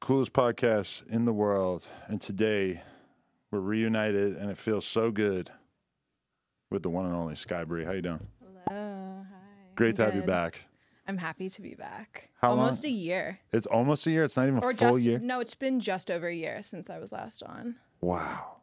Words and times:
coolest 0.00 0.32
podcast 0.32 1.06
in 1.08 1.24
the 1.24 1.32
world. 1.32 1.86
And 2.06 2.20
today 2.20 2.82
we're 3.50 3.60
reunited 3.60 4.36
and 4.36 4.50
it 4.50 4.56
feels 4.58 4.86
so 4.86 5.10
good 5.10 5.50
with 6.70 6.82
the 6.82 6.90
one 6.90 7.06
and 7.06 7.14
only 7.14 7.34
Sky 7.34 7.64
Bri. 7.64 7.84
How 7.84 7.92
you 7.92 8.02
doing? 8.02 8.26
Hello. 8.40 9.22
Hi. 9.30 9.36
Great 9.74 9.90
I'm 9.90 9.94
to 9.96 10.04
have 10.04 10.14
you 10.16 10.22
back. 10.22 10.64
I'm 11.06 11.16
happy 11.16 11.48
to 11.48 11.62
be 11.62 11.74
back. 11.74 12.28
How 12.40 12.50
Almost 12.50 12.84
long? 12.84 12.92
a 12.92 12.94
year. 12.94 13.40
It's 13.52 13.66
almost 13.66 14.06
a 14.06 14.10
year. 14.10 14.24
It's 14.24 14.36
not 14.36 14.46
even 14.46 14.58
a 14.58 14.66
Or 14.66 14.74
full 14.74 14.92
just 14.92 15.00
year. 15.00 15.18
no, 15.18 15.40
it's 15.40 15.54
been 15.54 15.80
just 15.80 16.10
over 16.10 16.28
a 16.28 16.34
year 16.34 16.62
since 16.62 16.90
I 16.90 16.98
was 16.98 17.12
last 17.12 17.42
on. 17.42 17.76
Wow. 18.02 18.56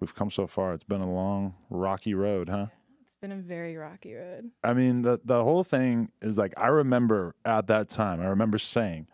We've 0.00 0.14
come 0.14 0.30
so 0.30 0.46
far. 0.48 0.74
It's 0.74 0.84
been 0.84 1.00
a 1.00 1.10
long, 1.10 1.54
rocky 1.70 2.12
road, 2.12 2.48
huh? 2.48 2.66
It's 3.02 3.14
been 3.14 3.30
a 3.32 3.36
very 3.36 3.76
rocky 3.76 4.14
road. 4.14 4.50
I 4.64 4.74
mean, 4.74 5.02
the 5.02 5.20
the 5.24 5.42
whole 5.42 5.62
thing 5.64 6.10
is 6.20 6.36
like 6.36 6.52
I 6.58 6.66
remember 6.68 7.34
at 7.46 7.68
that 7.68 7.88
time. 7.88 8.20
I 8.20 8.26
remember 8.26 8.58
saying, 8.58 9.06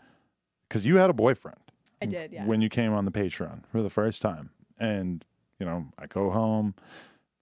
because 0.73 0.87
you 0.87 0.97
had 0.97 1.11
a 1.11 1.13
boyfriend 1.13 1.59
I 2.01 2.07
did, 2.07 2.33
yeah. 2.33 2.47
when 2.47 2.63
you 2.63 2.71
came 2.71 2.95
on 2.95 3.05
the 3.05 3.11
Patreon 3.11 3.65
for 3.71 3.83
the 3.83 3.91
first 3.91 4.23
time, 4.23 4.51
and 4.79 5.23
you 5.61 5.67
know, 5.67 5.87
I 5.99 6.07
go 6.07 6.31
home. 6.31 6.75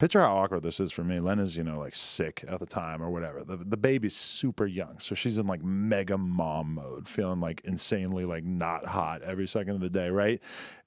Picture 0.00 0.20
how 0.20 0.38
awkward 0.38 0.62
this 0.62 0.80
is 0.80 0.92
for 0.92 1.04
me. 1.04 1.20
Lena's, 1.20 1.56
you 1.56 1.62
know, 1.62 1.78
like 1.78 1.94
sick 1.94 2.42
at 2.48 2.58
the 2.58 2.66
time 2.66 3.02
or 3.02 3.10
whatever. 3.10 3.44
The 3.44 3.56
the 3.58 3.76
baby's 3.76 4.16
super 4.16 4.66
young, 4.66 4.98
so 4.98 5.14
she's 5.14 5.38
in 5.38 5.46
like 5.46 5.62
mega 5.62 6.18
mom 6.18 6.74
mode, 6.74 7.08
feeling 7.08 7.38
like 7.38 7.60
insanely 7.64 8.24
like 8.24 8.42
not 8.42 8.86
hot 8.86 9.22
every 9.22 9.46
second 9.46 9.76
of 9.76 9.80
the 9.80 9.90
day, 9.90 10.10
right? 10.10 10.40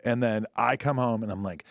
And 0.03 0.21
then 0.21 0.45
I 0.55 0.75
come 0.75 0.97
home 0.97 1.23
and 1.23 1.31
I'm 1.31 1.43
like, 1.43 1.63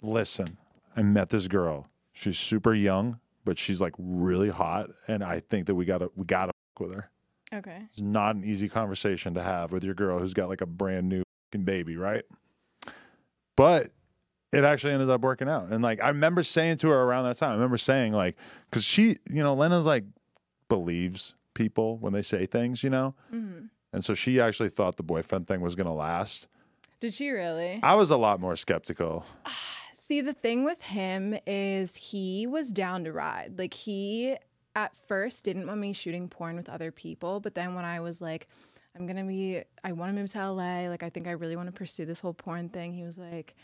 listen, 0.00 0.56
I 0.96 1.02
met 1.02 1.28
this 1.28 1.48
girl. 1.48 1.88
She's 2.12 2.38
super 2.38 2.72
young, 2.72 3.20
but 3.44 3.58
she's 3.58 3.80
like 3.80 3.94
really 3.98 4.48
hot, 4.48 4.88
and 5.06 5.22
I 5.22 5.40
think 5.40 5.66
that 5.66 5.74
we 5.74 5.84
gotta 5.84 6.10
we 6.16 6.24
gotta 6.24 6.52
with 6.80 6.94
her. 6.94 7.10
Okay. 7.54 7.82
It's 7.90 8.00
not 8.00 8.36
an 8.36 8.44
easy 8.44 8.68
conversation 8.68 9.34
to 9.34 9.42
have 9.42 9.72
with 9.72 9.84
your 9.84 9.94
girl 9.94 10.18
who's 10.18 10.34
got 10.34 10.48
like 10.48 10.60
a 10.60 10.66
brand 10.66 11.08
new 11.08 11.22
baby, 11.64 11.96
right? 11.96 12.24
But 13.56 13.92
it 14.52 14.64
actually 14.64 14.92
ended 14.92 15.10
up 15.10 15.20
working 15.20 15.48
out. 15.48 15.68
And 15.68 15.82
like 15.82 16.02
I 16.02 16.08
remember 16.08 16.42
saying 16.42 16.78
to 16.78 16.88
her 16.88 17.02
around 17.02 17.24
that 17.24 17.36
time, 17.36 17.50
I 17.50 17.54
remember 17.54 17.78
saying 17.78 18.12
like, 18.12 18.36
because 18.70 18.84
she, 18.84 19.16
you 19.30 19.42
know, 19.42 19.54
Lena's 19.54 19.86
like 19.86 20.04
believes 20.68 21.34
people 21.54 21.98
when 21.98 22.12
they 22.12 22.22
say 22.22 22.46
things, 22.46 22.82
you 22.82 22.90
know, 22.90 23.14
hmm 23.30 23.66
and 23.92 24.04
so 24.04 24.12
she 24.12 24.40
actually 24.40 24.70
thought 24.70 24.96
the 24.96 25.04
boyfriend 25.04 25.46
thing 25.46 25.60
was 25.60 25.76
gonna 25.76 25.94
last. 25.94 26.48
Did 26.98 27.14
she 27.14 27.30
really? 27.30 27.78
I 27.80 27.94
was 27.94 28.10
a 28.10 28.16
lot 28.16 28.40
more 28.40 28.56
skeptical. 28.56 29.24
See, 29.94 30.20
the 30.20 30.32
thing 30.32 30.64
with 30.64 30.82
him 30.82 31.36
is 31.46 31.94
he 31.94 32.46
was 32.46 32.72
down 32.72 33.04
to 33.04 33.12
ride. 33.12 33.54
Like 33.56 33.72
he 33.72 34.36
at 34.74 34.96
first 34.96 35.44
didn't 35.44 35.66
want 35.66 35.80
me 35.80 35.92
shooting 35.92 36.28
porn 36.28 36.56
with 36.56 36.68
other 36.68 36.90
people, 36.90 37.40
but 37.40 37.54
then 37.54 37.74
when 37.74 37.84
I 37.84 38.00
was 38.00 38.20
like, 38.20 38.48
I'm 38.96 39.06
gonna 39.06 39.24
be, 39.24 39.62
I 39.82 39.92
want 39.92 40.14
to 40.14 40.20
move 40.20 40.30
to 40.32 40.52
LA. 40.52 40.88
Like 40.88 41.02
I 41.02 41.10
think 41.10 41.26
I 41.26 41.32
really 41.32 41.56
want 41.56 41.68
to 41.68 41.72
pursue 41.72 42.04
this 42.04 42.20
whole 42.20 42.34
porn 42.34 42.68
thing. 42.68 42.92
He 42.92 43.02
was 43.02 43.18
like, 43.18 43.54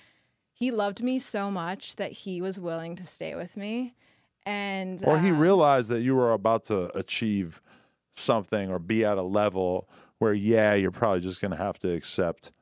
he 0.53 0.71
loved 0.71 1.03
me 1.03 1.19
so 1.19 1.51
much 1.51 1.97
that 1.97 2.13
he 2.13 2.41
was 2.41 2.59
willing 2.59 2.97
to 2.97 3.07
stay 3.07 3.35
with 3.35 3.57
me, 3.57 3.95
and 4.45 5.03
Or 5.05 5.19
he 5.19 5.31
um, 5.31 5.39
realized 5.39 5.89
that 5.91 6.01
you 6.01 6.15
were 6.15 6.33
about 6.33 6.65
to 6.65 6.97
achieve 6.97 7.61
something 8.13 8.71
or 8.71 8.79
be 8.79 9.05
at 9.05 9.19
a 9.19 9.23
level 9.23 9.89
where, 10.19 10.35
yeah, 10.35 10.75
you're 10.75 10.91
probably 10.91 11.21
just 11.21 11.41
gonna 11.41 11.57
have 11.57 11.79
to 11.81 11.93
accept 11.93 12.53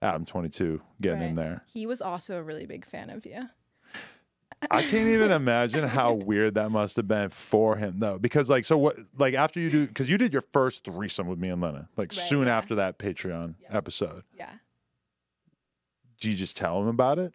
Adam 0.00 0.24
22 0.24 0.80
getting 1.00 1.22
in 1.22 1.34
there. 1.34 1.64
He 1.72 1.86
was 1.86 2.00
also 2.00 2.36
a 2.38 2.42
really 2.42 2.66
big 2.66 2.86
fan 2.86 3.10
of 3.10 3.26
you. 3.26 3.48
I 4.70 4.82
can't 4.82 5.08
even 5.14 5.30
imagine 5.30 5.84
how 5.84 6.12
weird 6.14 6.54
that 6.54 6.70
must 6.70 6.96
have 6.96 7.06
been 7.08 7.28
for 7.30 7.76
him 7.76 8.00
though. 8.00 8.18
Because 8.18 8.48
like 8.50 8.64
so 8.64 8.76
what 8.78 8.96
like 9.16 9.34
after 9.34 9.60
you 9.60 9.70
do 9.70 9.86
because 9.86 10.08
you 10.10 10.18
did 10.18 10.32
your 10.32 10.42
first 10.52 10.84
threesome 10.84 11.26
with 11.28 11.38
me 11.38 11.48
and 11.48 11.60
Lena, 11.62 11.88
like 11.96 12.10
Right, 12.12 12.26
soon 12.26 12.46
yeah. 12.46 12.56
after 12.56 12.74
that 12.76 12.98
Patreon 12.98 13.54
Yes. 13.60 13.70
episode. 13.72 14.22
Yeah. 14.36 14.50
Do 16.20 16.30
you 16.30 16.36
just 16.36 16.56
tell 16.56 16.80
him 16.80 16.88
about 16.88 17.18
it? 17.18 17.32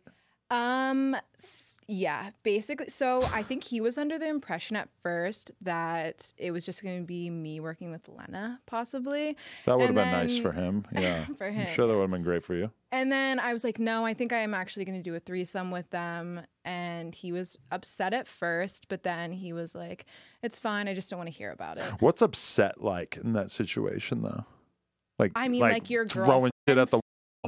Um 0.54 1.16
yeah, 1.88 2.30
basically 2.44 2.90
so 2.90 3.24
I 3.34 3.44
think 3.44 3.64
he 3.64 3.82
was 3.82 3.98
under 3.98 4.18
the 4.18 4.28
impression 4.30 4.76
at 4.76 4.88
first 5.02 5.52
that 5.62 6.32
it 6.38 6.52
was 6.52 6.66
just 6.66 6.82
going 6.82 7.02
to 7.02 7.06
be 7.06 7.30
me 7.30 7.60
working 7.60 7.92
with 7.92 8.08
Lena 8.08 8.60
possibly. 8.66 9.36
That 9.66 9.78
would 9.78 9.88
have 9.88 9.96
been 9.96 10.12
nice 10.12 10.38
for 10.38 10.52
him. 10.52 10.86
Yeah. 10.94 11.26
For 11.38 11.48
I'm 11.48 11.54
him, 11.54 11.68
sure 11.68 11.88
that 11.88 11.94
would 11.94 12.02
have 12.02 12.12
been 12.12 12.24
great 12.24 12.44
for 12.44 12.56
you. 12.56 12.72
And 12.92 13.12
then 13.12 13.40
I 13.40 13.52
was 13.52 13.64
like, 13.64 13.80
"No, 13.80 14.06
I 14.06 14.14
think 14.14 14.32
I 14.32 14.38
am 14.40 14.54
actually 14.54 14.86
going 14.86 14.98
to 14.98 15.04
do 15.04 15.16
a 15.16 15.20
threesome 15.20 15.72
with 15.72 15.90
them." 15.90 16.42
And 16.64 17.16
he 17.16 17.32
was 17.32 17.58
upset 17.72 18.14
at 18.14 18.28
first, 18.28 18.88
but 18.88 19.02
then 19.02 19.32
he 19.32 19.52
was 19.52 19.74
like, 19.74 20.06
"It's 20.44 20.60
fine. 20.60 20.88
I 20.88 20.94
just 20.94 21.10
don't 21.10 21.18
want 21.18 21.28
to 21.28 21.36
hear 21.36 21.52
about 21.52 21.80
it." 21.80 21.86
What's 22.00 22.22
upset 22.22 22.84
like 22.84 23.18
in 23.18 23.34
that 23.34 23.50
situation 23.50 24.22
though? 24.22 24.46
Like 25.18 25.32
I 25.36 25.48
mean, 25.48 25.62
like, 25.62 25.90
your 25.90 26.08
throwing 26.08 26.52
shit 26.68 26.78
at 26.78 26.92
the 26.92 27.00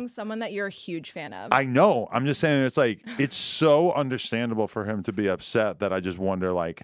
Someone 0.08 0.40
that 0.40 0.52
you're 0.52 0.68
a 0.68 0.72
huge 0.72 1.12
fan 1.12 1.32
of. 1.32 1.54
I 1.54 1.64
know. 1.64 2.10
I'm 2.12 2.26
just 2.26 2.42
saying 2.42 2.66
it's 2.66 2.78
like 2.78 3.00
it's 3.20 3.38
so 3.38 3.94
understandable 3.94 4.68
for 4.68 4.86
him 4.86 5.04
to 5.04 5.14
be 5.14 5.28
upset 5.28 5.80
that 5.80 5.94
I 5.94 6.00
just 6.02 6.18
wonder 6.20 6.52
like 6.52 6.84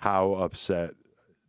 how 0.00 0.32
upset 0.34 0.94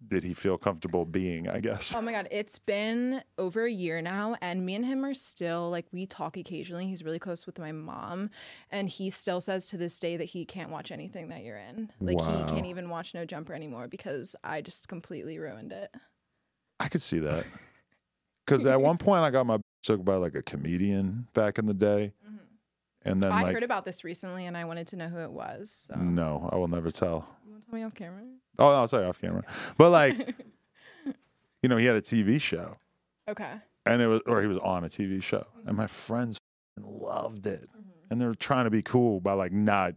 did 0.08 0.24
he 0.24 0.34
feel 0.34 0.58
comfortable 0.58 1.04
being, 1.04 1.50
I 1.50 1.60
guess. 1.60 1.94
Oh 1.94 2.02
my 2.02 2.14
god, 2.14 2.30
it's 2.32 2.58
been 2.58 3.22
over 3.38 3.66
a 3.66 3.72
year 3.72 4.02
now, 4.02 4.38
and 4.42 4.66
me 4.66 4.76
and 4.76 4.86
him 4.86 5.04
are 5.04 5.14
still 5.14 5.70
like 5.70 5.86
we 5.92 6.06
talk 6.06 6.38
occasionally. 6.38 6.88
He's 6.88 7.04
really 7.04 7.20
close 7.20 7.46
with 7.46 7.60
my 7.60 7.74
mom, 7.74 8.30
and 8.72 8.88
he 8.88 9.10
still 9.10 9.42
says 9.42 9.68
to 9.70 9.78
this 9.78 10.00
day 10.00 10.16
that 10.16 10.24
he 10.24 10.46
can't 10.46 10.70
watch 10.70 10.92
anything 10.92 11.28
that 11.28 11.44
you're 11.44 11.58
in. 11.58 11.92
Like 12.00 12.18
Wow. 12.18 12.46
he 12.48 12.54
can't 12.54 12.66
even 12.66 12.90
watch 12.90 13.14
No 13.14 13.26
Jumper 13.26 13.54
anymore 13.54 13.90
because 13.90 14.34
I 14.46 14.62
just 14.62 14.88
completely 14.88 15.38
ruined 15.38 15.74
it. 15.74 15.94
I 16.80 16.88
could 16.88 17.02
see 17.02 17.20
that. 17.20 17.46
Cuz 18.48 18.66
at 18.66 18.80
one 18.82 18.98
point 18.98 19.24
I 19.24 19.30
got 19.32 19.46
my 19.46 19.58
took 19.84 20.04
by 20.04 20.16
like 20.16 20.36
a 20.36 20.42
comedian 20.42 21.28
back 21.34 21.58
in 21.58 21.66
the 21.66 21.74
day. 21.74 22.14
Mm-hmm. 22.26 22.38
And 23.04 23.24
then 23.24 23.32
I 23.32 23.44
like 23.44 23.54
heard 23.54 23.64
about 23.64 23.86
this 23.86 24.04
recently, 24.04 24.46
and 24.46 24.58
I 24.58 24.66
wanted 24.66 24.88
to 24.88 24.96
know 24.98 25.08
who 25.08 25.20
it 25.20 25.32
was. 25.32 25.88
So 25.88 25.96
no, 25.96 26.50
I 26.52 26.58
will 26.58 26.68
never 26.68 26.92
tell. 26.92 27.28
you 27.46 27.52
want 27.52 27.64
to 27.64 27.70
tell 27.70 27.80
me 27.80 27.86
off 27.86 27.96
camera? 27.96 28.24
Oh, 28.58 28.70
no, 28.70 28.76
I'll 28.76 28.88
tell 28.88 29.04
off 29.06 29.22
camera. 29.22 29.44
But 29.78 29.92
like 29.92 30.36
you 31.62 31.70
know, 31.70 31.78
he 31.78 31.86
had 31.86 31.96
a 31.96 32.02
TV 32.02 32.40
show 32.42 32.78
Okay. 33.28 33.52
and 33.86 34.02
it 34.02 34.08
was 34.08 34.22
or 34.26 34.42
he 34.42 34.48
was 34.48 34.58
on 34.60 34.84
a 34.84 34.88
TV 34.88 35.22
show 35.22 35.46
and 35.66 35.78
my 35.78 35.86
mm-hmm. 35.86 35.92
friends 35.92 36.40
loved 36.82 37.46
it 37.48 37.70
mm-hmm. 37.70 37.90
and 38.10 38.22
they 38.22 38.26
were 38.26 38.36
trying 38.36 38.66
to 38.66 38.70
be 38.70 38.82
cool 38.82 39.20
by 39.20 39.34
like 39.34 39.52
not 39.52 39.94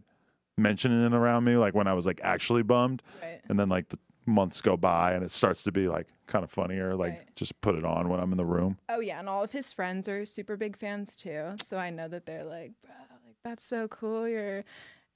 mentioning 0.57 1.03
it 1.03 1.13
around 1.13 1.43
me 1.43 1.57
like 1.57 1.73
when 1.73 1.87
I 1.87 1.93
was 1.93 2.05
like 2.05 2.19
actually 2.23 2.63
bummed 2.63 3.01
Right. 3.21 3.41
and 3.49 3.59
then 3.59 3.69
like 3.69 3.89
the 3.89 3.97
months 4.25 4.61
go 4.61 4.77
by 4.77 5.13
and 5.13 5.23
it 5.23 5.31
starts 5.31 5.63
to 5.63 5.71
be 5.71 5.87
like 5.87 6.07
kind 6.27 6.43
of 6.43 6.51
funnier 6.51 6.95
like 6.95 7.13
Right. 7.13 7.35
just 7.35 7.59
put 7.61 7.75
it 7.75 7.83
on 7.83 8.07
when 8.09 8.19
I'm 8.19 8.31
in 8.31 8.37
the 8.37 8.45
room 8.45 8.77
Oh 8.89 8.99
yeah, 8.99 9.19
and 9.19 9.27
all 9.27 9.43
of 9.43 9.51
his 9.51 9.73
friends 9.73 10.07
are 10.07 10.25
super 10.25 10.55
big 10.57 10.77
fans 10.77 11.15
too. 11.15 11.55
So 11.61 11.77
I 11.77 11.89
know 11.89 12.07
that 12.07 12.25
they're 12.25 12.45
like, 12.45 12.71
bro, 12.83 12.93
like 13.25 13.35
that's 13.43 13.65
so 13.65 13.87
cool. 13.89 14.27
Your 14.27 14.63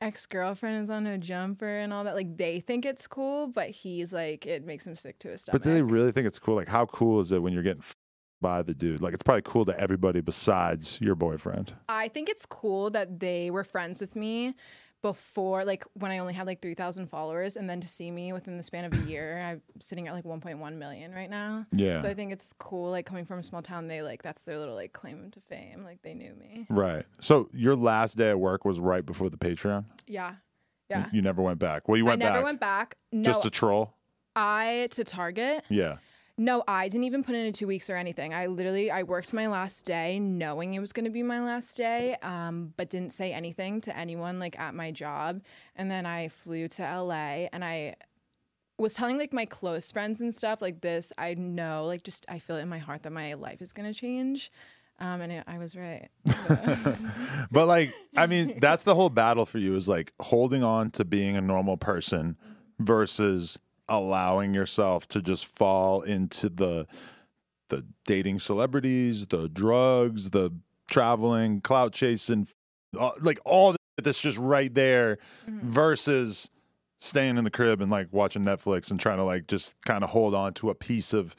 ex 0.02 0.26
girlfriend 0.26 0.84
is 0.84 0.90
on 0.90 1.08
a 1.08 1.18
jumper 1.18 1.68
and 1.80 1.92
all 1.94 2.04
that. 2.04 2.16
Like 2.16 2.38
they 2.38 2.60
think 2.60 2.86
it's 2.86 3.08
cool, 3.08 3.48
but 3.48 3.70
he's 3.70 4.14
like, 4.14 4.46
it 4.46 4.66
makes 4.66 4.86
him 4.86 4.96
sick 4.96 5.18
to 5.20 5.30
his 5.30 5.42
stomach. 5.42 5.62
but 5.62 5.68
do 5.68 5.74
they 5.74 5.82
really 5.82 6.12
think 6.12 6.28
it's 6.28 6.40
cool 6.40 6.56
like 6.56 6.68
how 6.68 6.86
cool 6.88 7.20
is 7.20 7.32
it 7.32 7.42
when 7.42 7.54
you're 7.54 7.64
getting 7.64 7.82
f- 7.82 7.94
by 8.40 8.62
the 8.62 8.74
dude 8.74 9.02
like 9.02 9.16
it's 9.16 9.24
probably 9.24 9.42
cool 9.44 9.66
to 9.66 9.80
everybody 9.80 10.22
besides 10.22 11.00
your 11.02 11.16
boyfriend 11.16 11.74
I 11.90 12.08
think 12.10 12.30
it's 12.30 12.46
cool 12.46 12.92
that 12.92 13.20
they 13.20 13.50
were 13.50 13.64
friends 13.64 14.00
with 14.00 14.16
me 14.16 14.54
before, 15.02 15.64
like 15.64 15.84
when 15.94 16.12
I 16.12 16.18
only 16.20 16.34
had 16.34 16.48
like 16.48 16.62
3,000 16.62 17.08
followers, 17.08 17.56
and 17.56 17.70
then 17.70 17.80
to 17.82 17.88
see 17.88 18.10
me 18.12 18.34
within 18.34 18.58
the 18.58 18.64
span 18.64 18.86
of 18.86 18.94
a 18.94 19.04
year, 19.10 19.40
I'm 19.40 19.62
sitting 19.80 20.08
at 20.08 20.14
like 20.14 20.24
1.1 20.24 20.76
million 20.78 21.14
right 21.14 21.30
now. 21.30 21.66
yeah 21.72 22.02
So 22.02 22.10
I 22.10 22.14
think 22.14 22.32
it's 22.34 22.54
cool, 22.58 22.92
like 22.92 23.06
coming 23.06 23.26
from 23.26 23.40
a 23.40 23.44
small 23.44 23.62
town, 23.62 23.88
they 23.88 24.02
like, 24.02 24.24
that's 24.24 24.44
their 24.44 24.58
little 24.58 24.76
like 24.76 24.94
claim 24.94 25.30
to 25.32 25.40
fame. 25.42 25.84
Like 25.84 26.02
they 26.02 26.14
knew 26.14 26.34
me. 26.34 26.66
right 26.70 27.06
so 27.20 27.50
your 27.54 27.76
last 27.76 28.18
day 28.18 28.30
at 28.32 28.40
work 28.40 28.66
was 28.66 28.80
right 28.80 29.06
before 29.06 29.30
the 29.30 29.38
Patreon 29.38 29.86
Yeah. 30.08 30.34
Yeah. 30.90 31.08
you, 31.12 31.22
never 31.22 31.42
went 31.42 31.60
back 31.60 31.88
well 31.88 31.98
you 31.98 32.06
went 32.06 32.22
I 32.22 32.26
never 32.26 32.30
back 32.30 32.36
never 32.36 32.44
went 32.46 32.60
back. 32.60 32.98
No, 33.12 33.24
just 33.24 33.42
to 33.44 33.50
troll 33.50 33.94
I 34.36 34.88
to 34.92 35.04
Target. 35.04 35.64
yeah 35.70 35.98
No, 36.40 36.64
I 36.68 36.88
didn't 36.88 37.06
even 37.06 37.24
put 37.24 37.34
in 37.34 37.48
a 37.48 37.52
two 37.52 37.66
weeks 37.66 37.90
or 37.90 37.96
anything. 37.96 38.32
I 38.34 38.46
literally 38.46 38.92
I 38.92 39.04
worked 39.04 39.34
my 39.34 39.48
last 39.48 39.86
day 39.86 40.20
knowing 40.20 40.76
it 40.76 40.80
was 40.80 40.94
gonna 40.94 41.10
be 41.10 41.24
my 41.24 41.42
last 41.42 41.76
day, 41.76 42.16
um, 42.22 42.74
but 42.78 42.90
didn't 42.92 43.12
say 43.12 43.34
anything 43.34 43.82
to 43.82 43.98
anyone 43.98 44.38
like 44.38 44.60
at 44.60 44.76
my 44.76 44.92
job. 44.92 45.42
And 45.76 45.90
then 45.90 46.06
I 46.06 46.28
flew 46.28 46.68
to 46.68 46.84
LA 46.84 47.48
and 47.52 47.66
I 47.66 47.96
was 48.78 48.94
telling 48.94 49.18
like 49.18 49.34
my 49.34 49.46
close 49.46 49.92
friends 49.92 50.22
and 50.22 50.34
stuff 50.34 50.62
like 50.62 50.82
this. 50.82 51.12
I 51.18 51.34
know 51.34 51.86
like 51.86 52.04
just 52.04 52.24
I 52.30 52.38
feel 52.38 52.58
it 52.58 52.62
in 52.62 52.70
my 52.70 52.78
heart 52.78 53.02
that 53.04 53.12
my 53.12 53.34
life 53.34 53.62
is 53.62 53.74
gonna 53.74 53.94
change. 53.94 54.52
Um, 55.00 55.22
and 55.22 55.32
it, 55.32 55.44
I 55.48 55.58
was 55.58 55.76
right. 55.76 56.10
But 57.52 57.68
like, 57.68 57.94
I 58.16 58.26
mean, 58.28 58.60
that's 58.60 58.84
the 58.84 58.96
whole 58.96 59.10
battle 59.10 59.46
for 59.46 59.58
you 59.58 59.76
is 59.76 59.88
like 59.88 60.12
holding 60.20 60.64
on 60.64 60.92
to 60.92 61.06
being 61.06 61.36
a 61.36 61.42
normal 61.42 61.78
person 61.78 62.36
versus 62.80 63.58
allowing 63.90 64.54
yourself 64.54 65.08
to 65.10 65.22
just 65.22 65.46
fall 65.46 66.02
into 66.02 66.50
the 66.50 66.88
the 67.70 67.86
dating 68.06 68.40
celebrities, 68.40 69.26
the 69.26 69.50
drugs, 69.50 70.30
the 70.30 70.52
traveling, 70.90 71.60
clout 71.60 71.92
chasing, 71.92 72.48
uh, 72.98 73.12
like 73.20 73.40
all 73.44 73.76
that's 74.02 74.22
just 74.22 74.38
right 74.38 74.74
there 74.74 75.18
versus 75.48 76.50
staying 76.98 77.38
in 77.38 77.44
the 77.44 77.52
crib 77.52 77.82
and 77.82 77.92
like 77.92 78.08
watching 78.12 78.44
Netflix 78.44 78.90
and 78.90 79.00
trying 79.00 79.18
to 79.18 79.24
like 79.24 79.48
just 79.48 79.76
kind 79.86 80.04
of 80.04 80.10
hold 80.10 80.34
on 80.34 80.54
to 80.54 80.70
a 80.70 80.76
piece 80.76 81.14
of 81.14 81.36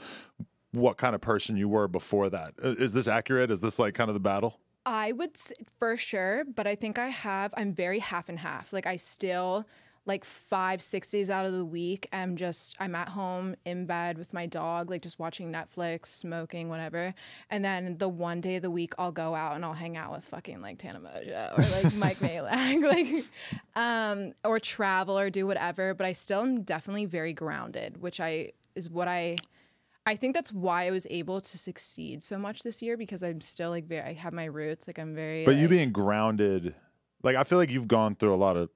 what 0.72 0.96
kind 0.98 1.14
of 1.14 1.20
person 1.20 1.56
you 1.56 1.68
were 1.68 1.88
before 1.88 2.28
that. 2.30 2.54
Uh, 2.62 2.74
this 2.78 3.08
accurate? 3.08 3.50
Is 3.50 3.60
this 3.60 3.78
like 3.78 3.94
kind 3.94 4.10
of 4.10 4.14
the 4.14 4.20
battle? 4.20 4.60
I 4.84 5.12
would 5.12 5.36
for 5.78 5.96
sure, 5.96 6.44
but 6.44 6.66
I 6.66 6.74
think 6.74 6.98
I 6.98 7.08
have. 7.08 7.52
I'm 7.56 7.72
very 7.74 7.98
half 7.98 8.28
and 8.28 8.38
half. 8.38 8.72
Like 8.72 8.86
I 8.86 8.96
still 8.96 9.66
like 10.08 10.24
five, 10.24 10.80
six 10.80 11.10
days 11.10 11.28
out 11.28 11.44
of 11.44 11.52
the 11.52 11.64
week, 11.64 12.08
I'm 12.12 12.36
just 12.36 12.74
I'm 12.80 12.94
at 12.94 13.10
home 13.10 13.54
in 13.66 13.86
bed 13.86 14.16
with 14.16 14.32
my 14.32 14.46
dog, 14.46 14.90
like 14.90 15.02
just 15.02 15.18
watching 15.18 15.52
Netflix, 15.52 16.06
smoking, 16.06 16.70
whatever. 16.70 17.14
And 17.50 17.64
then 17.64 17.98
the 17.98 18.08
one 18.08 18.40
day 18.40 18.56
of 18.56 18.62
the 18.62 18.70
week, 18.70 18.92
I'll 18.98 19.12
go 19.12 19.34
out 19.34 19.54
and 19.54 19.64
I'll 19.64 19.74
hang 19.74 19.96
out 19.96 20.12
with 20.12 20.24
fucking 20.24 20.62
like 20.62 20.78
Tana 20.78 20.98
Mongeau 20.98 21.58
or 21.58 21.82
like 21.82 21.94
Mike 21.94 22.18
Majlak, 22.20 22.82
like, 23.16 23.24
um, 23.76 24.32
or 24.44 24.58
travel 24.58 25.18
or 25.18 25.28
do 25.28 25.46
whatever. 25.46 25.92
But 25.94 26.06
I 26.06 26.12
still 26.12 26.40
am 26.40 26.62
definitely 26.62 27.04
very 27.04 27.34
grounded, 27.34 28.00
which 28.00 28.18
I 28.18 28.52
is 28.74 28.90
what 28.90 29.06
I. 29.06 29.36
I 30.06 30.16
think 30.16 30.34
that's 30.34 30.50
why 30.50 30.86
I 30.86 30.90
was 30.90 31.06
able 31.10 31.38
to 31.42 31.58
succeed 31.58 32.22
so 32.22 32.38
much 32.38 32.62
this 32.62 32.80
year 32.80 32.96
because 32.96 33.22
I'm 33.22 33.42
still 33.42 33.68
like 33.68 33.84
very 33.84 34.00
I 34.00 34.14
have 34.14 34.32
my 34.32 34.46
roots 34.46 34.86
like 34.86 34.98
I'm 34.98 35.14
very 35.14 35.44
But 35.44 35.56
you 35.56 35.68
being 35.68 35.92
grounded, 35.92 36.74
like 37.22 37.36
I 37.36 37.44
feel 37.44 37.58
like 37.58 37.68
you've 37.68 37.88
gone 37.88 38.14
through 38.14 38.32
a 38.32 38.36
lot 38.36 38.56
of 38.56 38.70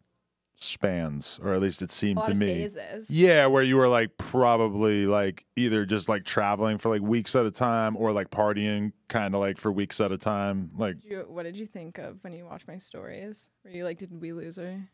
spans, 0.62 1.38
or 1.42 1.54
at 1.54 1.60
least 1.60 1.82
it 1.82 1.90
seemed 1.90 2.22
to 2.24 2.34
me. 2.34 2.46
phases. 2.46 3.10
Yeah, 3.10 3.46
where 3.46 3.62
you 3.62 3.76
were 3.76 3.88
like 3.88 4.16
probably 4.16 5.06
like 5.06 5.44
either 5.56 5.84
just 5.84 6.08
like 6.08 6.24
traveling 6.24 6.78
for 6.78 6.88
like 6.88 7.02
weeks 7.02 7.34
at 7.36 7.46
a 7.46 7.50
time 7.50 7.96
or 7.96 8.12
like 8.12 8.30
partying 8.30 8.92
kind 9.08 9.34
of 9.34 9.40
like 9.40 9.58
for 9.58 9.70
weeks 9.72 10.00
at 10.00 10.12
a 10.12 10.18
time. 10.18 10.70
Like 10.76 11.00
Did 11.00 11.10
you, 11.10 11.26
what 11.28 11.44
did 11.44 11.56
you 11.56 11.66
think 11.66 11.98
of 11.98 12.22
when 12.24 12.32
you 12.32 12.44
watched 12.44 12.68
my 12.68 12.78
stories? 12.78 13.48
Were 13.64 13.70
you 13.70 13.84
like, 13.84 13.98
did 13.98 14.20
we 14.20 14.32
lose 14.32 14.56
her? 14.56 14.88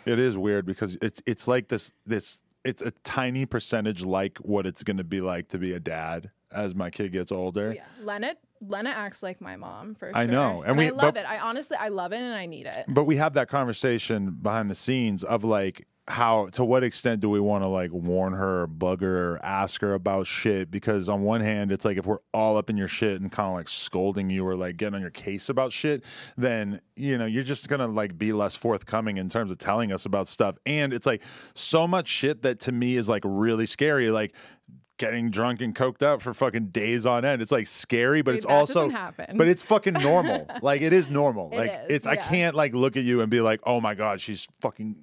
it 0.06 0.20
is 0.20 0.38
weird 0.38 0.66
because 0.66 0.98
it's 1.02 1.22
it's 1.26 1.48
like 1.48 1.68
this 1.68 1.94
this 2.06 2.40
it's 2.64 2.82
a 2.82 2.92
tiny 3.04 3.46
percentage 3.46 4.04
like 4.04 4.38
what 4.40 4.66
it's 4.66 4.84
going 4.84 4.98
to 4.98 5.04
be 5.04 5.22
like 5.22 5.48
to 5.50 5.58
be 5.58 5.74
a 5.74 5.80
dad 5.80 6.32
as 6.52 6.74
my 6.74 6.90
kid 6.90 7.12
gets 7.12 7.32
older. 7.32 7.74
Yeah, 7.74 7.84
Lena. 8.02 8.36
Lena 8.62 8.90
acts 8.90 9.22
like 9.22 9.42
my 9.42 9.56
mom 9.56 9.96
for 9.96 10.08
sure. 10.08 10.18
I 10.18 10.26
know, 10.26 10.62
and 10.62 10.70
and, 10.72 10.78
we- 10.78 10.88
I 10.88 10.90
love 10.90 11.14
but- 11.16 11.24
it. 11.24 11.30
I 11.30 11.40
honestly, 11.40 11.78
I 11.78 11.90
love 11.90 12.12
it, 12.14 12.22
and 12.22 12.34
I 12.34 12.46
need 12.46 12.66
it. 12.68 12.86
But 12.88 13.04
we 13.06 13.18
have 13.18 13.34
that 13.34 13.48
conversation 13.50 14.32
behind 14.42 14.70
the 14.70 14.76
scenes 14.76 15.24
of 15.24 15.44
like 15.44 15.88
how 16.08 16.48
to 16.50 16.64
what 16.64 16.84
extent 16.84 17.20
do 17.20 17.28
we 17.28 17.40
want 17.40 17.64
to 17.64 17.68
like 17.68 17.92
warn 17.92 18.34
her 18.34 18.62
or 18.62 18.68
bug 18.68 19.02
her 19.02 19.34
or 19.34 19.44
ask 19.44 19.82
her 19.82 19.96
about 19.96 20.28
shit 20.28 20.70
because 20.70 21.10
on 21.10 21.24
one 21.24 21.42
hand 21.42 21.72
it's 21.72 21.84
like 21.84 21.98
if 21.98 22.06
we're 22.06 22.20
all 22.32 22.58
up 22.58 22.70
in 22.70 22.78
your 22.78 22.88
shit 22.88 23.20
and 23.20 23.32
kind 23.32 23.50
of 23.50 23.56
like 23.56 23.68
scolding 23.68 24.30
you 24.30 24.46
or 24.46 24.56
like 24.56 24.78
getting 24.78 24.94
on 24.94 25.02
your 25.02 25.10
case 25.10 25.50
about 25.50 25.72
shit 25.74 26.04
then 26.38 26.80
you 26.96 27.18
know 27.18 27.26
you're 27.26 27.42
just 27.42 27.68
gonna 27.70 27.88
like 27.88 28.20
be 28.20 28.32
less 28.34 28.56
forthcoming 28.56 29.18
in 29.18 29.30
terms 29.30 29.50
of 29.50 29.58
telling 29.58 29.92
us 29.92 30.06
about 30.06 30.28
stuff 30.28 30.56
and 30.68 30.94
it's 30.94 31.08
like 31.08 31.24
so 31.56 31.88
much 31.88 32.08
shit 32.08 32.44
that 32.44 32.60
to 32.60 32.72
me 32.72 32.98
is 32.98 33.10
like 33.10 33.24
really 33.26 33.66
scary 33.66 34.12
like 34.12 34.36
getting 34.98 35.30
drunk 35.30 35.62
and 35.62 35.76
coked 35.76 36.02
up 36.02 36.22
for 36.22 36.34
fucking 36.34 36.68
days 36.68 37.06
on 37.06 37.26
end 37.26 37.42
it's 37.42 37.52
like 37.52 37.68
scary 37.68 38.22
but 38.22 38.32
Dude, 38.32 38.38
it's 38.38 38.46
also 38.46 38.90
but 39.36 39.48
it's 39.48 39.62
fucking 39.64 39.94
normal 39.96 40.48
like 40.62 40.82
it 40.82 40.94
is 40.94 41.10
normal 41.10 41.50
It 41.52 41.58
like 41.58 41.72
is, 41.72 41.80
it's 41.90 42.06
i 42.08 42.16
can't 42.16 42.56
like 42.56 42.74
look 42.74 42.96
at 42.96 43.04
you 43.04 43.20
and 43.22 43.30
be 43.30 43.42
like 43.42 43.60
oh 43.64 43.82
my 43.82 43.94
god 43.94 44.22
she's 44.22 44.48
fucking 44.62 44.96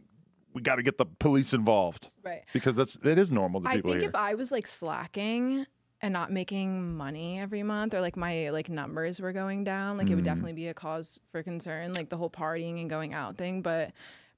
we 0.55 0.61
got 0.63 0.77
to 0.77 0.83
get 0.83 0.99
the 0.99 1.07
police 1.07 1.53
involved 1.55 2.11
right. 2.23 2.43
because 2.53 2.77
that's 2.77 2.97
it 2.97 3.19
is 3.19 3.31
normal 3.31 3.61
to 3.63 3.69
I 3.69 3.77
people 3.77 3.91
think 3.93 4.03
here 4.03 4.09
if 4.11 4.15
I 4.15 4.35
was 4.35 4.53
like 4.53 4.67
slacking 4.67 5.67
and 6.03 6.13
not 6.13 6.33
making 6.33 6.97
money 6.97 7.39
every 7.39 7.63
month, 7.63 7.95
or 7.95 8.01
like 8.01 8.17
my 8.17 8.51
like 8.51 8.69
numbers 8.69 9.21
were 9.21 9.33
going 9.33 9.63
down, 9.65 9.97
like 9.97 10.09
it 10.09 10.13
Mm. 10.13 10.17
would 10.17 10.25
definitely 10.25 10.53
be 10.53 10.67
a 10.67 10.75
cause 10.75 11.21
for 11.31 11.43
concern, 11.45 11.93
like 11.93 12.09
the 12.11 12.17
whole 12.17 12.29
partying 12.29 12.81
and 12.81 12.91
going 12.91 13.15
out 13.15 13.39
thing. 13.39 13.63
But 13.63 13.93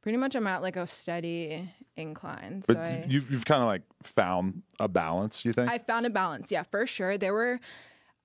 pretty 0.04 0.18
much, 0.18 0.34
I'm 0.34 0.46
at 0.46 0.60
like 0.60 0.76
a 0.76 0.86
steady 0.86 1.72
incline. 1.96 2.60
So 2.60 2.74
but 2.74 2.86
I, 2.86 3.06
you've, 3.08 3.30
you've 3.30 3.46
kind 3.46 3.62
of 3.62 3.68
like 3.68 3.80
found 4.02 4.62
a 4.78 4.86
balance 4.86 5.46
you 5.46 5.52
think 5.54 5.70
I 5.70 5.78
found 5.78 6.04
a 6.04 6.10
balance. 6.10 6.52
Yeah, 6.52 6.62
for 6.64 6.84
sure. 6.84 7.16
There 7.16 7.32
were 7.32 7.58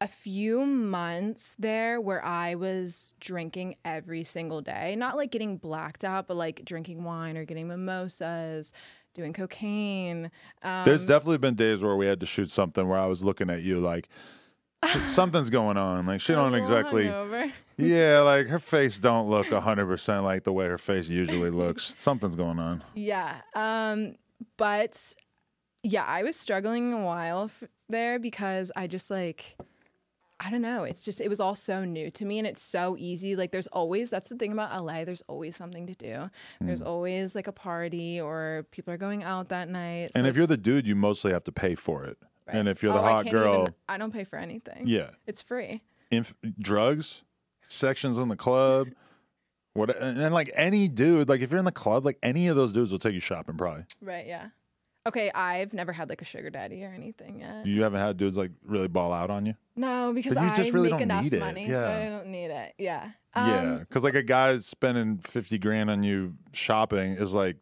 a 0.02 0.08
few 0.10 0.66
months 0.66 1.56
there 1.58 2.02
where 2.02 2.24
I 2.24 2.56
was 2.56 3.16
drinking 3.22 3.76
every 3.86 4.26
single 4.26 4.60
day. 4.60 4.98
Not 4.98 5.16
like 5.16 5.31
getting 5.31 5.56
blacked 5.56 6.04
out, 6.04 6.28
but 6.28 6.36
like 6.36 6.66
drinking 6.66 7.06
wine 7.06 7.38
or 7.38 7.46
getting 7.46 7.70
mimosas, 7.70 8.74
doing 9.14 9.32
cocaine. 9.32 10.32
Um, 10.62 10.84
there's 10.84 11.06
definitely 11.06 11.38
been 11.38 11.56
days 11.56 11.82
where 11.82 11.96
we 11.96 12.08
had 12.08 12.20
to 12.20 12.25
shoot 12.25 12.52
something 12.52 12.90
where 12.90 13.00
i 13.00 13.06
was 13.06 13.24
looking 13.24 13.50
at 13.50 13.62
you 13.62 13.80
like 13.80 14.10
something's 15.06 15.50
going 15.50 15.78
on 15.78 16.06
like 16.06 16.22
she 16.22 16.34
don't 16.34 16.54
exactly 16.56 17.06
yeah 17.78 18.20
like 18.22 18.48
her 18.48 18.60
face 18.60 18.98
don't 18.98 19.30
look 19.30 19.48
100% 19.48 20.24
like 20.24 20.44
the 20.44 20.54
way 20.54 20.68
her 20.68 20.78
face 20.78 21.08
usually 21.10 21.50
looks 21.50 21.96
something's 21.98 22.36
going 22.36 22.60
on 22.60 22.84
Yeah. 22.96 23.42
Um, 23.56 24.16
but 24.58 25.16
yeah, 25.84 26.04
I 26.06 26.24
was 26.24 26.36
struggling 26.36 26.94
a 26.94 27.04
while 27.04 27.46
f- 27.46 27.64
there 27.90 28.20
because 28.20 28.72
I 28.76 28.88
just 28.88 29.10
like, 29.10 29.58
I 30.40 30.50
don't 30.52 30.62
know. 30.62 30.84
It's 30.84 31.04
just, 31.04 31.20
it 31.20 31.28
was 31.28 31.40
all 31.42 31.56
so 31.56 31.84
new 31.84 32.10
to 32.12 32.25
me 32.25 32.38
and 32.38 32.48
it's 32.48 32.62
so 32.62 32.96
easy. 32.98 33.36
Like, 33.36 33.52
there's 33.52 33.68
always, 33.68 34.10
that's 34.10 34.30
the 34.30 34.36
thing 34.38 34.52
about 34.54 34.72
LA, 34.86 35.04
there's 35.04 35.24
always 35.28 35.56
something 35.58 35.88
to 35.88 35.94
do. 35.94 36.30
There's 36.62 36.82
always 36.82 37.36
like 37.36 37.48
a 37.48 37.52
party 37.52 38.20
or 38.22 38.66
people 38.72 38.94
are 38.94 38.98
going 38.98 39.24
out 39.24 39.50
that 39.50 39.68
night. 39.70 40.12
and 40.16 40.24
so 40.24 40.30
if 40.30 40.36
you're 40.38 40.48
the 40.48 40.58
dude 40.58 40.88
you 40.88 40.96
mostly 40.96 41.32
have 41.34 41.44
to 41.46 41.52
pay 41.52 41.75
for 41.75 42.06
it 42.06 42.18
and 42.51 42.68
if 42.68 42.81
you're 42.84 42.94
the 42.94 43.00
Oh, 43.00 43.04
I 43.04 43.12
hot 43.12 43.24
can't 43.25 43.36
girl 43.36 43.62
even- 43.63 43.74
I 43.88 43.98
don't 43.98 44.12
pay 44.13 44.24
for 44.24 44.38
anything. 44.38 44.84
yeah 44.88 45.12
It's 45.28 45.42
free. 45.42 45.81
inf- 46.12 46.34
drugs, 46.60 47.24
sections 47.66 48.18
in 48.18 48.30
the 48.30 48.36
club, 48.38 48.90
what, 49.74 49.96
and, 49.96 50.19
and 50.19 50.34
like 50.34 50.50
any 50.56 50.88
dude, 50.88 51.30
like 51.30 51.42
if 51.42 51.51
you're 51.51 51.60
in 51.60 51.66
the 51.66 51.72
club, 51.72 52.06
like 52.06 52.18
any 52.24 52.48
of 52.48 52.56
those 52.56 52.72
dudes 52.72 52.92
will 52.92 53.00
take 53.00 53.13
you 53.13 53.19
shopping. 53.19 53.56
Probably 53.57 53.84
Right. 54.01 54.25
Yeah. 54.28 54.48
Okay. 55.07 55.31
I've 55.31 55.74
never 55.74 55.94
had 55.94 56.10
like 56.10 56.22
a 56.22 56.25
sugar 56.25 56.50
daddy 56.50 56.84
or 56.84 56.90
anything 56.92 57.40
yet. 57.40 57.66
you 57.66 57.84
haven't 57.84 58.00
had 58.01 58.18
dudes 58.18 58.36
like 58.38 58.51
really 58.66 58.88
ball 58.88 59.13
out 59.13 59.30
on 59.30 59.46
you. 59.46 59.56
No, 59.75 60.12
because 60.13 60.36
you 60.36 60.42
I 60.42 60.54
just 60.54 60.74
really 60.74 60.90
make 60.90 61.00
don't 61.00 61.01
enough 61.04 61.24
need 61.24 61.34
it. 61.34 61.40
money, 61.40 61.68
so 61.68 61.72
Yeah. 61.74 61.98
I 61.98 62.10
don't 62.10 62.28
need 62.28 62.48
it. 62.51 62.74
Yeah. 62.78 63.12
yeah, 63.36 63.60
Um, 63.62 63.79
because 63.79 64.03
like 64.03 64.15
a 64.15 64.24
guy 64.24 64.58
spending 64.58 65.20
fifty 65.20 65.58
grand 65.58 65.89
on 65.89 66.03
you 66.03 66.36
shopping 66.51 67.13
is 67.13 67.34
like 67.34 67.58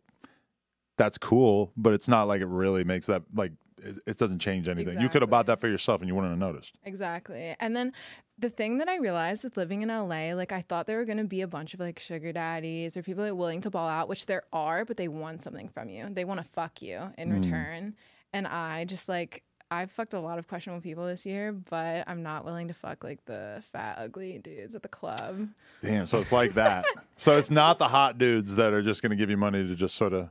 that's 0.98 1.18
cool, 1.20 1.72
but 1.78 1.94
it's 1.94 2.08
not 2.08 2.28
like 2.28 2.42
it 2.42 2.48
really 2.48 2.84
makes 2.84 3.06
that 3.08 3.24
like 3.36 3.52
it, 3.82 4.00
it 4.06 4.18
doesn't 4.18 4.40
change 4.40 4.68
anything. 4.70 5.00
You 5.02 5.10
could 5.10 5.22
have 5.22 5.30
bought 5.30 5.46
that 5.48 5.60
for 5.60 5.68
yourself 5.68 6.02
and 6.02 6.08
you 6.08 6.16
wouldn't 6.16 6.32
have 6.32 6.40
noticed. 6.40 6.74
Exactly. 6.84 7.56
And 7.60 7.76
then 7.76 7.94
the 8.40 8.50
thing 8.50 8.78
that 8.80 8.88
I 8.90 8.98
realized 8.98 9.44
with 9.44 9.58
living 9.58 9.82
in 9.82 9.90
LA, 9.90 10.34
like 10.34 10.52
I 10.52 10.62
thought 10.62 10.88
there 10.88 10.98
were 10.98 11.06
going 11.06 11.18
to 11.20 11.24
be 11.24 11.42
a 11.42 11.48
bunch 11.48 11.74
of 11.74 11.80
like 11.80 12.00
sugar 12.00 12.32
daddies 12.32 12.96
or 12.98 13.04
people 13.04 13.24
that 13.24 13.30
are 13.32 13.36
willing 13.36 13.62
to 13.62 13.70
ball 13.70 13.88
out, 13.88 14.10
which 14.10 14.26
there 14.26 14.44
are, 14.54 14.86
but 14.86 14.98
they 14.98 15.08
want 15.08 15.42
something 15.42 15.70
from 15.70 15.90
you. 15.90 16.08
They 16.12 16.26
want 16.26 16.40
to 16.40 16.46
fuck 16.46 16.82
you 16.82 17.12
in 17.18 17.30
Mm. 17.32 17.44
return. 17.44 17.96
And 18.34 18.48
I 18.48 18.86
just 18.86 19.08
like, 19.08 19.44
I've 19.70 19.92
fucked 19.92 20.14
a 20.14 20.20
lot 20.20 20.40
of 20.40 20.48
questionable 20.48 20.82
people 20.82 21.06
this 21.08 21.26
year, 21.26 21.52
but 21.52 22.06
I'm 22.08 22.24
not 22.24 22.46
willing 22.46 22.70
to 22.70 22.74
fuck 22.74 23.04
like 23.04 23.26
the 23.26 23.62
fat, 23.74 23.98
ugly 24.00 24.40
dudes 24.40 24.76
at 24.76 24.82
the 24.82 24.88
club. 24.88 25.50
Damn, 25.82 26.06
so 26.08 26.20
it's 26.20 26.32
like 26.32 26.54
that. 26.54 26.86
so 27.18 27.38
it's 27.38 27.52
not 27.52 27.78
the 27.78 27.88
hot 27.90 28.18
dudes 28.18 28.56
that 28.56 28.72
are 28.72 28.82
just 28.82 29.02
going 29.02 29.10
to 29.10 29.16
give 29.18 29.30
you 29.30 29.36
money 29.38 29.68
to 29.68 29.76
just 29.76 29.96
sort 29.96 30.14
of 30.14 30.30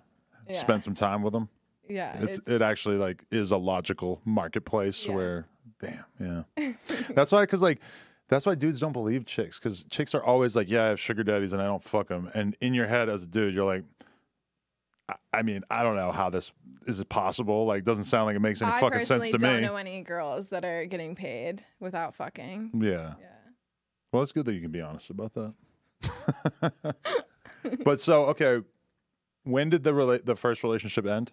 Yeah. 0.49 0.57
spend 0.57 0.83
some 0.85 0.95
time 0.95 1.23
with 1.23 1.33
them. 1.35 1.49
Yeah. 1.89 2.17
it's, 2.23 2.39
it 2.49 2.63
actually 2.63 2.97
like 2.97 3.25
is 3.31 3.51
a 3.51 3.57
logical 3.57 4.21
marketplace 4.25 5.07
Yeah. 5.07 5.15
where 5.15 5.47
damn 5.81 6.05
yeah 6.59 6.73
that's 7.15 7.33
why 7.33 7.43
because 7.43 7.61
like 7.63 7.81
that's 8.29 8.47
why 8.47 8.55
dudes 8.55 8.81
don't 8.81 8.93
believe 8.93 9.27
chicks 9.27 9.59
because 9.59 9.85
chicks 9.91 10.15
are 10.15 10.23
always 10.25 10.57
like 10.57 10.69
yeah 10.71 10.85
i 10.85 10.87
have 10.89 10.99
sugar 10.99 11.23
daddies 11.23 11.53
and 11.53 11.61
i 11.61 11.67
don't 11.67 11.83
fuck 11.83 12.09
them 12.09 12.31
and 12.35 12.57
in 12.61 12.73
your 12.75 12.87
head 12.87 13.09
as 13.09 13.25
a 13.25 13.27
dude 13.27 13.55
you're 13.55 13.65
like 13.65 13.85
I, 15.09 15.15
I 15.35 15.43
mean 15.43 15.63
i 15.71 15.83
don't 15.83 15.97
know 15.97 16.13
how 16.13 16.31
this 16.31 16.51
is 16.87 16.99
it 17.01 17.09
possible 17.11 17.67
like 17.67 17.85
doesn't 17.85 18.05
sound 18.05 18.25
like 18.27 18.37
it 18.37 18.41
makes 18.41 18.63
any 18.63 18.73
I 18.73 18.81
fucking 18.81 19.05
sense 19.05 19.29
to 19.29 19.39
don't 19.39 19.61
know 19.63 19.77
any 19.77 20.03
girls 20.03 20.49
that 20.49 20.65
are 20.65 20.87
getting 20.87 21.15
paid 21.15 21.63
without 21.79 22.15
fucking. 22.15 22.71
yeah 22.83 23.15
Yeah. 23.21 23.27
well 24.13 24.23
it's 24.23 24.33
good 24.33 24.47
that 24.47 24.55
you 24.55 24.61
can 24.63 24.71
be 24.71 24.81
honest 24.81 25.11
about 25.11 25.35
that 25.35 26.73
but 27.85 28.01
so 28.01 28.25
okay 28.27 28.63
when 29.45 29.69
did 29.71 29.85
the 29.85 29.93
rela- 29.93 30.25
the 30.25 30.37
first 30.37 30.63
relationship 30.63 31.07
end 31.07 31.33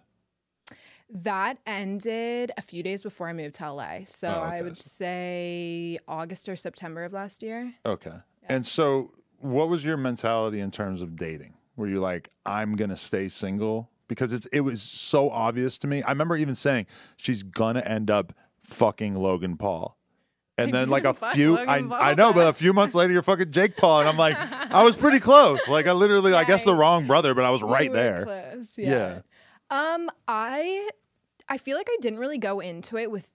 That 1.14 1.58
ended 1.64 2.50
a 2.56 2.62
few 2.62 2.82
days 2.82 3.02
before 3.04 3.28
I 3.28 3.32
moved 3.32 3.54
to 3.56 3.72
LA. 3.72 4.00
So 4.04 4.28
Oh, 4.28 4.40
I 4.40 4.62
would 4.62 4.76
say 4.76 5.98
August 6.08 6.48
or 6.48 6.56
September 6.56 7.04
of 7.04 7.12
last 7.12 7.42
year. 7.42 7.72
Okay. 7.86 8.14
And 8.48 8.66
so, 8.66 9.12
what 9.38 9.68
was 9.68 9.84
your 9.84 9.96
mentality 9.96 10.58
in 10.60 10.70
terms 10.72 11.00
of 11.02 11.16
dating? 11.16 11.54
Were 11.76 11.86
you 11.88 12.00
like, 12.00 12.30
I'm 12.44 12.74
gonna 12.76 12.96
stay 12.96 13.28
single? 13.28 13.90
Because 14.08 14.32
it's 14.32 14.46
it 14.46 14.60
was 14.60 14.82
so 14.82 15.30
obvious 15.30 15.78
to 15.78 15.86
me. 15.86 16.02
I 16.02 16.10
remember 16.10 16.36
even 16.36 16.56
saying 16.56 16.86
she's 17.16 17.42
gonna 17.42 17.80
end 17.80 18.10
up 18.10 18.32
fucking 18.62 19.14
Logan 19.14 19.56
Paul. 19.56 19.96
And 20.58 20.72
then 20.74 20.88
like 20.88 21.04
a 21.04 21.14
few, 21.34 21.56
I, 21.58 22.10
I 22.10 22.14
know, 22.14 22.32
but 22.32 22.48
a 22.48 22.52
few 22.52 22.72
months 22.72 22.94
later, 22.94 23.12
you're 23.12 23.22
fucking 23.22 23.50
Jake 23.50 23.76
Paul, 23.76 24.00
and 24.00 24.08
I'm 24.08 24.16
like, 24.16 24.36
I 24.38 24.82
was 24.82 24.94
pretty 24.94 25.20
close. 25.20 25.68
Like 25.68 25.86
I 25.86 25.92
literally, 25.92 26.32
I 26.34 26.44
guess 26.44 26.64
the 26.64 26.74
wrong 26.74 27.06
brother, 27.06 27.34
but 27.34 27.44
I 27.44 27.50
was 27.50 27.62
right 27.62 27.92
there. 27.92 28.24
close, 28.24 28.78
Yeah. 28.78 29.20
Um, 29.70 30.10
I 30.28 30.88
I 31.48 31.58
feel 31.58 31.76
like 31.76 31.88
I 31.90 31.96
didn't 32.00 32.18
really 32.18 32.38
go 32.38 32.60
into 32.60 32.96
it 32.96 33.10
with 33.10 33.30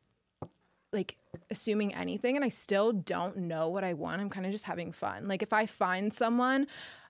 like 0.92 1.18
assuming 1.52 1.94
anything 1.94 2.36
and 2.36 2.44
I 2.44 2.50
still 2.50 2.92
don't 2.92 3.38
know 3.38 3.70
what 3.70 3.84
I 3.84 3.94
want. 3.94 4.22
I'm 4.22 4.30
kind 4.30 4.46
of 4.46 4.52
just 4.52 4.66
having 4.66 4.92
fun. 4.92 5.28
Like 5.28 5.44
if 5.44 5.54
I 5.54 5.66
find 5.66 6.12
someone, 6.12 6.68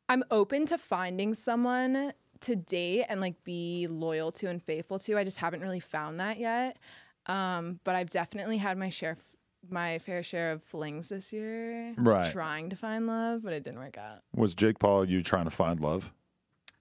I'm 0.09 0.23
open 0.31 0.65
to 0.67 0.77
finding 0.77 1.33
someone 1.33 2.13
to 2.41 2.55
date 2.55 3.05
and 3.09 3.21
like 3.21 3.43
be 3.43 3.87
loyal 3.89 4.31
to 4.33 4.47
and 4.47 4.61
faithful 4.61 4.99
to. 4.99 5.17
I 5.17 5.23
just 5.23 5.37
haven't 5.37 5.61
really 5.61 5.79
found 5.79 6.19
that 6.19 6.39
yet. 6.39 6.77
Um, 7.25 7.79
but 7.83 7.95
I've 7.95 8.09
definitely 8.09 8.57
had 8.57 8.77
my 8.77 8.89
share 8.89 9.11
f- 9.11 9.35
my 9.69 9.99
fair 9.99 10.23
share 10.23 10.53
of 10.53 10.63
flings 10.63 11.09
this 11.09 11.33
year. 11.33 11.93
Right. 11.97 12.31
Trying 12.31 12.69
to 12.69 12.75
find 12.75 13.07
love, 13.07 13.43
but 13.43 13.53
it 13.53 13.63
didn't 13.63 13.79
work 13.79 13.97
out. 13.97 14.19
Was 14.33 14.55
Jake 14.55 14.79
Paul 14.79 15.05
you 15.05 15.21
trying 15.21 15.45
to 15.45 15.51
find 15.51 15.79
love? 15.79 16.13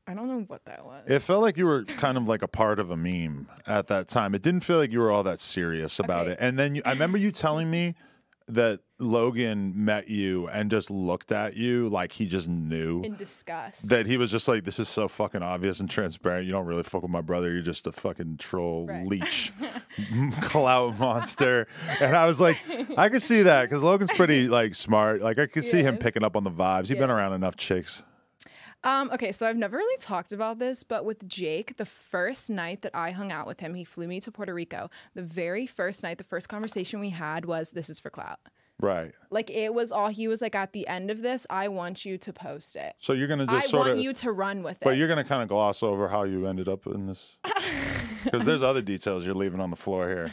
I 0.09 0.15
don't 0.15 0.27
know 0.27 0.41
what 0.47 0.65
that 0.65 0.85
was. 0.87 1.05
It 1.07 1.19
felt 1.21 1.43
like 1.43 1.59
you 1.59 1.67
were 1.67 1.85
kind 1.85 2.17
of 2.17 2.27
like 2.27 2.41
a 2.43 2.49
part 2.49 2.79
of 2.81 2.91
a 2.91 2.97
meme 2.97 3.47
at 3.67 3.89
that 3.89 4.09
time. 4.09 4.35
It 4.35 4.41
didn't 4.43 4.61
feel 4.61 4.79
like 4.79 4.91
you 4.91 5.01
were 5.01 5.11
all 5.11 5.23
that 5.25 5.39
serious 5.39 5.99
about 6.01 6.23
Okay. 6.23 6.33
it. 6.33 6.39
And 6.41 6.59
then 6.59 6.75
you, 6.77 6.83
I 6.87 6.91
remember 6.93 7.19
you 7.19 7.31
telling 7.31 7.71
me 7.71 7.95
that 8.47 8.81
Logan 8.99 9.75
met 9.85 10.09
you 10.09 10.49
and 10.49 10.71
just 10.71 10.91
looked 10.91 11.31
at 11.31 11.55
you 11.55 11.91
like 11.91 12.13
he 12.13 12.25
just 12.27 12.49
knew 12.49 13.03
in 13.03 13.15
disgust. 13.17 13.91
that 13.91 14.07
he 14.07 14.17
was 14.17 14.31
just 14.31 14.49
like, 14.49 14.65
this 14.65 14.79
is 14.79 14.89
so 14.89 15.07
fucking 15.09 15.43
obvious 15.43 15.79
and 15.81 15.91
transparent. 15.91 16.47
You 16.47 16.53
don't 16.53 16.65
really 16.65 16.83
fuck 16.83 17.03
with 17.03 17.11
my 17.11 17.21
brother. 17.21 17.53
You're 17.53 17.61
just 17.61 17.87
a 17.87 17.93
fucking 17.93 18.39
troll 18.39 18.87
Right. 18.87 19.07
leech, 19.07 19.53
clout 20.41 20.99
monster. 20.99 21.69
And 22.01 22.17
I 22.17 22.27
was 22.27 22.41
like, 22.41 22.57
I 22.97 23.11
could 23.11 23.21
see 23.23 23.43
that 23.43 23.65
because 23.69 23.83
Logan's 23.83 24.13
pretty 24.13 24.49
like 24.59 24.75
smart. 24.75 25.21
Like 25.21 25.39
I 25.39 25.47
could 25.47 25.67
see 25.67 25.83
him 25.83 25.99
picking 25.99 26.25
up 26.25 26.35
on 26.35 26.45
the 26.45 26.51
vibes. 26.51 26.87
He's 26.89 26.97
been 26.99 27.11
around 27.11 27.35
enough 27.35 27.57
chicks. 27.57 28.03
Um, 28.85 29.11
okay, 29.13 29.33
so 29.33 29.47
I've 29.47 29.57
never 29.57 29.77
really 29.77 29.99
talked 29.99 30.33
about 30.33 30.59
this, 30.59 30.85
but 30.85 31.05
with 31.05 31.27
Jake, 31.27 31.77
the 31.77 31.85
first 31.85 32.49
night 32.49 32.83
that 32.83 32.95
I 32.95 33.11
hung 33.11 33.33
out 33.33 33.47
with 33.47 33.61
him, 33.61 33.75
he 33.75 33.85
flew 33.85 34.07
me 34.07 34.21
to 34.21 34.31
Puerto 34.31 34.55
Rico. 34.55 34.89
The 35.15 35.23
very 35.23 35.67
first 35.67 36.03
night, 36.03 36.19
the 36.19 36.25
first 36.25 36.49
conversation 36.49 37.01
we 37.01 37.11
had 37.11 37.45
was, 37.45 37.73
This 37.73 37.91
is 37.91 37.99
for 37.99 38.11
clout. 38.11 38.39
Right. 38.81 39.13
Like, 39.31 39.51
it 39.51 39.75
was 39.75 39.91
all, 39.91 40.09
he 40.09 40.29
was 40.29 40.41
like, 40.41 40.55
At 40.55 40.73
the 40.73 40.87
end 40.87 41.11
of 41.11 41.23
this, 41.23 41.45
I 41.51 41.67
want 41.69 42.05
you 42.05 42.19
to 42.19 42.33
post 42.33 42.77
it. 42.77 42.95
So 42.99 43.13
you're 43.13 43.27
gonna 43.27 43.47
I 43.49 43.61
just 43.61 43.71
sort 43.71 43.87
want 43.87 43.93
of 43.93 43.99
you 43.99 44.13
to 44.13 44.31
run 44.31 44.63
with 44.63 44.77
it. 44.77 44.85
But 44.85 44.97
you're 44.97 45.09
going 45.09 45.23
to 45.23 45.29
kind 45.29 45.43
of 45.43 45.49
gloss 45.49 45.83
over 45.83 46.09
how 46.09 46.23
you 46.23 46.47
ended 46.47 46.69
up 46.69 46.87
in 46.87 47.07
this. 47.07 47.37
Because 48.25 48.45
there's 48.45 48.65
other 48.65 48.83
details 48.83 49.25
you're 49.25 49.35
leaving 49.35 49.61
on 49.61 49.71
the 49.71 49.77
floor 49.77 50.09
here. 50.09 50.33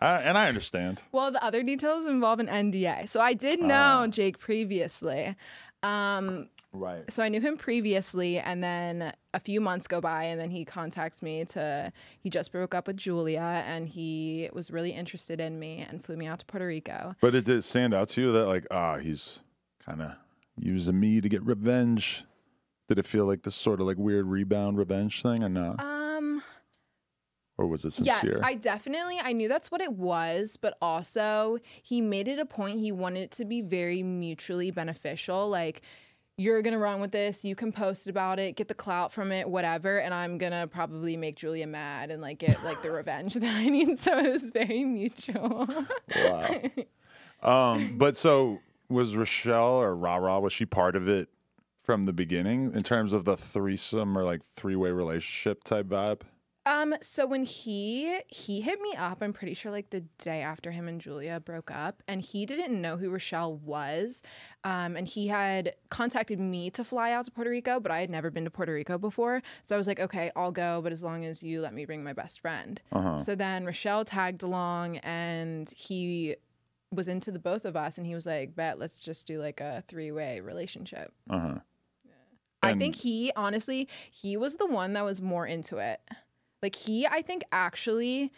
I, 0.00 0.16
and 0.16 0.36
I 0.36 0.48
understand. 0.48 1.00
Well, 1.12 1.30
the 1.30 1.42
other 1.42 1.62
details 1.62 2.04
involve 2.06 2.40
an 2.40 2.48
NDA. 2.48 3.08
So 3.08 3.20
I 3.20 3.34
did 3.34 3.60
know 3.62 4.06
Jake 4.10 4.38
previously. 4.38 5.36
Um, 5.82 6.48
Right. 6.72 7.10
so 7.10 7.22
I 7.22 7.28
knew 7.28 7.40
him 7.40 7.56
previously, 7.56 8.38
and 8.38 8.62
then 8.62 9.12
a 9.34 9.40
few 9.40 9.60
months 9.60 9.86
go 9.88 10.00
by, 10.00 10.24
and 10.24 10.40
then 10.40 10.50
he 10.50 10.64
contacts 10.64 11.20
me 11.20 11.44
to. 11.46 11.92
He 12.20 12.30
just 12.30 12.52
broke 12.52 12.74
up 12.74 12.86
with 12.86 12.96
Julia, 12.96 13.64
and 13.66 13.88
he 13.88 14.48
was 14.52 14.70
really 14.70 14.92
interested 14.92 15.40
in 15.40 15.58
me, 15.58 15.84
and 15.88 16.04
flew 16.04 16.16
me 16.16 16.26
out 16.26 16.38
to 16.40 16.46
Puerto 16.46 16.66
Rico. 16.66 17.16
But 17.20 17.34
it 17.34 17.44
did 17.44 17.64
stand 17.64 17.92
out 17.92 18.08
to 18.10 18.20
you 18.20 18.32
that, 18.32 18.46
like, 18.46 18.66
ah, 18.70 18.98
he's 18.98 19.40
kind 19.84 20.02
of 20.02 20.16
using 20.56 20.98
me 21.00 21.20
to 21.20 21.28
get 21.28 21.44
revenge. 21.44 22.24
Did 22.88 22.98
it 22.98 23.06
feel 23.06 23.24
like 23.24 23.42
this 23.42 23.54
sort 23.54 23.80
of 23.80 23.86
like 23.86 23.98
weird 23.98 24.26
rebound 24.26 24.78
revenge 24.78 25.22
thing 25.22 25.42
or 25.44 25.48
not? 25.48 25.80
Um, 25.80 26.42
or 27.56 27.66
was 27.66 27.84
it 27.84 27.92
sincere? 27.92 28.14
yes. 28.24 28.38
I 28.42 28.54
definitely 28.54 29.18
I 29.22 29.32
knew 29.32 29.48
that's 29.48 29.70
what 29.70 29.80
it 29.80 29.92
was, 29.92 30.56
but 30.56 30.76
also 30.82 31.58
he 31.82 32.00
made 32.00 32.26
it 32.26 32.38
a 32.38 32.46
point. 32.46 32.80
He 32.80 32.90
wanted 32.90 33.20
it 33.20 33.30
to 33.32 33.44
be 33.44 33.62
very 33.62 34.02
mutually 34.02 34.70
beneficial, 34.70 35.48
like. 35.48 35.82
You're 36.40 36.62
gonna 36.62 36.78
run 36.78 37.02
with 37.02 37.12
this. 37.12 37.44
You 37.44 37.54
can 37.54 37.70
post 37.70 38.06
about 38.06 38.38
it, 38.38 38.56
get 38.56 38.66
the 38.66 38.74
clout 38.74 39.12
from 39.12 39.30
it, 39.30 39.46
whatever. 39.46 39.98
And 39.98 40.14
I'm 40.14 40.38
gonna 40.38 40.66
probably 40.66 41.14
make 41.14 41.36
Julia 41.36 41.66
mad 41.66 42.10
and 42.10 42.22
like 42.22 42.38
get 42.38 42.64
like 42.64 42.80
the 42.80 42.90
revenge 42.90 43.34
that 43.34 43.54
I 43.54 43.68
need. 43.68 43.98
So 43.98 44.18
it 44.18 44.32
was 44.32 44.50
very 44.50 44.84
mutual. 44.84 45.68
wow. 46.16 46.60
um, 47.42 47.98
but 47.98 48.16
so 48.16 48.60
was 48.88 49.14
Rochelle 49.16 49.82
or 49.82 49.94
Ra 49.94 50.16
Ra, 50.16 50.38
was 50.38 50.54
she 50.54 50.64
part 50.64 50.96
of 50.96 51.08
it 51.08 51.28
from 51.82 52.04
the 52.04 52.12
beginning 52.14 52.72
in 52.72 52.80
terms 52.80 53.12
of 53.12 53.26
the 53.26 53.36
threesome 53.36 54.16
or 54.16 54.24
like 54.24 54.42
three 54.42 54.76
way 54.76 54.92
relationship 54.92 55.62
type 55.62 55.88
vibe? 55.88 56.22
Um, 56.70 56.94
so 57.00 57.26
when 57.26 57.42
he 57.42 58.20
he 58.28 58.60
hit 58.60 58.80
me 58.80 58.94
up, 58.96 59.22
I'm 59.22 59.32
pretty 59.32 59.54
sure 59.54 59.72
like 59.72 59.90
the 59.90 60.02
day 60.18 60.40
after 60.40 60.70
him 60.70 60.86
and 60.86 61.00
Julia 61.00 61.40
broke 61.40 61.68
up, 61.68 62.00
and 62.06 62.20
he 62.20 62.46
didn't 62.46 62.80
know 62.80 62.96
who 62.96 63.10
Rochelle 63.10 63.56
was. 63.56 64.22
Um, 64.62 64.96
and 64.96 65.08
he 65.08 65.26
had 65.26 65.74
contacted 65.88 66.38
me 66.38 66.70
to 66.70 66.84
fly 66.84 67.10
out 67.10 67.24
to 67.24 67.32
Puerto 67.32 67.50
Rico, 67.50 67.80
but 67.80 67.90
I 67.90 67.98
had 67.98 68.08
never 68.08 68.30
been 68.30 68.44
to 68.44 68.50
Puerto 68.50 68.72
Rico 68.72 68.98
before. 68.98 69.42
So 69.62 69.74
I 69.74 69.78
was 69.78 69.88
like, 69.88 69.98
okay, 69.98 70.30
I'll 70.36 70.52
go, 70.52 70.80
but 70.80 70.92
as 70.92 71.02
long 71.02 71.24
as 71.24 71.42
you 71.42 71.60
let 71.60 71.74
me 71.74 71.86
bring 71.86 72.04
my 72.04 72.12
best 72.12 72.40
friend. 72.40 72.80
Uh-huh. 72.92 73.18
So 73.18 73.34
then 73.34 73.64
Rochelle 73.64 74.04
tagged 74.04 74.44
along 74.44 74.98
and 74.98 75.68
he 75.76 76.36
was 76.92 77.08
into 77.08 77.32
the 77.32 77.38
both 77.40 77.64
of 77.64 77.74
us 77.74 77.98
and 77.98 78.06
he 78.06 78.14
was 78.14 78.26
like, 78.26 78.54
bet 78.54 78.78
let's 78.78 79.00
just 79.00 79.26
do 79.26 79.40
like 79.40 79.60
a 79.60 79.82
three 79.88 80.12
way 80.12 80.38
relationship. 80.38 81.12
Uh 81.28 81.38
huh. 81.40 81.54
I 82.62 82.74
think 82.74 82.96
he 82.96 83.32
honestly, 83.34 83.88
he 84.10 84.36
was 84.36 84.56
the 84.56 84.66
one 84.66 84.92
that 84.92 85.04
was 85.04 85.20
more 85.20 85.46
into 85.46 85.78
it. 85.78 86.00
Like 86.62 86.76
he, 86.76 87.06
I 87.06 87.22
think 87.22 87.44
actually, 87.52 88.32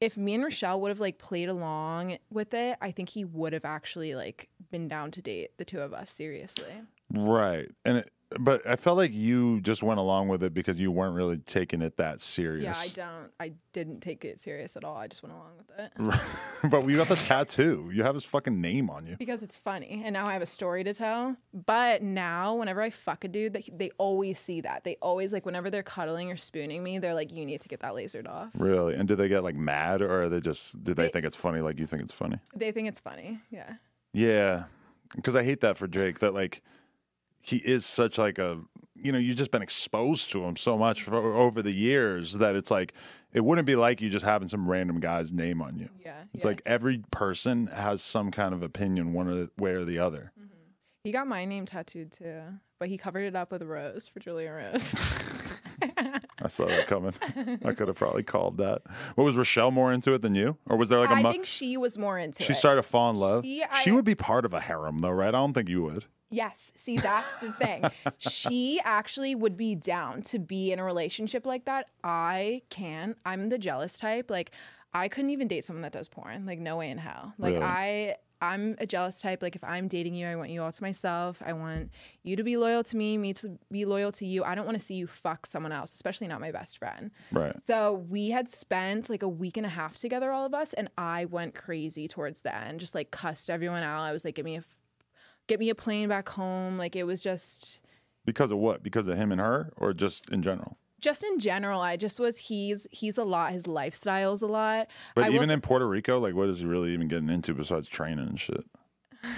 if 0.00 0.16
me 0.16 0.34
and 0.34 0.44
Rochelle 0.44 0.80
would 0.80 0.88
have 0.88 1.00
like 1.00 1.18
played 1.18 1.48
along 1.48 2.18
with 2.30 2.54
it, 2.54 2.78
I 2.80 2.90
think 2.90 3.08
he 3.10 3.24
would 3.24 3.52
have 3.52 3.64
actually 3.64 4.14
like 4.14 4.48
been 4.70 4.88
down 4.88 5.10
to 5.12 5.22
date 5.22 5.52
the 5.58 5.64
two 5.64 5.80
of 5.80 5.92
us 5.92 6.10
seriously. 6.10 6.72
Right. 7.12 7.70
And 7.84 7.98
it, 7.98 8.10
but 8.38 8.66
I 8.66 8.76
felt 8.76 8.96
like 8.98 9.12
you 9.14 9.60
just 9.62 9.82
went 9.82 9.98
along 9.98 10.28
with 10.28 10.42
it 10.42 10.52
because 10.52 10.78
you 10.78 10.90
weren't 10.90 11.14
really 11.14 11.38
taking 11.38 11.80
it 11.80 11.96
that 11.96 12.20
serious. 12.20 12.64
Yeah, 12.64 12.74
I 12.76 12.88
don't. 12.88 13.30
I 13.40 13.52
didn't 13.72 14.00
take 14.00 14.24
it 14.24 14.38
serious 14.38 14.76
at 14.76 14.84
all. 14.84 14.96
I 14.96 15.06
just 15.06 15.22
went 15.22 15.34
along 15.34 15.52
with 15.56 15.78
it 15.78 16.20
but 16.70 16.86
you 16.88 16.96
got 16.96 17.08
the 17.08 17.16
tattoo. 17.16 17.90
You 17.92 18.02
have 18.02 18.14
his 18.14 18.24
fucking 18.24 18.60
name 18.60 18.90
on 18.90 19.06
you. 19.06 19.16
because 19.18 19.42
it's 19.42 19.56
funny, 19.56 20.02
and 20.04 20.12
now 20.12 20.26
I 20.26 20.34
have 20.34 20.42
a 20.42 20.46
story 20.46 20.84
to 20.84 20.92
tell. 20.92 21.36
But 21.54 22.02
now, 22.02 22.54
whenever 22.56 22.82
I 22.82 22.90
fuck 22.90 23.24
a 23.24 23.28
dude, 23.28 23.54
they, 23.54 23.64
they 23.72 23.90
always 23.98 24.38
see 24.38 24.60
that. 24.60 24.84
They 24.84 24.96
always 25.00 25.32
like 25.32 25.46
whenever 25.46 25.70
they're 25.70 25.82
cuddling 25.82 26.30
or 26.30 26.36
spooning 26.36 26.82
me, 26.82 26.98
they're 26.98 27.14
like, 27.14 27.32
"You 27.32 27.46
need 27.46 27.62
to 27.62 27.68
get 27.68 27.80
that 27.80 27.92
lasered 27.94 28.28
off." 28.28 28.50
Really? 28.58 28.94
And 28.94 29.08
do 29.08 29.16
they 29.16 29.28
get 29.28 29.42
like 29.42 29.56
mad 29.56 30.02
or 30.02 30.24
are 30.24 30.28
they 30.28 30.40
just 30.40 30.84
do 30.84 30.92
they, 30.92 31.04
They- 31.04 31.08
think 31.10 31.24
it's 31.24 31.36
funny 31.36 31.60
like 31.60 31.78
you 31.78 31.86
think 31.86 32.02
it's 32.02 32.12
funny? 32.12 32.38
They 32.54 32.72
think 32.72 32.88
it's 32.88 33.00
funny. 33.00 33.38
Yeah. 33.50 33.74
Yeah. 34.12 34.64
Cuz 35.22 35.34
I 35.34 35.42
hate 35.44 35.60
that 35.62 35.78
for 35.78 35.88
Jake 35.88 36.18
that 36.18 36.34
like 36.34 36.62
he 37.48 37.56
is 37.58 37.86
such 37.86 38.18
like 38.18 38.38
a 38.38 38.60
you 39.00 39.12
know, 39.12 39.18
you've 39.18 39.36
just 39.36 39.50
been 39.50 39.62
exposed 39.62 40.30
to 40.32 40.44
him 40.44 40.56
so 40.56 40.76
much 40.76 41.04
for, 41.04 41.14
over 41.16 41.62
the 41.62 41.70
years 41.72 42.34
that 42.34 42.56
it's 42.56 42.70
like 42.70 42.92
it 43.32 43.44
wouldn't 43.44 43.66
be 43.66 43.76
like 43.76 44.00
you 44.00 44.10
just 44.10 44.24
having 44.24 44.48
some 44.48 44.68
random 44.68 45.00
guy's 45.00 45.32
name 45.32 45.62
on 45.62 45.78
you. 45.78 45.88
Yeah. 46.04 46.22
It's 46.34 46.44
yeah. 46.44 46.48
like 46.48 46.62
every 46.66 47.02
person 47.10 47.68
has 47.68 48.02
some 48.02 48.30
kind 48.30 48.52
of 48.52 48.62
opinion 48.62 49.12
one 49.12 49.28
or 49.28 49.34
the, 49.34 49.50
way 49.56 49.72
or 49.72 49.84
the 49.84 49.98
other. 49.98 50.32
Mm-hmm. 50.38 50.48
He 51.04 51.12
got 51.12 51.26
my 51.26 51.44
name 51.44 51.64
tattooed 51.64 52.12
too, 52.12 52.42
but 52.80 52.88
he 52.88 52.98
covered 52.98 53.20
it 53.20 53.36
up 53.36 53.52
with 53.52 53.62
a 53.62 53.66
rose 53.66 54.08
for 54.08 54.18
Julia 54.18 54.50
Rose. 54.50 54.94
I 56.42 56.48
saw 56.48 56.66
that 56.66 56.86
coming. 56.88 57.14
I 57.64 57.72
could 57.72 57.88
have 57.88 57.96
probably 57.96 58.24
called 58.24 58.58
that. 58.58 58.82
What 59.14 59.24
was 59.24 59.36
Rochelle 59.36 59.70
more 59.70 59.92
into 59.92 60.12
it 60.14 60.22
than 60.22 60.34
you, 60.34 60.56
or 60.66 60.76
was 60.76 60.88
there 60.88 60.98
like 60.98 61.10
a 61.10 61.14
I 61.14 61.22
mu- 61.22 61.30
think 61.30 61.46
she 61.46 61.76
was 61.76 61.96
more 61.96 62.18
into 62.18 62.42
it? 62.42 62.46
she 62.46 62.52
it. 62.52 62.56
started 62.56 62.82
to 62.82 62.88
fall 62.88 63.10
in 63.10 63.16
love? 63.16 63.44
She- 63.44 63.62
she 63.82 63.90
I- 63.90 63.94
would 63.94 64.04
be 64.04 64.16
part 64.16 64.44
of 64.44 64.52
a 64.52 64.60
harem 64.60 64.98
though, 64.98 65.10
right? 65.10 65.28
I 65.28 65.32
don't 65.32 65.52
think 65.52 65.68
you 65.68 65.82
would. 65.84 66.04
Yes, 66.30 66.72
see, 66.74 66.96
that's 66.98 67.36
the 67.36 67.52
thing. 67.52 67.84
she 68.18 68.80
actually 68.84 69.34
would 69.34 69.56
be 69.56 69.74
down 69.74 70.22
to 70.22 70.38
be 70.38 70.72
in 70.72 70.78
a 70.78 70.84
relationship 70.84 71.46
like 71.46 71.64
that. 71.64 71.86
I 72.04 72.62
can. 72.68 73.14
I'm 73.24 73.48
the 73.48 73.58
jealous 73.58 73.98
type. 73.98 74.30
Like, 74.30 74.50
I 74.92 75.08
couldn't 75.08 75.30
even 75.30 75.48
date 75.48 75.64
someone 75.64 75.82
that 75.82 75.92
does 75.92 76.08
porn. 76.08 76.44
Like, 76.46 76.58
no 76.58 76.76
way 76.76 76.90
in 76.90 76.98
hell. 76.98 77.32
Like, 77.38 77.54
Really? 77.54 77.64
I. 77.64 78.16
I'm 78.40 78.76
a 78.78 78.86
jealous 78.86 79.20
type. 79.20 79.42
Like, 79.42 79.56
if 79.56 79.64
I'm 79.64 79.88
dating 79.88 80.14
you, 80.14 80.24
I 80.24 80.36
want 80.36 80.50
you 80.50 80.62
all 80.62 80.70
to 80.70 80.80
myself. 80.82 81.42
I 81.44 81.54
want 81.54 81.90
you 82.22 82.36
to 82.36 82.44
be 82.44 82.56
loyal 82.56 82.84
to 82.84 82.96
me, 82.96 83.18
me 83.18 83.32
to 83.34 83.58
be 83.72 83.84
loyal 83.84 84.12
to 84.12 84.24
you. 84.24 84.44
I 84.44 84.54
don't 84.54 84.64
want 84.64 84.78
to 84.78 84.84
see 84.84 84.94
you 84.94 85.08
fuck 85.08 85.44
someone 85.44 85.72
else, 85.72 85.92
especially 85.92 86.28
not 86.28 86.40
my 86.40 86.52
best 86.52 86.78
friend. 86.78 87.10
Right. 87.32 87.56
So 87.66 87.94
we 88.08 88.30
had 88.30 88.48
spent 88.48 89.10
like 89.10 89.24
a 89.24 89.28
week 89.28 89.56
and 89.56 89.66
a 89.66 89.68
half 89.68 89.96
together, 89.96 90.30
all 90.30 90.46
of 90.46 90.54
us, 90.54 90.72
and 90.72 90.88
I 90.96 91.24
went 91.24 91.56
crazy 91.56 92.06
towards 92.06 92.42
the 92.42 92.54
end, 92.54 92.78
just 92.78 92.94
like 92.94 93.10
cussed 93.10 93.50
everyone 93.50 93.82
out. 93.82 94.02
I 94.02 94.12
was 94.12 94.24
like, 94.24 94.36
"Give 94.36 94.44
me 94.44 94.54
a, 94.54 94.58
f- 94.58 94.76
get 95.48 95.58
me 95.58 95.68
a 95.70 95.74
plane 95.74 96.08
back 96.08 96.28
home." 96.28 96.78
Like 96.78 96.94
it 96.94 97.02
was 97.04 97.22
just, 97.22 97.80
Because 98.24 98.50
of 98.52 98.58
what? 98.58 98.82
Because 98.84 99.08
of 99.08 99.16
him 99.16 99.32
and 99.32 99.40
her, 99.40 99.72
or 99.76 99.92
just 99.92 100.30
in 100.30 100.42
general? 100.42 100.76
just 101.00 101.22
in 101.22 101.38
general. 101.38 101.80
I 101.80 101.96
just 101.96 102.18
was 102.18 102.38
he's 102.38 102.86
he's 102.90 103.18
a 103.18 103.24
lot. 103.24 103.52
His 103.52 103.66
lifestyle's 103.68 104.42
a 104.42 104.48
lot. 104.48 104.88
But 105.14 105.24
I 105.24 105.28
even 105.28 105.44
s- 105.44 105.50
in 105.50 105.60
Puerto 105.60 105.86
Rico, 105.88 106.18
like, 106.18 106.34
what 106.34 106.48
is 106.48 106.58
he 106.60 106.66
really 106.66 106.92
even 106.92 107.06
getting 107.08 107.30
into 107.30 107.54
besides 107.54 107.86
training 107.88 108.26
and 108.28 108.38
shit? 108.40 108.64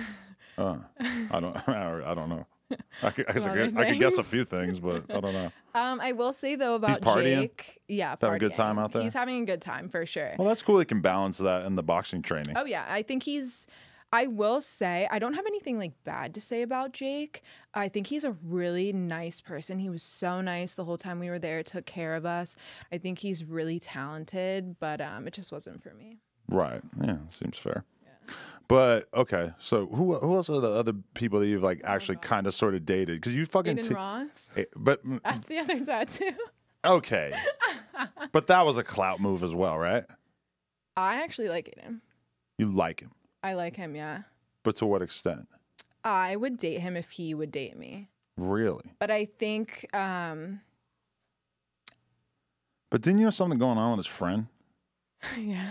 Uh, 0.59 0.77
I 1.31 1.41
don't. 1.41 1.57
I 1.69 2.15
don't 2.15 2.29
know. 2.29 2.47
I 3.03 3.11
could, 3.11 3.31
I, 3.31 3.33
guess 3.33 3.47
I, 3.47 3.55
could, 3.55 3.79
I 3.79 3.91
could 3.91 3.99
guess 3.99 4.19
a 4.19 4.23
few 4.23 4.45
things, 4.45 4.79
but 4.79 5.05
I 5.09 5.19
don't 5.21 5.33
know. 5.33 5.51
um, 5.75 6.01
I 6.03 6.13
will 6.13 6.35
say 6.35 6.55
though 6.55 6.75
about 6.75 6.91
he's 6.91 6.99
partying? 6.99 7.41
Jake. 7.43 7.81
Yeah, 7.89 8.15
having 8.21 8.37
a 8.37 8.39
good 8.39 8.53
time 8.53 8.79
out 8.79 8.93
there? 8.93 9.01
He's 9.01 9.15
having 9.15 9.43
a 9.43 9.47
good 9.47 9.63
time 9.63 9.89
for 9.89 10.05
sure. 10.05 10.35
Well, 10.39 10.47
that's 10.49 10.63
cool. 10.63 10.79
He 10.79 10.85
can 10.85 11.01
balance 11.01 11.39
that 11.39 11.65
in 11.65 11.77
the 11.77 11.83
boxing 11.83 12.21
training. 12.21 12.57
Oh 12.59 12.67
yeah, 12.67 12.85
I 12.89 13.01
think 13.03 13.23
he's 13.23 13.67
I 14.13 14.27
will 14.27 14.61
say 14.61 15.07
I 15.11 15.19
don't 15.19 15.35
have 15.35 15.47
anything 15.47 15.79
like 15.79 15.93
bad 16.05 16.35
to 16.35 16.41
say 16.41 16.63
about 16.63 16.93
Jake. 16.93 17.43
I 17.75 17.89
think 17.89 18.09
he's 18.09 18.25
a 18.25 18.33
really 18.45 18.93
nice 18.93 19.41
person. 19.41 19.79
He 19.79 19.89
was 19.89 20.03
so 20.03 20.41
nice 20.41 20.75
the 20.75 20.85
whole 20.85 20.99
time 20.99 21.21
we 21.21 21.31
were 21.31 21.39
there, 21.39 21.63
took 21.63 21.87
care 21.87 22.15
of 22.17 22.27
us. 22.27 22.57
I 22.93 22.99
think 22.99 23.21
he's 23.21 23.45
really 23.45 23.79
talented, 23.79 24.81
but 24.81 25.01
um, 25.01 25.27
it 25.29 25.33
just 25.35 25.53
wasn't 25.53 25.83
for 25.83 25.95
me. 25.95 26.19
Right. 26.49 26.81
Yeah, 27.01 27.19
seems 27.29 27.57
fair. 27.57 27.85
But 28.69 29.09
okay, 29.15 29.53
so 29.59 29.87
who 29.87 30.15
who 30.15 30.37
else 30.37 30.49
are 30.49 30.61
the 30.61 30.71
other 30.71 30.93
people 31.15 31.41
that 31.41 31.49
you've 31.49 31.63
like 31.65 31.81
actually 31.83 32.19
kind 32.19 32.47
of 32.47 32.55
sort 32.55 32.77
of 32.77 32.87
dated? 32.87 33.21
Because 33.21 33.35
you 33.35 33.45
fucking 33.45 33.73
Adin 33.79 33.85
t- 33.89 33.95
Ross. 33.95 34.49
eh, 34.57 34.65
but 34.77 35.05
mm, 35.05 35.21
That's 35.25 35.49
the 35.49 35.59
other 35.59 35.85
tattoo. 35.85 36.31
okay, 36.85 37.35
but 38.33 38.47
that 38.47 38.65
was 38.65 38.79
a 38.79 38.85
clout 38.85 39.21
move 39.21 39.43
as 39.43 39.55
well, 39.57 39.77
right? 39.77 40.05
I 40.97 41.17
actually 41.23 41.49
like 41.49 41.69
Adin. 41.77 42.01
You 42.59 42.67
like 42.67 43.01
him, 43.01 43.11
I 43.43 43.55
like 43.55 43.77
him, 43.77 43.95
yeah. 43.95 44.23
but 44.63 44.77
to 44.77 44.87
what 44.87 45.03
extent? 45.03 45.49
I 46.05 46.37
would 46.37 46.57
date 46.57 46.81
him 46.81 46.97
if 46.97 47.11
he 47.13 47.35
would 47.35 47.51
date 47.53 47.77
me. 47.79 48.09
Really? 48.37 48.93
But 48.99 49.11
I 49.11 49.27
think 49.27 49.87
um 49.95 50.61
But 52.91 53.03
didn't 53.03 53.19
you 53.19 53.27
have 53.27 53.35
something 53.35 53.59
going 53.59 53.79
on 53.79 53.93
with 53.97 54.07
his 54.07 54.15
friend, 54.15 54.47
yeah. 55.39 55.71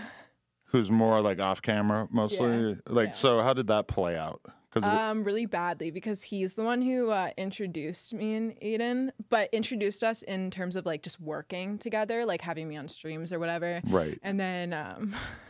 who's 0.66 0.90
more 0.90 1.20
like 1.20 1.40
off 1.40 1.62
camera 1.62 2.08
mostly? 2.10 2.70
Yeah, 2.70 2.74
Like, 2.86 3.08
yeah. 3.08 3.14
so 3.14 3.40
how 3.40 3.52
did 3.54 3.66
that 3.68 3.88
play 3.88 4.16
out? 4.16 4.40
Because 4.72 4.86
Um, 4.88 5.24
really 5.24 5.46
badly 5.46 5.90
because 5.90 6.22
he's 6.22 6.54
the 6.54 6.62
one 6.62 6.80
who 6.80 7.10
uh, 7.10 7.30
introduced 7.36 8.14
me 8.14 8.34
and 8.36 8.52
Adin, 8.62 9.12
but 9.28 9.52
introduced 9.52 10.04
us 10.04 10.22
in 10.22 10.48
terms 10.52 10.76
of 10.76 10.86
like 10.86 11.02
just 11.02 11.20
working 11.20 11.76
together, 11.76 12.24
like 12.24 12.40
having 12.40 12.68
me 12.68 12.76
on 12.76 12.86
streams 12.86 13.32
or 13.32 13.40
whatever. 13.40 13.80
right, 13.88 14.16
And 14.22 14.38
then, 14.38 14.72
um, 14.72 15.12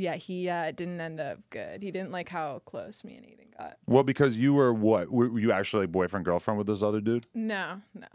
yeah, 0.00 0.16
he 0.16 0.48
uh, 0.48 0.72
didn't 0.72 1.00
end 1.00 1.20
up 1.20 1.38
good. 1.50 1.82
He 1.82 1.90
didn't 1.90 2.10
like 2.10 2.28
how 2.28 2.60
close 2.64 3.04
me 3.04 3.16
and 3.16 3.24
Adin 3.24 3.46
got. 3.56 3.76
well, 3.86 4.02
because 4.02 4.36
you 4.36 4.54
were 4.54 4.72
what? 4.72 5.10
Were 5.10 5.38
you 5.38 5.52
actually 5.52 5.84
like 5.84 5.92
boyfriend 5.92 6.24
girlfriend 6.24 6.58
with 6.58 6.66
this 6.66 6.82
other 6.82 7.00
dude? 7.00 7.26
No, 7.34 7.80
no. 7.94 8.06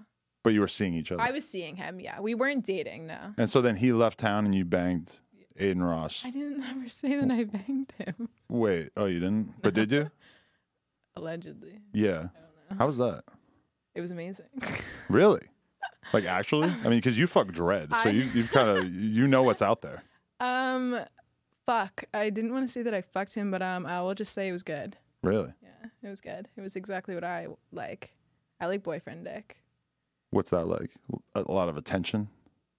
But 0.44 0.54
you 0.54 0.60
were 0.62 0.68
seeing 0.68 0.94
each 0.94 1.12
other, 1.12 1.22
I 1.22 1.32
was 1.32 1.48
seeing 1.48 1.76
him. 1.76 2.00
Yeah, 2.00 2.20
we 2.20 2.36
weren't 2.36 2.64
dating. 2.66 3.08
No, 3.08 3.34
and 3.38 3.50
so 3.50 3.62
then 3.62 3.78
he 3.78 3.92
left 3.92 4.20
town 4.20 4.46
and 4.46 4.54
you 4.54 4.64
banged 4.66 5.20
Adin 5.58 5.82
Ross. 5.82 6.24
I 6.26 6.30
didn't 6.32 6.64
ever 6.64 6.88
say 6.90 7.20
that 7.20 7.32
I 7.32 7.44
banged 7.46 7.94
him. 7.98 8.30
Wait, 8.50 8.90
oh, 8.96 9.06
you 9.06 9.20
didn't? 9.20 9.62
But 9.62 9.74
did 9.74 9.92
you? 9.92 10.12
Allegedly, 11.16 11.80
Yeah. 11.94 12.28
How 12.78 12.88
was 12.88 12.98
that? 12.98 13.24
it 13.94 14.02
was 14.02 14.12
amazing. 14.12 14.48
Really? 15.10 15.42
Like 16.14 16.26
actually? 16.26 16.68
I 16.84 16.90
mean, 16.90 16.98
because 17.00 17.18
you 17.18 17.26
fuck 17.28 17.48
Dredd, 17.48 17.96
so 17.96 18.10
I- 18.10 18.12
you 18.12 18.24
you've 18.34 18.52
kind 18.52 18.70
of 18.70 18.92
you 18.94 19.28
know 19.28 19.44
what's 19.44 19.62
out 19.62 19.82
there. 19.82 20.04
um, 20.40 21.00
fuck. 21.66 22.04
I 22.14 22.30
didn't 22.30 22.54
want 22.54 22.66
to 22.68 22.72
say 22.72 22.82
that 22.84 22.94
I 22.94 23.02
fucked 23.02 23.36
him, 23.36 23.52
but 23.52 23.62
um, 23.62 23.86
I 23.86 24.02
will 24.02 24.16
just 24.16 24.34
say 24.34 24.48
it 24.48 24.52
was 24.52 24.64
good. 24.64 24.98
Really? 25.24 25.54
Yeah, 25.62 25.90
it 26.04 26.08
was 26.08 26.22
good. 26.22 26.48
It 26.56 26.62
was 26.62 26.76
exactly 26.76 27.16
what 27.16 27.24
I 27.24 27.48
like. 27.72 28.14
I 28.60 28.68
like 28.68 28.84
boyfriend 28.84 29.26
dick. 29.26 29.58
What's 30.32 30.52
that 30.52 30.66
like? 30.68 30.92
A 31.36 31.52
lot 31.52 31.70
of 31.70 31.78
attention. 31.78 32.30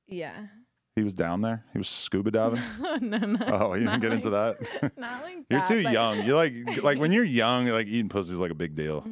Yeah. 0.06 0.46
He 0.94 1.02
was 1.02 1.12
down 1.14 1.42
there. 1.42 1.64
He 1.72 1.78
was 1.78 1.88
scuba 1.88 2.30
diving. 2.30 2.62
no, 3.02 3.18
no. 3.18 3.38
Oh, 3.46 3.74
you 3.74 3.84
didn't 3.84 4.00
get 4.00 4.12
into 4.12 4.30
that. 4.30 4.56
Not 4.96 5.22
like 5.22 5.38
You're 5.50 5.60
that, 5.60 5.68
too 5.68 5.82
but- 5.82 5.92
young. 5.92 6.24
You're 6.24 6.36
like 6.36 6.82
like 6.82 6.98
when 6.98 7.12
you're 7.12 7.24
young, 7.24 7.66
like 7.66 7.86
eating 7.86 8.08
pussy 8.08 8.32
is 8.32 8.40
like 8.40 8.50
a 8.50 8.54
big 8.54 8.74
deal. 8.74 9.04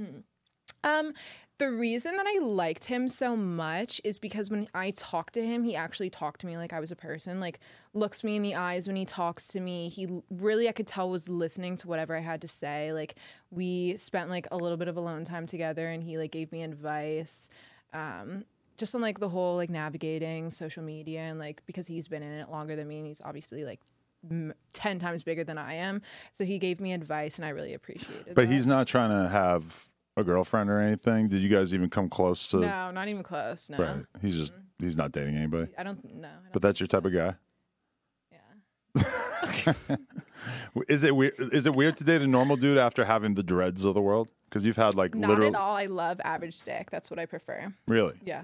Um, 0.82 1.12
the 1.58 1.70
reason 1.70 2.16
that 2.16 2.26
I 2.26 2.40
liked 2.40 2.86
him 2.86 3.06
so 3.06 3.36
much 3.36 4.00
is 4.02 4.18
because 4.18 4.50
when 4.50 4.66
I 4.74 4.90
talked 4.90 5.34
to 5.34 5.46
him, 5.46 5.62
he 5.62 5.76
actually 5.76 6.10
talked 6.10 6.40
to 6.40 6.46
me 6.46 6.56
like 6.56 6.72
I 6.72 6.80
was 6.80 6.90
a 6.90 6.96
person. 6.96 7.38
Like 7.38 7.60
looks 7.92 8.24
me 8.24 8.34
in 8.34 8.42
the 8.42 8.56
eyes 8.56 8.88
when 8.88 8.96
he 8.96 9.04
talks 9.04 9.46
to 9.48 9.60
me. 9.60 9.88
He 9.88 10.08
really, 10.30 10.68
I 10.68 10.72
could 10.72 10.88
tell, 10.88 11.08
was 11.08 11.28
listening 11.28 11.76
to 11.78 11.88
whatever 11.88 12.16
I 12.16 12.20
had 12.20 12.40
to 12.40 12.48
say. 12.48 12.92
Like 12.92 13.14
we 13.50 13.96
spent 13.96 14.30
like 14.30 14.48
a 14.50 14.56
little 14.56 14.76
bit 14.76 14.88
of 14.88 14.96
alone 14.96 15.24
time 15.24 15.46
together, 15.46 15.88
and 15.88 16.02
he 16.02 16.18
like 16.18 16.32
gave 16.32 16.50
me 16.50 16.64
advice. 16.64 17.48
Um, 17.92 18.44
just 18.76 18.94
on 18.96 19.00
like 19.00 19.20
the 19.20 19.28
whole 19.28 19.54
like 19.54 19.70
navigating 19.70 20.50
social 20.50 20.82
media 20.82 21.20
and 21.20 21.38
like 21.38 21.62
because 21.66 21.86
he's 21.86 22.08
been 22.08 22.24
in 22.24 22.32
it 22.32 22.50
longer 22.50 22.74
than 22.74 22.88
me 22.88 22.98
and 22.98 23.06
he's 23.06 23.20
obviously 23.24 23.64
like 23.64 23.80
m- 24.28 24.52
10 24.72 24.98
times 24.98 25.22
bigger 25.22 25.44
than 25.44 25.58
I 25.58 25.74
am. 25.74 26.02
So 26.32 26.44
he 26.44 26.58
gave 26.58 26.80
me 26.80 26.92
advice 26.92 27.36
and 27.36 27.44
I 27.44 27.50
really 27.50 27.74
appreciated 27.74 28.26
it. 28.26 28.34
But 28.34 28.48
that. 28.48 28.52
he's 28.52 28.66
not 28.66 28.88
trying 28.88 29.10
to 29.10 29.28
have 29.28 29.88
a 30.16 30.24
girlfriend 30.24 30.70
or 30.70 30.78
anything. 30.78 31.28
Did 31.28 31.40
you 31.40 31.48
guys 31.48 31.74
even 31.74 31.90
come 31.90 32.08
close 32.08 32.46
to? 32.48 32.58
No, 32.58 32.90
not 32.90 33.08
even 33.08 33.22
close. 33.22 33.68
No. 33.70 33.78
Right. 33.78 34.04
He's 34.22 34.36
just 34.36 34.52
he's 34.78 34.96
not 34.96 35.12
dating 35.12 35.36
anybody. 35.36 35.68
I 35.76 35.82
don't 35.82 36.04
know. 36.14 36.28
But 36.52 36.62
that's 36.62 36.80
your 36.80 36.86
type 36.86 37.04
of 37.04 37.12
guy. 37.12 37.34
yeah. 38.32 39.74
Is 40.88 41.04
it 41.04 41.14
weird? 41.16 41.34
Is 41.38 41.66
it 41.66 41.74
weird 41.74 41.96
to 41.98 42.04
date 42.04 42.20
a 42.22 42.26
normal 42.26 42.56
dude 42.56 42.78
after 42.78 43.04
having 43.04 43.34
the 43.34 43.42
dreads 43.42 43.84
of 43.84 43.94
the 43.94 44.00
world? 44.02 44.28
Because 44.48 44.62
you've 44.64 44.76
had 44.76 44.94
like 44.94 45.14
Not 45.14 45.30
literal. 45.30 45.48
at 45.48 45.54
all. 45.54 45.76
I 45.76 45.86
love 45.86 46.20
average 46.24 46.60
dick. 46.62 46.90
That's 46.90 47.10
what 47.10 47.18
I 47.18 47.26
prefer. 47.26 47.72
Really? 47.86 48.14
Yeah. 48.24 48.42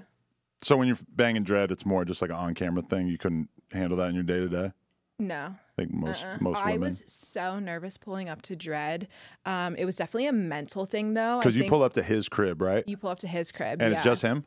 So 0.62 0.76
when 0.76 0.88
you're 0.88 0.98
banging 1.08 1.44
Dredd, 1.44 1.70
it's 1.70 1.86
more 1.86 2.04
just 2.04 2.20
like 2.22 2.30
an 2.30 2.36
on-camera 2.36 2.82
thing. 2.82 3.06
You 3.08 3.18
couldn't 3.18 3.48
handle 3.72 3.96
that 3.98 4.08
in 4.08 4.14
your 4.14 4.24
day 4.24 4.40
to 4.40 4.48
day. 4.48 4.72
No. 5.20 5.54
I 5.54 5.82
think 5.82 5.92
most 5.92 6.24
Uh-uh. 6.24 6.38
most 6.40 6.58
I 6.58 6.78
was 6.78 7.04
so 7.06 7.58
nervous 7.58 7.96
pulling 7.96 8.28
up 8.28 8.42
to 8.42 8.56
Dredd. 8.56 9.06
Um, 9.44 9.76
it 9.76 9.84
was 9.84 9.96
definitely 9.96 10.26
a 10.26 10.32
mental 10.32 10.86
thing 10.86 11.14
though. 11.14 11.38
Because 11.38 11.56
you 11.56 11.68
pull 11.68 11.82
up 11.82 11.92
to 11.94 12.02
his 12.02 12.28
crib, 12.28 12.60
right? 12.60 12.86
you 12.88 12.96
pull 12.96 13.10
up 13.10 13.18
to 13.18 13.28
his 13.28 13.52
crib. 13.52 13.82
and 13.82 13.92
yeah. 13.92 13.98
it's 13.98 14.04
just 14.04 14.22
him. 14.22 14.44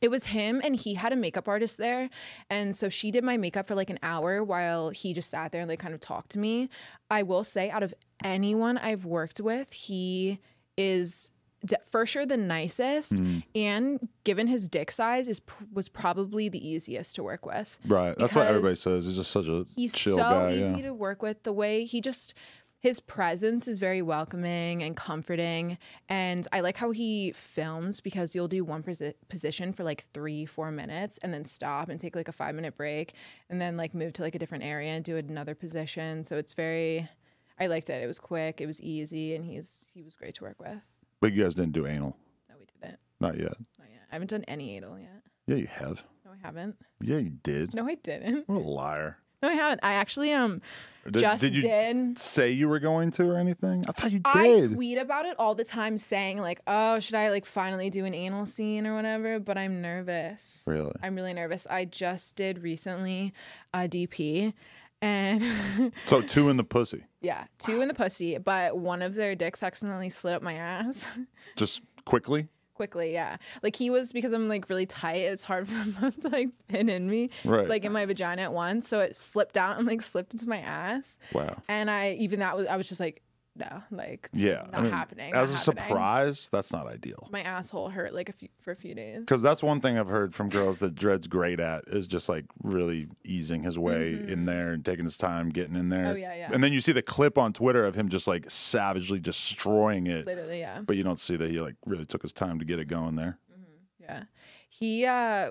It 0.00 0.10
was 0.10 0.26
him, 0.26 0.60
and 0.64 0.74
he 0.74 0.94
had 0.94 1.12
a 1.12 1.16
makeup 1.16 1.46
artist 1.46 1.78
there. 1.78 2.10
And 2.50 2.74
so 2.74 2.88
she 2.88 3.12
did 3.12 3.22
my 3.22 3.36
makeup 3.36 3.68
for 3.68 3.76
like 3.76 3.88
an 3.88 4.00
hour 4.02 4.42
while 4.42 4.90
he 4.90 5.14
just 5.14 5.30
sat 5.30 5.52
there 5.52 5.60
and 5.60 5.70
like 5.70 5.78
kind 5.78 5.94
of 5.94 6.00
talked 6.00 6.30
to 6.32 6.40
me. 6.40 6.68
I 7.08 7.22
will 7.22 7.44
say, 7.44 7.70
out 7.70 7.84
of 7.84 7.94
anyone 8.24 8.78
I've 8.78 9.04
worked 9.04 9.40
with, 9.40 9.72
he 9.72 10.40
is 10.76 11.30
for 11.86 12.06
sure 12.06 12.26
the 12.26 12.36
nicest. 12.36 13.14
Mm. 13.14 13.42
And 13.54 14.08
given 14.24 14.46
his 14.46 14.68
dick 14.68 14.90
size, 14.90 15.28
is 15.28 15.40
was 15.72 15.88
probably 15.88 16.48
the 16.48 16.66
easiest 16.66 17.14
to 17.16 17.22
work 17.22 17.46
with. 17.46 17.78
Right. 17.86 18.16
That's 18.18 18.34
what 18.34 18.46
everybody 18.46 18.76
says. 18.76 19.06
He's 19.06 19.16
just 19.16 19.30
such 19.30 19.46
a 19.46 19.66
He's 19.76 19.98
so 19.98 20.16
guy. 20.16 20.52
easy 20.52 20.76
yeah. 20.76 20.82
to 20.82 20.94
work 20.94 21.22
with. 21.22 21.42
The 21.42 21.52
way 21.52 21.84
he 21.84 22.00
just 22.00 22.34
his 22.82 22.98
presence 22.98 23.68
is 23.68 23.78
very 23.78 24.02
welcoming 24.02 24.82
and 24.82 24.96
comforting. 24.96 25.78
And 26.08 26.48
I 26.52 26.60
like 26.60 26.76
how 26.76 26.90
he 26.90 27.30
films 27.30 28.00
because 28.00 28.34
you'll 28.34 28.48
do 28.48 28.64
one 28.64 28.82
posi- 28.82 29.14
position 29.28 29.72
for 29.72 29.84
like 29.84 30.04
three, 30.12 30.46
four 30.46 30.72
minutes 30.72 31.16
and 31.22 31.32
then 31.32 31.44
stop 31.44 31.88
and 31.88 32.00
take 32.00 32.16
like 32.16 32.26
a 32.26 32.32
five 32.32 32.56
minute 32.56 32.76
break 32.76 33.14
and 33.48 33.60
then 33.60 33.76
like 33.76 33.94
move 33.94 34.14
to 34.14 34.22
like 34.22 34.34
a 34.34 34.38
different 34.38 34.64
area 34.64 34.90
and 34.90 35.04
do 35.04 35.16
another 35.16 35.54
position. 35.54 36.24
So 36.24 36.36
it's 36.38 36.54
very, 36.54 37.08
I 37.60 37.68
liked 37.68 37.88
it. 37.88 38.02
It 38.02 38.08
was 38.08 38.18
quick, 38.18 38.60
it 38.60 38.66
was 38.66 38.80
easy, 38.80 39.36
and 39.36 39.44
he's 39.44 39.84
he 39.94 40.02
was 40.02 40.16
great 40.16 40.34
to 40.34 40.42
work 40.42 40.60
with. 40.60 40.80
But 41.22 41.32
you 41.34 41.44
guys 41.44 41.54
didn't 41.54 41.72
do 41.72 41.86
anal. 41.86 42.16
No, 42.48 42.56
we 42.58 42.66
didn't. 42.82 42.98
Not 43.20 43.38
yet. 43.38 43.56
Not 43.78 43.88
yet. 43.92 44.00
I 44.10 44.14
haven't 44.16 44.28
done 44.30 44.44
any 44.48 44.76
anal 44.76 44.98
yet. 44.98 45.22
Yeah, 45.46 45.54
you 45.54 45.68
have. 45.68 46.02
No, 46.24 46.32
I 46.32 46.44
haven't. 46.44 46.74
Yeah, 47.00 47.18
you 47.18 47.30
did. 47.30 47.72
No, 47.74 47.86
I 47.86 47.94
didn't. 47.94 48.48
What 48.48 48.56
a 48.56 48.58
liar. 48.68 49.18
No, 49.40 49.48
I 49.48 49.54
haven't. 49.54 49.80
I 49.84 49.92
actually 49.92 50.32
um 50.32 50.60
Did, 51.04 51.18
just 51.18 51.40
did 51.40 51.54
you 51.54 51.62
did. 51.62 52.18
say 52.18 52.50
you 52.50 52.68
were 52.68 52.80
going 52.80 53.12
to 53.12 53.28
or 53.30 53.36
anything? 53.36 53.84
I 53.88 53.92
thought 53.92 54.10
you 54.10 54.18
did. 54.18 54.26
I 54.26 54.66
tweet 54.66 54.98
about 54.98 55.24
it 55.26 55.36
all 55.38 55.54
the 55.54 55.64
time 55.64 55.96
saying 55.96 56.38
like, 56.38 56.60
"Oh, 56.66 56.98
should 56.98 57.14
I 57.14 57.30
like 57.30 57.46
finally 57.46 57.88
do 57.88 58.04
an 58.04 58.14
anal 58.14 58.44
scene 58.44 58.84
or 58.84 58.94
whatever?" 58.96 59.38
But 59.38 59.56
I'm 59.58 59.80
nervous. 59.80 60.64
really? 60.66 60.92
I'm 61.04 61.14
really 61.14 61.34
nervous. 61.34 61.68
I 61.70 61.84
just 61.84 62.34
did 62.34 62.62
recently 62.64 63.32
a 63.72 63.88
DP 63.88 64.54
and 65.02 65.42
So 66.06 66.22
two 66.22 66.48
in 66.48 66.56
the 66.56 66.64
pussy. 66.64 67.04
yeah, 67.20 67.44
two 67.58 67.82
in 67.82 67.88
the 67.88 67.94
pussy, 67.94 68.38
but 68.38 68.78
one 68.78 69.02
of 69.02 69.14
their 69.14 69.34
dicks 69.34 69.62
accidentally 69.62 70.08
slid 70.10 70.32
up 70.34 70.42
my 70.42 70.54
ass 70.54 71.06
Just 71.56 71.82
quickly. 72.06 72.48
quickly, 72.74 73.12
yeah. 73.12 73.36
Like 73.62 73.76
he 73.76 73.90
was 73.90 74.12
because 74.12 74.32
I'm 74.32 74.48
like 74.48 74.68
really 74.70 74.86
tight, 74.86 75.16
it's 75.22 75.42
hard 75.42 75.68
for 75.68 75.90
them 76.00 76.12
to 76.12 76.28
like 76.28 76.48
fit 76.70 76.88
in 76.88 77.10
me. 77.10 77.28
Right. 77.44 77.68
Like 77.68 77.84
in 77.84 77.92
my 77.92 78.06
vagina 78.06 78.42
at 78.42 78.52
once. 78.52 78.88
So 78.88 79.00
it 79.00 79.14
slipped 79.16 79.56
out 79.58 79.76
and 79.78 79.86
like 79.86 80.00
slipped 80.02 80.32
into 80.34 80.48
my 80.48 80.58
ass. 80.58 81.18
Wow. 81.32 81.56
And 81.68 81.90
I 81.90 82.12
even 82.18 82.38
that 82.40 82.56
was 82.56 82.66
I 82.66 82.76
was 82.76 82.88
just 82.88 83.00
like, 83.00 83.22
no, 83.54 83.82
like 83.90 84.30
Yeah. 84.32 84.64
not 84.72 84.84
happening. 84.84 85.34
As 85.34 85.50
not 85.50 85.54
a 85.54 85.58
happening. 85.72 85.84
surprise, 85.84 86.48
that's 86.50 86.72
not 86.72 86.86
ideal. 86.86 87.28
my 87.30 87.42
asshole 87.42 87.90
hurt 87.90 88.14
like 88.14 88.28
a 88.30 88.32
few 88.32 88.48
for 88.60 88.70
a 88.70 88.76
few 88.76 88.94
days. 88.94 89.20
Because 89.20 89.42
that's 89.42 89.62
one 89.62 89.80
thing 89.80 89.98
I've 89.98 90.08
heard 90.08 90.34
from 90.34 90.48
girls 90.48 90.78
that 90.78 90.94
Dredd's 90.94 91.26
great 91.26 91.60
at 91.60 91.84
is 91.88 92.06
just 92.06 92.28
like 92.30 92.46
really 92.62 93.08
easing 93.24 93.62
his 93.62 93.78
way 93.78 94.12
in 94.12 94.46
there 94.46 94.72
and 94.72 94.82
taking 94.84 95.04
his 95.04 95.16
time 95.18 95.50
getting 95.50 95.76
in 95.76 95.90
there. 95.90 96.00
Mm-hmm. 96.04 96.12
Oh, 96.12 96.16
yeah, 96.16 96.34
yeah. 96.34 96.50
And 96.52 96.64
then 96.64 96.72
you 96.72 96.80
see 96.80 96.92
the 96.92 97.02
clip 97.02 97.36
on 97.36 97.52
Twitter 97.52 97.84
of 97.84 97.94
him 97.94 98.08
just 98.08 98.26
like 98.26 98.50
savagely 98.50 99.20
destroying 99.20 100.06
it, 100.06 100.24
Literally, 100.24 100.60
yeah. 100.60 100.80
but 100.80 100.96
you 100.96 101.02
don't 101.02 101.18
see 101.18 101.36
that 101.36 101.50
he 101.50 101.60
like 101.60 101.74
really 101.84 102.06
took 102.06 102.22
his 102.22 102.32
time 102.32 102.58
to 102.58 102.64
get 102.64 102.78
it 102.78 102.86
going 102.86 103.16
there. 103.16 103.38
Yeah. 104.00 104.22
He 104.70 105.04
uh 105.04 105.50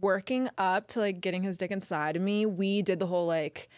working 0.00 0.48
up 0.58 0.86
to 0.88 1.00
like 1.00 1.20
getting 1.20 1.42
his 1.42 1.58
dick 1.58 1.70
inside 1.70 2.16
of 2.16 2.22
me, 2.22 2.46
we 2.46 2.80
did 2.82 2.98
the 3.00 3.06
whole 3.06 3.26
like 3.26 3.68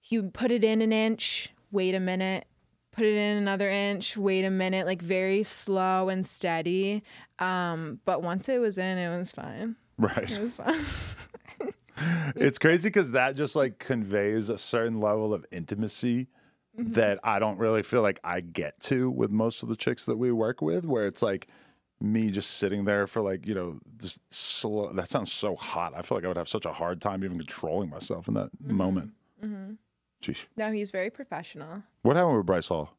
he 0.00 0.18
would 0.18 0.32
put 0.32 0.50
it 0.50 0.62
in 0.64 0.80
an 0.82 0.92
inch, 0.92 1.52
wait 1.70 1.94
a 1.94 2.00
minute, 2.00 2.46
put 2.94 3.04
it 3.04 3.16
in 3.16 3.36
another 3.36 3.68
inch, 3.68 4.16
wait 4.16 4.44
a 4.44 4.50
minute, 4.50 4.86
like 4.86 5.02
very 5.02 5.42
slow 5.42 6.08
and 6.08 6.24
steady. 6.24 7.02
Um, 7.38 8.00
but 8.04 8.22
once 8.22 8.48
it 8.48 8.58
was 8.58 8.78
in, 8.78 8.98
it 8.98 9.16
was 9.16 9.32
fine. 9.32 9.76
Right. 9.98 10.30
It 10.30 10.40
was 10.40 10.54
fine. 10.54 11.72
it's 12.36 12.58
crazy 12.58 12.88
because 12.88 13.10
that 13.10 13.34
just 13.36 13.56
like 13.56 13.78
conveys 13.78 14.48
a 14.48 14.58
certain 14.58 15.00
level 15.00 15.34
of 15.34 15.44
intimacy 15.50 16.28
mm-hmm. 16.78 16.92
that 16.92 17.18
I 17.24 17.38
don't 17.40 17.58
really 17.58 17.82
feel 17.82 18.02
like 18.02 18.20
I 18.22 18.40
get 18.40 18.78
to 18.82 19.10
with 19.10 19.30
most 19.30 19.62
of 19.62 19.68
the 19.68 19.76
chicks 19.76 20.04
that 20.06 20.16
we 20.16 20.30
work 20.30 20.62
with, 20.62 20.84
where 20.84 21.06
it's 21.06 21.22
like 21.22 21.48
me 22.00 22.30
just 22.30 22.52
sitting 22.52 22.84
there 22.84 23.08
for 23.08 23.22
like, 23.22 23.48
you 23.48 23.54
know, 23.54 23.80
just 23.96 24.20
slow. 24.32 24.92
That 24.92 25.10
sounds 25.10 25.32
so 25.32 25.56
hot. 25.56 25.94
I 25.96 26.02
feel 26.02 26.18
like 26.18 26.24
I 26.24 26.28
would 26.28 26.36
have 26.36 26.48
such 26.48 26.64
a 26.64 26.72
hard 26.72 27.00
time 27.00 27.24
even 27.24 27.38
controlling 27.38 27.90
myself 27.90 28.28
in 28.28 28.34
that 28.34 28.50
mm-hmm. 28.62 28.76
moment. 28.76 29.14
Mm-hmm. 29.44 29.72
Jeez. 30.24 30.46
No, 30.56 30.72
he's 30.72 30.90
very 30.90 31.10
professional. 31.10 31.82
What 32.02 32.16
happened 32.16 32.38
with 32.38 32.46
Bryce 32.46 32.68
Hall? 32.68 32.90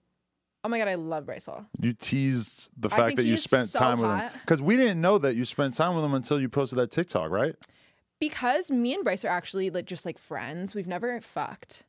Oh 0.64 0.68
my 0.70 0.78
god, 0.80 0.88
I 0.88 0.96
love 0.96 1.26
Bryce 1.26 1.46
Hall. 1.46 1.66
You 1.80 1.94
teased 1.94 2.70
the 2.78 2.88
I 2.88 2.96
fact 2.96 3.08
think 3.08 3.18
that 3.18 3.24
you 3.26 3.32
he's 3.32 3.44
spent 3.44 3.70
so 3.70 3.80
time 3.80 4.00
with 4.00 4.10
him 4.10 4.30
because 4.42 4.62
we 4.62 4.78
didn't 4.78 5.00
know 5.00 5.18
that 5.20 5.36
you 5.36 5.46
spent 5.46 5.76
time 5.76 5.96
with 5.96 6.04
him 6.04 6.14
until 6.14 6.40
you 6.40 6.50
posted 6.50 6.80
that 6.80 6.92
TikTok, 6.92 7.30
right? 7.30 7.56
Because 8.20 8.72
me 8.72 8.94
and 8.94 9.04
Bryce 9.04 9.26
are 9.26 9.30
actually 9.30 9.70
like 9.70 9.86
just 9.86 10.06
like 10.06 10.18
friends. 10.18 10.74
We've 10.74 10.88
never 10.88 11.20
fucked. 11.22 11.84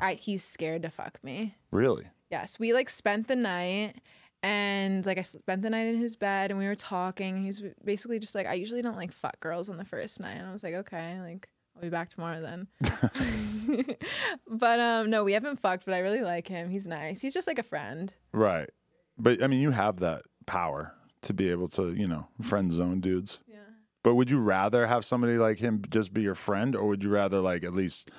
I, 0.00 0.14
he's 0.14 0.44
scared 0.44 0.82
to 0.82 0.90
fuck 0.90 1.18
me. 1.24 1.56
Really? 1.72 2.04
Yes, 2.30 2.58
we 2.60 2.72
like 2.72 2.88
spent 2.88 3.26
the 3.26 3.34
night 3.34 3.96
and 4.42 5.04
like 5.04 5.18
I 5.18 5.22
spent 5.22 5.62
the 5.62 5.70
night 5.70 5.88
in 5.88 5.96
his 5.96 6.14
bed 6.14 6.50
and 6.50 6.58
we 6.58 6.66
were 6.66 6.76
talking. 6.76 7.40
He 7.40 7.48
was 7.48 7.62
basically 7.84 8.18
just 8.20 8.34
like, 8.34 8.46
I 8.46 8.54
usually 8.54 8.80
don't 8.80 8.96
like 8.96 9.12
fuck 9.12 9.40
girls 9.40 9.68
on 9.68 9.76
the 9.76 9.84
first 9.84 10.20
night. 10.20 10.36
And 10.36 10.46
I 10.48 10.52
was 10.52 10.62
like, 10.62 10.74
okay, 10.74 11.18
like 11.20 11.48
I'll 11.82 11.88
be 11.88 11.90
back 11.90 12.10
tomorrow 12.10 12.40
then. 12.40 12.68
but 14.48 14.78
um 14.78 15.10
no, 15.10 15.24
we 15.24 15.32
haven't 15.32 15.58
fucked, 15.58 15.84
but 15.84 15.94
I 15.94 15.98
really 15.98 16.20
like 16.20 16.46
him. 16.46 16.70
He's 16.70 16.86
nice. 16.86 17.20
He's 17.20 17.34
just 17.34 17.48
like 17.48 17.58
a 17.58 17.64
friend. 17.64 18.14
Right. 18.32 18.70
But 19.18 19.42
I 19.42 19.48
mean, 19.48 19.60
you 19.60 19.72
have 19.72 19.98
that 19.98 20.22
power 20.46 20.94
to 21.22 21.34
be 21.34 21.50
able 21.50 21.68
to, 21.70 21.92
you 21.92 22.06
know, 22.06 22.28
friend 22.40 22.70
zone 22.70 23.00
dudes. 23.00 23.40
Yeah. 23.48 23.56
But 24.04 24.14
would 24.14 24.30
you 24.30 24.40
rather 24.40 24.86
have 24.86 25.04
somebody 25.04 25.38
like 25.38 25.58
him 25.58 25.82
just 25.90 26.14
be 26.14 26.22
your 26.22 26.34
friend, 26.36 26.76
or 26.76 26.86
would 26.86 27.02
you 27.02 27.10
rather 27.10 27.40
like 27.40 27.64
at 27.64 27.74
least 27.74 28.10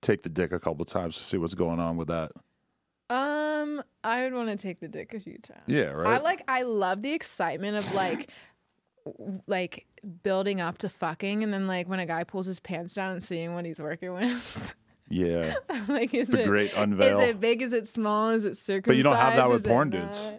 take 0.00 0.22
the 0.22 0.28
dick 0.28 0.52
a 0.52 0.60
couple 0.60 0.84
times 0.84 1.16
to 1.16 1.24
see 1.24 1.38
what's 1.38 1.54
going 1.54 1.80
on 1.80 1.96
with 1.96 2.08
that? 2.08 2.30
Um, 3.10 3.82
I 4.04 4.22
would 4.24 4.34
want 4.34 4.48
to 4.50 4.56
take 4.56 4.80
the 4.80 4.88
dick 4.88 5.14
a 5.14 5.20
few 5.20 5.38
times. 5.38 5.64
Yeah, 5.66 5.90
right. 5.90 6.14
I 6.14 6.18
like 6.18 6.42
I 6.46 6.62
love 6.62 7.02
the 7.02 7.12
excitement 7.12 7.76
of 7.76 7.94
like 7.94 8.30
like 9.46 9.86
building 10.22 10.60
up 10.60 10.78
to 10.78 10.88
fucking 10.88 11.42
and 11.42 11.52
then 11.52 11.66
like 11.66 11.88
when 11.88 12.00
a 12.00 12.06
guy 12.06 12.24
pulls 12.24 12.46
his 12.46 12.60
pants 12.60 12.94
down 12.94 13.12
and 13.12 13.22
seeing 13.22 13.54
what 13.54 13.64
he's 13.64 13.80
working 13.80 14.12
with. 14.14 14.74
Yeah. 15.08 15.54
like 15.88 16.12
is 16.14 16.28
The 16.28 16.42
it 16.42 16.46
great 16.46 16.72
unveil. 16.76 17.20
Is 17.20 17.28
it 17.30 17.40
big? 17.40 17.62
Is 17.62 17.72
it 17.72 17.88
small? 17.88 18.30
Is 18.30 18.44
it 18.44 18.56
circumcised? 18.56 18.84
But 18.86 18.96
you 18.96 19.02
don't 19.02 19.16
have 19.16 19.36
that 19.36 19.48
with 19.48 19.62
Is 19.62 19.66
porn 19.66 19.90
dudes. 19.90 20.32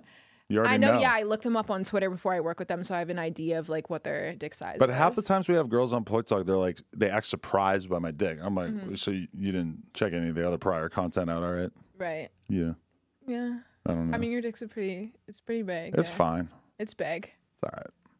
You 0.48 0.60
already 0.60 0.74
I 0.74 0.78
know, 0.78 1.00
yeah, 1.00 1.14
I 1.14 1.22
look 1.24 1.44
them 1.44 1.56
up 1.56 1.70
on 1.70 1.84
Twitter 1.84 2.10
before 2.10 2.34
I 2.34 2.40
work 2.40 2.58
with 2.58 2.68
them, 2.70 2.84
so 2.84 2.96
I 2.96 3.00
have 3.00 3.12
an 3.12 3.20
idea 3.20 3.60
of 3.60 3.70
like 3.70 3.92
what 3.92 4.04
their 4.04 4.34
dick 4.34 4.56
size 4.56 4.78
But 4.80 4.90
is. 4.90 4.96
half 4.96 5.14
the 5.14 5.22
times 5.22 5.48
we 5.48 5.54
have 5.54 5.70
girls 5.70 5.94
on 5.94 6.04
Plug 6.04 6.26
Talk, 6.26 6.48
they're 6.48 6.56
like, 6.56 6.82
they 6.98 7.08
act 7.08 7.28
surprised 7.28 7.88
by 7.88 8.00
my 8.00 8.10
dick. 8.10 8.40
I'm 8.42 8.56
like, 8.56 8.70
Mm-hmm. 8.72 8.96
so 8.96 9.12
you, 9.12 9.28
you 9.38 9.52
didn't 9.52 9.94
check 9.94 10.12
any 10.12 10.30
of 10.30 10.34
the 10.36 10.48
other 10.48 10.58
prior 10.58 10.90
content 10.90 11.30
out, 11.30 11.44
all 11.44 11.52
right? 11.54 11.70
Right. 12.00 12.30
Yeah. 12.48 12.72
Yeah. 13.28 13.60
I 13.86 13.94
don't 13.94 14.10
know. 14.10 14.16
I 14.16 14.18
mean 14.20 14.32
your 14.32 14.42
dick's 14.42 14.64
a 14.64 14.68
pretty 14.68 15.14
it's 15.28 15.40
pretty 15.40 15.62
big. 15.62 15.94
it's 15.96 16.10
yeah. 16.10 16.16
fine. 16.16 16.50
It's 16.80 16.96
big. 16.96 17.26
It's 17.62 17.64
all 17.64 17.78
right. 17.78 17.88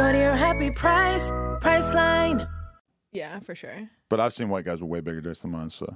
Go 0.00 0.12
to 0.12 0.18
your 0.18 0.34
happy 0.34 0.70
price, 0.70 1.30
Priceline. 1.60 2.48
Yeah, 3.12 3.38
for 3.40 3.54
sure. 3.54 3.90
But 4.08 4.18
I've 4.18 4.32
seen 4.32 4.48
white 4.48 4.64
guys 4.64 4.80
with 4.80 4.88
way 4.88 5.00
bigger 5.00 5.20
dicks 5.20 5.42
than 5.42 5.50
mine, 5.50 5.68
so. 5.68 5.94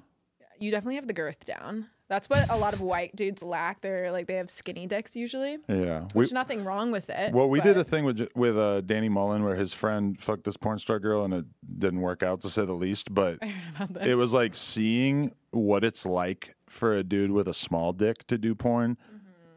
You 0.59 0.71
definitely 0.71 0.97
have 0.97 1.07
the 1.07 1.14
girth 1.14 1.47
down. 1.47 1.87
That's 2.09 2.29
what 2.29 2.51
a 2.51 2.57
lot 2.59 2.75
of 2.75 2.83
white 2.83 3.17
dudes 3.17 3.43
lack. 3.43 3.81
They're 3.81 4.12
like 4.12 4.27
they 4.27 4.35
have 4.35 4.51
skinny 4.51 4.87
dicks 4.87 5.17
usually. 5.17 5.57
Yeah. 5.71 6.01
We, 6.14 6.21
Which 6.21 6.33
nothing 6.33 6.64
wrong 6.64 6.93
with 6.93 7.09
it. 7.09 7.33
well, 7.33 7.49
we 7.49 7.62
did 7.62 7.79
a 7.79 7.83
thing 7.83 8.05
with 8.05 8.29
with 8.35 8.59
uh, 8.59 8.83
Danny 8.83 9.09
Mullen 9.09 9.43
where 9.43 9.57
his 9.57 9.73
friend 9.73 10.21
fucked 10.21 10.45
this 10.45 10.59
porn 10.59 10.79
star 10.79 10.99
girl 10.99 11.25
and 11.25 11.33
it 11.33 11.47
didn't 11.79 12.03
work 12.03 12.23
out 12.23 12.43
to 12.43 12.51
say 12.51 12.67
the 12.67 12.75
least. 12.75 13.14
But 13.14 13.38
it 14.03 14.17
was 14.17 14.35
like 14.35 14.55
seeing 14.55 15.33
what 15.51 15.83
it's 15.83 16.05
like 16.05 16.57
for 16.69 16.93
a 16.93 17.03
dude 17.03 17.31
with 17.31 17.49
a 17.49 17.55
small 17.55 17.95
dick 17.95 18.27
to 18.27 18.37
do 18.37 18.55
porn. 18.55 18.99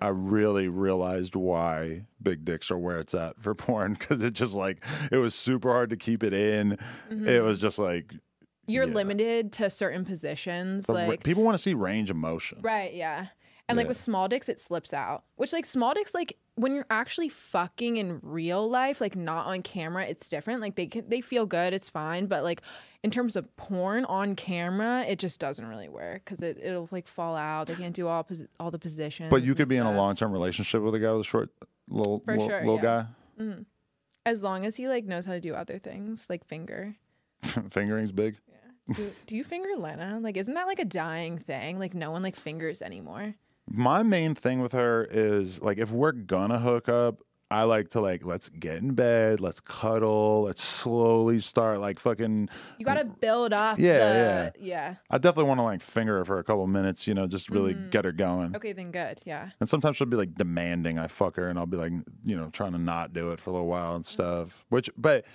I 0.01 0.09
really 0.09 0.67
realized 0.67 1.35
why 1.35 2.05
big 2.21 2.45
dicks 2.45 2.71
are 2.71 2.77
where 2.77 2.99
it's 2.99 3.13
at 3.13 3.41
for 3.41 3.55
porn 3.55 3.93
because 3.93 4.23
it 4.23 4.33
just 4.33 4.53
like 4.53 4.83
it 5.11 5.17
was 5.17 5.33
super 5.33 5.71
hard 5.71 5.89
to 5.89 5.97
keep 5.97 6.23
it 6.23 6.33
in. 6.33 6.73
It 6.73 6.79
mm-hmm. 7.11 7.45
was 7.45 7.59
just 7.59 7.79
like 7.79 8.13
You're 8.67 8.87
yeah. 8.87 8.93
limited 8.93 9.51
to 9.53 9.69
certain 9.69 10.05
positions. 10.05 10.85
ra- 10.89 10.95
like 10.95 11.23
people 11.23 11.43
want 11.43 11.55
to 11.55 11.61
see 11.61 11.73
range 11.73 12.09
of 12.09 12.15
motion. 12.15 12.59
Right, 12.61 12.93
yeah. 12.93 13.27
And 13.69 13.77
like 13.77 13.87
with 13.87 13.97
small 13.97 14.29
dicks, 14.29 14.47
it 14.47 14.59
slips 14.59 14.93
out. 14.93 15.23
Which 15.35 15.51
like 15.51 15.65
small 15.65 15.93
dicks, 15.93 16.13
like 16.13 16.37
when 16.55 16.73
you're 16.73 16.85
actually 16.89 17.27
fucking 17.27 17.97
in 17.97 18.19
real 18.21 18.67
life, 18.69 19.01
like 19.01 19.15
not 19.15 19.45
on 19.45 19.61
camera, 19.61 20.05
it's 20.05 20.29
different. 20.29 20.61
Like 20.61 20.75
they 20.75 20.87
can 20.87 21.07
they 21.09 21.19
feel 21.19 21.45
good, 21.45 21.73
it's 21.73 21.89
fine. 21.89 22.27
But 22.27 22.43
like 22.43 22.61
in 23.03 23.11
terms 23.11 23.35
of 23.35 23.53
porn 23.57 24.05
on 24.05 24.35
camera, 24.35 25.03
it 25.07 25.19
just 25.19 25.39
doesn't 25.39 25.65
really 25.65 25.89
work 25.89 26.23
because 26.23 26.41
it 26.41 26.57
it'll 26.63 26.87
like 26.91 27.07
fall 27.07 27.35
out. 27.35 27.67
They 27.67 27.75
can't 27.75 27.93
do 27.93 28.07
all 28.07 28.25
all 28.59 28.71
the 28.71 28.79
positions. 28.79 29.29
But 29.29 29.43
you 29.43 29.53
could 29.53 29.67
be 29.67 29.77
in 29.77 29.85
a 29.85 29.95
long 29.95 30.15
term 30.15 30.31
relationship 30.31 30.81
with 30.81 30.95
a 30.95 30.99
guy 30.99 31.11
with 31.11 31.21
a 31.21 31.25
short 31.25 31.49
little 31.89 32.21
For 32.25 32.33
little, 32.33 32.47
sure, 32.47 32.59
little 32.59 32.75
yeah. 32.77 32.81
guy. 32.81 33.05
Mm-hmm. 33.43 33.61
as 34.25 34.41
long 34.41 34.65
as 34.65 34.77
he 34.77 34.87
like 34.87 35.05
knows 35.05 35.25
how 35.25 35.33
to 35.33 35.41
do 35.41 35.53
other 35.53 35.77
things, 35.77 36.27
like 36.29 36.45
finger. 36.45 36.95
Fingering's 37.69 38.11
big. 38.11 38.37
Yeah. 38.47 38.93
Do, 38.95 39.11
do 39.27 39.35
you 39.35 39.43
finger 39.43 39.69
Lena? 39.77 40.19
Like, 40.21 40.37
isn't 40.37 40.53
that 40.55 40.65
like 40.65 40.79
a 40.79 40.85
dying 40.85 41.37
thing? 41.37 41.77
Like, 41.77 41.93
no 41.93 42.09
one 42.09 42.23
like 42.23 42.35
fingers 42.35 42.81
anymore. 42.81 43.35
My 43.69 44.03
main 44.03 44.35
thing 44.35 44.61
with 44.61 44.71
her 44.71 45.07
is 45.09 45.61
like 45.61 45.77
if 45.77 45.91
we're 45.91 46.13
gonna 46.13 46.59
hook 46.59 46.89
up, 46.89 47.21
I 47.49 47.63
like 47.63 47.89
to 47.89 48.01
like 48.01 48.25
let's 48.25 48.49
get 48.49 48.77
in 48.77 48.93
bed, 48.93 49.39
let's 49.39 49.59
cuddle, 49.61 50.43
let's 50.43 50.61
slowly 50.61 51.39
start 51.39 51.79
like 51.79 51.99
fucking. 51.99 52.49
You 52.77 52.85
gotta 52.85 53.05
build 53.05 53.53
up. 53.53 53.79
Yeah, 53.79 54.49
the, 54.49 54.53
yeah. 54.59 54.95
I 55.09 55.17
definitely 55.17 55.47
want 55.47 55.59
to 55.59 55.63
like 55.63 55.81
finger 55.81 56.17
her 56.17 56.25
for 56.25 56.39
a 56.39 56.43
couple 56.43 56.67
minutes, 56.67 57.07
you 57.07 57.13
know, 57.13 57.25
just 57.25 57.49
really 57.49 57.73
get 57.73 58.03
her 58.05 58.11
going. 58.11 58.47
Mm-hmm. 58.47 58.55
Okay, 58.57 58.73
then 58.73 58.91
good. 58.91 59.19
Yeah. 59.25 59.49
And 59.59 59.69
sometimes 59.69 59.97
she'll 59.97 60.07
be 60.07 60.17
like 60.17 60.35
demanding 60.35 60.99
I 60.99 61.07
fuck 61.07 61.37
her, 61.37 61.47
and 61.47 61.57
I'll 61.57 61.65
be 61.65 61.77
like, 61.77 61.93
you 62.25 62.35
know, 62.35 62.49
trying 62.49 62.73
to 62.73 62.79
not 62.79 63.13
do 63.13 63.31
it 63.31 63.39
for 63.39 63.51
a 63.51 63.53
little 63.53 63.67
while 63.67 63.95
and 63.95 64.05
stuff. 64.05 64.65
Which, 64.69 64.89
but 64.97 65.25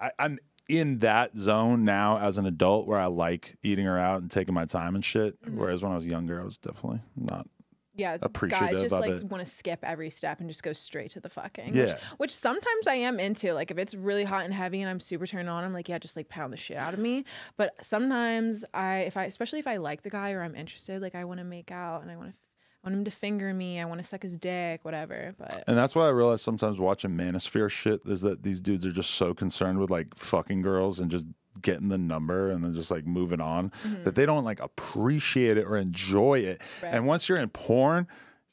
I, 0.00 0.12
I'm 0.18 0.38
in 0.68 1.00
that 1.00 1.36
zone 1.36 1.84
now 1.84 2.18
as 2.18 2.38
an 2.38 2.46
adult 2.46 2.86
where 2.86 2.98
I 2.98 3.06
like 3.06 3.56
eating 3.62 3.84
her 3.84 3.98
out 3.98 4.22
and 4.22 4.30
taking 4.30 4.54
my 4.54 4.64
time 4.64 4.94
and 4.94 5.04
shit. 5.04 5.42
Mm-hmm. 5.42 5.58
Whereas 5.58 5.82
when 5.82 5.92
I 5.92 5.96
was 5.96 6.06
younger, 6.06 6.40
I 6.40 6.44
was 6.44 6.56
definitely 6.56 7.00
not. 7.16 7.46
Yeah, 7.94 8.16
appreciative 8.22 8.68
guys 8.68 8.82
just 8.82 8.94
of 8.94 9.00
like 9.00 9.10
it. 9.14 9.24
want 9.24 9.44
to 9.44 9.50
skip 9.50 9.80
every 9.82 10.10
step 10.10 10.40
and 10.40 10.48
just 10.48 10.62
go 10.62 10.72
straight 10.72 11.10
to 11.12 11.20
the 11.20 11.28
fucking. 11.28 11.74
Yeah. 11.74 11.82
Which, 11.82 11.94
which 12.18 12.34
sometimes 12.34 12.86
I 12.86 12.94
am 12.94 13.18
into. 13.18 13.52
Like 13.52 13.70
if 13.70 13.78
it's 13.78 13.94
really 13.94 14.24
hot 14.24 14.44
and 14.44 14.54
heavy 14.54 14.80
and 14.80 14.88
I'm 14.88 15.00
super 15.00 15.26
turned 15.26 15.48
on, 15.48 15.64
I'm 15.64 15.72
like, 15.72 15.88
yeah, 15.88 15.98
just 15.98 16.16
like 16.16 16.28
pound 16.28 16.52
the 16.52 16.56
shit 16.56 16.78
out 16.78 16.94
of 16.94 17.00
me. 17.00 17.24
But 17.56 17.74
sometimes 17.84 18.64
I, 18.72 18.98
if 19.00 19.16
I, 19.16 19.24
especially 19.24 19.58
if 19.58 19.66
I 19.66 19.78
like 19.78 20.02
the 20.02 20.10
guy 20.10 20.32
or 20.32 20.42
I'm 20.42 20.54
interested, 20.54 21.02
like 21.02 21.14
I 21.14 21.24
want 21.24 21.38
to 21.38 21.44
make 21.44 21.70
out 21.72 22.02
and 22.02 22.10
I 22.10 22.16
want 22.16 22.30
to, 22.30 22.34
I 22.82 22.88
want 22.88 22.96
him 22.96 23.04
to 23.04 23.10
finger 23.10 23.52
me. 23.52 23.78
I 23.78 23.84
want 23.84 24.00
to 24.00 24.06
suck 24.06 24.22
his 24.22 24.38
dick, 24.38 24.84
whatever. 24.84 25.34
But 25.36 25.64
And 25.66 25.76
that's 25.76 25.94
why 25.94 26.06
I 26.06 26.10
realize 26.10 26.40
sometimes 26.40 26.80
watching 26.80 27.10
Manosphere 27.10 27.68
shit 27.68 28.00
is 28.06 28.22
that 28.22 28.42
these 28.42 28.60
dudes 28.60 28.86
are 28.86 28.92
just 28.92 29.10
so 29.10 29.34
concerned 29.34 29.80
with 29.80 29.90
like 29.90 30.16
fucking 30.16 30.62
girls 30.62 30.98
and 30.98 31.10
just 31.10 31.26
getting 31.62 31.88
the 31.88 31.98
number 31.98 32.50
and 32.50 32.64
then 32.64 32.74
just 32.74 32.90
like 32.90 33.06
moving 33.06 33.40
on 33.40 33.70
mm-hmm. 33.84 34.04
that 34.04 34.14
they 34.14 34.26
don't 34.26 34.44
like 34.44 34.60
appreciate 34.60 35.56
it 35.56 35.64
or 35.64 35.76
enjoy 35.76 36.40
it. 36.40 36.60
Right. 36.82 36.94
And 36.94 37.06
once 37.06 37.28
you're 37.28 37.38
in 37.38 37.48
porn, 37.48 38.06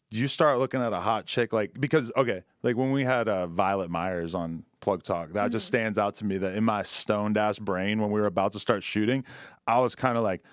you 0.09 0.27
start 0.27 0.59
looking 0.59 0.81
at 0.81 0.93
a 0.93 0.99
hot 0.99 1.25
chick 1.25 1.51
like 1.51 1.79
because 1.79 2.11
okay, 2.15 2.43
like 2.63 2.75
when 2.77 2.91
we 2.91 3.03
had 3.03 3.27
uh, 3.27 3.47
Violet 3.47 3.89
Myers 3.89 4.35
on 4.35 4.63
Plug 4.79 5.03
Talk, 5.03 5.33
that 5.33 5.51
just 5.51 5.65
mm-hmm. 5.65 5.77
stands 5.77 5.97
out 5.97 6.15
to 6.15 6.25
me 6.25 6.37
that 6.37 6.55
in 6.55 6.63
my 6.63 6.83
stoned 6.83 7.37
ass 7.37 7.59
brain 7.59 7.99
when 7.99 8.11
we 8.11 8.19
were 8.19 8.27
about 8.27 8.53
to 8.53 8.59
start 8.59 8.83
shooting, 8.83 9.25
I 9.65 9.79
was 9.79 9.95
kind 9.95 10.17
of 10.17 10.23
like 10.23 10.43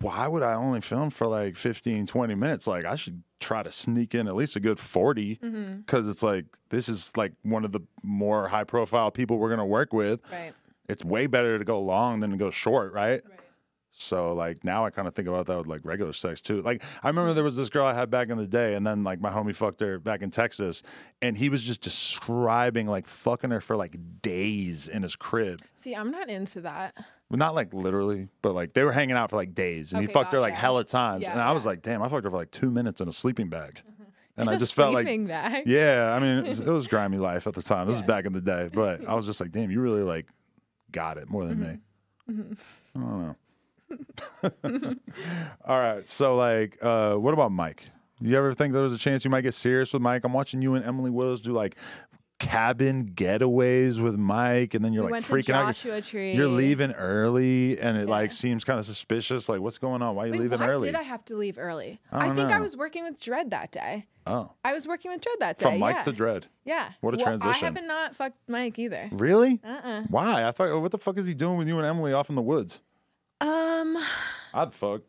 why 0.00 0.28
would 0.28 0.42
I 0.42 0.54
only 0.54 0.80
film 0.80 1.10
for 1.10 1.26
like 1.26 1.56
15, 1.56 2.06
20 2.06 2.34
minutes? 2.34 2.66
Like, 2.66 2.84
I 2.84 2.96
should 2.96 3.22
try 3.40 3.62
to 3.62 3.72
sneak 3.72 4.14
in 4.14 4.28
at 4.28 4.34
least 4.34 4.56
a 4.56 4.60
good 4.60 4.78
40 4.78 5.36
mm-hmm. 5.36 5.76
because 5.78 6.08
it's 6.08 6.22
like, 6.22 6.44
this 6.68 6.88
is 6.88 7.16
like 7.16 7.32
one 7.42 7.64
of 7.64 7.72
the 7.72 7.80
more 8.02 8.48
high 8.48 8.64
profile 8.64 9.10
people 9.10 9.38
we're 9.38 9.48
going 9.48 9.58
to 9.58 9.64
work 9.64 9.92
with. 9.92 10.20
right. 10.30 10.52
It's 10.88 11.04
way 11.04 11.26
better 11.26 11.58
to 11.58 11.64
go 11.64 11.80
long 11.80 12.20
than 12.20 12.30
to 12.30 12.36
go 12.36 12.50
short, 12.50 12.92
right? 12.92 13.22
Right. 13.24 13.40
So 13.96 14.32
like 14.34 14.64
now 14.64 14.84
I 14.84 14.90
kind 14.90 15.06
of 15.06 15.14
think 15.14 15.28
about 15.28 15.46
that 15.46 15.56
with 15.56 15.68
like 15.68 15.82
regular 15.84 16.12
sex 16.12 16.40
too. 16.40 16.60
Like 16.62 16.82
I 17.02 17.08
remember 17.08 17.28
mm-hmm. 17.28 17.36
there 17.36 17.44
was 17.44 17.56
this 17.56 17.70
girl 17.70 17.86
I 17.86 17.94
had 17.94 18.10
back 18.10 18.28
in 18.28 18.38
the 18.38 18.46
day, 18.46 18.74
and 18.74 18.84
then 18.84 19.04
like 19.04 19.20
my 19.20 19.30
homie 19.30 19.54
fucked 19.54 19.80
her 19.80 20.00
back 20.00 20.20
in 20.20 20.30
Texas, 20.30 20.82
and 21.22 21.38
he 21.38 21.48
was 21.48 21.62
just 21.62 21.80
describing 21.80 22.86
like 22.88 23.06
fucking 23.06 23.50
her 23.50 23.60
for 23.60 23.76
like 23.76 23.96
days 24.20 24.88
in 24.88 25.02
his 25.02 25.14
crib. 25.16 25.60
See, 25.74 25.94
I'm 25.94 26.10
not 26.10 26.28
into 26.28 26.60
that. 26.62 26.94
Well, 27.30 27.38
not 27.38 27.54
like 27.54 27.72
literally, 27.72 28.28
but 28.42 28.52
like 28.52 28.74
they 28.74 28.82
were 28.82 28.92
hanging 28.92 29.16
out 29.16 29.30
for 29.30 29.36
like 29.36 29.54
days, 29.54 29.92
and 29.92 30.02
he 30.02 30.06
Okay, 30.06 30.12
fucked 30.12 30.32
her 30.32 30.40
like 30.40 30.54
gotcha. 30.54 30.60
hella 30.60 30.84
times, 30.84 31.22
Yeah, 31.22 31.32
and 31.32 31.40
I 31.40 31.52
was 31.52 31.64
like, 31.64 31.80
damn, 31.82 32.02
I 32.02 32.08
fucked 32.08 32.24
her 32.24 32.30
for 32.30 32.36
like 32.36 32.50
two 32.50 32.70
minutes 32.70 33.00
in 33.00 33.08
a 33.08 33.12
sleeping 33.12 33.48
bag, 33.48 33.80
mm-hmm. 33.88 34.02
and 34.36 34.50
I 34.50 34.56
just 34.56 34.74
felt 34.74 34.92
like, 34.92 35.06
bag. 35.28 35.62
yeah, 35.66 36.12
I 36.14 36.18
mean, 36.18 36.44
it 36.44 36.48
was, 36.48 36.60
it 36.60 36.66
was 36.70 36.88
grimy 36.88 37.18
life 37.18 37.46
at 37.46 37.54
the 37.54 37.62
time. 37.62 37.86
This 37.86 37.94
is 37.96 38.00
Yeah. 38.02 38.06
back 38.06 38.24
in 38.26 38.32
the 38.32 38.40
day, 38.40 38.70
but 38.72 39.00
I 39.08 39.14
was 39.14 39.24
just 39.24 39.40
like, 39.40 39.52
damn, 39.52 39.70
you 39.70 39.80
really 39.80 40.02
like 40.02 40.26
got 40.94 41.18
it 41.18 41.28
more 41.28 41.44
than 41.44 41.60
me. 41.60 41.78
Mm-hmm. 42.30 42.54
I 42.96 43.00
don't 43.00 44.82
know. 44.82 44.94
All 45.66 45.78
right, 45.78 46.08
so 46.08 46.36
like, 46.36 46.78
uh, 46.80 47.16
what 47.16 47.34
about 47.34 47.52
Mike? 47.52 47.90
You 48.20 48.36
ever 48.38 48.54
think 48.54 48.72
there 48.72 48.82
was 48.82 48.92
a 48.92 48.98
chance 48.98 49.24
you 49.24 49.30
might 49.30 49.42
get 49.42 49.54
serious 49.54 49.92
with 49.92 50.00
Mike? 50.00 50.24
I'm 50.24 50.32
watching 50.32 50.62
you 50.62 50.74
and 50.74 50.84
Emily 50.84 51.10
Willis 51.10 51.40
do 51.40 51.52
like 51.52 51.76
cabin 52.38 53.06
getaways 53.06 54.00
with 54.00 54.16
Mike, 54.16 54.74
and 54.74 54.84
then 54.84 54.92
you're 54.92 55.04
we 55.04 55.12
like 55.12 55.24
freaking 55.24 55.54
out. 55.54 56.12
You're 56.12 56.48
leaving 56.48 56.92
early, 56.92 57.78
and 57.78 57.96
it 57.96 58.08
like 58.08 58.32
seems 58.32 58.64
kind 58.64 58.78
of 58.78 58.84
suspicious. 58.84 59.48
Like, 59.48 59.60
what's 59.60 59.78
going 59.78 60.02
on? 60.02 60.14
Why 60.16 60.24
are 60.24 60.26
you 60.26 60.32
Wait, 60.32 60.40
leaving 60.42 60.60
why 60.60 60.68
early? 60.68 60.88
did 60.88 60.94
I 60.96 61.02
have 61.02 61.24
to 61.26 61.36
leave 61.36 61.58
early? 61.58 62.00
I 62.12 62.26
don't 62.26 62.36
think 62.36 62.50
I 62.50 62.60
was 62.60 62.76
working 62.76 63.04
with 63.04 63.20
Dredd 63.20 63.50
that 63.50 63.70
day. 63.72 64.06
oh, 64.26 64.50
I 64.64 64.72
was 64.72 64.86
working 64.86 65.10
with 65.10 65.20
Dredd 65.20 65.38
that 65.40 65.58
day. 65.58 65.64
from 65.64 65.78
Mike 65.78 65.96
yeah. 65.96 66.02
to 66.02 66.12
Dredd. 66.12 66.44
Yeah. 66.64 66.92
What 67.00 67.14
a 67.14 67.16
well, 67.18 67.26
transition. 67.26 67.64
I 67.64 67.66
haven't 67.66 67.86
not 67.86 68.16
fucked 68.16 68.38
Mike 68.48 68.78
either. 68.78 69.08
Really? 69.12 69.60
Uh-uh. 69.64 70.02
Why? 70.08 70.44
I 70.46 70.50
thought, 70.50 70.80
what 70.80 70.90
the 70.90 70.98
fuck 70.98 71.18
is 71.18 71.26
he 71.26 71.34
doing 71.34 71.58
with 71.58 71.68
you 71.68 71.78
and 71.78 71.86
Emily 71.86 72.12
off 72.12 72.28
in 72.30 72.34
the 72.36 72.42
woods? 72.42 72.80
Um. 73.40 73.98
I'd 74.52 74.72
fuck. 74.74 75.02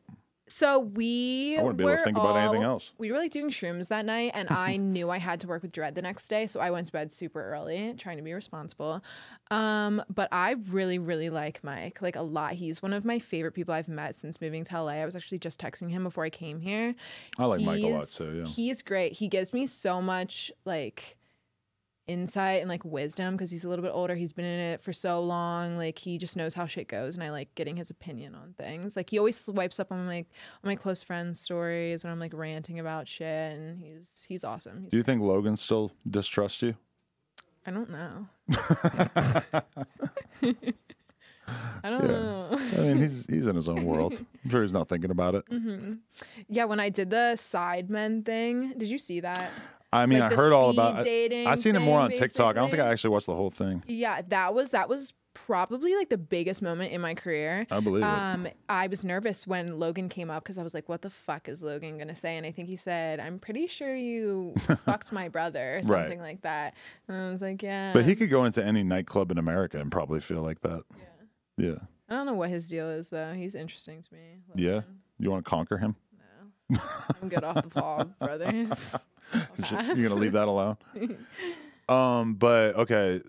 So 0.57 0.79
we 0.79 1.57
I 1.59 1.63
wouldn't 1.63 1.79
be 1.79 1.83
able 1.83 1.91
to 1.91 1.97
were 1.97 2.03
think 2.05 2.17
about 2.17 2.37
anything 2.37 2.63
all- 2.63 2.75
else. 2.75 2.93
We 2.97 3.11
were 3.11 3.17
like 3.17 3.31
doing 3.31 3.49
shrooms 3.49 3.89
that 3.89 4.05
night, 4.05 4.31
and 4.33 4.49
I 4.49 4.77
knew 4.95 5.09
I 5.09 5.17
had 5.17 5.41
to 5.41 5.47
work 5.47 5.63
with 5.63 5.73
Dredd 5.73 5.95
the 5.95 6.01
next 6.01 6.29
day, 6.29 6.47
so 6.47 6.61
I 6.61 6.71
went 6.71 6.85
to 6.85 6.93
bed 6.93 7.11
super 7.11 7.43
early, 7.43 7.93
trying 7.97 8.15
to 8.15 8.23
be 8.23 8.31
responsible. 8.31 9.03
Um, 9.51 10.01
but 10.07 10.29
I 10.31 10.51
really, 10.69 10.97
really 10.97 11.29
like 11.29 11.61
Mike, 11.61 12.01
like 12.01 12.15
a 12.15 12.21
lot. 12.21 12.53
He's 12.53 12.81
one 12.81 12.93
of 12.93 13.03
my 13.03 13.19
favorite 13.19 13.51
people 13.51 13.73
I've 13.73 13.89
met 13.89 14.15
since 14.15 14.39
moving 14.39 14.63
to 14.63 14.81
LA. 14.81 14.93
I 14.93 15.03
was 15.05 15.13
actually 15.13 15.39
just 15.39 15.59
texting 15.59 15.89
him 15.89 16.03
before 16.03 16.23
I 16.23 16.29
came 16.29 16.61
here. 16.61 16.95
I 17.37 17.47
like 17.47 17.59
Mike 17.59 17.83
a 17.83 17.89
lot 17.89 18.07
too. 18.07 18.37
Yeah. 18.37 18.45
He's 18.45 18.81
great. 18.81 19.11
He 19.11 19.27
gives 19.27 19.51
me 19.51 19.65
so 19.65 20.01
much 20.01 20.53
like 20.63 21.17
insight 22.07 22.61
and 22.61 22.69
like 22.69 22.85
wisdom 22.85 23.35
because 23.35 23.51
he's 23.51 23.63
a 23.63 23.69
little 23.69 23.83
bit 23.83 23.91
older. 23.93 24.15
He's 24.15 24.33
been 24.33 24.45
in 24.45 24.59
it 24.59 24.81
for 24.81 24.93
so 24.93 25.21
long. 25.21 25.77
Like 25.77 25.97
he 25.97 26.17
just 26.17 26.37
knows 26.37 26.53
how 26.53 26.65
shit 26.65 26.87
goes, 26.87 27.15
and 27.15 27.23
I 27.23 27.31
like 27.31 27.53
getting 27.55 27.77
his 27.77 27.89
opinion 27.89 28.35
on 28.35 28.53
things. 28.57 28.95
Like 28.95 29.09
he 29.09 29.17
always 29.17 29.37
swipes 29.37 29.79
up 29.79 29.91
on 29.91 30.05
my 30.05 30.17
on 30.19 30.25
my 30.63 30.75
close 30.75 31.03
friends' 31.03 31.39
stories 31.39 32.03
when 32.03 32.11
I'm 32.11 32.19
like 32.19 32.33
ranting 32.33 32.79
about 32.79 33.07
shit, 33.07 33.57
and 33.57 33.79
he's 33.79 34.25
he's 34.27 34.43
awesome. 34.43 34.81
He's, 34.81 34.91
Do 34.91 34.97
you 34.97 35.03
think 35.03 35.21
Logan 35.21 35.55
still 35.55 35.91
distrusts 36.09 36.61
you? 36.61 36.75
I 37.65 37.71
don't 37.71 37.89
know. 37.89 38.27
I 41.83 41.89
don't 41.89 42.07
know. 42.07 42.57
I 42.77 42.81
mean, 42.81 42.97
he's 42.97 43.25
he's 43.27 43.45
in 43.45 43.55
his 43.55 43.69
own 43.69 43.85
world. 43.85 44.23
I'm 44.43 44.49
sure 44.49 44.61
he's 44.61 44.73
not 44.73 44.87
thinking 44.89 45.11
about 45.11 45.35
it. 45.35 45.45
Mm-hmm. 45.49 45.93
Yeah, 46.47 46.65
when 46.65 46.79
I 46.79 46.89
did 46.89 47.09
the 47.09 47.33
sidemen 47.35 48.25
thing, 48.25 48.73
did 48.77 48.89
you 48.89 48.97
see 48.97 49.19
that? 49.19 49.51
I 49.95 50.05
mean, 50.05 50.19
Like 50.19 50.33
I 50.33 50.35
heard 50.35 50.53
all 50.53 50.69
about. 50.69 50.95
I, 50.95 51.03
dating 51.03 51.47
I 51.47 51.55
seen 51.55 51.75
it 51.75 51.79
more 51.79 51.99
on 51.99 52.09
thing, 52.11 52.19
TikTok. 52.19 52.55
I 52.55 52.59
don't 52.59 52.69
think 52.69 52.81
I 52.81 52.91
actually 52.91 53.11
watched 53.11 53.27
the 53.27 53.35
whole 53.35 53.49
thing. 53.51 53.83
Yeah, 53.87 54.21
that 54.29 54.53
was 54.53 54.71
that 54.71 54.89
was 54.89 55.13
probably 55.33 55.93
like 55.97 56.07
the 56.07 56.17
biggest 56.17 56.61
moment 56.61 56.93
in 56.93 57.01
my 57.01 57.13
career. 57.13 57.67
I 57.69 57.81
believe 57.81 58.03
it. 58.03 58.07
Um, 58.07 58.47
I 58.69 58.87
was 58.87 59.03
nervous 59.03 59.45
when 59.45 59.79
Logan 59.79 60.07
came 60.07 60.29
up 60.31 60.43
because 60.43 60.57
I 60.57 60.63
was 60.63 60.73
like, 60.73 60.87
"What 60.87 61.01
the 61.01 61.09
fuck 61.09 61.49
is 61.49 61.61
Logan 61.61 61.97
gonna 61.97 62.15
say?" 62.15 62.37
And 62.37 62.45
I 62.45 62.51
think 62.51 62.69
he 62.69 62.75
said, 62.77 63.19
"I'm 63.19 63.39
pretty 63.39 63.67
sure 63.67 63.93
you 63.95 64.53
fucked 64.85 65.11
my 65.11 65.27
brother" 65.29 65.75
or 65.75 65.81
Right. 65.87 66.01
something 66.03 66.21
like 66.21 66.41
that. 66.43 66.73
And 67.07 67.17
I 67.17 67.29
was 67.31 67.41
like, 67.41 67.61
"Yeah." 67.61 67.91
But 67.93 68.05
he 68.05 68.15
could 68.15 68.29
go 68.29 68.45
into 68.45 68.63
any 68.63 68.83
nightclub 68.83 69.29
in 69.31 69.37
America 69.37 69.77
and 69.79 69.91
probably 69.91 70.21
feel 70.21 70.41
like 70.41 70.61
that. 70.61 70.83
Yeah. 71.57 71.65
Yeah. 71.67 71.75
I 72.09 72.13
don't 72.15 72.25
know 72.27 72.33
what 72.33 72.49
his 72.49 72.67
deal 72.67 72.89
is 72.89 73.09
though. 73.09 73.33
He's 73.33 73.55
interesting 73.55 74.01
to 74.03 74.13
me. 74.13 74.37
Yeah. 74.55 74.81
You 75.19 75.31
want 75.31 75.43
to 75.43 75.49
conquer 75.49 75.77
him? 75.77 75.95
No. 76.69 76.79
I'm 77.21 77.29
good 77.29 77.43
off 77.43 77.55
the 77.63 77.69
Paul 77.69 78.05
brothers. 78.19 78.95
You're 79.95 80.09
gonna 80.09 80.19
leave 80.19 80.33
that 80.33 80.47
alone. 80.47 80.77
um, 81.89 82.35
but 82.35 82.75
okay. 82.75 83.21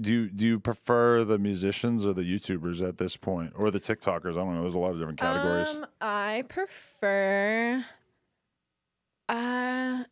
Do 0.00 0.12
you 0.12 0.28
do 0.30 0.46
you 0.46 0.58
prefer 0.58 1.24
the 1.24 1.38
musicians 1.38 2.06
or 2.06 2.14
the 2.14 2.22
YouTubers 2.22 2.86
at 2.86 2.96
this 2.96 3.18
point, 3.18 3.52
or 3.54 3.70
the 3.70 3.80
TikTokers? 3.80 4.32
I 4.32 4.36
don't 4.36 4.54
know. 4.54 4.62
There's 4.62 4.74
a 4.74 4.78
lot 4.78 4.92
of 4.92 4.98
different 4.98 5.18
categories. 5.18 5.68
Um, 5.68 5.86
I 6.00 6.44
prefer. 6.48 7.84
Uh, 9.28 10.04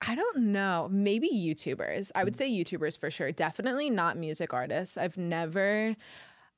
I 0.00 0.14
don't 0.14 0.38
know. 0.52 0.88
Maybe 0.90 1.28
YouTubers. 1.28 2.12
I 2.14 2.22
would 2.22 2.36
say 2.36 2.48
YouTubers 2.48 2.98
for 2.98 3.10
sure. 3.10 3.32
Definitely 3.32 3.90
not 3.90 4.16
music 4.16 4.54
artists. 4.54 4.96
I've 4.96 5.16
never. 5.16 5.96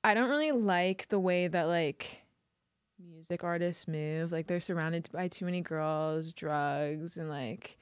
I 0.05 0.15
don't 0.15 0.29
really 0.29 0.53
like 0.53 1.09
the 1.09 1.19
way 1.19 1.49
that 1.49 1.65
like 1.65 2.23
music 2.99 3.45
artists 3.45 3.89
move. 3.89 4.33
Like 4.33 4.47
they're 4.47 4.61
surrounded 4.61 5.09
by 5.13 5.29
too 5.29 5.45
many 5.45 5.61
girls, 5.61 6.33
drugs, 6.33 7.17
and 7.17 7.29
like 7.29 7.79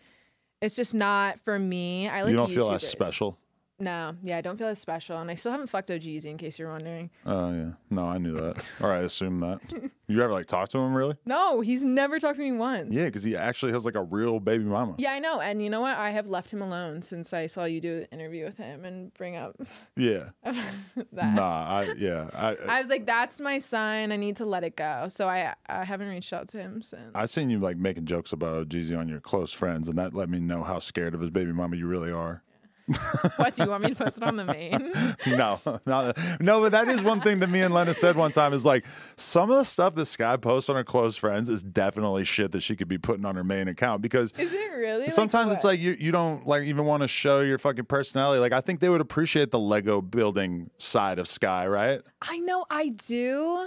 it's 0.61 0.77
just 0.77 0.95
not 0.95 1.41
for 1.41 1.59
me. 1.59 2.09
I 2.09 2.23
like. 2.23 2.31
you 2.31 2.37
don't 2.37 2.51
feel 2.51 2.71
as 2.71 2.87
special. 2.87 3.37
No, 3.79 4.17
yeah, 4.23 4.39
I 4.39 4.41
don't 4.41 4.57
feel 4.57 4.69
as 4.69 4.79
special, 4.79 5.19
and 5.19 5.31
I 5.31 5.35
still 5.35 5.53
haven't 5.53 5.67
fucked 5.67 5.91
OGZ 5.91 6.25
in 6.25 6.39
case 6.39 6.59
you're 6.59 6.71
wondering. 6.71 7.11
Oh 7.27 7.53
yeah. 7.53 7.71
No, 7.91 8.07
I 8.07 8.17
knew 8.17 8.35
that. 8.37 8.65
or 8.81 8.91
I 8.93 8.99
assumed 9.01 9.43
that. 9.43 9.61
You 10.09 10.23
ever 10.23 10.33
like 10.33 10.47
talked 10.47 10.71
to 10.71 10.79
him 10.79 10.95
really? 10.95 11.17
No, 11.27 11.61
he's 11.63 11.85
never 11.85 12.21
talked 12.21 12.37
to 12.37 12.43
me 12.45 12.53
once. 12.53 12.95
Yeah, 12.95 13.07
because 13.07 13.25
he 13.25 13.35
actually 13.35 13.73
has 13.73 13.85
like 13.85 13.97
a 13.97 14.03
real 14.05 14.39
baby 14.39 14.63
mama. 14.63 14.95
Yeah, 14.99 15.11
I 15.11 15.19
know. 15.19 15.41
And 15.41 15.61
you 15.61 15.69
know 15.69 15.81
what? 15.81 15.97
I 15.99 16.11
have 16.11 16.29
left 16.29 16.53
him 16.53 16.63
alone 16.63 17.03
since 17.03 17.33
I 17.33 17.49
saw 17.49 17.65
you 17.65 17.81
do 17.81 17.97
an 18.13 18.21
interview 18.21 18.45
with 18.45 18.57
him 18.57 18.85
and 18.85 19.13
bring 19.15 19.35
up 19.35 19.57
Yeah. 19.97 20.29
that. 20.45 21.35
Nah. 21.35 21.67
I 21.69 21.93
yeah. 21.99 22.31
I 22.33 22.55
I 22.69 22.79
was 22.79 22.89
like, 22.89 23.05
that's 23.05 23.41
my 23.41 23.59
sign. 23.59 24.13
I 24.13 24.17
need 24.17 24.37
to 24.37 24.45
let 24.45 24.63
it 24.63 24.77
go. 24.77 25.07
So 25.09 25.29
I 25.29 25.55
I 25.69 25.83
haven't 25.85 26.09
reached 26.09 26.33
out 26.33 26.47
to 26.51 26.59
him 26.59 26.83
since. 26.83 27.11
I've 27.13 27.31
seen 27.31 27.51
you 27.51 27.59
like 27.59 27.77
making 27.77 28.05
jokes 28.05 28.33
about 28.33 28.69
Jeezy 28.69 28.97
on 28.97 29.09
your 29.09 29.19
close 29.19 29.53
friends, 29.53 29.89
and 29.89 29.99
that 29.99 30.15
let 30.15 30.29
me 30.29 30.39
know 30.39 30.63
how 30.63 30.79
scared 30.79 31.15
of 31.15 31.21
his 31.21 31.31
baby 31.31 31.51
mama 31.51 31.75
you 31.75 31.89
really 31.89 32.13
are. 32.13 32.45
what 33.37 33.55
do 33.55 33.65
you 33.65 33.69
want 33.69 33.83
me 33.83 33.89
to 33.91 33.97
post 33.97 34.17
it 34.17 34.23
on 34.23 34.37
the 34.37 34.45
main? 34.45 34.93
no, 35.27 35.61
not, 35.87 36.17
no, 36.41 36.61
but 36.61 36.71
that 36.73 36.89
is 36.89 37.03
one 37.03 37.21
thing 37.21 37.41
that 37.41 37.51
me 37.51 37.61
and 37.63 37.75
Lena 37.75 37.93
said 37.93 38.17
one 38.17 38.31
time 38.31 38.53
is 38.53 38.65
like 38.65 38.85
some 39.17 39.51
of 39.51 39.59
the 39.59 39.65
stuff 39.65 39.95
that 39.97 40.07
Sky 40.07 40.37
posts 40.37 40.71
on 40.71 40.77
her 40.77 40.85
close 40.85 41.17
friends 41.17 41.51
is 41.51 41.63
definitely 41.65 42.25
shit 42.25 42.53
that 42.53 42.61
she 42.61 42.77
could 42.77 42.87
be 42.87 42.99
putting 42.99 43.25
on 43.25 43.35
her 43.35 43.43
main 43.43 43.67
account 43.67 44.03
because 44.03 44.33
Is 44.39 44.53
it 44.53 44.71
really? 44.77 45.11
sometimes 45.11 45.53
it's 45.53 45.65
like 45.65 45.81
you, 45.81 45.97
you 45.99 46.13
don't 46.13 46.47
like 46.47 46.63
even 46.65 46.85
want 46.85 47.03
to 47.03 47.09
show 47.09 47.41
your 47.41 47.59
fucking 47.59 47.87
personality. 47.87 48.41
Like 48.41 48.53
I 48.53 48.61
think 48.61 48.79
they 48.79 48.89
would 48.89 49.01
appreciate 49.01 49.51
the 49.51 49.59
Lego 49.59 50.01
building 50.01 50.71
side 50.79 51.19
of 51.19 51.27
Sky, 51.27 51.67
right? 51.67 52.01
I 52.23 52.39
know 52.39 52.67
I 52.71 52.89
do. 52.91 53.67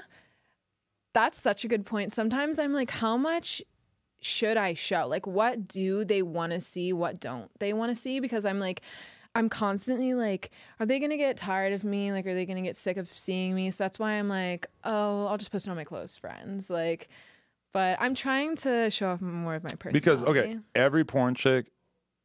That's 1.13 1.41
such 1.41 1.65
a 1.65 1.67
good 1.67 1.85
point. 1.85 2.13
Sometimes 2.13 2.57
I'm 2.59 2.71
like, 2.71 2.91
how 2.91 3.17
much 3.17 3.61
should 4.21 4.57
I 4.57 4.73
show? 4.73 5.07
Like, 5.07 5.27
what 5.27 5.67
do 5.67 6.03
they 6.03 6.21
want 6.21 6.53
to 6.53 6.61
see? 6.61 6.93
What 6.93 7.19
don't 7.19 7.49
they 7.59 7.73
want 7.73 7.95
to 7.95 8.01
see? 8.01 8.19
Because 8.19 8.45
I'm 8.45 8.59
like, 8.59 8.81
I'm 9.35 9.49
constantly 9.49 10.13
like, 10.13 10.51
are 10.79 10.85
they 10.85 10.99
going 10.99 11.11
to 11.11 11.17
get 11.17 11.37
tired 11.37 11.73
of 11.73 11.83
me? 11.83 12.11
Like, 12.11 12.25
are 12.25 12.33
they 12.33 12.45
going 12.45 12.57
to 12.57 12.67
get 12.67 12.75
sick 12.75 12.97
of 12.97 13.15
seeing 13.17 13.55
me? 13.55 13.71
So 13.71 13.83
that's 13.83 13.99
why 13.99 14.13
I'm 14.13 14.27
like, 14.27 14.67
oh, 14.83 15.27
I'll 15.27 15.37
just 15.37 15.51
post 15.51 15.67
it 15.67 15.69
on 15.69 15.75
my 15.75 15.83
close 15.83 16.15
friends. 16.15 16.69
Like, 16.69 17.09
but 17.71 17.97
I'm 18.01 18.15
trying 18.15 18.55
to 18.57 18.89
show 18.89 19.09
off 19.09 19.21
more 19.21 19.55
of 19.55 19.63
my 19.63 19.69
personality. 19.69 19.99
Because 19.99 20.23
okay, 20.23 20.57
every 20.75 21.05
porn 21.05 21.35
chick 21.35 21.67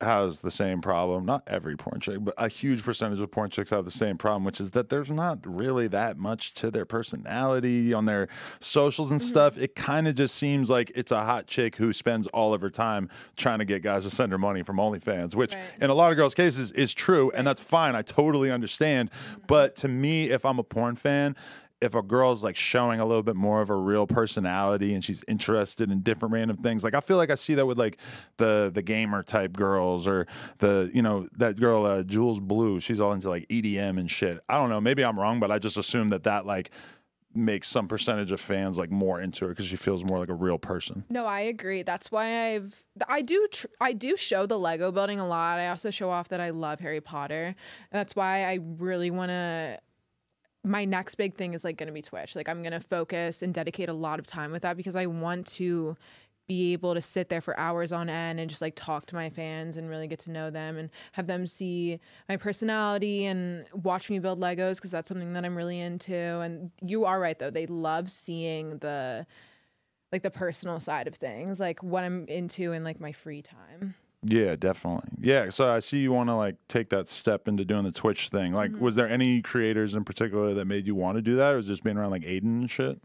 has 0.00 0.40
the 0.40 0.50
same 0.50 0.80
problem. 0.80 1.24
Not 1.24 1.42
every 1.46 1.76
porn 1.76 2.00
chick, 2.00 2.18
but 2.20 2.34
a 2.36 2.48
huge 2.48 2.82
percentage 2.82 3.20
of 3.20 3.30
porn 3.30 3.50
chicks 3.50 3.70
have 3.70 3.84
the 3.84 3.90
same 3.90 4.18
problem, 4.18 4.44
which 4.44 4.60
is 4.60 4.72
that 4.72 4.88
there's 4.88 5.10
not 5.10 5.38
really 5.46 5.88
that 5.88 6.18
much 6.18 6.52
to 6.54 6.70
their 6.70 6.84
personality 6.84 7.92
on 7.94 8.04
their 8.04 8.28
socials 8.60 9.10
and 9.10 9.20
mm-hmm. 9.20 9.28
stuff. 9.28 9.56
It 9.56 9.74
kind 9.74 10.08
of 10.08 10.14
just 10.14 10.34
seems 10.34 10.68
like 10.68 10.92
it's 10.94 11.12
a 11.12 11.24
hot 11.24 11.46
chick 11.46 11.76
who 11.76 11.92
spends 11.92 12.26
all 12.28 12.54
of 12.54 12.60
her 12.60 12.70
time 12.70 13.08
trying 13.36 13.60
to 13.60 13.64
get 13.64 13.82
guys 13.82 14.04
to 14.04 14.10
send 14.10 14.32
her 14.32 14.38
money 14.38 14.62
from 14.62 14.76
OnlyFans, 14.76 15.34
which 15.34 15.54
Right. 15.54 15.62
in 15.80 15.90
a 15.90 15.94
lot 15.94 16.10
of 16.10 16.16
girls' 16.16 16.34
cases 16.34 16.72
is 16.72 16.92
true, 16.92 17.30
and 17.34 17.46
that's 17.46 17.60
fine. 17.60 17.94
I 17.94 18.02
totally 18.02 18.50
understand. 18.50 19.10
Mm-hmm. 19.10 19.40
But 19.46 19.76
to 19.76 19.88
me, 19.88 20.30
if 20.30 20.44
I'm 20.44 20.58
a 20.58 20.64
porn 20.64 20.96
fan, 20.96 21.36
if 21.84 21.94
a 21.94 22.02
girl's 22.02 22.42
like 22.42 22.56
showing 22.56 22.98
a 22.98 23.04
little 23.04 23.22
bit 23.22 23.36
more 23.36 23.60
of 23.60 23.70
a 23.70 23.74
real 23.74 24.06
personality 24.06 24.94
and 24.94 25.04
she's 25.04 25.22
interested 25.28 25.90
in 25.90 26.00
different 26.00 26.32
random 26.32 26.56
things 26.56 26.82
like 26.82 26.94
i 26.94 27.00
feel 27.00 27.16
like 27.16 27.30
i 27.30 27.34
see 27.34 27.54
that 27.54 27.66
with 27.66 27.78
like 27.78 27.98
the 28.38 28.70
the 28.74 28.82
gamer 28.82 29.22
type 29.22 29.52
girls 29.52 30.08
or 30.08 30.26
the 30.58 30.90
you 30.94 31.02
know 31.02 31.28
that 31.36 31.60
girl 31.60 31.84
uh, 31.84 32.02
jules 32.02 32.40
blue 32.40 32.80
she's 32.80 33.00
all 33.00 33.12
into 33.12 33.28
like 33.28 33.46
edm 33.48 33.98
and 33.98 34.10
shit 34.10 34.40
i 34.48 34.54
don't 34.54 34.70
know 34.70 34.80
maybe 34.80 35.04
i'm 35.04 35.18
wrong 35.18 35.38
but 35.38 35.50
i 35.50 35.58
just 35.58 35.76
assume 35.76 36.08
that 36.08 36.24
that 36.24 36.46
like 36.46 36.70
makes 37.36 37.68
some 37.68 37.88
percentage 37.88 38.30
of 38.30 38.40
fans 38.40 38.78
like 38.78 38.92
more 38.92 39.20
into 39.20 39.44
her 39.44 39.50
because 39.50 39.66
she 39.66 39.74
feels 39.76 40.04
more 40.04 40.20
like 40.20 40.28
a 40.28 40.34
real 40.34 40.56
person 40.58 41.04
No, 41.10 41.26
I 41.26 41.40
agree. 41.40 41.82
That's 41.82 42.12
why 42.12 42.54
I've 42.54 42.84
I 43.08 43.22
do 43.22 43.48
tr- 43.50 43.66
I 43.80 43.92
do 43.92 44.16
show 44.16 44.46
the 44.46 44.56
Lego 44.58 44.92
building 44.92 45.18
a 45.18 45.26
lot. 45.26 45.58
I 45.58 45.68
also 45.68 45.90
show 45.90 46.10
off 46.10 46.28
that 46.28 46.40
I 46.40 46.50
love 46.50 46.78
Harry 46.78 47.00
Potter. 47.00 47.56
That's 47.90 48.14
why 48.14 48.44
I 48.44 48.60
really 48.62 49.10
want 49.10 49.30
to 49.30 49.80
my 50.64 50.84
next 50.84 51.16
big 51.16 51.34
thing 51.34 51.54
is 51.54 51.62
like 51.62 51.76
going 51.76 51.88
to 51.88 51.92
be 51.92 52.02
Twitch. 52.02 52.34
Like 52.34 52.48
I'm 52.48 52.62
going 52.62 52.72
to 52.72 52.80
focus 52.80 53.42
and 53.42 53.52
dedicate 53.52 53.88
a 53.88 53.92
lot 53.92 54.18
of 54.18 54.26
time 54.26 54.50
with 54.50 54.62
that 54.62 54.76
because 54.76 54.96
I 54.96 55.06
want 55.06 55.46
to 55.48 55.96
be 56.46 56.72
able 56.72 56.94
to 56.94 57.00
sit 57.00 57.28
there 57.28 57.40
for 57.40 57.58
hours 57.58 57.92
on 57.92 58.08
end 58.08 58.38
and 58.38 58.50
just 58.50 58.60
like 58.60 58.74
talk 58.74 59.06
to 59.06 59.14
my 59.14 59.30
fans 59.30 59.76
and 59.76 59.88
really 59.88 60.06
get 60.06 60.18
to 60.20 60.30
know 60.30 60.50
them 60.50 60.76
and 60.76 60.90
have 61.12 61.26
them 61.26 61.46
see 61.46 62.00
my 62.28 62.36
personality 62.36 63.24
and 63.24 63.66
watch 63.72 64.10
me 64.10 64.18
build 64.18 64.38
Legos 64.38 64.76
because 64.76 64.90
that's 64.90 65.08
something 65.08 65.32
that 65.32 65.44
I'm 65.44 65.56
really 65.56 65.80
into. 65.80 66.14
And 66.14 66.70
you 66.82 67.04
are 67.04 67.20
right 67.20 67.38
though; 67.38 67.50
they 67.50 67.66
love 67.66 68.10
seeing 68.10 68.78
the 68.78 69.26
like 70.12 70.22
the 70.22 70.30
personal 70.30 70.80
side 70.80 71.08
of 71.08 71.14
things, 71.14 71.60
like 71.60 71.82
what 71.82 72.04
I'm 72.04 72.26
into 72.28 72.72
in 72.72 72.84
like 72.84 73.00
my 73.00 73.12
free 73.12 73.42
time. 73.42 73.94
Yeah, 74.24 74.56
definitely. 74.56 75.10
Yeah, 75.20 75.50
so 75.50 75.68
I 75.70 75.80
see 75.80 75.98
you 75.98 76.12
want 76.12 76.28
to 76.30 76.34
like 76.34 76.56
take 76.68 76.88
that 76.90 77.08
step 77.08 77.46
into 77.48 77.64
doing 77.64 77.84
the 77.84 77.92
Twitch 77.92 78.28
thing. 78.28 78.52
Like, 78.52 78.70
was 78.78 78.94
there 78.94 79.08
any 79.08 79.42
creators 79.42 79.94
in 79.94 80.04
particular 80.04 80.54
that 80.54 80.64
made 80.64 80.86
you 80.86 80.94
want 80.94 81.16
to 81.16 81.22
do 81.22 81.36
that, 81.36 81.52
or 81.52 81.56
was 81.58 81.66
it 81.66 81.72
just 81.72 81.84
being 81.84 81.96
around 81.96 82.10
like 82.10 82.24
Adin 82.24 82.60
and 82.62 82.70
shit? 82.70 83.00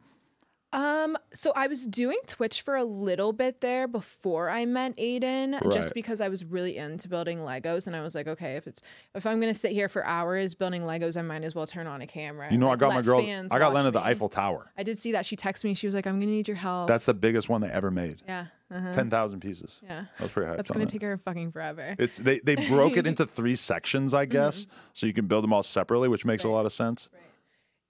Um, 0.72 1.18
so 1.34 1.52
I 1.56 1.66
was 1.66 1.88
doing 1.88 2.20
Twitch 2.28 2.62
for 2.62 2.76
a 2.76 2.84
little 2.84 3.34
bit 3.34 3.60
there 3.60 3.88
before 3.88 4.52
I 4.52 4.66
met 4.66 4.92
Adin, 5.00 5.54
Right. 5.54 5.72
just 5.74 5.96
because 5.96 6.22
I 6.22 6.30
was 6.30 6.46
really 6.46 6.78
into 6.78 7.10
building 7.10 7.40
Legos, 7.40 7.88
and 7.88 7.96
I 7.96 8.02
was 8.02 8.14
like, 8.14 8.28
okay, 8.28 8.56
if 8.56 8.68
it's 8.68 8.80
if 9.16 9.26
I'm 9.26 9.40
gonna 9.40 9.56
sit 9.56 9.72
here 9.72 9.90
for 9.90 10.06
hours 10.06 10.54
building 10.54 10.84
Legos, 10.84 11.18
I 11.18 11.24
might 11.24 11.44
as 11.44 11.56
well 11.56 11.66
turn 11.66 11.88
on 11.88 12.04
a 12.04 12.08
camera. 12.08 12.50
You 12.52 12.60
know, 12.60 12.70
I 12.70 12.76
got 12.76 12.94
my 12.94 13.02
girl. 13.02 13.20
I 13.20 13.58
got 13.58 13.74
Lena 13.74 13.90
the. 13.90 14.00
Eiffel 14.00 14.30
Tower. 14.30 14.72
I 14.78 14.84
did 14.84 15.00
see 15.00 15.12
that. 15.14 15.26
She 15.26 15.36
texted 15.36 15.64
me. 15.64 15.74
She 15.74 15.88
was 15.88 15.96
like, 15.96 16.06
I'm 16.06 16.20
gonna 16.20 16.32
need 16.32 16.48
your 16.48 16.58
help. 16.58 16.88
That's 16.88 17.06
the 17.06 17.16
biggest 17.16 17.50
one 17.50 17.62
they 17.62 17.70
ever 17.70 17.90
made. 17.90 18.22
yeah, 18.28 18.46
uh-huh. 18.72 18.94
Ten 18.94 19.10
thousand 19.10 19.40
pieces. 19.40 19.80
yeah. 19.84 20.06
I 20.20 20.24
was 20.24 20.32
pretty 20.32 20.50
hyped. 20.52 20.58
That's 20.58 20.72
gonna 20.72 20.86
that. 20.86 20.92
take 20.92 21.02
her 21.02 21.18
fucking 21.18 21.52
forever. 21.52 21.96
It's 21.98 22.18
they 22.18 22.40
they 22.40 22.56
broke 22.68 22.98
it 22.98 23.08
into 23.12 23.26
three 23.26 23.56
sections, 23.56 24.14
I 24.14 24.26
guess, 24.26 24.68
so 24.94 25.06
you 25.08 25.14
can 25.14 25.26
build 25.28 25.44
them 25.44 25.54
all 25.54 25.64
separately, 25.64 26.08
which 26.10 26.24
makes 26.26 26.44
a 26.44 26.48
Mm-hmm. 26.48 26.54
Lot 26.56 26.66
of 26.68 26.74
sense. 26.74 27.10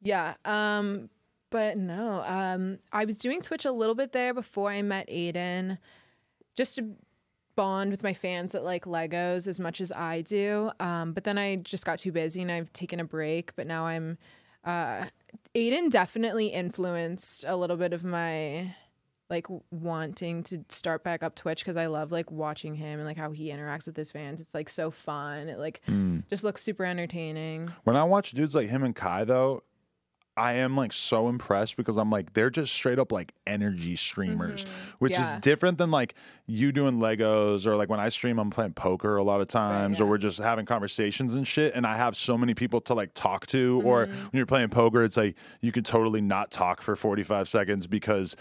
Yeah. 0.01 0.35
Um, 0.45 1.09
but 1.49 1.77
no. 1.77 2.23
Um, 2.25 2.79
I 2.93 3.05
was 3.05 3.17
doing 3.17 3.41
Twitch 3.41 3.65
a 3.65 3.71
little 3.71 3.95
bit 3.95 4.11
there 4.13 4.33
before 4.33 4.69
I 4.71 4.81
met 4.81 5.09
Adin, 5.09 5.77
just 6.55 6.75
to 6.75 6.91
bond 7.55 7.91
with 7.91 8.03
my 8.03 8.13
fans 8.13 8.53
that 8.53 8.63
like 8.63 8.85
Legos 8.85 9.47
as 9.47 9.59
much 9.59 9.81
as 9.81 9.91
I 9.91 10.21
do. 10.21 10.71
Um, 10.79 11.11
but 11.11 11.25
then 11.25 11.37
I 11.37 11.57
just 11.57 11.85
got 11.85 11.99
too 11.99 12.13
busy 12.13 12.41
and 12.41 12.49
I've 12.51 12.71
taken 12.71 12.99
a 13.01 13.03
break. 13.03 13.55
But 13.57 13.67
now 13.67 13.85
I'm. 13.85 14.17
Uh, 14.63 15.05
Adin 15.55 15.89
definitely 15.89 16.47
influenced 16.47 17.43
a 17.47 17.55
little 17.57 17.75
bit 17.77 17.91
of 17.93 18.03
my 18.05 18.75
like 19.29 19.47
wanting 19.71 20.43
to 20.43 20.63
start 20.69 21.03
back 21.03 21.21
up 21.23 21.35
Twitch 21.35 21.59
because 21.59 21.77
I 21.77 21.85
love 21.85 22.11
like 22.11 22.31
watching 22.31 22.75
him 22.75 22.99
and 22.99 23.05
like 23.07 23.17
how 23.17 23.31
he 23.31 23.49
interacts 23.49 23.85
with 23.87 23.95
his 23.95 24.11
fans. 24.11 24.41
It's 24.41 24.53
like 24.53 24.69
so 24.69 24.89
fun. 24.91 25.49
It 25.49 25.59
like 25.59 25.81
just 26.29 26.43
looks 26.43 26.61
super 26.61 26.83
entertaining. 26.85 27.71
When 27.83 27.95
I 27.95 28.03
watch 28.03 28.31
dudes 28.31 28.55
like 28.55 28.69
him 28.69 28.83
and 28.83 28.95
Kai, 28.95 29.25
though, 29.25 29.63
I 30.37 30.53
am 30.53 30.77
like 30.77 30.93
so 30.93 31.27
impressed 31.27 31.75
because 31.75 31.97
I'm 31.97 32.09
like 32.09 32.31
they're 32.33 32.49
just 32.49 32.71
straight 32.71 32.97
up 32.97 33.11
like 33.11 33.33
energy 33.45 33.97
streamers, 33.97 34.65
which 34.99 35.11
is 35.13 35.19
Mm-hmm. 35.19 35.33
Yeah. 35.35 35.39
different 35.41 35.77
than 35.79 35.91
like 35.91 36.15
you 36.47 36.71
doing 36.71 36.99
Legos 36.99 37.65
or 37.67 37.75
like 37.75 37.89
when 37.89 37.99
I 37.99 38.07
stream, 38.07 38.39
I'm 38.39 38.49
playing 38.49 38.71
poker 38.73 39.17
a 39.17 39.23
lot 39.23 39.41
of 39.41 39.47
times, 39.49 39.99
or 39.99 40.05
yeah. 40.05 40.09
we're 40.11 40.17
just 40.17 40.37
having 40.39 40.65
conversations 40.65 41.35
and 41.35 41.45
shit. 41.45 41.75
And 41.75 41.85
I 41.85 41.97
have 41.97 42.15
so 42.15 42.37
many 42.37 42.53
people 42.53 42.79
to 42.81 42.93
like 42.93 43.13
talk 43.15 43.47
to, 43.47 43.81
or 43.83 44.05
Mm-hmm. 44.05 44.13
when 44.23 44.29
you're 44.33 44.45
playing 44.45 44.69
poker, 44.69 45.03
it's 45.03 45.17
like 45.17 45.35
you 45.59 45.73
can 45.73 45.83
totally 45.83 46.21
not 46.21 46.51
talk 46.51 46.81
for 46.81 46.95
45 46.95 47.49
seconds 47.49 47.85
because 47.87 48.37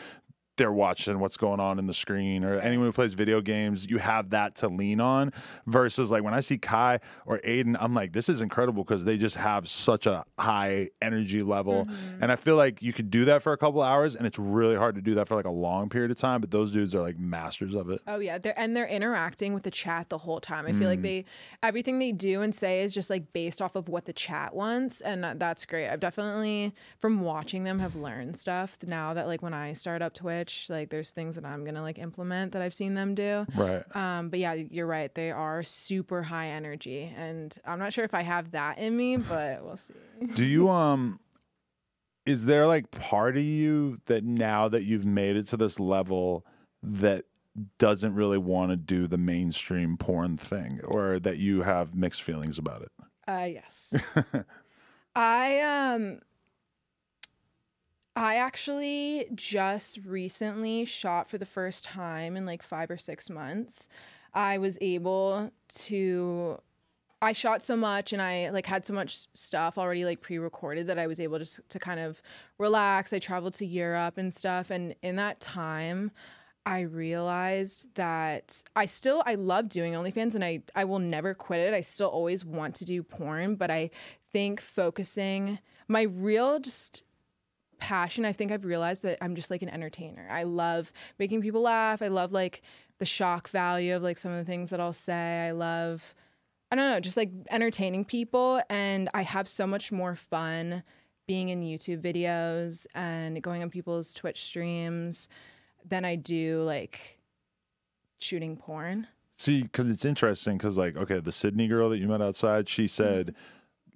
they're 0.58 0.70
watching 0.72 1.18
what's 1.18 1.36
going 1.38 1.58
on 1.60 1.78
in 1.78 1.86
the 1.86 1.94
screen 1.94 2.44
or 2.44 2.58
anyone 2.58 2.86
who 2.86 2.92
plays 2.92 3.14
video 3.14 3.40
games 3.40 3.88
you 3.88 3.96
have 3.98 4.30
that 4.30 4.54
to 4.54 4.68
lean 4.68 5.00
on 5.00 5.32
versus 5.66 6.10
like 6.10 6.22
when 6.22 6.34
i 6.34 6.40
see 6.40 6.58
kai 6.58 6.98
or 7.26 7.40
adin 7.44 7.76
i'm 7.80 7.94
like 7.94 8.12
this 8.12 8.28
is 8.28 8.40
incredible 8.42 8.84
because 8.84 9.04
they 9.04 9.16
just 9.16 9.36
have 9.36 9.66
such 9.68 10.06
a 10.06 10.24
high 10.38 10.88
energy 11.00 11.42
level 11.42 11.86
Mm-hmm. 11.86 12.22
and 12.22 12.32
i 12.32 12.36
feel 12.36 12.56
like 12.56 12.82
you 12.82 12.92
could 12.92 13.08
do 13.10 13.24
that 13.26 13.42
for 13.42 13.52
a 13.52 13.56
couple 13.56 13.80
hours 13.82 14.14
and 14.16 14.26
it's 14.26 14.38
really 14.38 14.76
hard 14.76 14.94
to 14.96 15.00
do 15.00 15.14
that 15.14 15.28
for 15.28 15.34
like 15.36 15.44
a 15.46 15.50
long 15.50 15.88
period 15.88 16.10
of 16.10 16.16
time 16.18 16.40
but 16.40 16.50
those 16.50 16.70
dudes 16.72 16.94
are 16.94 17.00
like 17.02 17.18
masters 17.18 17.74
of 17.74 17.88
it 17.90 18.00
Oh 18.06 18.18
yeah, 18.18 18.38
they're 18.38 18.58
and 18.58 18.74
they're 18.76 18.86
interacting 18.86 19.54
with 19.54 19.62
the 19.62 19.70
chat 19.70 20.08
the 20.08 20.18
whole 20.18 20.40
time. 20.40 20.66
I 20.66 20.72
feel 20.72 20.82
Mm. 20.88 20.90
like 20.90 21.02
they 21.02 21.24
everything 21.62 21.98
they 21.98 22.10
do 22.12 22.42
and 22.42 22.54
say 22.54 22.82
is 22.82 22.92
just 22.94 23.10
like 23.10 23.32
based 23.32 23.60
off 23.62 23.76
of 23.76 23.88
what 23.88 24.06
the 24.06 24.12
chat 24.12 24.54
wants, 24.54 25.00
and 25.00 25.24
that's 25.38 25.64
great. 25.66 25.88
I've 25.88 26.00
definitely 26.00 26.72
from 27.00 27.20
watching 27.20 27.64
them 27.64 27.78
have 27.78 27.94
learned 27.94 28.36
stuff 28.36 28.76
now 28.86 29.14
that 29.14 29.26
like 29.26 29.42
when 29.42 29.54
I 29.54 29.72
start 29.74 30.00
up 30.02 30.14
Twitch, 30.14 30.47
like 30.68 30.90
there's 30.90 31.10
things 31.10 31.34
that 31.36 31.44
I'm 31.44 31.64
gonna 31.64 31.82
like 31.82 31.98
implement 31.98 32.52
that 32.52 32.62
I've 32.62 32.74
seen 32.74 32.94
them 32.94 33.14
do. 33.14 33.46
right 33.54 33.84
Um, 33.96 34.28
but 34.28 34.38
yeah, 34.38 34.52
you're 34.54 34.86
right. 34.86 35.14
They 35.14 35.30
are 35.30 35.62
super 35.62 36.22
high 36.22 36.48
energy, 36.48 37.12
and 37.16 37.56
I'm 37.64 37.78
not 37.78 37.92
sure 37.92 38.04
if 38.04 38.14
I 38.14 38.22
have 38.22 38.50
that 38.52 38.78
in 38.78 38.96
me, 38.96 39.16
but 39.16 39.64
we'll 39.64 39.76
see. 39.76 39.94
do 40.34 40.44
you 40.44 40.68
um 40.82 41.20
is 42.26 42.44
there 42.44 42.66
like 42.66 42.90
part 42.90 43.36
of 43.36 43.42
you 43.42 43.98
that 44.06 44.22
now 44.24 44.68
that 44.68 44.84
you've 44.84 45.06
made 45.06 45.34
it 45.36 45.46
to 45.48 45.56
this 45.56 45.80
level 45.80 46.44
that 46.82 47.24
doesn't 47.78 48.14
really 48.14 48.38
want 48.38 48.70
to 48.70 48.76
do 48.76 49.06
the 49.06 49.16
mainstream 49.18 49.96
porn 49.96 50.36
thing 50.36 50.80
or 50.84 51.18
that 51.18 51.38
you 51.38 51.62
have 51.62 51.94
mixed 51.94 52.22
feelings 52.22 52.58
about 52.58 52.82
it 52.82 52.92
Uh 53.26 53.48
yes. 53.50 53.94
I 55.16 55.60
um 55.60 56.20
I 58.18 58.34
actually 58.34 59.26
just 59.32 60.00
recently 60.04 60.84
shot 60.84 61.30
for 61.30 61.38
the 61.38 61.46
first 61.46 61.84
time 61.84 62.36
in 62.36 62.46
like 62.46 62.64
5 62.64 62.90
or 62.90 62.98
6 62.98 63.30
months. 63.30 63.88
I 64.34 64.58
was 64.58 64.76
able 64.80 65.52
to 65.86 66.58
I 67.22 67.32
shot 67.32 67.62
so 67.62 67.76
much 67.76 68.12
and 68.12 68.20
I 68.20 68.50
like 68.50 68.66
had 68.66 68.84
so 68.84 68.92
much 68.92 69.26
stuff 69.34 69.78
already 69.78 70.04
like 70.04 70.20
pre-recorded 70.20 70.88
that 70.88 70.98
I 70.98 71.06
was 71.06 71.20
able 71.20 71.38
just 71.38 71.60
to 71.68 71.78
kind 71.78 72.00
of 72.00 72.20
relax. 72.58 73.12
I 73.12 73.20
traveled 73.20 73.54
to 73.54 73.66
Europe 73.66 74.18
and 74.18 74.34
stuff 74.34 74.70
and 74.70 74.96
in 75.00 75.14
that 75.16 75.38
time 75.38 76.10
I 76.66 76.80
realized 76.80 77.94
that 77.94 78.64
I 78.74 78.86
still 78.86 79.22
I 79.26 79.36
love 79.36 79.68
doing 79.68 79.92
OnlyFans 79.92 80.34
and 80.34 80.44
I 80.44 80.62
I 80.74 80.84
will 80.84 80.98
never 80.98 81.34
quit 81.34 81.60
it. 81.60 81.72
I 81.72 81.82
still 81.82 82.08
always 82.08 82.44
want 82.44 82.74
to 82.76 82.84
do 82.84 83.04
porn, 83.04 83.54
but 83.54 83.70
I 83.70 83.90
think 84.32 84.60
focusing 84.60 85.60
my 85.86 86.02
real 86.02 86.58
just 86.58 87.04
passion 87.78 88.24
i 88.24 88.32
think 88.32 88.50
i've 88.50 88.64
realized 88.64 89.02
that 89.02 89.18
i'm 89.22 89.34
just 89.34 89.50
like 89.50 89.62
an 89.62 89.68
entertainer. 89.68 90.26
I 90.30 90.42
love 90.42 90.92
making 91.18 91.42
people 91.42 91.62
laugh. 91.62 92.02
I 92.02 92.08
love 92.08 92.32
like 92.32 92.62
the 92.98 93.04
shock 93.04 93.48
value 93.48 93.94
of 93.94 94.02
like 94.02 94.18
some 94.18 94.32
of 94.32 94.38
the 94.38 94.50
things 94.50 94.70
that 94.70 94.80
i'll 94.80 94.92
say. 94.92 95.46
I 95.48 95.52
love 95.52 96.14
i 96.70 96.76
don't 96.76 96.90
know 96.90 97.00
just 97.00 97.16
like 97.16 97.30
entertaining 97.50 98.04
people. 98.04 98.60
And 98.68 99.08
i 99.14 99.22
have 99.22 99.48
so 99.48 99.66
much 99.66 99.92
more 99.92 100.14
fun 100.14 100.82
being 101.26 101.50
in 101.50 101.62
youtube 101.62 102.00
videos 102.00 102.86
and 102.94 103.42
going 103.42 103.62
on 103.62 103.70
people's 103.70 104.14
twitch 104.14 104.44
streams 104.44 105.28
than 105.84 106.04
i 106.04 106.16
do 106.16 106.62
like 106.62 107.18
shooting 108.20 108.56
porn. 108.56 109.06
See, 109.34 109.62
because 109.62 109.90
it's 109.90 110.04
interesting. 110.04 110.58
Because 110.58 110.76
like, 110.76 110.96
okay, 110.96 111.20
the 111.20 111.32
Sydney 111.32 111.68
girl 111.68 111.90
that 111.90 111.98
you 111.98 112.08
met 112.08 112.20
outside, 112.22 112.68
she 112.68 112.84
mm-hmm. 112.84 112.88
said, 112.88 113.34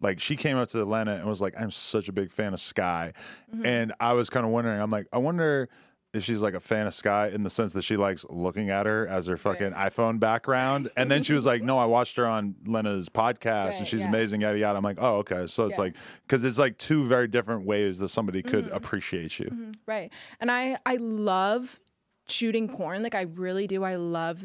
like, 0.02 0.20
she 0.20 0.36
came 0.36 0.56
up 0.56 0.68
to 0.70 0.80
Atlanta 0.80 1.14
and 1.14 1.26
was 1.26 1.40
like, 1.40 1.54
"I'm 1.58 1.70
such 1.70 2.08
a 2.08 2.12
big 2.12 2.30
fan 2.30 2.52
of 2.52 2.60
Sky," 2.60 3.12
mm-hmm. 3.54 3.64
and 3.64 3.92
I 4.00 4.12
was 4.12 4.28
kind 4.28 4.44
of 4.44 4.52
wondering. 4.52 4.80
I'm 4.80 4.90
like, 4.90 5.06
I 5.12 5.18
wonder 5.18 5.68
if 6.12 6.22
she's 6.24 6.42
like 6.42 6.54
a 6.54 6.60
fan 6.60 6.86
of 6.86 6.92
Sky 6.92 7.28
in 7.28 7.42
the 7.42 7.48
sense 7.48 7.72
that 7.72 7.82
she 7.82 7.96
likes 7.96 8.26
looking 8.28 8.68
at 8.68 8.84
her 8.84 9.06
as 9.06 9.26
her 9.28 9.38
fucking 9.38 9.72
iPhone 9.72 10.20
background. 10.20 10.90
And 10.94 11.10
then 11.10 11.22
she 11.22 11.32
was 11.32 11.46
like, 11.46 11.62
"No, 11.62 11.78
I 11.78 11.86
watched 11.86 12.16
her 12.16 12.26
on 12.26 12.54
Lena's 12.66 13.08
podcast, 13.08 13.78
and 13.78 13.88
she's 13.88 14.00
yeah. 14.00 14.08
amazing." 14.08 14.42
Yada 14.42 14.58
yada. 14.58 14.76
I'm 14.76 14.84
like, 14.84 14.98
"Oh, 15.00 15.16
okay." 15.18 15.46
So 15.46 15.66
it's 15.66 15.78
Yeah. 15.78 15.84
like 15.84 15.96
because 16.26 16.44
it's 16.44 16.58
like 16.58 16.76
two 16.76 17.06
very 17.06 17.28
different 17.28 17.64
ways 17.64 17.98
that 17.98 18.08
somebody 18.08 18.42
could 18.42 18.66
mm-hmm. 18.66 18.74
appreciate 18.74 19.38
you. 19.38 19.46
Mm-hmm. 19.46 19.70
Right. 19.86 20.12
And 20.40 20.50
I 20.50 20.78
I 20.84 20.96
love 20.96 21.80
shooting 22.28 22.68
porn. 22.68 23.02
Like 23.02 23.14
I 23.14 23.22
really 23.22 23.66
do. 23.66 23.82
I 23.82 23.96
love 23.96 24.44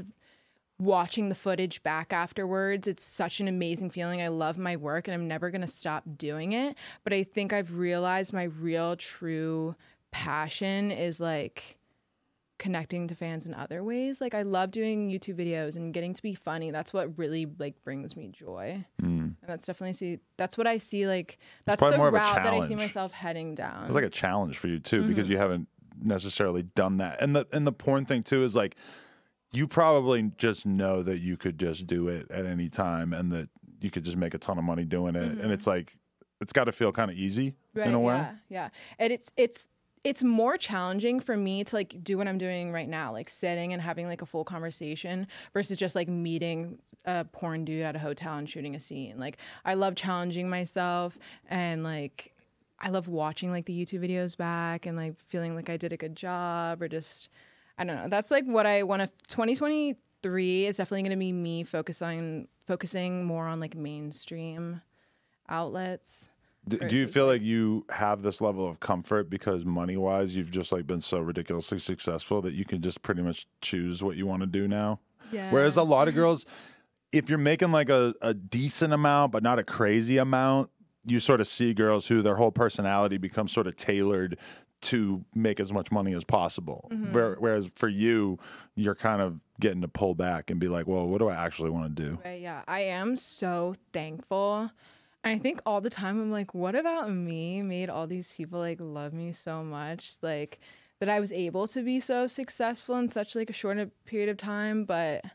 watching 0.80 1.30
the 1.30 1.36
footage 1.36 1.82
back 1.84 2.14
afterwards. 2.14 2.88
It's 2.88 3.04
such 3.04 3.40
an 3.40 3.48
amazing 3.48 3.90
feeling. 3.90 4.22
I 4.22 4.28
love 4.28 4.58
my 4.58 4.76
work 4.76 5.08
and 5.08 5.16
I'm 5.16 5.28
never 5.28 5.50
going 5.50 5.62
to 5.62 5.68
stop 5.68 6.04
doing 6.18 6.54
it. 6.54 6.78
But 7.04 7.14
I 7.14 7.24
think 7.24 7.52
I've 7.54 7.76
realized 7.78 8.32
my 8.34 8.44
real 8.44 8.96
true 8.96 9.76
passion 10.12 10.92
is 10.92 11.20
like 11.20 11.78
connecting 12.60 13.08
to 13.08 13.14
fans 13.16 13.48
in 13.48 13.54
other 13.54 13.84
ways. 13.84 14.20
Like 14.20 14.34
I 14.34 14.42
love 14.42 14.72
doing 14.72 15.10
YouTube 15.10 15.36
videos 15.36 15.76
and 15.76 15.94
getting 15.94 16.14
to 16.14 16.22
be 16.24 16.34
funny. 16.34 16.72
That's 16.72 16.92
what 16.92 17.18
really 17.18 17.46
like 17.60 17.84
brings 17.84 18.16
me 18.16 18.30
joy. 18.30 18.84
And 19.00 19.36
that's 19.46 19.66
definitely 19.66 19.94
see 19.94 20.20
that's 20.38 20.58
what 20.58 20.66
I 20.68 20.78
see 20.78 21.08
like 21.08 21.38
that's 21.66 21.80
probably 21.80 21.94
the 21.94 21.98
more 22.00 22.08
of 22.08 22.14
a 22.14 22.18
route 22.18 22.44
that 22.44 22.54
I 22.54 22.68
see 22.68 22.76
myself 22.76 23.12
heading 23.12 23.54
down. 23.56 23.86
It's 23.86 23.96
like 23.96 24.04
a 24.04 24.10
challenge 24.10 24.58
for 24.58 24.68
you 24.68 24.80
too 24.80 25.00
Mm-hmm. 25.00 25.10
because 25.10 25.30
you 25.30 25.38
haven't 25.38 25.68
necessarily 26.02 26.64
done 26.64 26.98
that. 26.98 27.22
And 27.22 27.36
the 27.36 27.48
and 27.52 27.66
the 27.68 27.72
porn 27.72 28.06
thing 28.06 28.24
too 28.24 28.44
is 28.44 28.56
like 28.56 28.76
you 29.52 29.68
probably 29.68 30.32
just 30.38 30.66
know 30.66 31.04
that 31.04 31.20
you 31.20 31.38
could 31.38 31.58
just 31.58 31.88
do 31.88 32.08
it 32.08 32.30
at 32.32 32.46
any 32.46 32.70
time 32.70 33.14
and 33.14 33.32
that 33.32 33.50
you 33.80 33.90
could 33.92 34.04
just 34.04 34.18
make 34.18 34.34
a 34.34 34.38
ton 34.38 34.58
of 34.58 34.64
money 34.64 34.84
doing 34.84 35.16
it. 35.16 35.24
And 35.24 35.40
mm-hmm. 35.40 35.52
it's 35.52 35.68
like 35.68 35.98
it's 36.42 36.54
got 36.54 36.66
to 36.66 36.72
feel 36.72 36.92
kind 36.92 37.10
of 37.10 37.18
easy 37.18 37.56
in 37.76 37.94
a 37.94 38.00
way. 38.00 38.16
Yeah, 38.16 38.32
yeah. 38.50 38.70
And 39.00 39.14
it's 39.14 39.32
it's 39.38 39.68
it's 40.04 40.24
more 40.24 40.58
challenging 40.58 41.20
for 41.20 41.36
me 41.36 41.64
to 41.64 41.76
like 41.76 42.02
do 42.04 42.18
what 42.18 42.28
I'm 42.28 42.38
doing 42.38 42.72
right 42.72 42.88
now, 42.88 43.12
like 43.12 43.30
sitting 43.30 43.74
and 43.74 43.82
having 43.82 44.08
like 44.08 44.22
a 44.22 44.26
full 44.26 44.44
conversation 44.44 45.28
versus 45.54 45.76
just 45.78 45.96
like 45.96 46.08
meeting 46.08 46.80
a 47.06 47.26
porn 47.26 47.66
dude 47.66 47.84
at 47.84 47.96
a 47.96 48.00
hotel 48.00 48.36
and 48.38 48.50
shooting 48.50 48.76
a 48.76 48.80
scene. 48.80 49.18
Like 49.18 49.38
I 49.66 49.74
love 49.74 49.96
challenging 49.96 50.50
myself 50.50 51.18
and 51.50 51.84
like 51.84 52.34
I 52.80 52.90
love 52.90 53.08
watching 53.08 53.52
like 53.52 53.66
the 53.66 53.74
YouTube 53.74 54.08
videos 54.08 54.38
back 54.38 54.86
and 54.86 54.96
like 54.96 55.16
feeling 55.28 55.56
like 55.56 55.70
I 55.70 55.78
did 55.78 55.94
a 55.94 55.98
good 55.98 56.16
job 56.16 56.82
or 56.82 56.88
just 56.88 57.30
I 57.78 57.84
don't 57.84 57.96
know. 57.96 58.10
That's 58.10 58.32
like 58.32 58.46
what 58.46 58.66
I 58.66 58.84
want 58.84 59.02
to 59.04 59.10
2023 59.28 60.66
is 60.66 60.78
definitely 60.78 61.04
going 61.04 61.12
to 61.12 61.18
be 61.18 61.32
me 61.32 61.64
focusing 61.64 62.48
focusing 62.66 63.26
more 63.26 63.48
on 63.48 63.60
like 63.60 63.76
mainstream 63.76 64.82
outlets. 65.48 66.30
D- 66.68 66.78
do 66.78 66.98
you 66.98 67.08
feel 67.08 67.28
like 67.28 67.42
you 67.42 67.86
have 67.90 68.24
this 68.24 68.42
level 68.42 68.68
of 68.68 68.80
comfort 68.82 69.30
because 69.30 69.64
money 69.64 69.96
wise 69.96 70.36
you've 70.36 70.52
just 70.52 70.72
like 70.72 70.86
been 70.86 71.00
so 71.00 71.20
ridiculously 71.20 71.80
successful 71.80 72.42
that 72.42 72.54
you 72.54 72.66
can 72.66 72.82
just 72.82 73.02
pretty 73.04 73.22
much 73.22 73.48
choose 73.62 74.04
what 74.04 74.18
you 74.18 74.26
want 74.26 74.42
to 74.42 74.48
do 74.48 74.68
now? 74.68 75.00
Yeah. 75.32 75.52
Whereas 75.52 75.78
a 75.78 75.84
lot 75.84 76.08
of 76.08 76.16
girls, 76.16 76.46
if 77.14 77.30
you're 77.30 77.38
making 77.38 77.72
like 77.72 77.90
a, 77.90 78.14
a 78.22 78.34
decent 78.34 78.92
amount 78.92 79.32
but 79.32 79.44
not 79.44 79.60
a 79.60 79.64
crazy 79.64 80.18
amount, 80.18 80.70
you 81.06 81.22
sort 81.22 81.40
of 81.40 81.48
see 81.48 81.74
girls 81.74 82.08
who 82.08 82.22
their 82.22 82.36
whole 82.36 82.52
personality 82.52 83.18
becomes 83.18 83.54
sort 83.54 83.68
of 83.68 83.78
tailored 83.78 84.38
to 84.80 85.26
make 85.34 85.60
as 85.60 85.74
much 85.74 85.92
money 85.92 86.14
as 86.14 86.24
possible. 86.24 86.88
Mm-hmm. 86.92 87.42
Whereas 87.42 87.70
for 87.76 87.88
you, 87.88 88.38
you're 88.76 88.96
kind 88.96 89.22
of 89.22 89.40
getting 89.60 89.82
to 89.82 89.88
pull 89.88 90.14
back 90.14 90.52
and 90.52 90.60
be 90.60 90.68
like, 90.68 90.88
well, 90.88 91.08
what 91.08 91.18
do 91.18 91.28
I 91.28 91.36
actually 91.36 91.72
want 91.72 91.96
to 91.96 92.04
do? 92.04 92.20
Right, 92.24 92.40
yeah, 92.42 92.62
I 92.68 92.82
am 92.82 93.16
so 93.16 93.74
thankful. 93.92 94.72
And 95.24 95.36
I 95.36 95.42
think 95.42 95.62
all 95.66 95.82
the 95.82 95.90
time 95.90 96.22
I'm 96.22 96.32
like, 96.32 96.54
what 96.54 96.76
about 96.76 97.12
me 97.12 97.62
made 97.64 97.90
all 97.90 98.08
these 98.08 98.32
people 98.32 98.60
like 98.60 98.78
love 98.80 99.14
me 99.14 99.32
so 99.32 99.64
much? 99.64 100.14
Like 100.22 100.60
that 101.00 101.10
I 101.10 101.20
was 101.20 101.34
able 101.34 101.68
to 101.70 101.82
be 101.82 102.00
so 102.00 102.28
successful 102.28 102.96
in 102.98 103.08
such 103.08 103.36
like 103.36 103.50
a 103.50 103.54
short 103.54 103.78
period 104.06 104.30
of 104.30 104.38
time. 104.38 104.86
But 104.86 105.26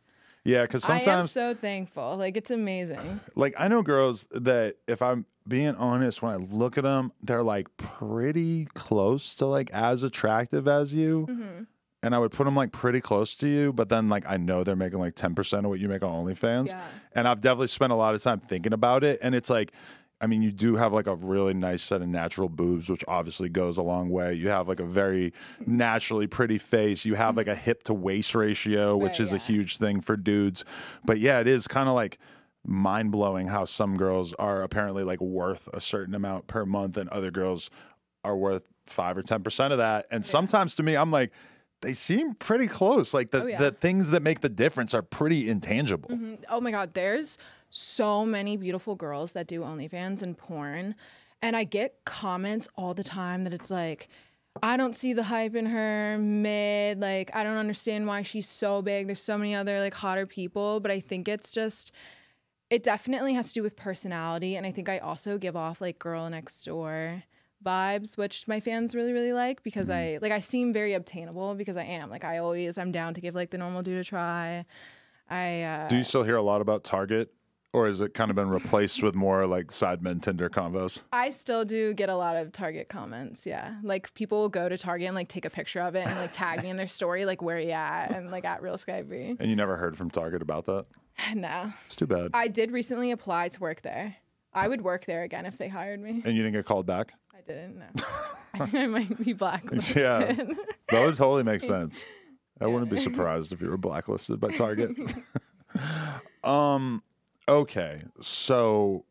Yeah, 0.44 0.62
because 0.62 0.82
sometimes 0.82 1.08
I 1.08 1.18
am 1.18 1.22
so 1.22 1.54
thankful. 1.54 2.16
Like 2.16 2.36
it's 2.36 2.50
amazing. 2.50 3.20
like 3.36 3.54
I 3.58 3.68
know 3.68 3.82
girls 3.82 4.26
that 4.32 4.76
if 4.88 5.00
I'm 5.02 5.26
being 5.46 5.74
honest, 5.76 6.22
when 6.22 6.32
I 6.32 6.36
look 6.36 6.78
at 6.78 6.84
them, 6.84 7.12
they're 7.22 7.42
like 7.42 7.68
pretty 7.76 8.66
close 8.74 9.34
to 9.36 9.46
like 9.46 9.70
as 9.72 10.02
attractive 10.02 10.68
as 10.68 10.94
you. 10.94 11.26
Mm-hmm. 11.28 11.62
And 12.04 12.16
I 12.16 12.18
would 12.18 12.32
put 12.32 12.44
them 12.44 12.56
like 12.56 12.72
pretty 12.72 13.00
close 13.00 13.36
to 13.36 13.48
you, 13.48 13.72
but 13.72 13.88
then 13.88 14.08
like 14.08 14.24
I 14.26 14.36
know 14.36 14.64
they're 14.64 14.74
making 14.74 14.98
like 14.98 15.14
10% 15.14 15.58
of 15.58 15.64
what 15.66 15.78
you 15.78 15.88
make 15.88 16.02
on 16.02 16.24
OnlyFans. 16.24 16.70
Yeah. 16.70 16.80
And 17.14 17.28
I've 17.28 17.40
definitely 17.40 17.68
spent 17.68 17.92
a 17.92 17.96
lot 17.96 18.16
of 18.16 18.22
time 18.22 18.40
thinking 18.40 18.72
about 18.72 19.04
it. 19.04 19.20
And 19.22 19.36
it's 19.36 19.48
like, 19.48 19.72
I 20.22 20.26
mean, 20.28 20.40
you 20.40 20.52
do 20.52 20.76
have 20.76 20.92
like 20.92 21.08
a 21.08 21.16
really 21.16 21.52
nice 21.52 21.82
set 21.82 22.00
of 22.00 22.08
natural 22.08 22.48
boobs, 22.48 22.88
which 22.88 23.04
obviously 23.08 23.48
goes 23.48 23.76
a 23.76 23.82
long 23.82 24.08
way. 24.08 24.34
You 24.34 24.48
have 24.48 24.68
like 24.68 24.80
a 24.80 24.84
very 24.86 25.32
naturally 25.66 26.26
pretty 26.28 26.58
face. 26.58 27.04
You 27.04 27.14
have 27.16 27.36
like 27.36 27.48
a 27.48 27.54
hip 27.56 27.82
to 27.84 27.94
waist 27.94 28.34
ratio, 28.34 28.96
which 28.96 29.12
Right, 29.18 29.20
is 29.20 29.32
a 29.32 29.38
huge 29.38 29.78
thing 29.78 30.00
for 30.00 30.16
dudes. 30.16 30.64
But 31.04 31.18
yeah, 31.18 31.40
it 31.40 31.46
is 31.48 31.66
kind 31.66 31.88
of 31.88 31.94
like 31.96 32.18
mind 32.64 33.10
blowing 33.10 33.48
how 33.48 33.64
some 33.64 33.96
girls 33.96 34.32
are 34.34 34.62
apparently 34.62 35.02
like 35.02 35.20
worth 35.20 35.68
a 35.74 35.80
certain 35.80 36.14
amount 36.14 36.46
per 36.46 36.64
month 36.64 36.96
and 36.96 37.08
other 37.10 37.32
girls 37.32 37.68
are 38.22 38.36
worth 38.36 38.68
five 38.86 39.16
or 39.18 39.22
10% 39.22 39.72
of 39.72 39.78
that. 39.78 40.06
And 40.12 40.24
sometimes 40.24 40.76
to 40.76 40.84
me, 40.84 40.94
I'm 40.96 41.10
like, 41.10 41.32
they 41.80 41.92
seem 41.94 42.34
pretty 42.34 42.68
close. 42.68 43.12
Like 43.12 43.32
the, 43.32 43.42
Oh, 43.42 43.46
yeah. 43.46 43.58
the 43.58 43.72
things 43.72 44.10
that 44.10 44.22
make 44.22 44.40
the 44.40 44.48
difference 44.48 44.94
are 44.94 45.02
pretty 45.02 45.50
intangible. 45.50 46.10
Mm-hmm. 46.10 46.34
Oh 46.48 46.60
my 46.60 46.70
God, 46.70 46.94
there's 46.94 47.38
so 47.72 48.24
many 48.26 48.56
beautiful 48.56 48.94
girls 48.94 49.32
that 49.32 49.46
do 49.46 49.62
OnlyFans 49.62 50.22
and 50.22 50.36
porn. 50.36 50.94
And 51.40 51.56
I 51.56 51.64
get 51.64 52.04
comments 52.04 52.68
all 52.76 52.94
the 52.94 53.02
time 53.02 53.44
that 53.44 53.54
it's 53.54 53.70
like, 53.70 54.08
I 54.62 54.76
don't 54.76 54.94
see 54.94 55.14
the 55.14 55.22
hype 55.22 55.56
in 55.56 55.66
her 55.66 56.18
mid. 56.18 57.00
Like, 57.00 57.30
I 57.34 57.42
don't 57.42 57.56
understand 57.56 58.06
why 58.06 58.22
she's 58.22 58.46
so 58.46 58.82
big. 58.82 59.06
There's 59.06 59.22
so 59.22 59.38
many 59.38 59.54
other 59.54 59.80
like 59.80 59.94
hotter 59.94 60.26
people. 60.26 60.80
But 60.80 60.90
I 60.90 61.00
think 61.00 61.26
it's 61.28 61.52
just, 61.52 61.92
it 62.68 62.82
definitely 62.82 63.32
has 63.32 63.48
to 63.48 63.54
do 63.54 63.62
with 63.62 63.74
personality. 63.74 64.54
And 64.54 64.66
I 64.66 64.70
think 64.70 64.90
I 64.90 64.98
also 64.98 65.38
give 65.38 65.56
off 65.56 65.80
like 65.80 65.98
girl 65.98 66.28
next 66.28 66.62
door 66.64 67.24
vibes 67.64 68.18
which 68.18 68.48
my 68.48 68.58
fans 68.58 68.92
really 68.92 69.12
really 69.12 69.32
like 69.32 69.62
because 69.62 69.88
i 69.88 70.18
like 70.20 70.32
i 70.32 70.40
seem 70.40 70.72
very 70.72 70.94
obtainable 70.94 71.54
because 71.54 71.76
i 71.76 71.84
am 71.84 72.10
like 72.10 72.24
i 72.24 72.38
always 72.38 72.76
i'm 72.76 72.90
down 72.90 73.14
to 73.14 73.20
give 73.20 73.36
like 73.36 73.50
the 73.50 73.56
normal 73.56 73.84
dude 73.84 74.00
a 74.00 74.02
try 74.02 74.64
i 75.30 75.62
uh 75.62 75.86
Do 75.86 75.96
you 75.96 76.02
still 76.02 76.24
hear 76.24 76.34
a 76.34 76.42
lot 76.42 76.60
about 76.60 76.82
Target? 76.82 77.32
Or 77.74 77.86
has 77.86 78.02
it 78.02 78.12
kind 78.12 78.30
of 78.30 78.36
been 78.36 78.50
replaced 78.50 79.02
with 79.02 79.14
more 79.14 79.46
like 79.46 79.68
Sidemen 79.68 80.20
Tinder 80.20 80.50
combos? 80.50 81.00
I 81.10 81.30
still 81.30 81.64
do 81.64 81.94
get 81.94 82.10
a 82.10 82.16
lot 82.16 82.36
of 82.36 82.52
Target 82.52 82.90
comments. 82.90 83.46
Yeah. 83.46 83.76
Like 83.82 84.12
people 84.12 84.40
will 84.42 84.48
go 84.50 84.68
to 84.68 84.76
Target 84.76 85.06
and 85.06 85.14
like 85.14 85.28
take 85.28 85.46
a 85.46 85.50
picture 85.50 85.80
of 85.80 85.94
it 85.94 86.06
and 86.06 86.18
like 86.18 86.32
tag 86.32 86.62
me 86.62 86.68
in 86.68 86.76
their 86.76 86.86
story, 86.86 87.24
like 87.24 87.40
where 87.40 87.58
you 87.58 87.70
at 87.70 88.10
and 88.10 88.30
like 88.30 88.44
at 88.44 88.60
Real 88.62 88.76
Sky 88.76 89.00
Bri. 89.02 89.36
And 89.40 89.48
you 89.48 89.56
never 89.56 89.76
heard 89.76 89.96
from 89.96 90.10
Target 90.10 90.42
about 90.42 90.66
that? 90.66 90.84
No. 91.34 91.72
It's 91.86 91.94
too 91.96 92.06
bad. 92.06 92.30
I 92.34 92.48
did 92.48 92.70
recently 92.72 93.10
apply 93.10 93.48
to 93.50 93.60
work 93.60 93.82
there. 93.82 94.16
I 94.54 94.66
would 94.68 94.82
work 94.82 95.04
there 95.06 95.22
again 95.22 95.46
if 95.46 95.56
they 95.56 95.68
hired 95.68 96.00
me. 96.00 96.22
and 96.24 96.36
you 96.36 96.42
didn't 96.42 96.52
get 96.54 96.64
called 96.66 96.84
back? 96.86 97.12
I 97.34 97.40
didn't 97.46 97.78
know. 97.78 97.86
I 98.54 98.58
think 98.66 98.74
I 98.74 98.86
might 98.86 99.24
be 99.24 99.32
blacklisted. 99.34 99.96
Yeah. 99.96 100.32
That 100.90 101.04
would 101.06 101.16
totally 101.16 101.42
make 101.42 101.60
sense. 101.62 102.04
I 102.60 102.66
wouldn't 102.68 102.90
be 102.90 102.98
surprised 102.98 103.52
if 103.52 103.60
you 103.62 103.68
were 103.70 103.76
blacklisted 103.78 104.40
by 104.40 104.52
Target. 104.52 104.90
um, 106.44 107.02
okay. 107.48 108.02
So, 108.20 109.04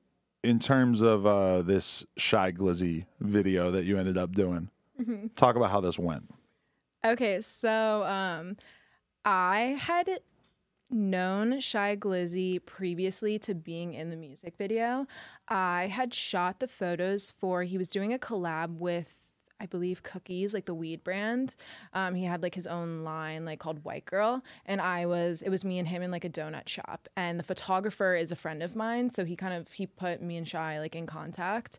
in 0.44 0.60
terms 0.60 1.02
of 1.02 1.26
uh, 1.26 1.62
this 1.62 2.06
Shy 2.18 2.52
Glizzy 2.52 3.06
video 3.20 3.72
that 3.72 3.84
you 3.86 3.98
ended 3.98 4.18
up 4.18 4.32
doing, 4.34 4.70
Mm-hmm. 5.00 5.28
talk 5.36 5.56
about 5.56 5.72
how 5.72 5.82
this 5.82 5.98
went. 5.98 6.30
Okay, 7.04 7.42
so 7.42 8.04
um, 8.04 8.56
I 9.26 9.76
had 9.80 10.20
known 10.92 11.60
Shy 11.60 11.96
Glizzy 11.96 12.64
previously 12.64 13.40
to 13.40 13.56
being 13.56 13.96
in 13.96 14.12
the 14.12 14.16
music 14.16 14.56
video. 14.58 15.08
I 15.48 15.88
had 15.88 16.14
shot 16.14 16.60
the 16.60 16.68
photos 16.68 17.32
for 17.32 17.64
he 17.64 17.80
was 17.80 17.90
doing 17.90 18.14
a 18.14 18.20
collab 18.20 18.78
with 18.78 19.31
I 19.62 19.68
believe 19.68 20.02
Cookies, 20.02 20.54
like 20.54 20.66
the 20.66 20.74
weed 20.74 21.04
brand. 21.04 21.56
Um, 21.94 22.16
he 22.16 22.26
had 22.26 22.42
like 22.42 22.56
his 22.56 22.66
own 22.66 23.04
line, 23.04 23.46
like 23.46 23.60
called 23.60 23.86
White 23.86 24.06
Girl, 24.06 24.44
and 24.66 24.82
I 24.82 25.06
was 25.06 25.44
it 25.44 25.50
was 25.50 25.64
me 25.64 25.78
and 25.78 25.88
him 25.88 26.02
in 26.02 26.10
like 26.10 26.26
a 26.26 26.30
donut 26.30 26.68
shop. 26.68 27.08
And 27.16 27.40
the 27.40 27.44
photographer 27.44 28.16
is 28.16 28.32
a 28.32 28.36
friend 28.36 28.64
of 28.64 28.76
mine, 28.76 29.12
so 29.12 29.24
he 29.24 29.36
kind 29.36 29.54
of 29.54 29.72
he 29.72 29.86
put 29.86 30.22
me 30.22 30.38
and 30.38 30.48
Shy 30.48 30.80
like 30.80 30.96
in 30.96 31.06
contact. 31.06 31.78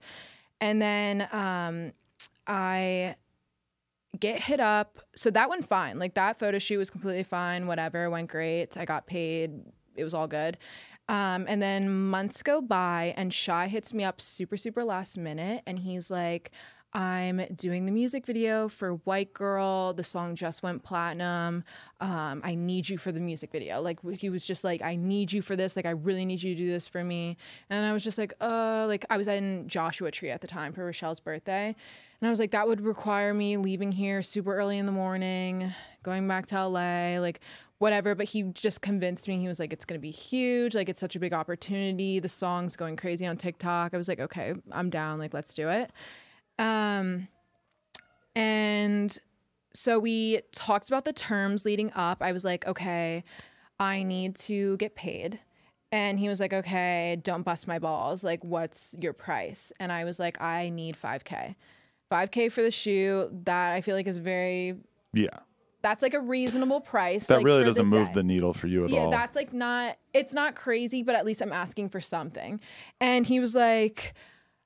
And 0.60 0.80
then 0.80 1.28
um, 1.32 1.92
I 2.46 3.16
get 4.18 4.40
hit 4.40 4.60
up. 4.60 5.00
So 5.16 5.30
that 5.30 5.50
went 5.50 5.66
fine. 5.66 5.98
Like 5.98 6.14
that 6.14 6.38
photo 6.38 6.58
shoot 6.58 6.78
was 6.78 6.90
completely 6.90 7.24
fine. 7.24 7.66
Whatever, 7.66 8.08
went 8.10 8.30
great. 8.30 8.76
I 8.78 8.84
got 8.84 9.06
paid. 9.08 9.50
It 9.96 10.04
was 10.04 10.14
all 10.14 10.28
good. 10.28 10.56
Um, 11.08 11.46
and 11.48 11.60
then 11.60 11.90
months 11.90 12.42
go 12.42 12.62
by, 12.62 13.12
and 13.16 13.34
Shy 13.34 13.66
hits 13.66 13.92
me 13.92 14.04
up 14.04 14.20
super, 14.20 14.56
super 14.56 14.84
last 14.84 15.18
minute, 15.18 15.62
and 15.66 15.80
he's 15.80 16.10
like, 16.10 16.52
I'm 16.94 17.46
doing 17.56 17.86
the 17.86 17.92
music 17.92 18.26
video 18.26 18.68
for 18.68 18.94
White 18.96 19.32
Girl. 19.32 19.94
The 19.94 20.04
song 20.04 20.34
just 20.34 20.62
went 20.62 20.82
platinum. 20.82 21.64
Um, 22.00 22.42
I 22.44 22.54
need 22.54 22.88
you 22.88 22.98
for 22.98 23.12
the 23.12 23.20
music 23.20 23.50
video. 23.50 23.80
Like 23.80 23.98
he 24.18 24.28
was 24.28 24.44
just 24.44 24.62
like, 24.62 24.82
I 24.82 24.96
need 24.96 25.32
you 25.32 25.40
for 25.40 25.56
this. 25.56 25.74
Like 25.74 25.86
I 25.86 25.90
really 25.90 26.26
need 26.26 26.42
you 26.42 26.54
to 26.54 26.60
do 26.60 26.70
this 26.70 26.88
for 26.88 27.02
me. 27.02 27.38
And 27.70 27.86
I 27.86 27.92
was 27.94 28.04
just 28.04 28.18
like, 28.18 28.34
uh, 28.40 28.84
like 28.88 29.06
I 29.08 29.16
was 29.16 29.26
in 29.26 29.68
Joshua 29.68 30.10
Tree 30.10 30.30
at 30.30 30.42
the 30.42 30.46
time 30.46 30.72
for 30.74 30.84
Rochelle's 30.84 31.20
birthday. 31.20 31.74
And 32.22 32.28
I 32.28 32.30
was 32.30 32.38
like, 32.38 32.52
that 32.52 32.68
would 32.68 32.80
require 32.80 33.34
me 33.34 33.56
leaving 33.56 33.90
here 33.90 34.22
super 34.22 34.54
early 34.54 34.78
in 34.78 34.86
the 34.86 34.92
morning, 34.92 35.72
going 36.04 36.28
back 36.28 36.46
to 36.46 36.68
LA, 36.68 37.18
like 37.18 37.40
whatever. 37.78 38.14
But 38.14 38.28
he 38.28 38.44
just 38.44 38.80
convinced 38.80 39.26
me. 39.26 39.40
He 39.40 39.48
was 39.48 39.58
like, 39.58 39.72
it's 39.72 39.84
going 39.84 39.98
to 39.98 40.02
be 40.02 40.12
huge. 40.12 40.74
Like, 40.74 40.88
it's 40.88 41.00
such 41.00 41.16
a 41.16 41.18
big 41.18 41.32
opportunity. 41.32 42.20
The 42.20 42.28
song's 42.28 42.76
going 42.76 42.94
crazy 42.94 43.26
on 43.26 43.38
TikTok. 43.38 43.92
I 43.92 43.96
was 43.96 44.08
like, 44.08 44.20
okay, 44.20 44.54
I'm 44.70 44.88
down. 44.88 45.18
Like, 45.18 45.34
let's 45.34 45.52
do 45.52 45.68
it. 45.68 45.90
Um, 46.62 47.28
and 48.34 49.16
so 49.72 49.98
we 49.98 50.40
talked 50.52 50.88
about 50.88 51.04
the 51.04 51.12
terms 51.12 51.64
leading 51.64 51.92
up. 51.94 52.18
I 52.22 52.32
was 52.32 52.44
like, 52.44 52.66
okay, 52.66 53.24
I 53.78 54.02
need 54.02 54.36
to 54.36 54.76
get 54.78 54.94
paid. 54.94 55.40
And 55.90 56.18
he 56.18 56.28
was 56.28 56.40
like, 56.40 56.52
okay, 56.54 57.18
don't 57.22 57.42
bust 57.42 57.66
my 57.66 57.78
balls. 57.78 58.24
Like, 58.24 58.42
what's 58.42 58.94
your 58.98 59.12
price? 59.12 59.72
And 59.78 59.92
I 59.92 60.04
was 60.04 60.18
like, 60.18 60.40
I 60.40 60.70
need 60.70 60.96
5K. 60.96 61.54
5K 62.10 62.50
for 62.50 62.62
the 62.62 62.70
shoot. 62.70 63.44
That 63.44 63.72
I 63.72 63.82
feel 63.82 63.94
like 63.94 64.06
is 64.06 64.16
very, 64.18 64.76
Yeah. 65.12 65.28
that's 65.82 66.00
like 66.00 66.14
a 66.14 66.20
reasonable 66.20 66.80
price. 66.80 67.26
That 67.26 67.38
like, 67.38 67.44
really 67.44 67.64
doesn't 67.64 67.86
move 67.86 68.08
day. 68.08 68.14
the 68.14 68.22
needle 68.22 68.54
for 68.54 68.68
you 68.68 68.84
at 68.84 68.90
Yeah, 68.90 69.00
all. 69.00 69.10
that's 69.10 69.36
like 69.36 69.52
not 69.52 69.98
it's 70.14 70.32
not 70.32 70.54
crazy, 70.54 71.02
but 71.02 71.14
at 71.14 71.26
least 71.26 71.42
I'm 71.42 71.52
asking 71.52 71.90
for 71.90 72.00
something. 72.00 72.60
And 73.00 73.26
he 73.26 73.38
was 73.40 73.54
like, 73.54 74.14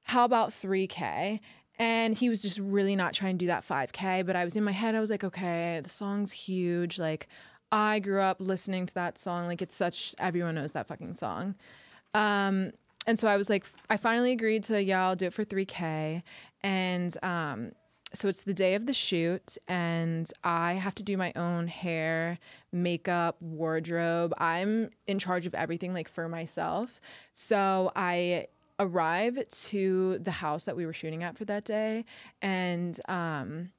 How 0.03 0.25
about 0.25 0.51
3K? 0.51 1.41
And 1.79 2.17
he 2.17 2.29
was 2.29 2.43
just 2.43 2.59
really 2.59 2.97
not 2.97 3.13
trying 3.13 3.37
to 3.37 3.45
do 3.45 3.47
that 3.49 3.67
5K. 3.67 4.25
But 4.25 4.37
I 4.37 4.45
was 4.45 4.57
in 4.57 4.65
my 4.65 4.73
head, 4.73 4.95
I 4.95 5.01
was 5.01 5.11
like, 5.11 5.25
okay, 5.25 5.81
the 5.83 5.89
song's 5.89 6.33
huge. 6.33 6.99
Like 6.99 7.29
I 7.71 7.99
grew 7.99 8.21
up 8.21 8.39
listening 8.41 8.87
to 8.87 8.95
that 8.95 9.19
song. 9.19 9.47
Like 9.47 9.61
it's 9.61 9.75
such 9.75 10.15
everyone 10.19 10.55
knows 10.55 10.73
that 10.73 10.87
fucking 10.87 11.15
song. 11.15 11.55
Um 12.15 12.73
and 13.07 13.19
so 13.19 13.29
I 13.29 13.37
was 13.37 13.49
like, 13.49 13.67
I 13.89 13.97
finally 13.97 14.33
agreed 14.33 14.65
to, 14.65 14.83
yeah, 14.83 15.07
I'll 15.07 15.17
do 15.17 15.27
it 15.27 15.33
for 15.33 15.45
3K. 15.45 16.23
And 16.63 17.17
um, 17.23 17.73
so 18.13 18.29
it's 18.29 18.43
the 18.43 18.55
day 18.55 18.75
of 18.75 18.87
the 18.87 18.93
shoot, 18.93 19.57
and 19.69 20.31
I 20.43 20.75
have 20.75 20.95
to 20.97 21.03
do 21.03 21.17
my 21.17 21.33
own 21.37 21.69
hair, 21.69 22.39
makeup, 22.73 23.37
wardrobe. 23.41 24.35
I'm 24.39 24.91
in 25.07 25.19
charge 25.19 25.47
of 25.47 25.55
everything, 25.55 25.95
like 25.95 26.09
for 26.09 26.29
myself. 26.29 27.01
So 27.33 27.93
I 27.95 28.47
arrive 28.79 29.39
to 29.49 30.19
the 30.19 30.31
house 30.31 30.65
that 30.65 30.77
we 30.77 30.85
were 30.87 30.93
shooting 30.93 31.23
at 31.23 31.37
for 31.37 31.45
that 31.47 31.65
day, 31.65 32.05
and 32.43 32.99
um, 33.09 33.71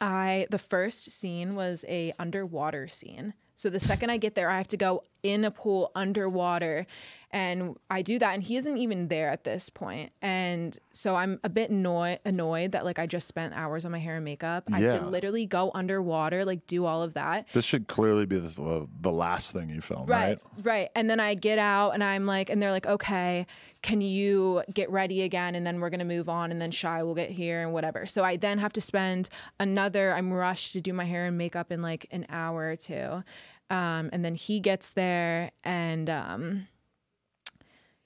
I 0.00 0.46
the 0.50 0.58
first 0.58 1.10
scene 1.10 1.54
was 1.54 1.84
a 1.88 2.12
underwater 2.18 2.88
scene. 2.88 3.34
So 3.56 3.68
the 3.68 3.78
second 3.78 4.08
I 4.08 4.16
get 4.16 4.36
there, 4.36 4.48
I 4.48 4.56
have 4.56 4.68
to 4.68 4.78
go 4.78 5.02
in 5.22 5.44
a 5.44 5.50
pool 5.50 5.92
underwater, 5.94 6.86
and 7.30 7.76
I 7.90 8.00
do 8.00 8.18
that, 8.18 8.32
and 8.32 8.42
he 8.42 8.56
isn't 8.56 8.78
even 8.78 9.08
there 9.08 9.28
at 9.28 9.44
this 9.44 9.68
point, 9.68 10.12
and 10.22 10.78
so 10.94 11.14
I'm 11.14 11.38
a 11.44 11.50
bit 11.50 11.68
annoyed 11.68 12.20
annoyed 12.24 12.72
that 12.72 12.86
like 12.86 12.98
I 12.98 13.04
just 13.04 13.28
spent 13.28 13.52
hours 13.54 13.84
on 13.84 13.92
my 13.92 13.98
hair 13.98 14.16
and 14.16 14.24
makeup. 14.24 14.64
I 14.72 14.80
have 14.80 14.94
Yeah. 14.94 14.98
to 15.00 15.06
literally 15.06 15.44
go 15.44 15.70
underwater, 15.74 16.46
like 16.46 16.66
do 16.66 16.86
all 16.86 17.02
of 17.02 17.12
that. 17.12 17.48
This 17.52 17.66
should 17.66 17.86
clearly 17.86 18.24
be 18.24 18.38
the, 18.38 18.88
the 19.02 19.12
last 19.12 19.52
thing 19.52 19.68
you 19.68 19.82
film, 19.82 20.06
right? 20.06 20.38
Right, 20.56 20.64
right. 20.64 20.88
And 20.96 21.10
then 21.10 21.20
I 21.20 21.34
get 21.34 21.58
out 21.58 21.90
and 21.90 22.02
I'm 22.02 22.24
like, 22.24 22.48
and 22.48 22.62
they're 22.62 22.70
like, 22.72 22.86
okay, 22.86 23.46
can 23.82 24.00
you 24.00 24.62
get 24.72 24.90
ready 24.90 25.22
again? 25.22 25.54
And 25.54 25.66
then 25.66 25.80
we're 25.80 25.90
gonna 25.90 26.04
move 26.04 26.28
on, 26.28 26.50
and 26.50 26.60
then 26.60 26.70
Shy 26.70 27.02
will 27.02 27.14
get 27.14 27.30
here 27.30 27.62
and 27.62 27.72
whatever. 27.72 28.06
So 28.06 28.24
I 28.24 28.36
then 28.36 28.58
have 28.58 28.72
to 28.74 28.80
spend 28.80 29.28
another. 29.58 30.12
I'm 30.12 30.32
rushed 30.32 30.72
to 30.72 30.80
do 30.80 30.92
my 30.92 31.04
hair 31.04 31.26
and 31.26 31.38
makeup 31.38 31.72
in 31.72 31.82
like 31.82 32.06
an 32.10 32.26
hour 32.28 32.70
or 32.70 32.76
two, 32.76 33.22
um, 33.70 34.10
and 34.12 34.24
then 34.24 34.34
he 34.34 34.60
gets 34.60 34.92
there 34.92 35.50
and. 35.64 36.08
Um, 36.10 36.66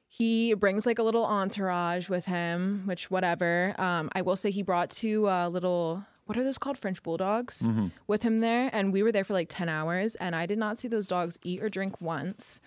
he 0.07 0.55
brings 0.55 0.87
like 0.87 1.01
a 1.01 1.03
little 1.03 1.25
entourage 1.25 2.09
with 2.09 2.27
him, 2.27 2.83
which 2.85 3.11
whatever. 3.11 3.75
Um, 3.79 4.11
I 4.13 4.23
will 4.23 4.37
say 4.37 4.53
he 4.53 4.63
brought 4.63 4.89
two 4.89 5.29
uh, 5.29 5.49
little 5.49 6.05
what 6.27 6.39
are 6.39 6.45
those 6.45 6.57
called 6.57 6.79
French 6.79 7.03
bulldogs 7.03 7.67
with 8.07 8.23
him 8.23 8.39
there, 8.39 8.71
and 8.73 8.93
we 8.93 9.03
were 9.03 9.11
there 9.11 9.25
for 9.25 9.33
like 9.33 9.49
ten 9.49 9.69
hours, 9.69 10.15
and 10.15 10.37
I 10.37 10.47
did 10.47 10.57
not 10.57 10.79
see 10.79 10.87
those 10.87 11.09
dogs 11.09 11.37
eat 11.43 11.61
or 11.61 11.69
drink 11.69 12.01
once. 12.01 12.61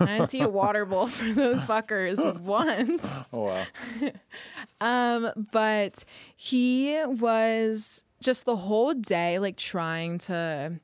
I 0.00 0.06
didn't 0.18 0.28
see 0.28 0.40
a 0.42 0.48
water 0.48 0.84
bowl 0.84 1.06
for 1.06 1.32
those 1.32 1.64
fuckers 1.64 2.38
once. 2.40 3.18
Oh 3.32 3.44
wow. 3.46 3.66
Um, 4.80 5.48
but 5.50 6.04
he 6.36 6.96
was 7.04 8.04
just 8.20 8.44
the 8.44 8.54
whole 8.56 8.94
day 8.94 9.38
like 9.40 9.56
trying 9.56 10.18
to 10.18 10.74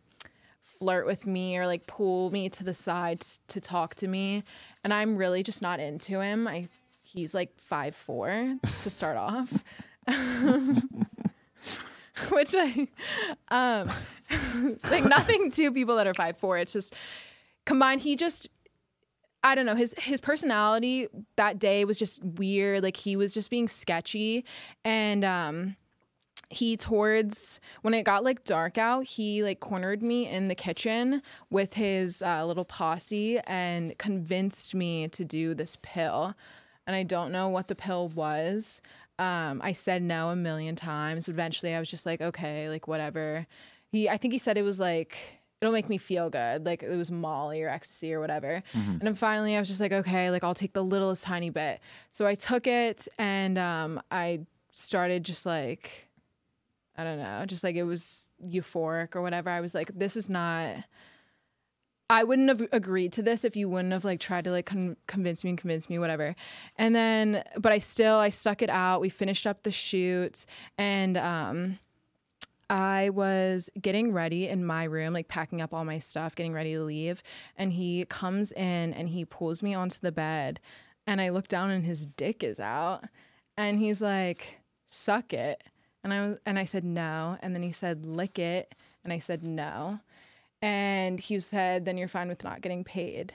flirt 0.61 1.07
with 1.07 1.27
me 1.27 1.57
or 1.57 1.67
like 1.67 1.87
pull 1.87 2.31
me 2.33 2.49
to 2.51 2.65
the 2.65 2.75
side 2.75 3.21
to 3.49 3.61
talk 3.61 3.95
to 3.97 4.09
me, 4.09 4.43
and 4.83 4.93
I'm 4.93 5.17
really 5.17 5.43
just 5.45 5.63
not 5.63 5.79
into 5.79 6.21
him. 6.21 6.49
I 6.49 6.69
he's 7.03 7.35
like 7.35 7.57
five 7.61 7.95
four 7.95 8.57
to 8.83 8.91
start 8.91 9.17
off. 9.17 9.53
Which 12.31 12.55
I 12.57 12.89
um 13.49 13.91
like 14.91 15.05
nothing 15.05 15.51
to 15.53 15.73
people 15.73 15.97
that 15.97 16.07
are 16.07 16.15
five 16.15 16.37
four. 16.39 16.59
It's 16.59 16.73
just 16.73 16.95
combined 17.65 18.01
he 18.03 18.17
just 18.17 18.49
I 19.45 19.55
don't 19.55 19.67
know 19.67 19.77
his 19.77 19.95
his 19.99 20.21
personality 20.21 21.07
that 21.37 21.59
day 21.59 21.85
was 21.85 21.99
just 21.99 22.25
weird. 22.25 22.83
Like 22.83 22.97
he 22.97 23.15
was 23.15 23.35
just 23.35 23.51
being 23.51 23.69
sketchy, 23.69 24.45
and 24.85 25.23
um, 25.23 25.77
he 26.49 26.79
towards 26.79 27.61
when 27.83 27.93
it 27.93 28.05
got 28.05 28.25
like 28.25 28.45
dark 28.45 28.79
out, 28.79 29.05
he 29.05 29.43
like 29.43 29.61
cornered 29.61 30.03
me 30.03 30.27
in 30.27 30.49
the 30.49 30.55
kitchen 30.55 31.21
with 31.51 31.75
his 31.75 32.23
uh, 32.23 32.45
little 32.47 32.65
posse 32.65 33.39
and 33.41 33.97
convinced 33.99 34.75
me 34.75 35.09
to 35.09 35.25
do 35.25 35.55
this 35.55 35.77
pill. 35.83 36.35
And 36.87 36.97
I 36.97 37.03
don't 37.03 37.31
know 37.31 37.49
what 37.49 37.69
the 37.69 37.75
pill 37.75 38.09
was. 38.09 38.81
Um, 39.19 39.61
I 39.63 39.73
said 39.73 40.03
no 40.03 40.31
a 40.31 40.37
million 40.37 40.75
times. 40.75 41.29
Eventually, 41.29 41.75
I 41.75 41.79
was 41.79 41.91
just 41.91 42.07
like, 42.07 42.21
okay, 42.21 42.69
like 42.69 42.89
whatever. 42.89 43.47
He, 43.93 44.09
I 44.09 44.17
think 44.17 44.33
he 44.33 44.39
said 44.39 44.59
it 44.59 44.63
was 44.63 44.81
like 44.81 45.39
it'll 45.65 45.73
make 45.73 45.89
me 45.89 45.99
feel 45.99 46.31
good. 46.31 46.65
Like 46.65 46.83
it 46.83 46.97
was 46.97 47.11
Molly 47.11 47.63
or 47.63 47.69
ecstasy 47.69 48.13
or 48.13 48.21
whatever. 48.21 48.63
And 48.75 49.01
then 49.01 49.15
finally 49.15 49.57
I 49.57 49.59
was 49.59 49.69
just 49.69 49.81
like, 49.81 49.93
okay, 49.93 50.31
like 50.31 50.45
I'll 50.45 50.55
take 50.55 50.73
the 50.73 50.85
littlest 50.85 51.25
tiny 51.25 51.51
bit. 51.51 51.81
So 52.11 52.27
I 52.27 52.35
took 52.35 52.67
it 52.67 53.09
and 53.19 53.59
um, 53.59 54.01
I 54.11 54.41
started 54.73 55.25
just 55.25 55.47
like, 55.47 56.09
I 56.97 57.05
don't 57.05 57.19
know, 57.19 57.45
just 57.47 57.65
like 57.65 57.77
it 57.77 57.83
was 57.85 58.31
euphoric 58.45 59.17
or 59.17 59.23
whatever. 59.23 59.51
I 59.51 59.61
was 59.61 59.75
like, 59.75 59.91
this 59.97 60.17
is 60.17 60.29
not. 60.29 60.85
I 62.11 62.23
wouldn't 62.23 62.49
have 62.51 62.69
agreed 62.71 63.15
to 63.15 63.23
this 63.23 63.45
if 63.45 63.57
you 63.57 63.69
wouldn't 63.69 63.93
have 63.93 64.05
like 64.05 64.21
tried 64.21 64.45
to 64.45 64.51
like 64.51 64.67
con- 64.67 64.97
convince 65.07 65.43
me 65.43 65.51
and 65.51 65.59
convince 65.59 65.89
me 65.89 65.99
whatever. 65.99 66.37
And 66.77 66.95
then 66.95 67.43
but 67.59 67.73
I 67.73 67.79
still 67.79 68.17
I 68.17 68.29
stuck 68.29 68.61
it 68.61 68.69
out. 68.69 69.01
We 69.01 69.09
finished 69.09 69.47
up 69.47 69.63
the 69.63 69.73
shoot 69.73 70.45
and 70.77 71.17
um 71.17 71.79
I 72.71 73.11
was 73.11 73.71
getting 73.81 74.13
ready 74.13 74.49
in 74.49 74.65
my 74.65 74.85
room, 74.85 75.13
like 75.13 75.29
packing 75.29 75.61
up 75.61 75.75
all 75.75 75.85
my 75.85 75.99
stuff, 75.99 76.35
getting 76.35 76.53
ready 76.53 76.75
to 76.75 76.83
leave. 76.83 77.23
And 77.57 77.73
he 77.73 78.05
comes 78.07 78.53
in 78.53 78.93
and 78.95 79.09
he 79.09 79.25
pulls 79.25 79.63
me 79.63 79.75
onto 79.75 79.99
the 80.01 80.13
bed. 80.13 80.61
And 81.07 81.21
I 81.21 81.29
look 81.29 81.49
down 81.49 81.71
and 81.71 81.85
his 81.85 82.07
dick 82.07 82.43
is 82.43 82.61
out. 82.61 83.05
And 83.57 83.79
he's 83.79 84.03
like, 84.03 84.59
suck 84.87 85.33
it. 85.33 85.63
And 86.03 86.13
I 86.13 86.27
was 86.27 86.39
and 86.45 86.59
I 86.59 86.65
said 86.65 86.85
no. 86.85 87.39
And 87.41 87.55
then 87.55 87.63
he 87.63 87.73
said, 87.73 88.07
lick 88.07 88.39
it. 88.39 88.75
And 89.03 89.13
I 89.13 89.19
said 89.19 89.43
no. 89.43 90.01
And 90.63 91.21
he 91.21 91.39
said, 91.41 91.85
then 91.85 91.99
you're 91.99 92.09
fine 92.09 92.29
with 92.29 92.45
not 92.45 92.63
getting 92.63 92.85
paid. 92.85 93.35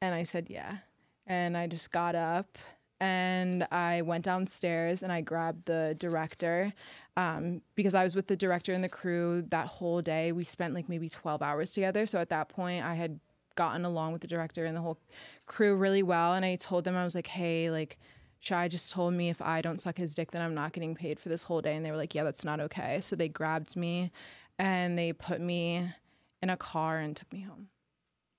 And 0.00 0.14
I 0.14 0.22
said, 0.22 0.48
yeah. 0.48 0.78
And 1.26 1.56
I 1.56 1.66
just 1.66 1.90
got 1.90 2.14
up 2.14 2.58
and 3.00 3.66
I 3.72 4.02
went 4.02 4.24
downstairs 4.24 5.02
and 5.02 5.10
I 5.10 5.22
grabbed 5.22 5.64
the 5.64 5.96
director 5.98 6.72
um, 7.16 7.62
because 7.74 7.94
I 7.94 8.04
was 8.04 8.14
with 8.14 8.26
the 8.26 8.36
director 8.36 8.74
and 8.74 8.84
the 8.84 8.90
crew 8.90 9.42
that 9.48 9.66
whole 9.66 10.02
day. 10.02 10.32
We 10.32 10.44
spent 10.44 10.74
like 10.74 10.88
maybe 10.88 11.08
12 11.08 11.40
hours 11.40 11.72
together. 11.72 12.04
So 12.04 12.18
at 12.18 12.28
that 12.28 12.50
point, 12.50 12.84
I 12.84 12.94
had 12.94 13.18
gotten 13.56 13.86
along 13.86 14.12
with 14.12 14.20
the 14.20 14.28
director 14.28 14.66
and 14.66 14.76
the 14.76 14.82
whole 14.82 14.98
crew 15.46 15.74
really 15.76 16.02
well. 16.02 16.34
And 16.34 16.44
I 16.44 16.56
told 16.56 16.84
them, 16.84 16.94
I 16.94 17.04
was 17.04 17.14
like, 17.14 17.26
hey, 17.26 17.70
like, 17.70 17.98
Shy 18.38 18.68
just 18.68 18.92
told 18.92 19.14
me 19.14 19.28
if 19.28 19.42
I 19.42 19.60
don't 19.60 19.80
suck 19.80 19.98
his 19.98 20.14
dick, 20.14 20.30
then 20.30 20.40
I'm 20.40 20.54
not 20.54 20.72
getting 20.72 20.94
paid 20.94 21.20
for 21.20 21.28
this 21.28 21.42
whole 21.42 21.60
day. 21.60 21.76
And 21.76 21.84
they 21.84 21.90
were 21.90 21.96
like, 21.96 22.14
yeah, 22.14 22.24
that's 22.24 22.44
not 22.44 22.60
okay. 22.60 23.00
So 23.02 23.16
they 23.16 23.28
grabbed 23.28 23.76
me 23.76 24.12
and 24.58 24.98
they 24.98 25.12
put 25.12 25.40
me 25.40 25.90
in 26.42 26.50
a 26.50 26.56
car 26.56 26.98
and 26.98 27.14
took 27.14 27.30
me 27.32 27.40
home. 27.40 27.68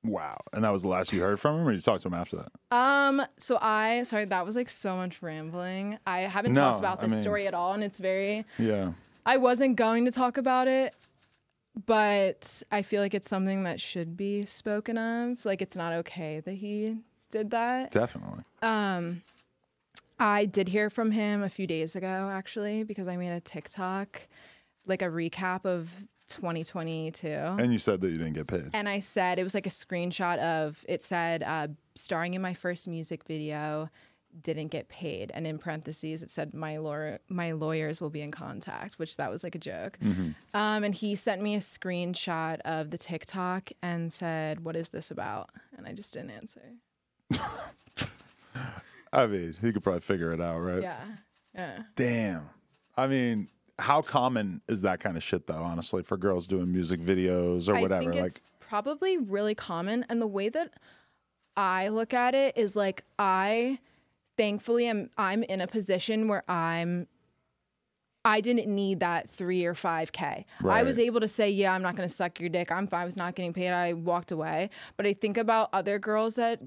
Wow. 0.03 0.39
And 0.53 0.63
that 0.63 0.71
was 0.71 0.81
the 0.81 0.87
last 0.87 1.13
you 1.13 1.21
heard 1.21 1.39
from 1.39 1.59
him, 1.59 1.67
or 1.67 1.71
you 1.71 1.79
talked 1.79 2.01
to 2.03 2.07
him 2.07 2.13
after 2.15 2.37
that? 2.37 2.75
Um, 2.75 3.21
so 3.37 3.57
I 3.61 4.03
sorry, 4.03 4.25
that 4.25 4.45
was 4.45 4.55
like 4.55 4.69
so 4.69 4.95
much 4.95 5.21
rambling. 5.21 5.99
I 6.07 6.21
haven't 6.21 6.53
No, 6.53 6.61
talked 6.61 6.79
about 6.79 6.99
I 6.99 7.03
this 7.03 7.13
mean- 7.13 7.21
story 7.21 7.47
at 7.47 7.53
all, 7.53 7.73
and 7.73 7.83
it's 7.83 7.99
very 7.99 8.45
Yeah. 8.57 8.93
I 9.25 9.37
wasn't 9.37 9.75
going 9.75 10.05
to 10.05 10.11
talk 10.11 10.37
about 10.37 10.67
it, 10.67 10.95
but 11.85 12.63
I 12.71 12.81
feel 12.81 13.01
like 13.01 13.13
it's 13.13 13.29
something 13.29 13.63
that 13.63 13.79
should 13.79 14.17
be 14.17 14.45
spoken 14.45 14.97
of. 14.97 15.45
Like 15.45 15.61
it's 15.61 15.75
not 15.75 15.93
okay 15.93 16.39
that 16.41 16.53
he 16.53 16.97
did 17.29 17.51
that. 17.51 17.91
Definitely. 17.91 18.43
Um 18.61 19.21
I 20.19 20.45
did 20.45 20.67
hear 20.69 20.89
from 20.89 21.11
him 21.11 21.41
a 21.43 21.49
few 21.49 21.65
days 21.65 21.95
ago 21.95 22.29
actually 22.31 22.83
because 22.83 23.07
I 23.07 23.15
made 23.17 23.31
a 23.31 23.39
TikTok 23.39 24.27
like 24.85 25.01
a 25.01 25.05
recap 25.05 25.65
of 25.65 26.07
2022. 26.35 27.27
And 27.27 27.71
you 27.71 27.79
said 27.79 28.01
that 28.01 28.09
you 28.09 28.17
didn't 28.17 28.33
get 28.33 28.47
paid. 28.47 28.69
And 28.73 28.87
I 28.89 28.99
said 28.99 29.39
it 29.39 29.43
was 29.43 29.53
like 29.53 29.65
a 29.65 29.71
screenshot 29.71 30.37
of 30.39 30.83
it 30.87 31.01
said 31.03 31.43
uh, 31.43 31.67
starring 31.95 32.33
in 32.33 32.41
my 32.41 32.53
first 32.53 32.87
music 32.87 33.23
video, 33.25 33.89
didn't 34.41 34.69
get 34.69 34.87
paid, 34.87 35.29
and 35.33 35.45
in 35.45 35.57
parentheses 35.57 36.23
it 36.23 36.31
said 36.31 36.53
my 36.53 36.77
lawyer 36.77 37.19
my 37.27 37.51
lawyers 37.51 37.99
will 37.99 38.09
be 38.09 38.21
in 38.21 38.31
contact, 38.31 38.97
which 38.97 39.17
that 39.17 39.29
was 39.29 39.43
like 39.43 39.55
a 39.55 39.59
joke. 39.59 39.97
Um, 40.53 40.83
and 40.83 40.95
he 40.95 41.15
sent 41.15 41.41
me 41.41 41.55
a 41.55 41.59
screenshot 41.59 42.59
of 42.61 42.91
the 42.91 42.97
TikTok 42.97 43.71
and 43.81 44.11
said, 44.11 44.63
"What 44.63 44.75
is 44.75 44.89
this 44.89 45.11
about?" 45.11 45.49
And 45.77 45.85
I 45.85 45.91
just 45.93 46.13
didn't 46.13 46.31
answer. 46.31 46.61
I 49.13 49.27
mean, 49.27 49.53
he 49.61 49.73
could 49.73 49.83
probably 49.83 50.01
figure 50.01 50.31
it 50.31 50.39
out, 50.39 50.59
right? 50.59 50.81
Yeah, 50.81 51.03
yeah. 51.53 51.83
Damn. 51.97 52.49
I 52.95 53.07
mean, 53.07 53.49
how 53.81 54.01
common 54.01 54.61
is 54.67 54.83
that 54.83 54.99
kind 54.99 55.17
of 55.17 55.23
shit, 55.23 55.47
though, 55.47 55.55
honestly, 55.55 56.03
for 56.03 56.15
girls 56.15 56.47
doing 56.47 56.71
music 56.71 56.99
videos 56.99 57.67
or 57.67 57.81
whatever? 57.81 58.09
I 58.09 58.13
think 58.13 58.23
like, 58.23 58.41
probably 58.59 59.17
really 59.17 59.55
common. 59.55 60.05
And 60.09 60.21
the 60.21 60.27
way 60.27 60.49
that 60.49 60.71
I 61.57 61.89
look 61.89 62.13
at 62.13 62.33
it 62.35 62.57
is 62.57 62.75
like 62.75 63.03
I 63.19 63.79
thankfully 64.37 64.87
am 64.87 65.09
I'm 65.17 65.43
in 65.43 65.59
a 65.61 65.67
position 65.67 66.27
where 66.27 66.49
I'm 66.49 67.07
I 68.23 68.39
didn't 68.39 68.67
need 68.67 68.99
that 68.99 69.29
three 69.29 69.65
or 69.65 69.73
five 69.73 70.11
K. 70.11 70.45
I 70.63 70.83
was 70.83 70.99
able 70.99 71.19
to 71.21 71.27
say, 71.27 71.49
yeah, 71.49 71.73
I'm 71.73 71.81
not 71.81 71.95
gonna 71.95 72.07
suck 72.07 72.39
your 72.39 72.49
dick. 72.49 72.71
I'm 72.71 72.87
fine 72.87 73.07
with 73.07 73.17
not 73.17 73.35
getting 73.35 73.51
paid. 73.51 73.71
I 73.71 73.93
walked 73.93 74.31
away. 74.31 74.69
But 74.95 75.07
I 75.07 75.13
think 75.13 75.37
about 75.37 75.69
other 75.73 75.97
girls 75.97 76.35
that 76.35 76.61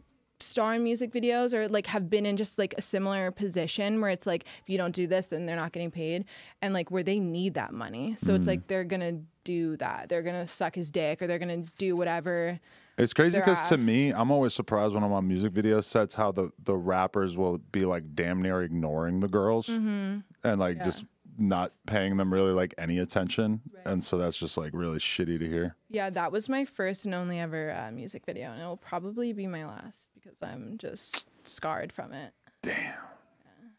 star 0.44 0.74
in 0.74 0.82
music 0.84 1.12
videos 1.12 1.52
or 1.54 1.68
like 1.68 1.86
have 1.88 2.08
been 2.10 2.26
in 2.26 2.36
just 2.36 2.58
like 2.58 2.74
a 2.78 2.82
similar 2.82 3.30
position 3.30 4.00
where 4.00 4.10
it's 4.10 4.26
like 4.26 4.44
if 4.62 4.68
you 4.68 4.76
don't 4.78 4.94
do 4.94 5.06
this 5.06 5.26
then 5.28 5.46
they're 5.46 5.56
not 5.56 5.72
getting 5.72 5.90
paid. 5.90 6.24
And 6.62 6.72
like 6.74 6.90
where 6.90 7.02
they 7.02 7.18
need 7.18 7.54
that 7.54 7.72
money. 7.72 8.14
So 8.16 8.34
it's 8.34 8.46
like 8.46 8.66
they're 8.66 8.84
gonna 8.84 9.20
do 9.44 9.76
that. 9.78 10.08
They're 10.08 10.22
gonna 10.22 10.46
suck 10.46 10.74
his 10.74 10.90
dick 10.90 11.20
or 11.20 11.26
they're 11.26 11.38
gonna 11.38 11.64
do 11.78 11.96
whatever 11.96 12.58
It's 12.96 13.12
crazy 13.12 13.38
because 13.38 13.68
to 13.70 13.76
me, 13.78 14.10
I'm 14.12 14.30
always 14.30 14.54
surprised 14.54 14.94
when 14.94 15.02
I'm 15.02 15.12
on 15.12 15.26
music 15.26 15.52
video 15.52 15.80
sets 15.80 16.14
how 16.14 16.30
the, 16.32 16.50
the 16.62 16.76
rappers 16.76 17.36
will 17.36 17.58
be 17.58 17.84
like 17.84 18.14
damn 18.14 18.40
near 18.40 18.62
ignoring 18.62 19.20
the 19.20 19.28
girls 19.28 19.66
Mm-hmm. 19.66 20.18
and 20.44 20.60
like 20.60 20.82
just 20.84 21.04
not 21.38 21.72
paying 21.86 22.16
them 22.16 22.32
really 22.32 22.52
like 22.52 22.74
any 22.78 22.98
attention. 22.98 23.60
And 23.84 24.02
so 24.02 24.18
that's 24.18 24.36
just 24.36 24.56
like 24.56 24.70
really 24.72 24.98
shitty 24.98 25.38
to 25.38 25.48
hear. 25.48 25.76
yeah 25.88 26.10
that 26.10 26.32
was 26.32 26.48
my 26.48 26.64
first 26.64 27.04
and 27.06 27.14
only 27.14 27.38
ever 27.40 27.72
uh, 27.72 27.90
music 27.90 28.24
video 28.24 28.50
and 28.50 28.60
it'll 28.60 28.76
probably 28.76 29.32
be 29.32 29.46
my 29.46 29.64
last 29.66 30.08
because 30.14 30.42
i'm 30.42 30.76
just 30.78 31.26
scarred 31.44 31.92
from 31.92 32.12
it 32.12 32.32
Damn. 32.62 32.94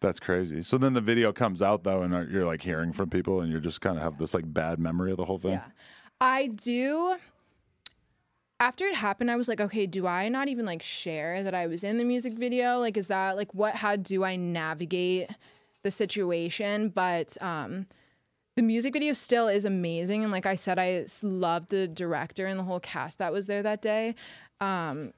That's 0.01 0.19
crazy. 0.19 0.61
So 0.61 0.77
then 0.77 0.93
the 0.93 1.01
video 1.01 1.33
comes 1.33 1.61
out 1.63 1.83
though, 1.83 2.03
and 2.03 2.29
you're 2.31 2.45
like 2.45 2.61
hearing 2.61 2.91
from 2.91 3.09
people, 3.09 3.41
and 3.41 3.51
you're 3.51 3.61
just 3.61 3.81
kind 3.81 3.97
of 3.97 4.03
have 4.03 4.19
this 4.19 4.35
like 4.35 4.43
bad 4.53 4.77
memory 4.77 5.09
of 5.09 5.17
the 5.17 5.25
whole 5.25 5.39
thing. 5.39 5.53
Yeah. 5.53 5.63
I 6.21 6.47
do. 6.47 7.15
After 8.59 8.85
it 8.85 8.95
happened, 8.95 9.31
I 9.31 9.35
was 9.35 9.47
like, 9.47 9.59
okay, 9.59 9.87
do 9.87 10.05
I 10.05 10.29
not 10.29 10.47
even 10.47 10.65
like 10.65 10.83
share 10.83 11.41
that 11.43 11.55
I 11.55 11.65
was 11.65 11.83
in 11.83 11.97
the 11.97 12.03
music 12.03 12.33
video? 12.33 12.77
Like, 12.77 12.95
is 12.97 13.07
that 13.07 13.35
like 13.35 13.53
what, 13.55 13.75
how 13.75 13.95
do 13.95 14.23
I 14.23 14.35
navigate 14.35 15.31
the 15.85 15.91
situation? 15.91 16.89
But, 16.89 17.41
um, 17.41 17.87
the 18.55 18.61
music 18.61 18.93
video 18.93 19.13
still 19.13 19.47
is 19.47 19.65
amazing. 19.65 20.23
And 20.23 20.31
like 20.31 20.45
I 20.45 20.55
said, 20.55 20.79
I 20.79 21.05
loved 21.23 21.69
the 21.69 21.87
director 21.87 22.45
and 22.45 22.59
the 22.59 22.63
whole 22.63 22.79
cast 22.79 23.19
that 23.19 23.33
was 23.33 23.47
there 23.47 23.63
that 23.63 23.81
day. 23.81 24.15
Um, 24.61 25.13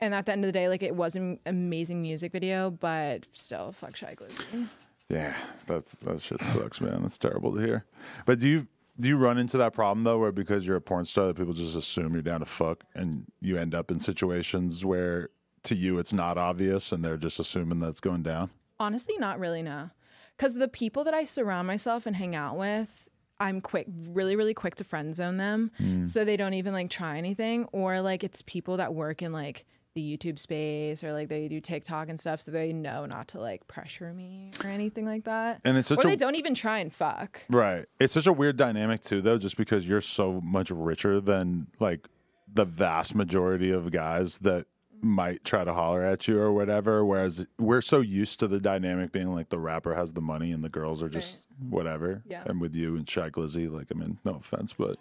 and 0.00 0.14
at 0.14 0.26
the 0.26 0.32
end 0.32 0.44
of 0.44 0.48
the 0.48 0.52
day, 0.52 0.68
like 0.68 0.82
it 0.82 0.94
was 0.94 1.16
an 1.16 1.40
amazing 1.46 2.02
music 2.02 2.32
video, 2.32 2.70
but 2.70 3.26
still, 3.32 3.72
fuck 3.72 3.96
Shy 3.96 4.14
Glizzy. 4.14 4.68
Yeah, 5.08 5.34
that's 5.66 5.92
that 5.92 6.20
shit 6.20 6.42
sucks, 6.42 6.80
man. 6.80 7.02
That's 7.02 7.16
terrible 7.16 7.54
to 7.54 7.60
hear. 7.60 7.84
But 8.26 8.40
do 8.40 8.46
you 8.46 8.66
do 8.98 9.08
you 9.08 9.16
run 9.16 9.38
into 9.38 9.56
that 9.58 9.72
problem 9.72 10.04
though, 10.04 10.18
where 10.18 10.32
because 10.32 10.66
you're 10.66 10.76
a 10.76 10.80
porn 10.80 11.04
star, 11.04 11.28
that 11.28 11.36
people 11.36 11.54
just 11.54 11.76
assume 11.76 12.12
you're 12.12 12.22
down 12.22 12.40
to 12.40 12.46
fuck, 12.46 12.84
and 12.94 13.24
you 13.40 13.56
end 13.56 13.74
up 13.74 13.90
in 13.90 14.00
situations 14.00 14.84
where 14.84 15.30
to 15.62 15.74
you 15.74 15.98
it's 15.98 16.12
not 16.12 16.36
obvious, 16.36 16.92
and 16.92 17.04
they're 17.04 17.16
just 17.16 17.38
assuming 17.38 17.80
that's 17.80 18.00
going 18.00 18.22
down? 18.22 18.50
Honestly, 18.78 19.16
not 19.18 19.38
really, 19.38 19.62
no. 19.62 19.90
Because 20.36 20.54
the 20.54 20.68
people 20.68 21.04
that 21.04 21.14
I 21.14 21.24
surround 21.24 21.66
myself 21.66 22.06
and 22.06 22.14
hang 22.14 22.34
out 22.34 22.58
with, 22.58 23.08
I'm 23.40 23.60
quick, 23.60 23.86
really, 24.08 24.36
really 24.36 24.54
quick 24.54 24.74
to 24.76 24.84
friend 24.84 25.14
zone 25.14 25.36
them. 25.36 25.70
Mm. 25.80 26.08
So 26.08 26.24
they 26.24 26.36
don't 26.36 26.54
even 26.54 26.72
like 26.72 26.90
try 26.90 27.18
anything. 27.18 27.66
Or 27.72 28.00
like 28.00 28.24
it's 28.24 28.42
people 28.42 28.76
that 28.78 28.94
work 28.94 29.22
in 29.22 29.32
like 29.32 29.64
the 29.94 30.16
YouTube 30.16 30.38
space 30.38 31.02
or 31.02 31.12
like 31.12 31.28
they 31.28 31.48
do 31.48 31.60
TikTok 31.60 32.08
and 32.08 32.20
stuff. 32.20 32.42
So 32.42 32.50
they 32.50 32.72
know 32.72 33.06
not 33.06 33.28
to 33.28 33.40
like 33.40 33.66
pressure 33.66 34.12
me 34.12 34.52
or 34.62 34.70
anything 34.70 35.06
like 35.06 35.24
that. 35.24 35.60
And 35.64 35.76
it's 35.76 35.88
such 35.88 35.98
or 35.98 36.06
a 36.06 36.10
they 36.10 36.16
don't 36.16 36.36
even 36.36 36.54
try 36.54 36.78
and 36.78 36.92
fuck. 36.92 37.42
Right. 37.50 37.86
It's 37.98 38.12
such 38.12 38.26
a 38.26 38.32
weird 38.32 38.56
dynamic 38.56 39.02
too, 39.02 39.20
though, 39.20 39.38
just 39.38 39.56
because 39.56 39.88
you're 39.88 40.02
so 40.02 40.40
much 40.42 40.70
richer 40.70 41.20
than 41.20 41.68
like 41.80 42.08
the 42.52 42.64
vast 42.64 43.14
majority 43.14 43.70
of 43.70 43.90
guys 43.90 44.38
that 44.38 44.66
might 45.02 45.44
try 45.44 45.64
to 45.64 45.72
holler 45.72 46.02
at 46.02 46.26
you 46.26 46.38
or 46.38 46.52
whatever. 46.52 47.04
Whereas 47.04 47.46
we're 47.58 47.82
so 47.82 48.00
used 48.00 48.40
to 48.40 48.48
the 48.48 48.60
dynamic 48.60 49.12
being 49.12 49.34
like 49.34 49.48
the 49.48 49.58
rapper 49.58 49.94
has 49.94 50.12
the 50.12 50.20
money 50.20 50.52
and 50.52 50.64
the 50.64 50.68
girls 50.68 51.02
are 51.02 51.08
just 51.08 51.46
whatever. 51.58 52.22
Yeah. 52.26 52.42
And 52.46 52.60
with 52.60 52.74
you 52.74 52.96
and 52.96 53.08
Shy 53.08 53.30
Glizzy, 53.30 53.70
like 53.70 53.88
I 53.90 53.94
mean, 53.94 54.18
no 54.24 54.36
offense, 54.36 54.72
but 54.72 54.96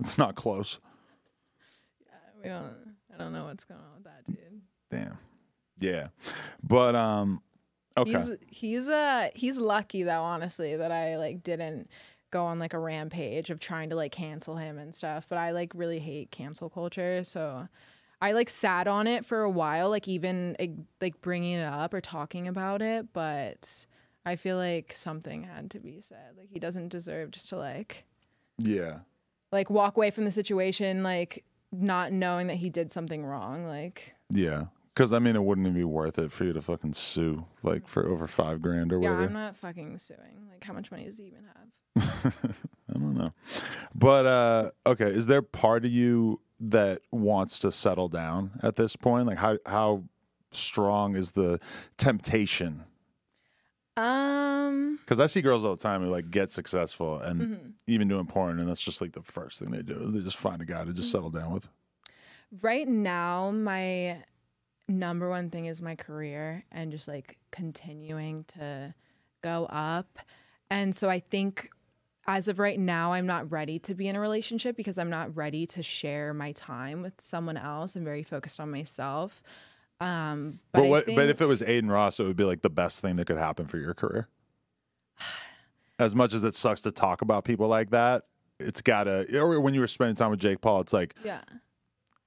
it's 0.00 0.18
not 0.18 0.34
close. 0.34 0.78
Yeah, 2.00 2.12
we 2.42 2.48
don't, 2.48 2.96
I 3.14 3.18
don't 3.18 3.32
know 3.32 3.44
what's 3.44 3.64
going 3.64 3.80
on 3.80 3.94
with 3.96 4.04
that 4.04 4.24
dude. 4.24 4.62
Damn. 4.90 5.18
Yeah. 5.80 6.08
But 6.62 6.94
um 6.94 7.42
okay. 7.96 8.12
He's 8.12 8.30
he's 8.48 8.88
uh 8.88 9.28
he's 9.34 9.58
lucky 9.58 10.02
though, 10.02 10.22
honestly, 10.22 10.76
that 10.76 10.92
I 10.92 11.16
like 11.16 11.42
didn't 11.42 11.88
go 12.30 12.44
on 12.44 12.58
like 12.58 12.74
a 12.74 12.78
rampage 12.78 13.50
of 13.50 13.60
trying 13.60 13.90
to 13.90 13.96
like 13.96 14.12
cancel 14.12 14.56
him 14.56 14.78
and 14.78 14.94
stuff. 14.94 15.26
But 15.28 15.38
I 15.38 15.52
like 15.52 15.72
really 15.74 15.98
hate 15.98 16.30
cancel 16.30 16.68
culture, 16.68 17.24
so 17.24 17.68
I 18.20 18.32
like 18.32 18.50
sat 18.50 18.88
on 18.88 19.06
it 19.06 19.24
for 19.24 19.42
a 19.42 19.50
while, 19.50 19.90
like 19.90 20.08
even 20.08 20.56
like, 21.00 21.20
bringing 21.20 21.52
it 21.52 21.64
up 21.64 21.94
or 21.94 22.00
talking 22.00 22.48
about 22.48 22.82
it. 22.82 23.12
But 23.12 23.86
I 24.26 24.36
feel 24.36 24.56
like 24.56 24.92
something 24.94 25.44
had 25.44 25.70
to 25.72 25.80
be 25.80 26.00
said. 26.00 26.34
Like 26.36 26.48
he 26.50 26.58
doesn't 26.58 26.88
deserve 26.88 27.30
just 27.30 27.48
to 27.50 27.56
like 27.56 28.04
yeah. 28.58 28.98
like 29.52 29.70
walk 29.70 29.96
away 29.96 30.10
from 30.10 30.24
the 30.24 30.32
situation 30.32 31.02
like 31.02 31.44
not 31.70 32.12
knowing 32.12 32.48
that 32.48 32.56
he 32.56 32.70
did 32.70 32.90
something 32.90 33.24
wrong. 33.24 33.64
Like 33.64 34.14
Yeah. 34.30 34.66
Because 34.94 35.12
I 35.12 35.20
mean, 35.20 35.36
it 35.36 35.44
wouldn't 35.44 35.66
even 35.66 35.78
be 35.78 35.84
worth 35.84 36.18
it 36.18 36.32
for 36.32 36.44
you 36.44 36.52
to 36.52 36.60
fucking 36.60 36.94
sue 36.94 37.46
like 37.62 37.86
for 37.86 38.08
over 38.08 38.26
five 38.26 38.60
grand 38.60 38.92
or 38.92 38.96
yeah, 38.96 39.10
whatever. 39.10 39.20
Yeah, 39.20 39.26
I'm 39.28 39.32
not 39.32 39.56
fucking 39.56 39.96
suing. 39.98 40.48
Like 40.50 40.64
how 40.64 40.72
much 40.72 40.90
money 40.90 41.04
does 41.04 41.18
he 41.18 41.24
even 41.26 41.44
have? 41.44 42.34
I 42.90 42.92
don't 42.94 43.14
know. 43.14 43.30
But 43.94 44.26
uh 44.26 44.70
okay, 44.86 45.06
is 45.06 45.26
there 45.26 45.42
part 45.42 45.84
of 45.84 45.92
you 45.92 46.40
that 46.60 47.00
wants 47.10 47.58
to 47.60 47.70
settle 47.72 48.08
down 48.08 48.58
at 48.62 48.76
this 48.76 48.96
point? 48.96 49.26
Like 49.26 49.38
how 49.38 49.58
how 49.66 50.04
strong 50.50 51.14
is 51.16 51.32
the 51.32 51.60
temptation? 51.96 52.84
Um 53.96 54.98
Because 55.04 55.20
I 55.20 55.26
see 55.26 55.40
girls 55.40 55.64
all 55.64 55.74
the 55.74 55.82
time 55.82 56.02
who 56.02 56.08
like 56.08 56.30
get 56.30 56.50
successful 56.52 57.18
and 57.18 57.40
Mm-hmm. 57.40 57.68
even 57.86 58.08
doing 58.08 58.26
porn, 58.26 58.58
and 58.60 58.68
that's 58.68 58.82
just 58.82 59.00
like 59.00 59.12
the 59.12 59.22
first 59.22 59.58
thing 59.58 59.70
they 59.70 59.82
do. 59.82 59.94
is 60.02 60.12
They 60.12 60.20
just 60.20 60.36
find 60.36 60.60
a 60.62 60.64
guy 60.64 60.78
to 60.80 60.84
Mm-hmm. 60.86 60.94
just 60.96 61.10
settle 61.10 61.30
down 61.30 61.52
with. 61.52 61.68
right 62.62 62.88
now 62.88 63.50
my 63.50 64.22
number 64.88 65.28
one 65.28 65.50
thing 65.50 65.66
is 65.66 65.82
my 65.82 65.94
career 65.94 66.64
and 66.72 66.90
just 66.90 67.06
like 67.08 67.36
continuing 67.50 68.44
to 68.44 68.94
go 69.42 69.66
up 69.66 70.18
and 70.70 70.96
so 70.96 71.10
i 71.10 71.20
think 71.20 71.68
as 72.28 72.46
of 72.46 72.58
right 72.60 72.78
now 72.78 73.12
i'm 73.12 73.26
not 73.26 73.50
ready 73.50 73.78
to 73.80 73.94
be 73.94 74.06
in 74.06 74.14
a 74.14 74.20
relationship 74.20 74.76
because 74.76 74.98
i'm 74.98 75.10
not 75.10 75.34
ready 75.34 75.66
to 75.66 75.82
share 75.82 76.32
my 76.32 76.52
time 76.52 77.02
with 77.02 77.14
someone 77.20 77.56
else 77.56 77.96
i'm 77.96 78.04
very 78.04 78.22
focused 78.22 78.60
on 78.60 78.70
myself 78.70 79.42
um 80.00 80.60
but, 80.72 80.82
But, 80.82 80.88
what? 80.88 81.04
think, 81.06 81.16
But 81.16 81.28
if 81.28 81.40
it 81.40 81.46
was 81.46 81.60
Adin 81.62 81.90
Ross, 81.90 82.20
it 82.20 82.24
would 82.24 82.36
be 82.36 82.44
like 82.44 82.62
the 82.62 82.70
best 82.70 83.00
thing 83.00 83.16
that 83.16 83.26
could 83.26 83.36
happen 83.38 83.66
for 83.66 83.78
your 83.78 83.94
career. 83.94 84.28
As 85.98 86.14
much 86.14 86.32
as 86.34 86.44
it 86.44 86.54
sucks 86.54 86.80
to 86.82 86.92
talk 86.92 87.22
about 87.22 87.42
people 87.44 87.66
like 87.66 87.90
that, 87.90 88.22
it's 88.60 88.80
gotta. 88.80 89.26
Or 89.36 89.60
when 89.60 89.74
you 89.74 89.80
were 89.80 89.88
spending 89.88 90.14
time 90.14 90.30
with 90.30 90.38
Jake 90.38 90.60
Paul, 90.60 90.82
it's 90.82 90.92
like 90.92 91.16
yeah 91.24 91.40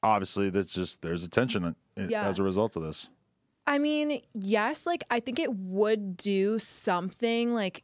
obviously 0.04 0.49
that's 0.49 0.74
just 0.74 1.02
there's 1.02 1.24
attention 1.24 1.74
Yeah. 1.95 2.28
as 2.28 2.39
a 2.39 2.43
result 2.43 2.76
of 2.76 2.84
this. 2.84 3.10
I 3.68 3.78
mean, 3.78 4.22
yes, 4.34 4.86
like 4.86 5.04
I 5.10 5.20
think 5.22 5.39
it 5.39 5.54
would 5.54 6.18
do 6.18 6.60
something 6.60 7.54
like 7.54 7.84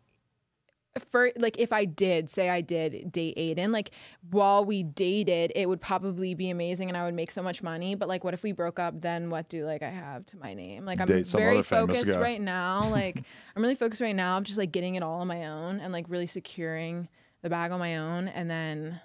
for 1.04 1.32
like 1.38 1.58
if 1.60 1.74
I 1.74 1.86
did 1.86 2.30
say 2.30 2.50
I 2.50 2.62
did 2.62 3.12
date 3.12 3.38
Adin, 3.38 3.72
like 3.72 3.92
while 4.30 4.66
we 4.66 4.84
dated, 4.84 5.52
it 5.56 5.68
would 5.68 5.82
probably 5.82 6.34
be 6.34 6.50
amazing 6.50 6.90
and 6.90 6.98
I 6.98 7.06
would 7.06 7.14
make 7.14 7.32
so 7.32 7.42
much 7.42 7.64
money. 7.64 7.96
But 7.96 8.08
like 8.08 8.24
what 8.24 8.34
if 8.34 8.44
we 8.44 8.52
broke 8.52 8.80
up, 8.80 9.02
then 9.02 9.30
what 9.30 9.50
do 9.50 9.66
like 9.66 9.84
I 9.84 9.90
have 9.90 10.26
to 10.28 10.38
my 10.38 10.54
name? 10.54 10.86
Like 10.86 11.00
I'm 11.00 11.08
Date 11.08 11.28
very 11.28 11.62
focused 11.62 12.06
guy. 12.06 12.20
right 12.20 12.42
now. 12.42 12.92
Like 12.98 13.24
I'm 13.56 13.62
really 13.62 13.76
focused 13.76 14.02
right 14.02 14.16
now 14.16 14.38
of 14.38 14.44
just 14.44 14.58
like 14.58 14.72
getting 14.72 14.96
it 14.96 15.04
all 15.04 15.22
on 15.22 15.28
my 15.28 15.46
own 15.46 15.80
and 15.80 15.94
like 15.94 16.06
really 16.10 16.26
securing 16.26 17.08
the 17.44 17.50
bag 17.50 17.72
on 17.72 17.80
my 17.80 17.98
own 17.98 18.28
and 18.28 18.50
then 18.50 19.00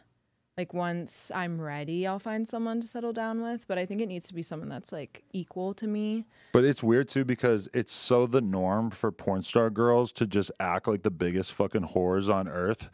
like 0.63 0.73
once 0.73 1.33
I'm 1.35 1.61
ready, 1.61 2.07
I'll 2.07 2.21
find 2.21 2.47
someone 2.47 2.81
to 2.81 2.87
settle 2.87 3.13
down 3.13 3.43
with. 3.43 3.67
But 3.67 3.79
I 3.79 3.85
think 3.85 4.01
it 4.01 4.07
needs 4.07 4.29
to 4.29 4.35
be 4.35 4.45
someone 4.45 4.69
that's 4.69 4.93
like 4.93 5.25
equal 5.33 5.75
to 5.75 5.89
me. 5.89 6.25
But 6.53 6.65
it's 6.65 6.85
weird 6.85 7.09
too 7.09 7.25
because 7.25 7.69
it's 7.75 7.91
so 7.91 8.29
the 8.29 8.41
norm 8.41 8.91
for 8.91 9.11
porn 9.11 9.43
star 9.43 9.71
girls 9.71 10.13
to 10.13 10.27
just 10.27 10.53
act 10.61 10.87
like 10.87 11.03
the 11.03 11.11
biggest 11.11 11.53
fucking 11.53 11.89
whores 11.89 12.33
on 12.33 12.49
earth. 12.49 12.91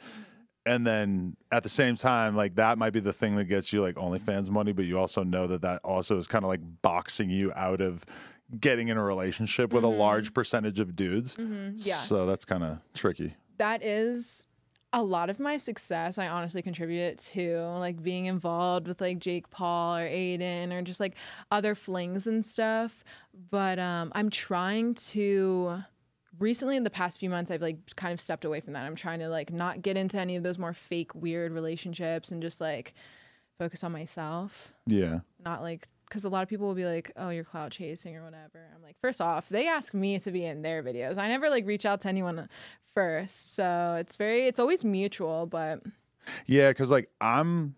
And 0.65 0.87
then 0.87 1.37
at 1.53 1.63
the 1.63 1.69
same 1.69 1.95
time, 1.95 2.35
like 2.35 2.55
that 2.55 2.79
might 2.79 2.95
be 2.95 3.01
the 3.01 3.13
thing 3.13 3.37
that 3.37 3.45
gets 3.45 3.71
you 3.71 3.83
like 3.83 3.97
OnlyFans 3.97 4.49
money, 4.49 4.73
but 4.73 4.87
you 4.87 4.99
also 4.99 5.23
know 5.23 5.47
that 5.47 5.61
that 5.61 5.83
also 5.85 6.17
is 6.17 6.27
kind 6.27 6.45
of 6.45 6.49
like 6.49 6.61
boxing 6.81 7.29
you 7.29 7.53
out 7.55 7.83
of 7.83 8.07
getting 8.59 8.89
in 8.89 8.97
a 8.97 9.05
relationship 9.05 9.75
with 9.75 9.85
a 9.85 9.89
mm-hmm. 9.89 9.99
large 9.99 10.33
percentage 10.33 10.81
of 10.81 10.97
dudes. 10.97 11.35
Mm-hmm. 11.37 11.77
Yeah. 11.77 11.97
So 11.97 12.25
that's 12.25 12.47
kind 12.47 12.65
of 12.65 12.79
tricky. 12.95 13.35
that 13.59 13.83
is 13.83 14.47
a 14.99 15.03
lot 15.03 15.31
of 15.31 15.39
my 15.39 15.57
success 15.57 16.19
i 16.19 16.27
honestly 16.27 16.61
contribute 16.61 17.01
it 17.01 17.19
to 17.19 17.59
like 17.79 18.03
being 18.03 18.27
involved 18.27 18.89
with 18.89 19.01
like 19.01 19.19
jake 19.19 19.49
paul 19.51 19.97
or 19.97 20.07
adin 20.07 20.73
or 20.73 20.83
just 20.83 21.01
like 21.01 21.15
other 21.51 21.75
flings 21.75 22.27
and 22.27 22.45
stuff. 22.45 23.05
But 23.51 23.79
um 23.79 24.11
i'm 24.15 24.31
trying 24.31 24.95
to 24.95 25.83
recently 26.39 26.77
in 26.77 26.85
the 26.85 26.91
past 26.91 27.19
few 27.21 27.31
months 27.31 27.51
i've 27.51 27.63
like 27.63 27.79
kind 27.97 28.13
of 28.13 28.21
stepped 28.21 28.45
away 28.45 28.61
from 28.61 28.73
that. 28.75 28.85
I'm 28.85 28.97
trying 28.97 29.21
to 29.21 29.29
like 29.29 29.53
not 29.53 29.83
get 29.83 29.97
into 29.97 30.19
any 30.19 30.37
of 30.37 30.43
those 30.43 30.59
more 30.59 30.73
fake 30.73 31.15
weird 31.15 31.53
relationships 31.53 32.31
and 32.31 32.43
just 32.43 32.61
like 32.61 32.95
focus 33.59 33.83
on 33.85 33.93
myself. 33.93 34.73
Yeah. 34.87 35.21
not 35.45 35.63
like 35.63 35.89
because 36.09 36.25
a 36.25 36.29
lot 36.29 36.43
of 36.43 36.49
people 36.49 36.67
will 36.67 36.75
be 36.75 36.85
like, 36.85 37.13
"Oh, 37.17 37.31
you're 37.31 37.45
clout 37.45 37.71
chasing 37.71 38.17
or 38.17 38.25
whatever." 38.25 38.69
I'm 38.75 38.83
like, 38.83 38.97
first 39.01 39.21
off, 39.21 39.49
they 39.49 39.67
ask 39.67 39.95
me 39.95 40.19
to 40.19 40.31
be 40.31 40.45
in 40.45 40.63
their 40.63 40.83
videos. 40.83 41.19
I 41.19 41.29
never 41.29 41.49
like 41.51 41.67
reach 41.67 41.87
out 41.87 42.01
to 42.03 42.09
anyone 42.09 42.49
first, 42.95 43.55
so 43.55 43.97
it's 44.01 44.17
very, 44.17 44.47
it's 44.47 44.59
always 44.59 44.85
mutual. 44.85 45.47
But 45.47 45.83
Yeah, 46.47 46.71
because 46.71 46.91
like 46.91 47.11
I'm 47.21 47.75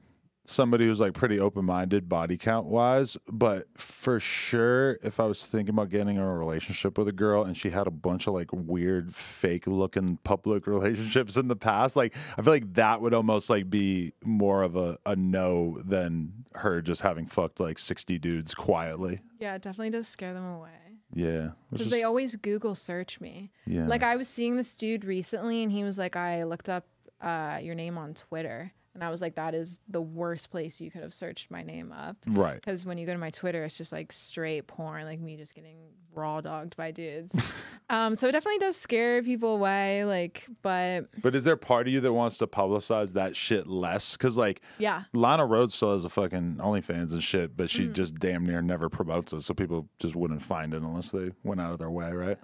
somebody 0.50 0.86
who's 0.86 1.00
like 1.00 1.14
pretty 1.14 1.38
open 1.40 1.64
minded 1.64 2.08
body 2.08 2.36
count 2.36 2.66
wise, 2.66 3.16
but 3.30 3.66
for 3.76 4.18
sure, 4.20 4.98
if 5.02 5.20
I 5.20 5.24
was 5.24 5.46
thinking 5.46 5.74
about 5.74 5.90
getting 5.90 6.16
in 6.16 6.22
a 6.22 6.36
relationship 6.36 6.98
with 6.98 7.08
a 7.08 7.12
girl 7.12 7.44
and 7.44 7.56
she 7.56 7.70
had 7.70 7.86
a 7.86 7.90
bunch 7.90 8.26
of 8.26 8.34
like 8.34 8.48
weird, 8.52 9.14
fake 9.14 9.66
looking 9.66 10.18
public 10.24 10.66
relationships 10.66 11.36
in 11.36 11.48
the 11.48 11.56
past, 11.56 11.96
like 11.96 12.14
I 12.36 12.42
feel 12.42 12.52
like 12.52 12.74
that 12.74 13.00
would 13.00 13.14
almost 13.14 13.48
like 13.50 13.70
be 13.70 14.12
more 14.24 14.62
of 14.62 14.76
a, 14.76 14.98
a 15.06 15.16
no 15.16 15.78
than 15.84 16.44
her 16.54 16.82
just 16.82 17.00
having 17.02 17.26
fucked 17.26 17.60
like 17.60 17.78
60 17.78 18.18
dudes 18.18 18.54
quietly. 18.54 19.20
yeah, 19.38 19.54
it 19.54 19.62
definitely 19.62 19.90
does 19.90 20.08
scare 20.08 20.32
them 20.32 20.44
away 20.44 20.70
Yeah. 21.14 21.50
because 21.70 21.86
is- 21.86 21.92
they 21.92 22.02
always 22.02 22.34
Google 22.36 22.74
search 22.74 23.20
me. 23.20 23.50
yeah. 23.66 23.86
Like 23.86 24.02
I 24.02 24.16
was 24.16 24.28
seeing 24.28 24.56
this 24.56 24.74
dude 24.74 25.04
recently, 25.04 25.62
and 25.62 25.70
he 25.70 25.84
was 25.84 25.98
like, 25.98 26.16
"I 26.16 26.42
looked 26.44 26.68
up 26.68 26.86
uh, 27.20 27.58
your 27.62 27.74
name 27.74 27.96
on 27.98 28.14
Twitter." 28.14 28.72
And 28.94 29.04
I 29.04 29.10
was 29.10 29.20
like, 29.22 29.36
that 29.36 29.54
is 29.54 29.78
the 29.88 30.02
worst 30.02 30.50
place 30.50 30.80
you 30.80 30.90
could 30.90 31.02
have 31.02 31.14
searched 31.14 31.48
my 31.50 31.62
name 31.62 31.92
up. 31.92 32.16
Right. 32.26 32.56
Because 32.56 32.84
when 32.84 32.98
you 32.98 33.06
go 33.06 33.12
to 33.12 33.18
my 33.18 33.30
Twitter, 33.30 33.62
it's 33.64 33.76
just 33.78 33.92
like 33.92 34.10
straight 34.10 34.66
porn, 34.66 35.04
like 35.04 35.20
me 35.20 35.36
just 35.36 35.54
getting 35.54 35.78
raw 36.12 36.40
dogged 36.40 36.76
by 36.76 36.90
dudes. 36.90 37.40
um, 37.88 38.16
so 38.16 38.26
it 38.26 38.32
definitely 38.32 38.58
does 38.58 38.76
scare 38.76 39.22
people 39.22 39.54
away. 39.54 40.04
Like, 40.04 40.44
but 40.62 41.02
But 41.22 41.36
is 41.36 41.44
there 41.44 41.56
part 41.56 41.86
of 41.86 41.92
you 41.92 42.00
that 42.00 42.12
wants 42.12 42.36
to 42.38 42.48
publicize 42.48 43.12
that 43.12 43.36
shit 43.36 43.68
less? 43.68 44.16
Because 44.16 44.36
like 44.36 44.60
yeah, 44.78 45.04
Lana 45.12 45.46
Rhoades 45.46 45.70
still 45.72 45.92
has 45.94 46.04
a 46.04 46.08
fucking 46.08 46.56
OnlyFans 46.56 47.12
and 47.12 47.22
shit, 47.22 47.56
but 47.56 47.68
Mm-hmm. 47.68 47.86
she 47.86 47.92
just 47.92 48.16
damn 48.16 48.44
near 48.44 48.60
never 48.60 48.88
promotes 48.88 49.32
it, 49.32 49.42
so 49.42 49.54
people 49.54 49.88
just 50.00 50.16
wouldn't 50.16 50.42
find 50.42 50.74
it 50.74 50.82
unless 50.82 51.12
they 51.12 51.30
went 51.44 51.60
out 51.60 51.70
of 51.72 51.78
their 51.78 51.90
way, 51.90 52.10
right? 52.10 52.38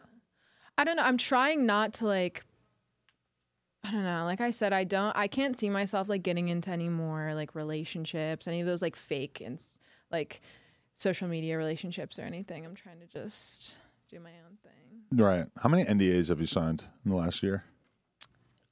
I 0.79 0.85
don't 0.85 0.95
know. 0.97 1.03
I'm 1.03 1.19
trying 1.19 1.67
not 1.67 1.95
to 1.95 2.07
like. 2.07 2.45
I 3.87 3.91
don't 3.93 4.03
know. 4.05 4.25
Like 4.25 4.41
I 4.41 4.51
said, 4.51 4.73
I 4.73 4.85
don't. 4.85 5.17
I 5.17 5.29
can't 5.29 5.57
see 5.57 5.71
myself 5.71 6.09
like 6.09 6.23
getting 6.23 6.49
into 6.49 6.71
any 6.71 6.89
more 6.89 7.33
like 7.35 7.55
relationships, 7.55 8.49
any 8.49 8.61
of 8.61 8.67
those 8.67 8.83
like 8.83 8.97
fake 8.97 9.41
and 9.45 9.63
like 10.11 10.41
social 10.95 11.29
media 11.29 11.57
relationships 11.59 12.19
or 12.19 12.23
anything. 12.23 12.65
I'm 12.65 12.75
trying 12.75 12.99
to 13.01 13.07
just 13.07 13.77
do 14.09 14.19
my 14.21 14.31
own 14.31 14.57
thing. 14.63 15.23
Right. 15.25 15.47
How 15.59 15.69
many 15.69 15.85
NDAs 15.85 16.29
have 16.31 16.41
you 16.41 16.47
signed 16.47 16.85
in 17.05 17.11
the 17.13 17.17
last 17.17 17.43
year? 17.43 17.65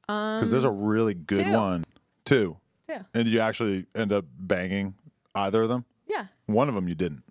Um, 0.09 0.39
Because 0.41 0.51
there's 0.51 0.65
a 0.65 0.71
really 0.71 1.15
good 1.15 1.45
two. 1.45 1.53
one. 1.53 1.85
Two. 2.25 2.57
Yeah. 2.89 3.03
And 3.15 3.25
did 3.25 3.29
you 3.29 3.41
actually 3.41 3.87
end 3.95 4.13
up 4.13 4.25
banging 4.39 4.95
either 5.35 5.63
of 5.63 5.69
them? 5.69 5.85
yeah. 6.07 6.27
One 6.47 6.69
of 6.69 6.75
them 6.75 6.89
you 6.89 6.95
didn't. 6.95 7.23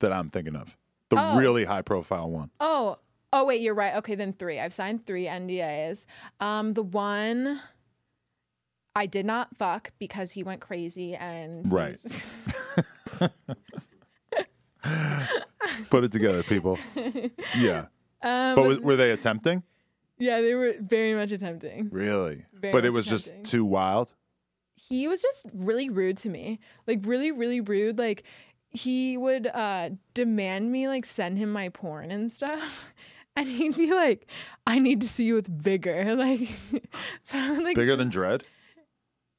That 0.00 0.12
I'm 0.12 0.28
thinking 0.30 0.54
of. 0.56 0.76
The 1.08 1.16
Oh. 1.18 1.36
really 1.38 1.64
high 1.64 1.82
profile 1.82 2.30
one. 2.30 2.50
Oh, 2.60 2.98
oh 3.32 3.44
wait, 3.44 3.60
you're 3.60 3.74
right. 3.74 3.94
Okay, 3.96 4.14
then 4.14 4.32
three. 4.32 4.58
I've 4.60 4.72
signed 4.72 5.06
three 5.06 5.26
NDAs. 5.26 6.06
Um, 6.40 6.74
the 6.74 6.82
one 6.82 7.60
I 8.94 9.06
did 9.06 9.26
not 9.26 9.56
fuck 9.56 9.92
because 9.98 10.32
he 10.32 10.42
went 10.42 10.60
crazy 10.60 11.14
and 11.14 11.70
Right. 11.72 11.98
Put 15.90 16.04
it 16.04 16.12
together, 16.12 16.42
people. 16.42 16.78
Yeah. 17.56 17.86
um, 18.22 18.54
But 18.54 18.66
was, 18.66 18.80
were 18.80 18.96
they 18.96 19.10
attempting? 19.10 19.62
yeah, 20.18 20.40
they 20.40 20.54
were 20.54 20.74
very 20.80 21.14
much 21.14 21.32
attempting. 21.32 21.88
Really? 21.90 22.44
Very 22.52 22.72
but 22.72 22.84
it 22.84 22.90
was 22.90 23.06
just 23.06 23.32
too 23.44 23.64
wild. 23.64 24.14
He 24.74 25.06
was 25.06 25.22
just 25.22 25.46
really 25.54 25.88
rude 25.88 26.16
to 26.18 26.28
me, 26.28 26.58
like 26.86 27.00
really, 27.04 27.30
really 27.30 27.60
rude. 27.60 27.98
Like 27.98 28.24
he 28.70 29.16
would 29.16 29.46
uh, 29.46 29.90
demand 30.14 30.72
me 30.72 30.88
like 30.88 31.04
send 31.06 31.38
him 31.38 31.52
my 31.52 31.68
porn 31.68 32.10
and 32.10 32.30
stuff. 32.30 32.92
And 33.46 33.48
he'd 33.48 33.74
be 33.76 33.90
like, 33.92 34.26
"I 34.66 34.78
need 34.78 35.00
to 35.00 35.08
see 35.08 35.24
you 35.24 35.34
with 35.34 35.46
vigor." 35.48 36.14
Like, 36.16 36.48
so 37.22 37.38
I'm 37.38 37.64
like 37.64 37.74
Bigger 37.76 37.96
than 37.96 38.10
Dredd? 38.10 38.42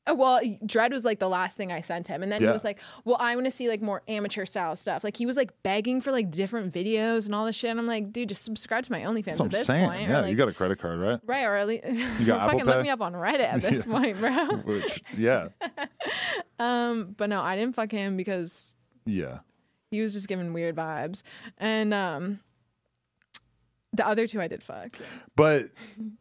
Uh, 0.09 0.15
Well, 0.15 0.41
Dredd 0.65 0.91
was 0.91 1.05
like 1.05 1.19
the 1.19 1.29
last 1.29 1.55
thing 1.57 1.71
I 1.71 1.81
sent 1.81 2.07
him, 2.07 2.23
and 2.23 2.31
then 2.31 2.41
Yeah. 2.41 2.47
he 2.47 2.53
was 2.53 2.63
like, 2.63 2.79
"Well, 3.05 3.17
I 3.19 3.35
want 3.35 3.45
to 3.45 3.51
see 3.51 3.67
like 3.69 3.79
more 3.83 4.01
amateur 4.07 4.45
style 4.45 4.75
stuff." 4.75 5.03
Like 5.03 5.15
he 5.17 5.27
was 5.27 5.37
like 5.37 5.51
begging 5.61 6.01
for 6.01 6.11
like 6.11 6.31
different 6.31 6.73
videos 6.73 7.27
and 7.27 7.35
all 7.35 7.45
this 7.45 7.55
shit. 7.55 7.69
And 7.69 7.79
I'm 7.79 7.85
like, 7.85 8.11
dude, 8.11 8.29
just 8.29 8.43
subscribe 8.43 8.83
to 8.85 8.91
my 8.91 9.01
OnlyFans 9.01 9.25
That's 9.25 9.39
what 9.39 9.45
at 9.45 9.53
I'm 9.53 9.59
this 9.59 9.67
saying. 9.67 9.85
point. 9.89 10.09
Yeah, 10.09 10.21
like, 10.21 10.31
you 10.31 10.35
got 10.35 10.47
a 10.49 10.53
credit 10.53 10.79
card, 10.79 10.99
right? 10.99 11.19
right, 11.27 11.43
or 11.45 11.55
at 11.57 11.67
least 11.67 11.83
got 12.25 12.39
Apple 12.41 12.49
fucking 12.49 12.65
look 12.65 12.81
me 12.81 12.89
up 12.89 13.01
on 13.01 13.13
Reddit 13.13 13.41
at 13.53 13.61
this 13.61 13.83
point, 13.83 14.17
bro. 14.19 14.47
Which, 14.65 15.03
yeah. 15.15 15.49
Um, 16.59 17.13
but 17.17 17.29
no, 17.29 17.39
I 17.41 17.55
didn't 17.55 17.75
fuck 17.75 17.91
him 17.91 18.17
because 18.17 18.75
Yeah. 19.05 19.39
he 19.91 20.01
was 20.01 20.13
just 20.13 20.27
giving 20.27 20.53
weird 20.53 20.75
vibes, 20.75 21.21
and 21.59 21.93
um, 21.93 22.39
the 23.93 24.07
other 24.07 24.27
two 24.27 24.39
I 24.41 24.47
did 24.47 24.63
fuck. 24.63 24.97
But 25.35 25.65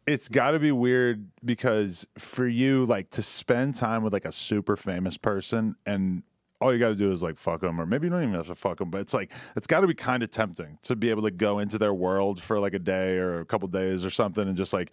it's 0.05 0.27
got 0.27 0.51
to 0.51 0.59
be 0.59 0.71
weird 0.71 1.29
because 1.43 2.07
for 2.17 2.47
you, 2.47 2.85
like 2.85 3.09
to 3.11 3.21
spend 3.21 3.75
time 3.75 4.03
with 4.03 4.13
like 4.13 4.25
a 4.25 4.31
super 4.31 4.75
famous 4.75 5.17
person 5.17 5.75
and 5.85 6.23
all 6.59 6.71
you 6.71 6.79
got 6.79 6.89
to 6.89 6.95
do 6.95 7.11
is 7.11 7.23
like 7.23 7.37
fuck 7.37 7.61
them, 7.61 7.81
or 7.81 7.85
maybe 7.85 8.05
you 8.05 8.11
don't 8.11 8.21
even 8.21 8.35
have 8.35 8.47
to 8.47 8.55
fuck 8.55 8.77
them, 8.77 8.91
but 8.91 9.01
it's 9.01 9.13
like, 9.13 9.31
it's 9.55 9.67
got 9.67 9.81
to 9.81 9.87
be 9.87 9.95
kind 9.95 10.21
of 10.21 10.29
tempting 10.29 10.77
to 10.83 10.95
be 10.95 11.09
able 11.09 11.23
to 11.23 11.31
go 11.31 11.59
into 11.59 11.77
their 11.77 11.93
world 11.93 12.41
for 12.41 12.59
like 12.59 12.73
a 12.73 12.79
day 12.79 13.17
or 13.17 13.39
a 13.39 13.45
couple 13.45 13.67
days 13.67 14.05
or 14.05 14.11
something 14.11 14.47
and 14.47 14.55
just 14.55 14.71
like 14.71 14.91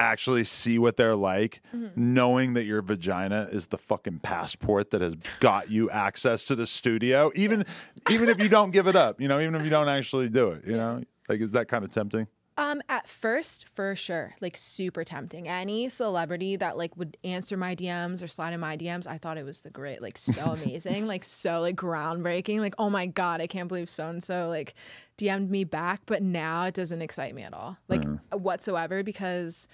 actually 0.00 0.42
see 0.42 0.76
what 0.76 0.96
they're 0.96 1.14
like, 1.14 1.62
mm-hmm. 1.72 2.14
knowing 2.14 2.54
that 2.54 2.64
your 2.64 2.82
vagina 2.82 3.48
is 3.52 3.68
the 3.68 3.78
fucking 3.78 4.18
passport 4.18 4.90
that 4.90 5.00
has 5.00 5.14
got 5.38 5.70
you 5.70 5.88
access 5.90 6.42
to 6.42 6.56
the 6.56 6.66
studio, 6.66 7.30
even, 7.36 7.64
even 8.10 8.28
if 8.28 8.40
you 8.40 8.48
don't 8.48 8.72
give 8.72 8.88
it 8.88 8.96
up, 8.96 9.20
you 9.20 9.28
know, 9.28 9.38
even 9.38 9.54
if 9.54 9.62
you 9.62 9.70
don't 9.70 9.88
actually 9.88 10.28
do 10.28 10.48
it, 10.48 10.66
you 10.66 10.76
know, 10.76 11.00
like, 11.28 11.40
is 11.40 11.52
that 11.52 11.68
kind 11.68 11.84
of 11.84 11.90
tempting? 11.90 12.26
Um, 12.56 12.82
at 12.88 13.08
first, 13.08 13.68
for 13.74 13.96
sure, 13.96 14.36
like 14.40 14.56
super 14.56 15.02
tempting. 15.02 15.48
Any 15.48 15.88
celebrity 15.88 16.54
that 16.56 16.76
like 16.76 16.96
would 16.96 17.16
answer 17.24 17.56
my 17.56 17.74
DMs 17.74 18.22
or 18.22 18.28
slide 18.28 18.52
in 18.52 18.60
my 18.60 18.76
DMs, 18.76 19.08
I 19.08 19.18
thought 19.18 19.38
it 19.38 19.44
was 19.44 19.62
the 19.62 19.70
great, 19.70 20.00
like 20.00 20.16
so 20.16 20.42
amazing, 20.62 21.06
like 21.06 21.24
so 21.24 21.60
like 21.60 21.74
groundbreaking. 21.74 22.60
Like, 22.60 22.74
oh 22.78 22.90
my 22.90 23.06
god, 23.06 23.40
I 23.40 23.48
can't 23.48 23.66
believe 23.66 23.90
so 23.90 24.08
and 24.08 24.22
so 24.22 24.48
like 24.48 24.74
DM'd 25.18 25.50
me 25.50 25.64
back. 25.64 26.02
But 26.06 26.22
now 26.22 26.64
it 26.66 26.74
doesn't 26.74 27.02
excite 27.02 27.34
me 27.34 27.42
at 27.42 27.52
all, 27.52 27.76
like 27.88 28.04
whatsoever, 28.32 29.02
because 29.02 29.66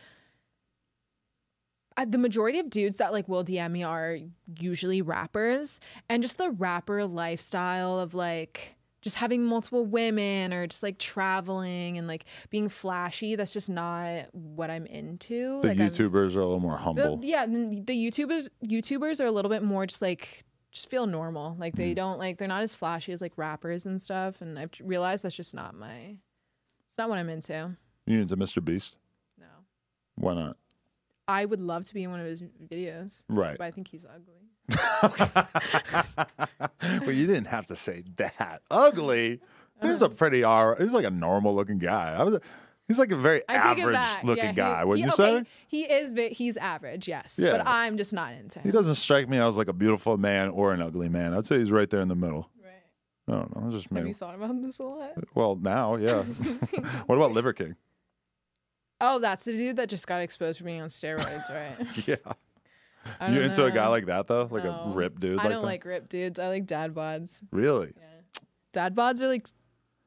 uh, 1.98 2.06
the 2.08 2.18
majority 2.18 2.60
of 2.60 2.70
dudes 2.70 2.96
that 2.96 3.12
like 3.12 3.28
will 3.28 3.44
DM 3.44 3.72
me 3.72 3.82
are 3.82 4.16
usually 4.58 5.02
rappers, 5.02 5.80
and 6.08 6.22
just 6.22 6.38
the 6.38 6.50
rapper 6.50 7.04
lifestyle 7.04 7.98
of 7.98 8.14
like 8.14 8.76
just 9.02 9.16
having 9.16 9.44
multiple 9.44 9.86
women 9.86 10.52
or 10.52 10.66
just 10.66 10.82
like 10.82 10.98
traveling 10.98 11.96
and 11.98 12.06
like 12.06 12.24
being 12.50 12.68
flashy. 12.68 13.34
That's 13.36 13.52
just 13.52 13.70
not 13.70 14.26
what 14.34 14.70
I'm 14.70 14.86
into. 14.86 15.60
The 15.62 15.68
like, 15.68 15.78
I'm- 15.80 15.90
YouTubers 15.90 16.36
are 16.36 16.40
a 16.40 16.44
little 16.46 16.60
more 16.60 16.72
the- 16.72 16.78
humble. 16.78 17.20
yeah, 17.22 17.46
the 17.46 17.82
the 17.86 17.94
YouTubers 18.10 18.48
YouTubers 18.64 19.20
are 19.20 19.26
a 19.26 19.30
little 19.32 19.50
bit 19.50 19.62
more 19.62 19.86
just 19.86 20.02
like 20.02 20.44
just 20.72 20.88
feel 20.90 21.06
normal. 21.06 21.56
Like 21.58 21.74
Mm. 21.74 21.78
they 21.78 21.94
don't 21.94 22.18
like 22.18 22.38
they're 22.38 22.46
not 22.48 22.62
as 22.62 22.74
flashy 22.74 23.12
as 23.12 23.20
like 23.20 23.32
rappers 23.36 23.86
and 23.86 24.00
stuff. 24.00 24.40
And 24.40 24.58
I've 24.58 24.70
realized 24.82 25.24
that's 25.24 25.34
just 25.36 25.54
not 25.54 25.74
my. 25.74 26.16
It's 26.86 26.98
not 26.98 27.08
what 27.08 27.18
I'm 27.18 27.28
into. 27.28 27.76
You 28.06 28.20
into 28.20 28.36
Mr. 28.36 28.64
Beast? 28.64 28.96
No, 29.38 29.46
Why 30.16 30.34
not? 30.34 30.56
I 31.28 31.44
would 31.44 31.60
love 31.60 31.84
to 31.86 31.94
be 31.94 32.02
in 32.02 32.10
one 32.10 32.18
of 32.20 32.26
his 32.26 32.42
videos, 32.42 33.22
Right. 33.28 33.56
but 33.56 33.64
I 33.64 33.70
think 33.70 33.86
he's 33.88 34.04
ugly. 34.04 34.49
well, 36.82 37.12
you 37.12 37.26
didn't 37.26 37.46
have 37.46 37.66
to 37.66 37.76
say 37.76 38.04
that. 38.16 38.62
Ugly. 38.70 39.40
He's 39.82 40.02
a 40.02 40.06
oh. 40.06 40.08
pretty 40.08 40.44
R. 40.44 40.76
He's 40.78 40.92
like 40.92 41.04
a 41.04 41.10
normal 41.10 41.54
looking 41.54 41.78
guy. 41.78 42.14
I 42.14 42.22
was. 42.22 42.40
He's 42.90 42.98
like 42.98 43.12
a 43.12 43.16
very 43.16 43.40
I 43.48 43.54
average 43.54 44.24
looking 44.24 44.44
Yeah, 44.46 44.52
guy. 44.52 44.80
he, 44.80 44.84
Wouldn't 44.84 45.06
you 45.06 45.24
okay, 45.24 45.44
say? 45.44 45.50
He 45.68 45.82
is. 45.82 46.12
ve- 46.12 46.34
He's 46.34 46.56
average, 46.56 47.06
yes. 47.06 47.38
Yeah. 47.40 47.52
But 47.52 47.66
I'm 47.66 47.96
just 47.96 48.12
not 48.12 48.32
into 48.32 48.58
him. 48.58 48.64
He 48.64 48.72
doesn't 48.72 48.96
strike 48.96 49.28
me 49.28 49.38
as 49.38 49.56
like 49.56 49.68
a 49.68 49.72
beautiful 49.72 50.16
man 50.16 50.48
or 50.48 50.72
an 50.72 50.82
ugly 50.82 51.08
man. 51.08 51.32
I'd 51.32 51.46
say 51.46 51.60
he's 51.60 51.70
right 51.70 51.88
there 51.88 52.00
in 52.00 52.08
the 52.08 52.16
middle. 52.16 52.50
Right. 52.60 52.72
I 53.28 53.32
don't 53.38 53.54
know. 53.54 53.62
That's 53.62 53.84
just 53.84 53.94
Have 53.94 54.08
you 54.08 54.14
thought 54.14 54.34
about 54.34 54.60
this 54.60 54.80
a 54.80 54.82
lot? 54.82 55.12
well, 55.36 55.54
now, 55.54 55.94
yeah. 55.94 56.22
what 57.06 57.14
about 57.14 57.30
Liver 57.30 57.52
King? 57.52 57.76
Oh, 59.00 59.20
that's 59.20 59.44
the 59.44 59.52
dude 59.52 59.76
that 59.76 59.88
just 59.88 60.08
got 60.08 60.20
exposed 60.20 60.58
for 60.58 60.64
being 60.64 60.82
on 60.82 60.88
steroids, 60.88 61.48
right? 61.48 61.86
Yeah. 62.08 62.16
You 63.20 63.34
don't 63.36 63.44
into 63.44 63.64
a 63.64 63.70
guy 63.70 63.88
like 63.88 64.06
that 64.06 64.26
though? 64.26 64.48
Like 64.50 64.64
No. 64.64 64.70
a 64.70 64.92
rip 64.94 65.18
dude? 65.20 65.38
I 65.38 65.42
like 65.44 65.52
don't 65.52 65.62
that? 65.62 65.66
like 65.66 65.84
rip 65.84 66.08
dudes. 66.08 66.38
I 66.38 66.48
like 66.48 66.66
dad 66.66 66.94
bods. 66.94 67.40
Really? 67.50 67.92
Yeah. 67.96 68.40
Dad 68.72 68.94
bods 68.94 69.22
are 69.22 69.28
like 69.28 69.46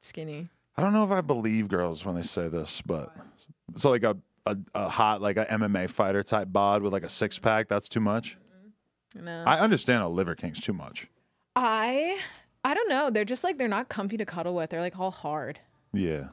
skinny. 0.02 0.50
I 0.78 0.82
don't 0.82 0.94
know 0.94 1.04
if 1.04 1.12
I 1.12 1.22
believe 1.22 1.68
girls 1.68 2.06
when 2.06 2.16
they 2.16 2.22
say 2.24 2.48
this, 2.50 2.82
but 2.82 3.16
so 3.76 3.90
like 3.90 4.04
a, 4.04 4.18
a, 4.46 4.58
a 4.76 4.90
hot 4.90 5.22
like 5.22 5.38
a 5.38 5.46
MMA 5.46 5.90
fighter 5.90 6.24
type 6.24 6.48
bod 6.52 6.82
with 6.82 6.94
like 6.94 7.04
a 7.04 7.10
six 7.10 7.38
pack, 7.40 7.68
that's 7.68 7.88
too 7.88 8.00
much. 8.00 8.38
No. 9.16 9.44
I 9.46 9.60
understand 9.60 10.04
a 10.04 10.08
liver 10.08 10.34
king's 10.36 10.60
too 10.60 10.74
much. 10.74 11.08
I 11.56 12.20
I 12.64 12.74
don't 12.74 12.90
know. 12.90 13.10
They're 13.10 13.26
just 13.26 13.44
like 13.44 13.58
they're 13.58 13.68
not 13.68 13.90
comfy 13.90 14.18
to 14.18 14.26
cuddle 14.26 14.56
with. 14.56 14.70
They're 14.70 14.80
like 14.82 14.98
all 15.00 15.12
hard. 15.12 15.60
Yeah. 15.94 16.30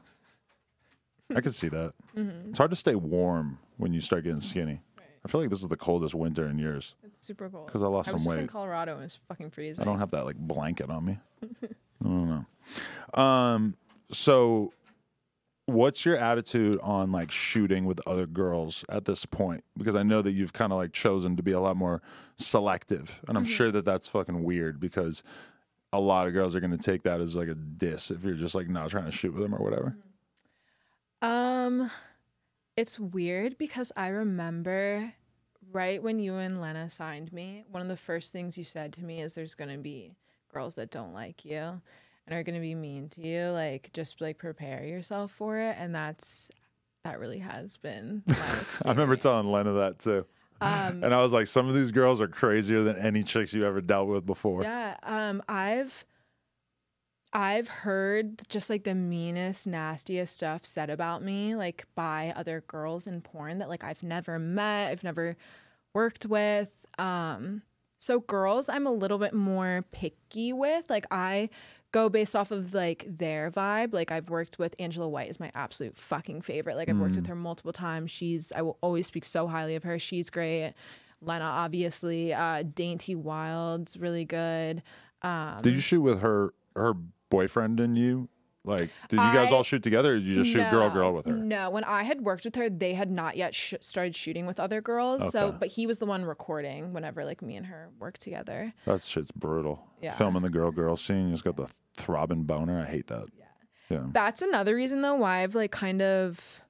I 1.35 1.41
can 1.41 1.51
see 1.51 1.69
that. 1.69 1.93
Mm-hmm. 2.15 2.49
It's 2.49 2.57
hard 2.57 2.71
to 2.71 2.75
stay 2.75 2.95
warm 2.95 3.59
when 3.77 3.93
you 3.93 4.01
start 4.01 4.23
getting 4.23 4.39
skinny. 4.41 4.81
I 5.23 5.27
feel 5.27 5.41
like 5.41 5.49
this 5.49 5.61
is 5.61 5.67
the 5.67 5.77
coldest 5.77 6.15
winter 6.15 6.47
in 6.47 6.57
years. 6.57 6.95
It's 7.03 7.25
super 7.25 7.49
cold. 7.49 7.67
because 7.67 7.83
I 7.83 7.87
lost 7.87 8.09
I 8.09 8.13
was 8.13 8.23
some 8.23 8.31
just 8.31 8.39
in. 8.41 8.47
Colorado 8.47 8.95
and 8.95 9.03
it's 9.03 9.19
fucking 9.27 9.51
freezing. 9.51 9.81
I 9.81 9.85
don't 9.85 9.99
have 9.99 10.11
that 10.11 10.25
like 10.25 10.37
blanket 10.37 10.89
on 10.89 11.05
me. 11.05 11.19
I 11.43 11.67
don't 12.03 12.29
know. 13.15 13.21
Um, 13.21 13.75
so 14.11 14.73
what's 15.67 16.05
your 16.05 16.17
attitude 16.17 16.79
on 16.81 17.11
like 17.11 17.31
shooting 17.31 17.85
with 17.85 18.01
other 18.07 18.25
girls 18.25 18.83
at 18.89 19.05
this 19.05 19.25
point? 19.25 19.63
Because 19.77 19.95
I 19.95 20.03
know 20.03 20.21
that 20.23 20.31
you've 20.31 20.53
kind 20.53 20.71
of 20.73 20.77
like 20.79 20.91
chosen 20.91 21.35
to 21.37 21.43
be 21.43 21.51
a 21.51 21.59
lot 21.59 21.77
more 21.77 22.01
selective, 22.37 23.19
and 23.27 23.37
I'm 23.37 23.45
sure 23.45 23.71
that 23.71 23.85
that's 23.85 24.07
fucking 24.07 24.43
weird 24.43 24.79
because 24.79 25.21
a 25.93 25.99
lot 25.99 26.25
of 26.27 26.33
girls 26.33 26.55
are 26.55 26.59
going 26.59 26.71
to 26.71 26.77
take 26.77 27.03
that 27.03 27.21
as 27.21 27.35
like 27.35 27.47
a 27.49 27.53
diss 27.53 28.11
if 28.11 28.23
you're 28.23 28.33
just 28.33 28.55
like 28.55 28.69
not 28.69 28.89
trying 28.89 29.05
to 29.05 29.11
shoot 29.11 29.33
with 29.33 29.41
them 29.43 29.53
or 29.53 29.59
whatever. 29.59 29.95
Um, 31.21 31.91
it's 32.81 32.99
weird 32.99 33.59
because 33.59 33.91
I 33.95 34.07
remember 34.07 35.13
right 35.71 36.01
when 36.01 36.17
you 36.19 36.35
and 36.37 36.59
Lena 36.59 36.89
signed 36.89 37.31
me, 37.31 37.63
one 37.69 37.83
of 37.83 37.87
the 37.87 37.95
first 37.95 38.31
things 38.31 38.57
you 38.57 38.63
said 38.63 38.91
to 38.93 39.03
me 39.03 39.21
is 39.21 39.35
there's 39.35 39.53
gonna 39.53 39.77
be 39.77 40.15
girls 40.51 40.73
that 40.75 40.89
don't 40.89 41.13
like 41.13 41.45
you 41.45 41.59
and 42.25 42.31
are 42.31 42.41
gonna 42.41 42.59
be 42.59 42.73
mean 42.73 43.07
to 43.09 43.21
you. 43.21 43.49
Like 43.49 43.91
just 43.93 44.19
like 44.19 44.39
prepare 44.39 44.83
yourself 44.83 45.31
for 45.31 45.59
it. 45.59 45.75
And 45.77 45.93
that's 45.93 46.49
that 47.03 47.19
really 47.19 47.37
has 47.37 47.77
been 47.77 48.23
I 48.83 48.89
remember 48.89 49.15
telling 49.15 49.51
Lena 49.51 49.73
that 49.73 49.99
too. 49.99 50.25
Um, 50.59 51.03
And 51.03 51.13
I 51.13 51.21
was 51.21 51.31
like, 51.31 51.45
some 51.45 51.67
of 51.67 51.75
these 51.75 51.91
girls 51.91 52.19
are 52.19 52.27
crazier 52.27 52.81
than 52.81 52.97
any 52.97 53.21
chicks 53.23 53.53
you 53.53 53.63
ever 53.65 53.81
dealt 53.81 54.07
with 54.07 54.25
before. 54.25 54.63
Yeah, 54.63 54.95
um, 55.03 55.43
I've 55.47 56.03
I've 57.33 57.67
heard 57.67 58.47
just 58.49 58.69
like 58.69 58.83
the 58.83 58.95
meanest, 58.95 59.65
nastiest 59.65 60.35
stuff 60.35 60.65
said 60.65 60.89
about 60.89 61.23
me, 61.23 61.55
like 61.55 61.85
by 61.95 62.33
other 62.35 62.63
girls 62.67 63.07
in 63.07 63.21
porn 63.21 63.59
that 63.59 63.69
like 63.69 63.83
I've 63.83 64.03
never 64.03 64.37
met, 64.37 64.91
I've 64.91 65.03
never 65.03 65.37
worked 65.93 66.25
with. 66.25 66.69
Um, 66.99 67.61
so 67.97 68.19
girls, 68.19 68.67
I'm 68.67 68.85
a 68.85 68.91
little 68.91 69.17
bit 69.17 69.33
more 69.33 69.85
picky 69.91 70.51
with. 70.51 70.89
Like 70.89 71.05
I 71.09 71.49
go 71.91 72.09
based 72.09 72.35
off 72.35 72.51
of 72.51 72.73
like 72.73 73.05
their 73.07 73.49
vibe. 73.49 73.93
Like 73.93 74.11
I've 74.11 74.29
worked 74.29 74.59
with 74.59 74.75
Angela 74.77 75.07
White 75.07 75.29
is 75.29 75.39
my 75.39 75.51
absolute 75.55 75.95
fucking 75.97 76.41
favorite. 76.41 76.75
Like 76.75 76.89
I've 76.89 76.97
worked 76.97 77.15
with 77.15 77.27
her 77.27 77.35
multiple 77.35 77.73
times. 77.73 78.11
She's 78.11 78.51
I 78.51 78.61
will 78.61 78.77
always 78.81 79.07
speak 79.07 79.23
so 79.23 79.47
highly 79.47 79.75
of 79.75 79.83
her. 79.83 79.99
She's 79.99 80.29
great. 80.29 80.73
Lena, 81.21 81.45
obviously, 81.45 82.33
uh, 82.33 82.63
Dainty 82.63 83.13
Wild's 83.13 83.95
really 83.95 84.25
good. 84.25 84.81
Um, 85.21 85.57
Did 85.61 85.75
you 85.75 85.81
shoot 85.81 86.01
with 86.01 86.21
her 86.21 86.53
her 86.75 86.95
boyfriend 87.31 87.79
and 87.79 87.97
you? 87.97 88.29
Like, 88.63 88.91
did 89.09 89.13
you 89.13 89.17
guys 89.33 89.51
I- 89.51 89.55
all 89.55 89.63
shoot 89.63 89.81
together 89.81 90.13
or 90.13 90.17
did 90.19 90.27
you 90.27 90.35
just 90.43 90.51
shoot 90.51 90.69
girl 90.69 90.91
girl 90.91 91.13
with 91.15 91.25
her? 91.25 91.33
No, 91.33 91.71
when 91.71 91.83
I 91.83 92.03
had 92.03 92.21
worked 92.21 92.43
with 92.45 92.55
her, 92.57 92.69
they 92.69 92.93
had 92.93 93.09
not 93.09 93.35
yet 93.35 93.55
sh- 93.55 93.73
started 93.81 94.15
shooting 94.15 94.45
with 94.45 94.59
other 94.59 94.81
girls. 94.81 95.31
So, 95.31 95.47
Okay. 95.47 95.57
but 95.61 95.69
he 95.69 95.87
was 95.87 95.97
the 95.97 96.05
one 96.05 96.23
recording 96.25 96.93
whenever 96.93 97.25
like 97.25 97.41
me 97.41 97.55
and 97.55 97.65
her 97.65 97.89
worked 97.97 98.21
together. 98.21 98.71
That 98.85 99.01
shit's 99.01 99.31
brutal. 99.31 99.87
Yeah. 99.99 100.11
Filming 100.13 100.43
the 100.43 100.51
girl 100.51 100.69
girl 100.69 100.95
scene, 100.95 101.25
you 101.25 101.31
just 101.31 101.43
got 101.43 101.55
the 101.55 101.69
throbbing 101.97 102.43
boner. 102.43 102.79
I 102.79 102.85
hate 102.85 103.07
that. 103.07 103.29
Yeah. 103.35 103.45
Yeah. 103.89 104.03
That's 104.11 104.43
another 104.43 104.75
reason 104.75 105.01
though 105.01 105.15
why 105.15 105.41
I've 105.41 105.55
like 105.55 105.71
kind 105.71 106.03
of 106.03 106.61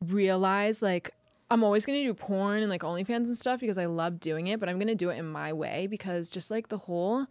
realized 0.00 0.82
like 0.82 1.10
I'm 1.52 1.64
always 1.64 1.84
gonna 1.84 2.02
do 2.02 2.14
porn 2.14 2.60
and 2.60 2.68
like 2.70 2.82
OnlyFans 2.82 3.26
and 3.26 3.36
stuff 3.36 3.60
because 3.60 3.78
I 3.78 3.86
love 3.86 4.20
doing 4.20 4.46
it, 4.46 4.60
but 4.60 4.68
I'm 4.68 4.78
gonna 4.78 4.94
do 4.94 5.10
it 5.10 5.16
in 5.18 5.26
my 5.30 5.52
way 5.52 5.86
because 5.88 6.30
just 6.30 6.50
like 6.50 6.68
the 6.68 6.78
whole 6.78 7.26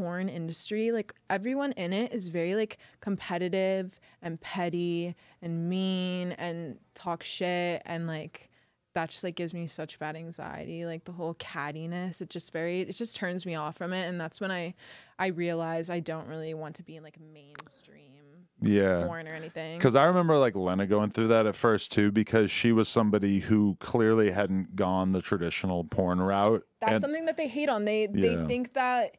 porn 0.00 0.28
industry, 0.30 0.92
like 0.92 1.12
everyone 1.28 1.72
in 1.72 1.92
it 1.92 2.12
is 2.12 2.28
very 2.30 2.54
like 2.54 2.78
competitive 3.00 4.00
and 4.22 4.40
petty 4.40 5.14
and 5.42 5.68
mean 5.68 6.32
and 6.32 6.78
talk 6.94 7.22
shit 7.22 7.82
and 7.84 8.06
like 8.06 8.48
that 8.94 9.10
just 9.10 9.22
like 9.22 9.36
gives 9.36 9.52
me 9.52 9.66
such 9.66 9.98
bad 9.98 10.16
anxiety 10.16 10.84
like 10.86 11.04
the 11.04 11.12
whole 11.12 11.34
cattiness 11.34 12.20
it 12.20 12.28
just 12.30 12.50
very 12.52 12.80
it 12.80 12.92
just 12.96 13.14
turns 13.14 13.44
me 13.46 13.54
off 13.54 13.76
from 13.76 13.92
it 13.92 14.08
and 14.08 14.20
that's 14.20 14.40
when 14.40 14.50
i 14.50 14.74
i 15.18 15.28
realized 15.28 15.90
i 15.92 16.00
don't 16.00 16.26
really 16.26 16.54
want 16.54 16.74
to 16.74 16.82
be 16.82 16.96
in 16.96 17.02
like 17.04 17.16
mainstream 17.32 18.46
Yeah. 18.60 19.04
porn 19.06 19.28
or 19.28 19.32
anything 19.34 19.78
Because 19.78 19.94
I 19.94 20.06
remember 20.06 20.36
like 20.38 20.56
Lena 20.56 20.86
going 20.86 21.10
through 21.10 21.28
that 21.28 21.46
at 21.46 21.54
first 21.54 21.92
too, 21.92 22.10
because 22.10 22.50
she 22.50 22.72
was 22.72 22.88
somebody 22.88 23.38
who 23.38 23.76
clearly 23.80 24.30
hadn't 24.32 24.74
gone 24.76 25.12
the 25.12 25.22
traditional 25.22 25.84
porn 25.84 26.20
route. 26.20 26.64
that's 26.80 27.00
something 27.02 27.26
that 27.26 27.36
they 27.36 27.48
hate 27.48 27.68
on 27.68 27.84
they 27.84 28.02
Yeah. 28.12 28.36
they 28.36 28.46
think 28.46 28.72
that 28.74 29.16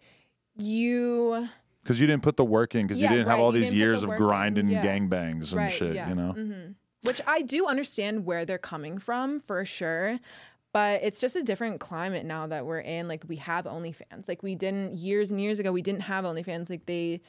you 0.62 1.47
because 1.84 1.99
you 1.99 2.05
didn't 2.07 2.24
put 2.24 2.38
the 2.38 2.45
work 2.45 2.76
in, 2.76 2.86
because 2.86 2.99
Yeah, 3.01 3.09
you 3.09 3.18
didn't 3.18 3.30
have 3.30 3.39
all 3.39 3.55
you 3.55 3.64
these 3.64 3.74
years 3.74 4.03
of 4.03 4.12
grinding 4.12 4.70
yeah. 4.70 4.86
gangbangs 4.86 5.51
and 5.51 5.53
Right, 5.53 5.74
shit, 5.74 5.95
yeah. 5.95 6.09
you 6.09 6.16
know? 6.16 6.34
Mhm. 6.38 6.76
which 7.03 7.20
i 7.26 7.41
do 7.41 7.66
understand 7.66 8.26
where 8.26 8.45
they're 8.45 8.59
coming 8.59 8.99
from 8.99 9.39
for 9.39 9.66
sure 9.66 10.20
but 10.74 11.01
it's 11.03 11.20
just 11.20 11.36
a 11.36 11.41
different 11.43 11.80
climate 11.80 12.26
now 12.26 12.45
that 12.47 12.66
we're 12.66 12.80
in 12.80 13.07
like 13.07 13.24
we 13.28 13.38
have 13.38 13.66
onlyfans 13.66 14.28
like 14.28 14.43
we 14.43 14.53
didn't 14.55 14.93
years 14.93 15.32
and 15.32 15.41
years 15.41 15.57
ago 15.59 15.72
we 15.72 15.82
didn't 15.82 16.01
have 16.01 16.24
onlyfans 16.24 16.70
like 16.70 16.86
they 16.86 17.20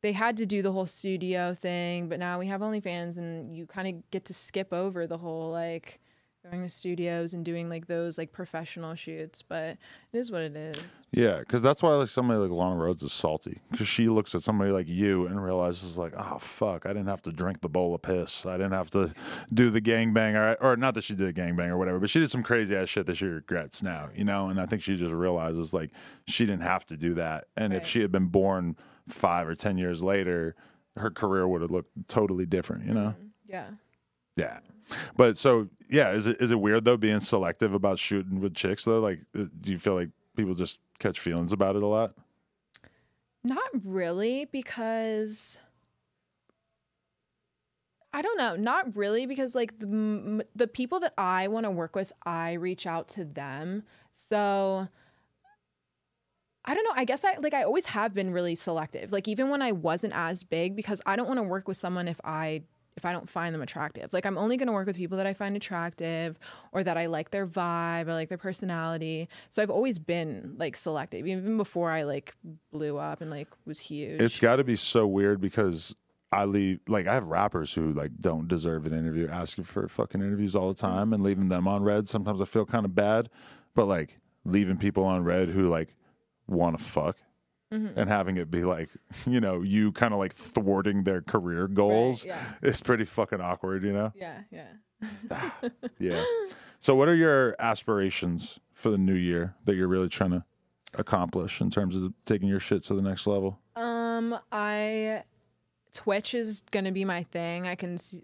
they 0.00 0.12
had 0.12 0.36
to 0.38 0.46
do 0.46 0.62
the 0.62 0.72
whole 0.72 0.86
studio 0.86 1.52
thing 1.52 2.08
but 2.08 2.18
now 2.18 2.38
we 2.38 2.46
have 2.46 2.62
onlyfans 2.62 3.18
and 3.18 3.54
you 3.54 3.66
kind 3.66 3.86
of 3.94 4.10
get 4.10 4.24
to 4.24 4.32
skip 4.32 4.72
over 4.72 5.06
the 5.06 5.18
whole 5.18 5.50
like 5.50 6.00
going 6.48 6.62
to 6.62 6.70
studios 6.70 7.34
and 7.34 7.44
doing 7.44 7.68
like 7.68 7.86
those 7.88 8.16
like 8.16 8.32
professional 8.32 8.94
shoots 8.94 9.42
but 9.42 9.76
it 10.12 10.18
is 10.18 10.30
what 10.30 10.40
it 10.40 10.56
is 10.56 10.80
Yeah, 11.10 11.40
because 11.40 11.62
that's 11.62 11.82
why 11.82 11.90
like 11.96 12.08
somebody 12.08 12.38
like 12.38 12.50
Lana 12.50 12.76
Rhoades 12.76 13.02
is 13.02 13.12
salty 13.12 13.60
because 13.70 13.88
she 13.88 14.08
looks 14.08 14.34
at 14.34 14.42
somebody 14.42 14.70
like 14.70 14.86
you 14.88 15.26
and 15.26 15.42
realizes 15.42 15.98
like, 15.98 16.12
oh 16.16 16.38
fuck, 16.38 16.86
I 16.86 16.90
didn't 16.90 17.08
have 17.08 17.22
to 17.22 17.30
drink 17.30 17.60
the 17.60 17.68
bowl 17.68 17.94
of 17.94 18.02
piss. 18.02 18.46
I 18.46 18.52
didn't 18.52 18.72
have 18.72 18.90
to 18.90 19.12
do 19.52 19.70
the 19.70 19.80
gangbang 19.80 20.34
or 20.34 20.56
or 20.62 20.76
not 20.76 20.94
that 20.94 21.04
she 21.04 21.14
did 21.14 21.28
a 21.28 21.32
gangbang 21.32 21.68
or 21.68 21.76
whatever, 21.76 21.98
but 21.98 22.10
she 22.10 22.20
did 22.20 22.30
some 22.30 22.42
crazy 22.42 22.76
ass 22.76 22.88
shit 22.88 23.06
that 23.06 23.16
she 23.16 23.26
regrets 23.26 23.82
now, 23.82 24.08
you 24.14 24.24
know. 24.24 24.48
And 24.48 24.60
I 24.60 24.66
think 24.66 24.82
she 24.82 24.96
just 24.96 25.12
realizes 25.12 25.72
like 25.72 25.90
she 26.26 26.46
didn't 26.46 26.62
have 26.62 26.86
to 26.86 26.96
do 26.96 27.14
that, 27.14 27.48
and 27.56 27.72
if 27.72 27.86
she 27.86 28.00
had 28.00 28.12
been 28.12 28.26
born 28.26 28.76
five 29.08 29.48
or 29.48 29.54
ten 29.54 29.76
years 29.78 30.02
later, 30.02 30.54
her 30.96 31.10
career 31.10 31.48
would 31.48 31.62
have 31.62 31.70
looked 31.70 32.08
totally 32.08 32.46
different, 32.46 32.84
you 32.84 32.94
know. 32.94 33.14
Mm-hmm. 33.18 33.26
yeah 33.48 33.70
Yeah. 34.36 34.58
But 35.16 35.36
so 35.36 35.68
yeah, 35.88 36.12
is 36.12 36.26
it 36.26 36.40
is 36.40 36.50
it 36.50 36.60
weird 36.60 36.84
though 36.84 36.96
being 36.96 37.20
selective 37.20 37.74
about 37.74 37.98
shooting 37.98 38.40
with 38.40 38.54
chicks 38.54 38.84
though? 38.84 39.00
Like, 39.00 39.20
uh, 39.38 39.44
do 39.60 39.72
you 39.72 39.78
feel 39.78 39.94
like 39.94 40.10
people 40.36 40.54
just 40.54 40.78
catch 40.98 41.18
feelings 41.20 41.52
about 41.52 41.76
it 41.76 41.82
a 41.82 41.86
lot? 41.86 42.14
Not 43.44 43.68
really, 43.84 44.46
because 44.46 45.58
I 48.12 48.22
don't 48.22 48.38
know. 48.38 48.56
Not 48.56 48.96
really, 48.96 49.26
because 49.26 49.54
like 49.54 49.78
the 49.78 50.46
the 50.54 50.66
people 50.66 51.00
that 51.00 51.14
I 51.16 51.48
want 51.48 51.64
to 51.64 51.70
work 51.70 51.94
with, 51.94 52.12
I 52.24 52.54
reach 52.54 52.86
out 52.86 53.08
to 53.10 53.24
them. 53.24 53.84
So 54.12 54.88
I 56.64 56.74
don't 56.74 56.84
know. 56.84 56.92
I 56.94 57.04
guess 57.04 57.24
I 57.24 57.36
like 57.38 57.54
I 57.54 57.62
always 57.62 57.86
have 57.86 58.12
been 58.14 58.32
really 58.32 58.54
selective. 58.54 59.12
Like 59.12 59.28
even 59.28 59.48
when 59.48 59.62
I 59.62 59.72
wasn't 59.72 60.14
as 60.16 60.42
big, 60.44 60.76
because 60.76 61.00
I 61.06 61.16
don't 61.16 61.28
want 61.28 61.38
to 61.38 61.44
work 61.44 61.68
with 61.68 61.76
someone 61.76 62.08
if 62.08 62.20
I 62.24 62.62
if 62.98 63.04
I 63.04 63.12
don't 63.12 63.30
find 63.30 63.54
them 63.54 63.62
attractive. 63.62 64.12
Like 64.12 64.26
I'm 64.26 64.36
only 64.36 64.56
going 64.56 64.66
to 64.66 64.72
work 64.72 64.88
with 64.88 64.96
people 64.96 65.16
that 65.18 65.26
I 65.26 65.32
find 65.32 65.56
attractive 65.56 66.36
or 66.72 66.82
that 66.82 66.96
I 66.96 67.06
like 67.06 67.30
their 67.30 67.46
vibe 67.46 68.08
or 68.08 68.12
like 68.12 68.28
their 68.28 68.36
personality. 68.36 69.28
So 69.50 69.62
I've 69.62 69.70
always 69.70 70.00
been 70.00 70.56
like 70.58 70.76
selective 70.76 71.26
even 71.26 71.56
before 71.56 71.92
I 71.92 72.02
like 72.02 72.34
blew 72.72 72.98
up 72.98 73.20
and 73.20 73.30
like 73.30 73.46
was 73.64 73.78
huge. 73.78 74.20
It's 74.20 74.40
got 74.40 74.56
to 74.56 74.64
be 74.64 74.74
so 74.74 75.06
weird 75.06 75.40
because 75.40 75.94
I 76.32 76.44
leave 76.44 76.80
like 76.88 77.06
I 77.06 77.14
have 77.14 77.28
rappers 77.28 77.72
who 77.72 77.92
like 77.92 78.16
don't 78.20 78.48
deserve 78.48 78.84
an 78.86 78.92
interview, 78.92 79.28
asking 79.28 79.64
for 79.64 79.88
fucking 79.88 80.20
interviews 80.20 80.56
all 80.56 80.68
the 80.68 80.74
mm-hmm. 80.74 80.86
time 80.86 81.12
and 81.12 81.22
leaving 81.22 81.48
them 81.48 81.68
on 81.68 81.84
red. 81.84 82.08
Sometimes 82.08 82.40
I 82.40 82.46
feel 82.46 82.66
kind 82.66 82.84
of 82.84 82.96
bad, 82.96 83.30
but 83.74 83.86
like 83.86 84.18
leaving 84.44 84.76
people 84.76 85.04
on 85.04 85.22
red 85.22 85.50
who 85.50 85.68
like 85.68 85.94
want 86.48 86.76
to 86.76 86.84
fuck. 86.84 87.16
Mm-hmm. 87.72 87.98
And 87.98 88.08
having 88.08 88.38
it 88.38 88.50
be 88.50 88.64
like, 88.64 88.88
you 89.26 89.40
know, 89.40 89.62
you 89.62 89.92
kind 89.92 90.12
of 90.12 90.18
like 90.18 90.34
thwarting 90.34 91.04
their 91.04 91.20
career 91.20 91.68
goals 91.68 92.24
yeah. 92.24 92.40
is 92.62 92.80
pretty 92.80 93.04
fucking 93.04 93.40
awkward, 93.40 93.84
you 93.84 93.92
know? 93.92 94.12
yeah, 94.16 94.40
yeah. 94.50 94.70
Yeah. 95.98 96.24
So, 96.80 96.94
what 96.94 97.08
are 97.08 97.14
your 97.14 97.56
aspirations 97.58 98.60
for 98.72 98.90
the 98.90 98.98
new 98.98 99.14
year 99.14 99.56
that 99.64 99.74
you're 99.74 99.88
really 99.88 100.08
trying 100.08 100.30
to 100.30 100.44
accomplish 100.94 101.60
in 101.60 101.70
terms 101.70 101.96
of 101.96 102.12
taking 102.24 102.48
your 102.48 102.60
shit 102.60 102.84
to 102.84 102.94
the 102.94 103.02
next 103.02 103.26
level? 103.26 103.58
Um, 103.74 104.38
I 104.52 105.24
Twitch 105.92 106.34
is 106.34 106.62
gonna 106.70 106.92
be 106.92 107.04
my 107.04 107.24
thing. 107.24 107.66
I 107.66 107.74
can 107.74 107.98
see, 107.98 108.22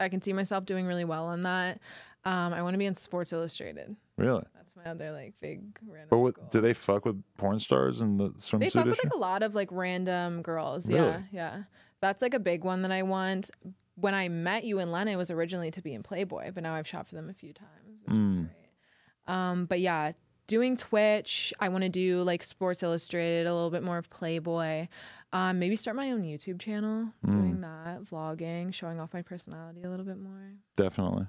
I 0.00 0.08
can 0.08 0.20
see 0.20 0.32
myself 0.32 0.64
doing 0.64 0.86
really 0.86 1.04
well 1.04 1.26
on 1.26 1.42
that. 1.42 1.78
Um, 2.24 2.52
I 2.52 2.62
want 2.62 2.74
to 2.74 2.78
be 2.78 2.86
in 2.86 2.94
Sports 2.94 3.32
Illustrated. 3.32 3.96
Really? 4.16 4.44
That's 4.54 4.76
my 4.76 4.84
other 4.84 5.10
like 5.10 5.34
big 5.40 5.76
random. 5.86 6.06
But 6.10 6.16
goal. 6.16 6.22
what, 6.24 6.50
do 6.52 6.60
they 6.60 6.72
fuck 6.72 7.04
with 7.04 7.20
porn 7.36 7.58
stars 7.58 8.00
in 8.00 8.16
the 8.16 8.28
they 8.28 8.34
swimsuit 8.38 8.72
fuck 8.72 8.84
with 8.86 9.02
like 9.04 9.12
a 9.12 9.16
lot 9.18 9.42
of 9.42 9.54
like 9.54 9.68
random 9.72 10.42
girls. 10.42 10.88
Really? 10.88 11.00
Yeah, 11.00 11.22
yeah. 11.32 11.62
That's 12.00 12.22
like 12.22 12.34
a 12.34 12.38
big 12.38 12.62
one 12.64 12.82
that 12.82 12.92
I 12.92 13.02
want. 13.02 13.50
When 13.96 14.14
I 14.14 14.28
met 14.28 14.64
you 14.64 14.78
and 14.78 14.92
Lena, 14.92 15.10
it 15.10 15.16
was 15.16 15.30
originally 15.30 15.70
to 15.72 15.82
be 15.82 15.92
in 15.94 16.02
Playboy, 16.02 16.52
but 16.54 16.62
now 16.62 16.74
I've 16.74 16.86
shot 16.86 17.06
for 17.08 17.14
them 17.14 17.28
a 17.28 17.34
few 17.34 17.52
times, 17.52 18.00
which 18.06 18.14
Mm. 18.16 18.44
is 18.44 18.46
great. 18.46 19.34
Um, 19.34 19.66
but 19.66 19.80
yeah, 19.80 20.12
doing 20.46 20.76
Twitch, 20.76 21.52
I 21.60 21.68
want 21.68 21.82
to 21.82 21.88
do 21.90 22.22
like 22.22 22.42
Sports 22.42 22.82
Illustrated, 22.82 23.46
a 23.46 23.52
little 23.54 23.70
bit 23.70 23.82
more 23.82 23.98
of 23.98 24.08
Playboy. 24.10 24.88
Um, 25.32 25.58
maybe 25.58 25.76
start 25.76 25.96
my 25.96 26.10
own 26.12 26.22
YouTube 26.22 26.60
channel, 26.60 27.08
Mm. 27.26 27.30
doing 27.30 27.60
that, 27.62 28.02
vlogging, 28.02 28.72
showing 28.72 29.00
off 29.00 29.12
my 29.12 29.22
personality 29.22 29.82
a 29.82 29.88
little 29.90 30.04
bit 30.06 30.18
more. 30.18 30.52
Definitely. 30.76 31.26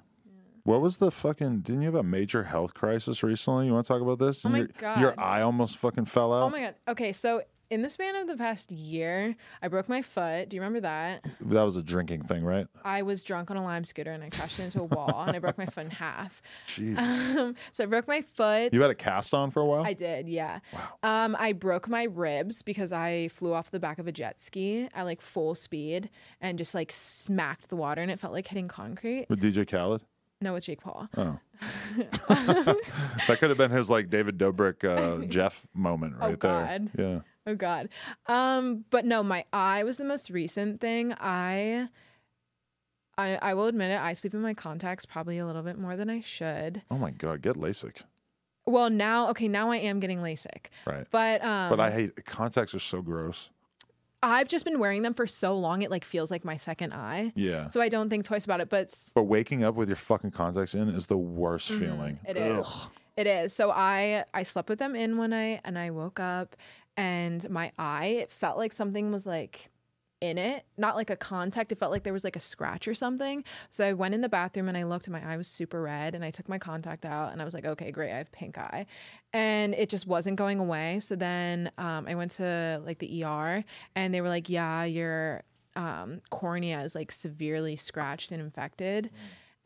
What 0.66 0.82
was 0.82 0.98
the 0.98 1.12
fucking? 1.12 1.60
Didn't 1.60 1.82
you 1.82 1.88
have 1.88 1.96
a 1.96 2.04
major 2.04 2.44
health 2.44 2.74
crisis 2.74 3.22
recently? 3.22 3.66
You 3.66 3.74
want 3.74 3.86
to 3.86 3.94
talk 3.94 4.02
about 4.02 4.20
this? 4.20 4.46
Oh 4.46 4.50
my 4.50 4.60
your, 4.60 4.70
God. 4.80 5.02
Your 5.02 5.20
eye 5.20 5.42
almost 5.42 5.78
fucking 5.78 6.06
fell 6.06 6.34
out. 6.34 6.44
Oh 6.44 6.50
my 6.50 6.62
god. 6.62 6.76
Okay, 6.88 7.12
so 7.12 7.42
in 7.70 7.82
the 7.82 7.90
span 7.90 8.16
of 8.16 8.28
the 8.28 8.38
past 8.38 8.72
year, 8.72 9.36
I 9.62 9.68
broke 9.68 9.90
my 9.90 10.02
foot. 10.02 10.48
Do 10.48 10.56
you 10.56 10.62
remember 10.62 10.82
that? 10.82 11.26
That 11.42 11.64
was 11.64 11.76
a 11.76 11.82
drinking 11.82 12.24
thing, 12.24 12.46
right? 12.46 12.68
I 12.86 13.02
was 13.02 13.24
drunk 13.24 13.52
on 13.52 13.58
a 13.58 13.64
lime 13.64 13.84
scooter 13.84 14.12
and 14.12 14.24
I 14.24 14.30
crashed 14.30 14.60
into 14.60 14.80
a 14.80 14.86
wall 14.86 15.24
and 15.28 15.36
I 15.36 15.40
broke 15.40 15.58
my 15.58 15.66
foot 15.66 15.86
in 15.86 15.92
half. 15.92 16.42
Jesus. 16.68 17.36
Um, 17.36 17.56
so 17.72 17.84
I 17.84 17.88
broke 17.88 18.08
my 18.08 18.22
foot. 18.22 18.74
you 18.74 18.82
had 18.82 18.92
a 18.92 18.96
cast 18.96 19.34
on 19.34 19.52
for 19.52 19.62
a 19.62 19.66
while. 19.66 19.84
I 19.84 19.94
did, 19.94 20.30
yeah. 20.30 20.60
Wow. 20.72 20.80
Um, 21.04 21.36
I 21.40 21.52
broke 21.52 21.90
my 21.90 22.04
ribs 22.04 22.62
because 22.62 22.94
I 22.94 23.28
flew 23.30 23.54
off 23.54 23.72
the 23.72 23.80
back 23.80 24.00
of 24.00 24.08
a 24.08 24.12
jet 24.12 24.40
ski 24.40 24.88
at 24.94 25.04
like 25.04 25.20
full 25.20 25.56
speed 25.56 26.10
and 26.40 26.58
just 26.58 26.74
like 26.74 26.92
smacked 26.92 27.70
the 27.70 27.76
water 27.76 28.02
and 28.02 28.12
it 28.12 28.20
felt 28.20 28.34
like 28.34 28.48
hitting 28.48 28.68
concrete. 28.68 29.26
with 29.30 29.42
DJ 29.42 29.68
Khaled. 29.68 30.04
No, 30.44 30.54
with 30.54 30.66
Jake 30.66 30.82
Paul. 30.82 31.08
Oh. 31.18 31.40
that 33.28 33.38
could 33.40 33.50
have 33.50 33.58
been 33.58 33.72
his 33.72 33.90
like 33.90 34.10
David 34.10 34.38
Dobrik 34.38 34.84
uh, 34.84 35.26
Jeff 35.28 35.68
moment 35.74 36.16
Oh, 36.20 36.30
right 36.30 36.40
there. 36.40 36.52
God. 36.66 36.90
Yeah. 36.98 37.20
Oh 37.48 37.56
God. 37.56 37.90
Um, 38.28 38.86
but 38.90 39.06
no, 39.06 39.24
my 39.24 39.46
eye 39.52 39.84
was 39.84 39.98
the 39.98 40.06
most 40.06 40.30
recent 40.30 40.80
thing. 40.82 41.14
I 41.20 41.88
I 43.18 43.36
I 43.42 43.54
will 43.54 43.66
admit 43.68 43.92
it, 43.92 44.00
I 44.00 44.14
sleep 44.14 44.34
in 44.34 44.42
my 44.42 44.54
contacts 44.54 45.06
probably 45.06 45.38
a 45.38 45.46
little 45.46 45.64
bit 45.64 45.78
more 45.78 45.96
than 45.96 46.10
I 46.10 46.22
should. 46.22 46.82
Oh 46.92 46.98
my 46.98 47.12
god, 47.12 47.42
get 47.42 47.56
LASIK. 47.56 48.04
Well, 48.66 48.90
now 48.90 49.30
okay, 49.30 49.48
now 49.48 49.72
I 49.72 49.78
am 49.78 50.00
getting 50.00 50.20
LASIK. 50.20 50.68
Right. 50.86 51.06
But 51.12 51.44
um 51.44 51.70
But 51.70 51.80
I 51.80 51.92
hate 51.92 52.26
contacts 52.26 52.74
are 52.74 52.80
so 52.80 53.02
gross. 53.02 53.50
I've 54.24 54.48
just 54.48 54.66
been 54.66 54.80
wearing 54.80 55.02
them 55.02 55.14
for 55.14 55.28
so 55.28 55.56
long 55.58 55.82
it 55.82 55.92
like 55.92 56.06
feels 56.06 56.32
like 56.32 56.44
my 56.46 56.56
second 56.56 56.94
eye. 56.94 57.32
Yeah. 57.36 57.68
So 57.68 57.82
I 57.82 57.90
don't 57.90 58.10
think 58.10 58.26
twice 58.26 58.46
about 58.46 58.62
it, 58.62 58.70
but 58.70 58.86
s- 58.86 59.12
But 59.14 59.24
waking 59.24 59.64
up 59.64 59.76
with 59.76 59.90
your 59.90 59.96
fucking 59.98 60.32
contacts 60.32 60.74
in 60.74 60.90
is 60.90 61.08
the 61.08 61.18
worst 61.18 61.70
feeling. 61.70 62.20
Mm-hmm. 62.26 62.32
It 62.32 62.38
is. 62.38 62.88
It 63.18 63.28
is. 63.28 63.54
So 63.54 63.70
I 63.70 64.24
I 64.34 64.44
slept 64.44 64.70
with 64.70 64.80
them 64.80 64.96
in 64.96 65.18
one 65.18 65.32
night 65.32 65.62
and 65.66 65.78
I 65.78 65.92
woke 65.92 66.20
up 66.20 66.56
and 66.98 67.48
my 67.50 67.72
eye 67.78 68.06
it 68.22 68.32
felt 68.32 68.58
like 68.58 68.72
something 68.74 69.12
was 69.12 69.26
like 69.26 69.70
in 70.24 70.38
it, 70.38 70.64
not 70.78 70.96
like 70.96 71.10
a 71.10 71.18
contact. 71.18 71.74
It 71.74 71.80
felt 71.80 71.92
like 71.92 72.04
there 72.04 72.14
was 72.14 72.24
like 72.24 72.38
a 72.38 72.40
scratch 72.40 72.88
or 72.88 72.94
something. 72.94 73.44
So 73.70 73.86
I 73.86 73.92
went 73.92 74.16
in 74.16 74.22
the 74.22 74.30
bathroom 74.30 74.70
and 74.70 74.78
I 74.78 74.84
looked 74.84 75.06
and 75.06 75.12
my 75.12 75.34
eye 75.34 75.36
was 75.36 75.50
super 75.50 75.82
red 75.82 76.16
and 76.16 76.24
I 76.24 76.32
took 76.32 76.48
my 76.48 76.58
contact 76.58 77.06
out 77.06 77.34
and 77.34 77.42
I 77.42 77.46
was 77.46 77.54
like, 77.54 77.66
okay, 77.66 77.92
great, 77.92 78.14
I 78.14 78.20
have 78.20 78.32
pink 78.32 78.58
eye. 78.58 78.86
And 79.34 79.74
it 79.74 79.90
just 79.90 80.08
wasn't 80.08 80.38
going 80.38 80.60
away. 80.60 81.02
So 81.02 81.18
then 81.18 81.72
um, 81.78 82.08
I 82.08 82.16
went 82.16 82.32
to 82.32 82.82
like 82.86 83.00
the 83.00 83.26
ER 83.26 83.66
and 83.98 84.14
they 84.14 84.22
were 84.22 84.30
like, 84.30 84.48
yeah, 84.48 84.86
your 84.86 85.44
um, 85.76 86.22
cornea 86.30 86.82
is 86.82 86.96
like 86.96 87.12
severely 87.12 87.76
scratched 87.76 88.32
and 88.32 88.42
infected. 88.42 89.10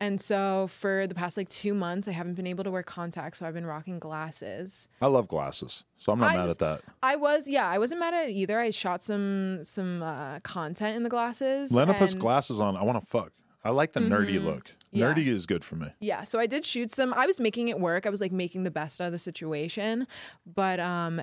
And 0.00 0.20
so 0.20 0.68
for 0.68 1.06
the 1.08 1.14
past 1.14 1.36
like 1.36 1.48
two 1.48 1.74
months, 1.74 2.06
I 2.06 2.12
haven't 2.12 2.34
been 2.34 2.46
able 2.46 2.62
to 2.64 2.70
wear 2.70 2.84
contacts. 2.84 3.40
So 3.40 3.46
I've 3.46 3.54
been 3.54 3.66
rocking 3.66 3.98
glasses. 3.98 4.86
I 5.02 5.08
love 5.08 5.26
glasses, 5.26 5.82
so 5.98 6.12
I'm 6.12 6.20
not 6.20 6.30
I 6.30 6.36
mad 6.36 6.42
was- 6.42 6.50
at 6.52 6.58
that. 6.60 6.82
I 7.02 7.16
was, 7.16 7.48
yeah, 7.48 7.66
I 7.68 7.78
wasn't 7.78 8.00
mad 8.00 8.14
at 8.14 8.28
it 8.28 8.32
either. 8.32 8.60
I 8.60 8.70
shot 8.70 9.02
some 9.02 9.64
some 9.64 10.02
uh, 10.02 10.38
content 10.40 10.96
in 10.96 11.02
the 11.02 11.08
glasses. 11.08 11.72
Lena 11.72 11.94
puts 11.94 12.14
glasses 12.14 12.60
on. 12.60 12.76
I 12.76 12.84
want 12.84 13.00
to 13.00 13.06
fuck. 13.06 13.32
I 13.64 13.70
like 13.70 13.92
the 13.92 14.00
nerdy 14.00 14.42
look. 14.42 14.66
Mm-hmm. 14.68 14.98
Yeah. 14.98 15.12
Nerdy 15.12 15.26
is 15.26 15.46
good 15.46 15.64
for 15.64 15.74
me. 15.76 15.88
Yeah, 16.00 16.22
so 16.22 16.38
I 16.38 16.46
did 16.46 16.64
shoot 16.64 16.90
some. 16.92 17.12
I 17.12 17.26
was 17.26 17.40
making 17.40 17.68
it 17.68 17.80
work. 17.80 18.06
I 18.06 18.10
was 18.10 18.20
like 18.20 18.32
making 18.32 18.62
the 18.62 18.70
best 18.70 19.00
out 19.00 19.06
of 19.06 19.12
the 19.12 19.18
situation. 19.18 20.06
But 20.46 20.78
um 20.80 21.20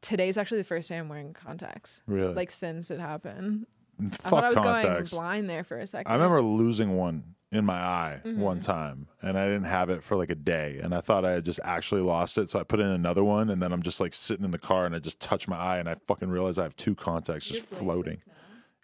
today's 0.00 0.36
actually 0.36 0.58
the 0.58 0.64
first 0.64 0.88
day 0.88 0.96
I'm 0.98 1.08
wearing 1.08 1.32
contacts. 1.32 2.02
Really? 2.06 2.34
Like 2.34 2.50
since 2.50 2.90
it 2.90 2.98
happened. 3.00 3.66
I 4.00 4.08
Fuck 4.08 4.30
thought 4.30 4.44
I 4.44 4.48
was 4.50 4.58
going 4.82 5.04
blind 5.04 5.48
there 5.50 5.64
for 5.64 5.78
a 5.78 5.86
second. 5.86 6.10
I 6.10 6.14
remember 6.16 6.42
losing 6.42 6.96
one 6.96 7.34
in 7.50 7.64
my 7.64 7.74
eye 7.78 8.20
Mm-hmm. 8.24 8.40
one 8.40 8.60
time, 8.60 9.06
and 9.22 9.38
I 9.38 9.46
didn't 9.46 9.64
have 9.64 9.88
it 9.90 10.02
for 10.04 10.16
like 10.16 10.28
a 10.30 10.34
day, 10.34 10.80
and 10.82 10.94
I 10.94 11.00
thought 11.00 11.24
I 11.24 11.32
had 11.32 11.44
just 11.44 11.60
actually 11.64 12.02
lost 12.02 12.36
it, 12.36 12.50
so 12.50 12.60
I 12.60 12.62
put 12.62 12.78
in 12.80 12.86
another 12.88 13.24
one, 13.24 13.48
and 13.50 13.62
then 13.62 13.72
I'm 13.72 13.82
just 13.82 14.00
like 14.00 14.12
sitting 14.14 14.44
in 14.44 14.50
the 14.50 14.58
car, 14.58 14.84
and 14.86 14.94
I 14.94 14.98
just 14.98 15.18
touch 15.20 15.48
my 15.48 15.56
eye, 15.56 15.78
and 15.78 15.88
I 15.88 15.94
fucking 16.06 16.28
realize 16.28 16.58
I 16.58 16.64
have 16.64 16.76
two 16.76 16.94
contacts 16.94 17.46
just 17.46 17.66
floating. 17.66 18.18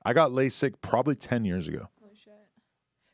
I 0.04 0.12
got 0.14 0.30
LASIK 0.30 0.74
probably 0.80 1.14
ten 1.14 1.44
years 1.44 1.68
ago. 1.68 1.88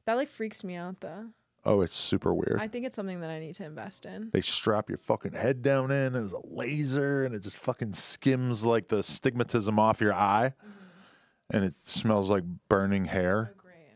that 0.07 0.15
like 0.15 0.29
freaks 0.29 0.63
me 0.65 0.75
out 0.77 1.01
though. 1.01 1.27
Oh, 1.65 1.83
it's 1.83 1.95
super 1.95 2.33
weird. 2.33 2.57
I 2.59 2.69
think 2.69 2.87
it's 2.87 2.97
something 2.97 3.21
that 3.21 3.29
I 3.29 3.39
need 3.39 3.55
to 3.57 3.65
invest 3.67 4.07
in. 4.07 4.31
they 4.33 4.41
strap 4.41 4.89
your 4.89 4.97
fucking 4.99 5.33
head 5.35 5.63
down 5.63 5.91
in, 5.91 6.15
and 6.15 6.15
there's 6.15 6.33
a 6.33 6.41
laser, 6.47 7.25
and 7.25 7.35
it 7.35 7.43
just 7.43 7.57
fucking 7.57 7.93
skims 7.93 8.65
like 8.65 8.89
the 8.89 8.99
stigmatism 8.99 9.79
off 9.79 10.01
your 10.01 10.15
eye, 10.15 10.55
Mm-hmm. 10.65 11.57
and 11.57 11.65
it 11.65 11.75
smells 11.75 12.31
like 12.31 12.45
burning 12.69 13.05
hair. 13.07 13.53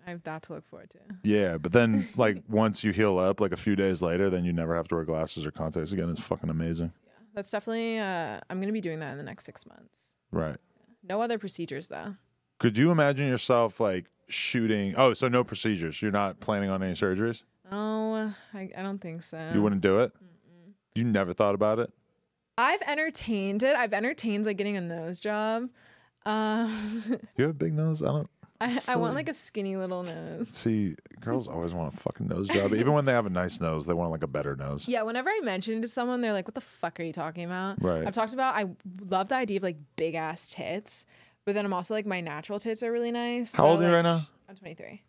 I 0.07 0.11
have 0.11 0.22
that 0.24 0.42
to 0.44 0.55
look 0.55 0.66
forward 0.66 0.90
to. 0.90 0.98
Yeah, 1.22 1.57
but 1.59 1.72
then 1.72 2.09
like 2.16 2.42
once 2.48 2.84
you 2.84 2.92
heal 2.92 3.18
up, 3.18 3.40
like 3.40 3.52
a 3.52 3.57
few 3.57 3.76
days 3.76 4.02
later, 4.02 4.30
then 4.30 4.44
you 4.44 4.52
never 4.52 4.76
have 4.76 4.88
to 4.88 4.94
wear 4.96 5.05
glasses 5.05 5.46
or 5.46 5.50
contacts 5.50 5.92
again. 5.92 6.11
It's 6.11 6.20
fucking 6.20 6.50
amazing. 6.50 6.92
Yeah, 7.07 7.12
that's 7.34 7.50
definitely 7.50 7.98
uh 7.98 8.40
I'm 8.50 8.61
gonna 8.61 8.72
be 8.72 8.80
doing 8.80 9.00
that 9.00 9.12
in 9.12 9.18
the 9.18 9.24
next 9.24 9.44
six 9.44 9.66
months. 9.66 10.14
Right. 10.30 10.57
No 11.02 11.20
other 11.22 11.38
procedures 11.38 11.88
though. 11.88 12.16
Could 12.59 12.78
you 12.78 12.90
imagine 12.90 13.28
yourself 13.28 13.80
like 13.80 14.07
shooting? 14.28 14.94
Oh, 14.96 15.14
so 15.14 15.28
no 15.28 15.44
procedures. 15.44 16.00
You're 16.00 16.12
not 16.12 16.40
planning 16.40 16.70
on 16.70 16.82
any 16.82 16.94
surgeries. 16.94 17.42
Oh, 17.70 18.32
I, 18.52 18.70
I 18.76 18.82
don't 18.82 19.00
think 19.00 19.22
so. 19.22 19.50
You 19.55 19.62
wouldn't 19.62 19.80
do 19.80 20.00
it. 20.00 20.12
You 20.94 21.05
never 21.05 21.32
thought 21.32 21.55
about 21.55 21.78
it. 21.78 21.90
I've 22.57 22.82
entertained 22.82 23.62
it. 23.62 23.74
I've 23.74 23.92
entertained 23.92 24.44
like 24.46 24.57
getting 24.57 24.76
a 24.76 24.80
nose 24.80 25.18
job. 25.18 25.68
Um, 26.24 26.70
You 27.36 27.44
have 27.44 27.50
a 27.50 27.55
big 27.55 27.74
nose. 27.74 28.02
I 28.02 28.07
don't 28.07 28.30
I, 28.61 28.80
I 28.86 28.96
want 28.96 29.14
like 29.14 29.28
a 29.28 29.34
skinny 29.34 29.76
little 29.76 30.02
nose. 30.05 30.48
see. 30.48 30.94
Girls 31.20 31.48
always 31.48 31.74
want 31.74 31.92
a 31.92 31.96
fucking 31.96 32.28
nose 32.28 32.48
job. 32.48 32.72
Even 32.74 32.92
when 32.92 33.05
they 33.05 33.12
have 33.12 33.26
a 33.26 33.30
nice 33.30 33.61
nose, 33.61 33.86
they 33.86 33.94
want 33.94 34.11
like 34.11 34.22
a 34.22 34.26
better 34.28 34.55
nose. 34.57 34.86
Yeah, 34.86 35.02
whenever 35.02 35.28
I 35.28 35.40
mention 35.42 35.78
it 35.78 35.82
to 35.82 35.88
someone, 35.88 36.20
they're 36.20 36.32
like, 36.32 36.46
"What 36.46 36.55
the 36.55 36.61
fuck 36.61 37.00
are 37.00 37.02
you 37.02 37.12
talking 37.12 37.44
about?" 37.44 37.82
Right. 37.82 38.07
I've 38.07 38.14
talked 38.14 38.32
about. 38.34 38.55
I 38.55 38.66
love 39.09 39.28
the 39.28 39.34
idea 39.36 39.57
of 39.57 39.62
like 39.62 39.76
big 39.96 40.14
ass 40.14 40.50
tits, 40.50 41.05
but 41.44 41.55
then 41.55 41.64
I'm 41.64 41.72
also 41.72 41.94
like 41.94 42.07
my 42.07 42.20
natural 42.20 42.59
tits 42.61 42.82
are 42.82 42.92
really 42.92 43.11
nice. 43.11 43.55
How 43.55 43.66
old 43.66 43.82
are 43.82 43.88
you 43.88 43.94
right 43.94 44.02
now? 44.02 44.26
I'm 44.48 44.57
23, 44.57 45.02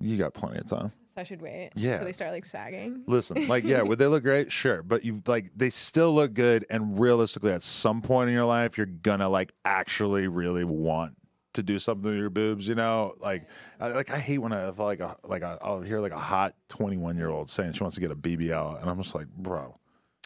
You 0.00 0.16
got 0.16 0.34
plenty 0.34 0.58
of 0.58 0.66
time. 0.66 0.92
so 1.14 1.20
I 1.20 1.22
should 1.22 1.40
wait. 1.40 1.70
Yeah. 1.76 1.92
Until 1.92 2.06
they 2.06 2.12
start 2.12 2.32
like 2.32 2.44
sagging. 2.44 3.04
Listen, 3.06 3.46
like, 3.46 3.62
yeah, 3.64 3.82
would 3.82 3.98
they 4.00 4.08
look 4.08 4.24
great? 4.24 4.50
Sure. 4.50 4.82
But 4.82 5.04
you 5.04 5.22
like 5.26 5.52
they 5.56 5.70
still 5.70 6.12
look 6.12 6.34
good 6.34 6.66
and 6.68 6.98
realistically 7.00 7.52
at 7.52 7.62
some 7.62 8.02
point 8.02 8.28
in 8.28 8.34
your 8.34 8.44
life 8.46 8.76
you're 8.76 8.86
gonna 8.86 9.28
like 9.28 9.52
actually 9.64 10.26
really 10.26 10.64
want 10.64 11.14
to 11.60 11.72
do 11.72 11.78
something 11.78 12.10
with 12.10 12.18
your 12.18 12.30
boobs, 12.30 12.66
you 12.66 12.74
know? 12.74 13.14
Like 13.20 13.48
I 13.78 13.88
like 13.88 14.10
I 14.10 14.18
hate 14.18 14.38
when 14.38 14.52
I 14.52 14.68
if, 14.68 14.78
like 14.78 15.00
a 15.00 15.16
like 15.24 15.42
a, 15.42 15.58
I'll 15.62 15.80
hear 15.82 16.00
like 16.00 16.12
a 16.12 16.18
hot 16.18 16.54
twenty 16.68 16.96
one 16.96 17.16
year 17.16 17.28
old 17.30 17.48
saying 17.48 17.72
she 17.74 17.80
wants 17.84 17.94
to 17.94 18.00
get 18.00 18.10
a 18.10 18.16
BBL 18.16 18.80
and 18.80 18.90
I'm 18.90 19.00
just 19.02 19.14
like, 19.14 19.28
bro, 19.28 19.76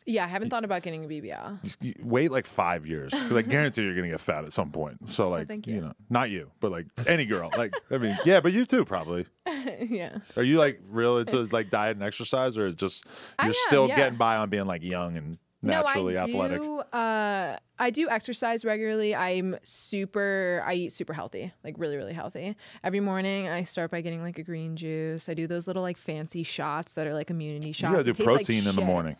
Yeah, 0.07 0.25
I 0.25 0.29
haven't 0.29 0.51
thought 0.51 0.65
about 0.65 0.83
getting 0.83 1.05
a 1.05 1.09
BBL. 1.09 1.77
you- 1.81 1.95
wait 2.03 2.31
like 2.31 2.47
five 2.47 2.87
years. 2.87 3.13
'Cause 3.13 3.33
I 3.33 3.43
guarantee 3.55 3.83
you're 3.83 3.95
gonna 3.95 4.09
get 4.11 4.21
fat 4.21 4.45
at 4.45 4.53
some 4.53 4.71
point. 4.71 5.09
So 5.09 5.25
oh, 5.25 5.29
like 5.31 5.43
Oh, 5.43 5.47
thank 5.47 5.67
you. 5.67 5.77
you. 5.77 5.81
know, 5.83 5.93
not 6.11 6.31
you, 6.31 6.51
but 6.61 6.71
like 6.73 6.87
any 7.07 7.25
girl. 7.25 7.51
Like 7.57 7.75
I 7.91 7.99
mean, 7.99 8.19
yeah, 8.25 8.41
but 8.41 8.53
you 8.53 8.65
too 8.67 8.85
probably. 8.85 9.27
yeah. 9.81 10.19
Are 10.37 10.43
you 10.43 10.59
like 10.59 10.81
real 10.89 11.19
into 11.19 11.45
like 11.51 11.71
diet 11.71 11.97
and 11.97 12.05
exercise, 12.05 12.57
or 12.59 12.67
is 12.67 12.75
just 12.75 13.05
you're 13.41 13.49
am, 13.49 13.55
still 13.69 13.89
yeah. 13.89 13.97
getting 13.97 14.19
by 14.19 14.37
on 14.37 14.51
being 14.51 14.67
like 14.67 14.83
young 14.83 15.17
and 15.17 15.39
naturally 15.65 16.15
no, 16.15 16.21
I 16.21 16.23
athletic? 16.25 16.59
do. 16.59 16.79
Uh, 16.81 17.57
I 17.79 17.91
do 17.91 18.09
exercise 18.09 18.65
regularly. 18.65 19.15
I'm 19.15 19.57
super. 19.65 20.63
I 20.65 20.75
eat 20.75 20.93
super 20.93 21.13
healthy, 21.13 21.53
like 21.65 21.75
really, 21.79 21.97
really 21.97 22.13
healthy. 22.13 22.57
Every 22.83 23.01
morning, 23.01 23.49
I 23.49 23.65
start 23.65 23.91
by 23.91 24.01
getting 24.01 24.23
like 24.23 24.39
a 24.39 24.43
green 24.43 24.77
juice. 24.77 25.29
I 25.29 25.35
do 25.35 25.47
those 25.47 25.67
little 25.67 25.83
like 25.83 25.97
fancy 25.97 26.43
shots 26.43 26.95
that 26.95 27.07
are 27.07 27.15
like 27.15 27.31
immunity 27.31 27.73
shots. 27.73 27.91
You 27.91 27.97
gotta 27.97 28.05
do 28.05 28.13
tastes 28.13 28.27
like 28.27 28.37
protein 28.37 28.67
in 28.69 28.77
the 28.77 28.83
morning. 28.83 29.17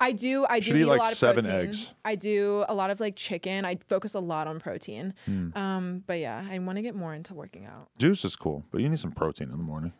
I 0.00 0.10
do. 0.10 0.44
I 0.48 0.58
Should 0.58 0.72
do 0.72 0.78
eat, 0.80 0.84
like, 0.86 0.98
a 0.98 1.02
lot 1.04 1.12
of 1.12 1.18
seven 1.18 1.44
protein. 1.44 1.68
eggs. 1.68 1.94
I 2.04 2.16
do 2.16 2.64
a 2.68 2.74
lot 2.74 2.90
of 2.90 2.98
like 2.98 3.14
chicken. 3.14 3.64
I 3.64 3.76
focus 3.86 4.14
a 4.14 4.20
lot 4.20 4.48
on 4.48 4.58
protein. 4.58 5.14
Hmm. 5.26 5.50
Um, 5.56 6.04
but 6.06 6.18
yeah, 6.18 6.44
I 6.50 6.58
want 6.58 6.74
to 6.76 6.82
get 6.82 6.96
more 6.96 7.14
into 7.14 7.34
working 7.34 7.66
out. 7.66 7.88
Juice 7.98 8.24
is 8.24 8.34
cool, 8.34 8.64
but 8.72 8.80
you 8.80 8.88
need 8.88 8.98
some 8.98 9.12
protein 9.12 9.50
in 9.50 9.56
the 9.58 9.62
morning. 9.62 9.92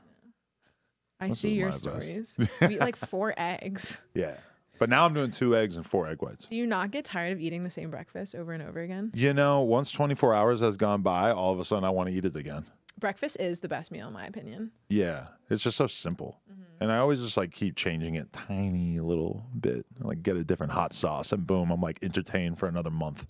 I 1.20 1.28
This 1.28 1.38
see 1.38 1.50
your 1.50 1.70
stories. 1.70 2.34
you 2.60 2.68
eat 2.70 2.80
like 2.80 2.96
four 2.96 3.32
eggs. 3.36 3.98
Yeah. 4.12 4.34
But 4.82 4.88
now 4.88 5.04
I'm 5.04 5.14
doing 5.14 5.30
two 5.30 5.54
eggs 5.54 5.76
and 5.76 5.86
four 5.86 6.08
egg 6.08 6.22
whites. 6.22 6.46
Do 6.46 6.56
you 6.56 6.66
not 6.66 6.90
get 6.90 7.04
tired 7.04 7.30
of 7.30 7.40
eating 7.40 7.62
the 7.62 7.70
same 7.70 7.88
breakfast 7.88 8.34
over 8.34 8.52
and 8.52 8.60
over 8.60 8.80
again? 8.80 9.12
You 9.14 9.32
know, 9.32 9.60
once 9.60 9.92
24 9.92 10.34
hours 10.34 10.58
has 10.58 10.76
gone 10.76 11.02
by, 11.02 11.30
all 11.30 11.52
of 11.52 11.60
a 11.60 11.64
sudden 11.64 11.84
I 11.84 11.90
want 11.90 12.08
to 12.08 12.12
eat 12.12 12.24
it 12.24 12.34
again. 12.34 12.64
Breakfast 12.98 13.36
is 13.38 13.60
the 13.60 13.68
best 13.68 13.92
meal 13.92 14.08
in 14.08 14.12
my 14.12 14.26
opinion. 14.26 14.72
Yeah. 14.88 15.26
It's 15.48 15.62
just 15.62 15.76
so 15.76 15.86
simple. 15.86 16.40
Mm-hmm. 16.50 16.62
And 16.80 16.90
I 16.90 16.98
always 16.98 17.20
just 17.20 17.36
like 17.36 17.52
keep 17.52 17.76
changing 17.76 18.16
it 18.16 18.32
tiny 18.32 18.98
little 18.98 19.46
bit. 19.60 19.86
Like 20.00 20.20
get 20.24 20.34
a 20.34 20.42
different 20.42 20.72
hot 20.72 20.92
sauce 20.92 21.30
and 21.30 21.46
boom, 21.46 21.70
I'm 21.70 21.80
like 21.80 22.00
entertained 22.02 22.58
for 22.58 22.66
another 22.66 22.90
month. 22.90 23.24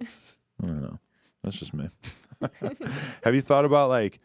I 0.00 0.06
don't 0.66 0.82
know. 0.82 0.98
That's 1.44 1.60
just 1.60 1.74
me. 1.74 1.90
Have 3.22 3.36
you 3.36 3.40
thought 3.40 3.64
about 3.64 3.88
like 3.88 4.18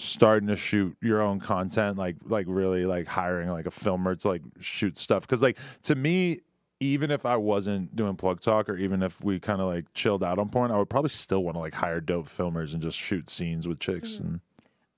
starting 0.00 0.48
to 0.48 0.56
shoot 0.56 0.96
your 1.00 1.20
own 1.20 1.38
content 1.40 1.98
like 1.98 2.16
like 2.24 2.46
really 2.48 2.86
like 2.86 3.06
hiring 3.06 3.48
like 3.50 3.66
a 3.66 3.70
filmer 3.70 4.14
to 4.14 4.28
like 4.28 4.42
shoot 4.60 4.96
stuff 4.98 5.26
cuz 5.26 5.42
like 5.42 5.58
to 5.82 5.94
me 5.94 6.40
even 6.80 7.10
if 7.10 7.26
I 7.26 7.36
wasn't 7.36 7.94
doing 7.94 8.16
plug 8.16 8.40
talk 8.40 8.70
or 8.70 8.76
even 8.76 9.02
if 9.02 9.22
we 9.22 9.38
kind 9.38 9.60
of 9.60 9.66
like 9.66 9.92
chilled 9.92 10.24
out 10.24 10.38
on 10.38 10.48
porn, 10.48 10.70
I 10.70 10.78
would 10.78 10.88
probably 10.88 11.10
still 11.10 11.44
want 11.44 11.56
to 11.56 11.60
like 11.60 11.74
hire 11.74 12.00
dope 12.00 12.26
filmers 12.26 12.72
and 12.72 12.82
just 12.82 12.96
shoot 12.96 13.28
scenes 13.28 13.68
with 13.68 13.78
chicks 13.78 14.16
and 14.16 14.40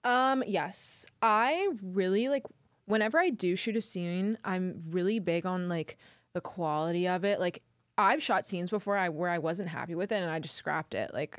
Um, 0.04 0.44
yes. 0.46 1.04
I 1.20 1.70
really 1.82 2.28
like 2.28 2.44
whenever 2.86 3.18
I 3.18 3.30
do 3.30 3.56
shoot 3.56 3.76
a 3.76 3.80
scene, 3.80 4.38
I'm 4.44 4.78
really 4.90 5.18
big 5.18 5.44
on 5.44 5.68
like 5.68 5.98
the 6.34 6.40
quality 6.40 7.08
of 7.08 7.24
it. 7.24 7.40
Like 7.40 7.62
I've 7.98 8.22
shot 8.22 8.46
scenes 8.46 8.70
before 8.70 8.96
I 8.96 9.08
where 9.08 9.30
I 9.30 9.38
wasn't 9.38 9.68
happy 9.68 9.96
with 9.96 10.12
it 10.12 10.22
and 10.22 10.30
I 10.30 10.38
just 10.38 10.54
scrapped 10.54 10.94
it. 10.94 11.12
Like 11.12 11.38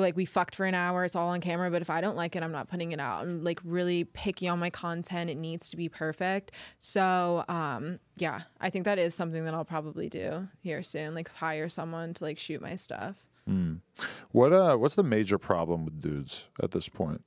like 0.00 0.16
we 0.16 0.24
fucked 0.24 0.54
for 0.54 0.66
an 0.66 0.74
hour, 0.74 1.04
it's 1.04 1.16
all 1.16 1.28
on 1.28 1.40
camera, 1.40 1.70
but 1.70 1.82
if 1.82 1.90
I 1.90 2.00
don't 2.00 2.16
like 2.16 2.36
it, 2.36 2.42
I'm 2.42 2.52
not 2.52 2.68
putting 2.68 2.92
it 2.92 3.00
out. 3.00 3.22
I'm 3.22 3.42
like 3.44 3.60
really 3.64 4.04
picky 4.04 4.48
on 4.48 4.58
my 4.58 4.70
content. 4.70 5.30
It 5.30 5.36
needs 5.36 5.68
to 5.70 5.76
be 5.76 5.88
perfect. 5.88 6.52
So, 6.78 7.44
um, 7.48 7.98
yeah, 8.16 8.42
I 8.60 8.70
think 8.70 8.84
that 8.84 8.98
is 8.98 9.14
something 9.14 9.44
that 9.44 9.54
I'll 9.54 9.64
probably 9.64 10.08
do 10.08 10.48
here 10.60 10.82
soon, 10.82 11.14
like 11.14 11.30
hire 11.30 11.68
someone 11.68 12.14
to 12.14 12.24
like 12.24 12.38
shoot 12.38 12.60
my 12.60 12.76
stuff. 12.76 13.16
What 14.32 14.52
uh 14.52 14.76
what's 14.76 14.96
the 14.96 15.04
major 15.04 15.38
problem 15.38 15.84
with 15.84 16.00
dudes 16.00 16.44
at 16.62 16.72
this 16.72 16.88
point? 16.88 17.22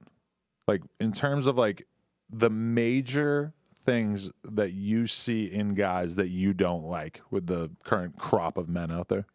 Like 0.68 0.82
in 1.00 1.12
terms 1.12 1.48
of 1.48 1.58
like 1.58 1.88
the 2.30 2.50
major 2.50 3.54
things 3.86 4.30
that 4.44 4.74
you 4.74 5.08
see 5.08 5.46
in 5.46 5.74
guys 5.74 6.16
that 6.16 6.30
you 6.30 6.54
don't 6.54 6.84
like 6.84 7.22
with 7.32 7.48
the 7.48 7.72
current 7.84 8.18
crop 8.18 8.58
of 8.58 8.70
men 8.70 8.92
out 8.92 9.08
there? 9.08 9.26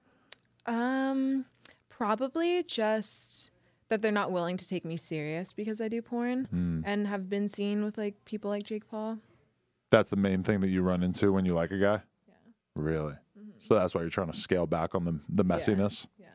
Um, 0.67 1.45
probably 1.97 2.63
just 2.65 3.51
that 3.89 4.03
they're 4.03 4.11
not 4.11 4.33
willing 4.33 4.57
to 4.57 4.67
take 4.67 4.85
me 4.85 4.97
serious 4.97 5.53
because 5.53 5.81
I 5.81 5.89
do 5.89 6.03
porn 6.03 6.83
and 6.85 7.07
have 7.07 7.29
been 7.29 7.49
seen 7.49 7.85
with 7.85 7.97
like 7.97 8.15
people 8.25 8.51
like 8.51 8.65
Jake 8.65 8.89
Paul. 8.89 9.19
That's 9.91 10.11
the 10.11 10.17
main 10.17 10.43
thing 10.43 10.61
that 10.61 10.69
you 10.69 10.83
run 10.83 11.03
into 11.03 11.33
when 11.33 11.45
you 11.45 11.55
like 11.55 11.71
a 11.71 11.79
guy? 11.79 12.03
Yeah. 12.27 12.35
Really? 12.75 13.13
Mm-hmm. 13.13 13.51
So 13.59 13.75
that's 13.75 13.95
why 13.95 14.01
you're 14.01 14.11
trying 14.11 14.33
to 14.33 14.37
scale 14.37 14.67
back 14.67 14.95
on 14.95 15.05
the 15.05 15.21
the 15.29 15.45
messiness. 15.45 16.07
Yeah. 16.19 16.27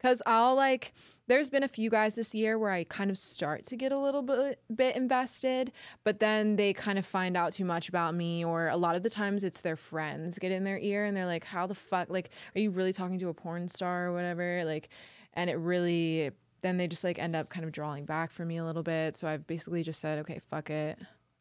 Cause 0.00 0.20
I'll 0.26 0.56
like 0.56 0.92
there's 1.28 1.50
been 1.50 1.62
a 1.62 1.68
few 1.68 1.88
guys 1.90 2.14
this 2.16 2.34
year 2.34 2.58
where 2.58 2.70
I 2.70 2.84
kind 2.84 3.10
of 3.10 3.16
start 3.16 3.64
to 3.66 3.76
get 3.76 3.92
a 3.92 3.98
little 3.98 4.22
bit 4.22 4.60
bit 4.74 4.96
invested, 4.96 5.72
but 6.04 6.18
then 6.20 6.56
they 6.56 6.72
kind 6.72 6.98
of 6.98 7.06
find 7.06 7.36
out 7.36 7.52
too 7.52 7.64
much 7.64 7.88
about 7.88 8.14
me 8.14 8.44
or 8.44 8.68
a 8.68 8.76
lot 8.76 8.96
of 8.96 9.02
the 9.02 9.10
times 9.10 9.44
it's 9.44 9.60
their 9.60 9.76
friends 9.76 10.38
get 10.38 10.50
in 10.52 10.64
their 10.64 10.78
ear 10.78 11.04
and 11.04 11.16
they're 11.16 11.26
like, 11.26 11.44
How 11.44 11.66
the 11.66 11.74
fuck 11.74 12.10
like 12.10 12.30
are 12.56 12.60
you 12.60 12.70
really 12.70 12.92
talking 12.92 13.18
to 13.20 13.28
a 13.28 13.34
porn 13.34 13.68
star 13.68 14.08
or 14.08 14.12
whatever? 14.12 14.64
Like 14.64 14.88
and 15.34 15.48
it 15.48 15.54
really 15.56 16.30
then 16.62 16.76
they 16.76 16.86
just 16.88 17.02
like 17.04 17.18
end 17.18 17.34
up 17.36 17.48
kind 17.48 17.64
of 17.64 17.72
drawing 17.72 18.04
back 18.04 18.30
from 18.30 18.48
me 18.48 18.56
a 18.58 18.64
little 18.64 18.82
bit. 18.82 19.16
So 19.16 19.26
I've 19.28 19.46
basically 19.46 19.82
just 19.82 20.00
said, 20.00 20.18
Okay, 20.20 20.40
fuck 20.50 20.70
it. 20.70 20.98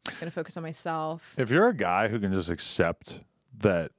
I'm 0.07 0.13
gonna 0.19 0.31
focus 0.31 0.57
on 0.57 0.63
myself. 0.63 1.35
If 1.37 1.49
you're 1.49 1.67
a 1.67 1.75
guy 1.75 2.07
who 2.07 2.19
can 2.19 2.33
just 2.33 2.49
accept 2.49 3.19
that 3.59 3.91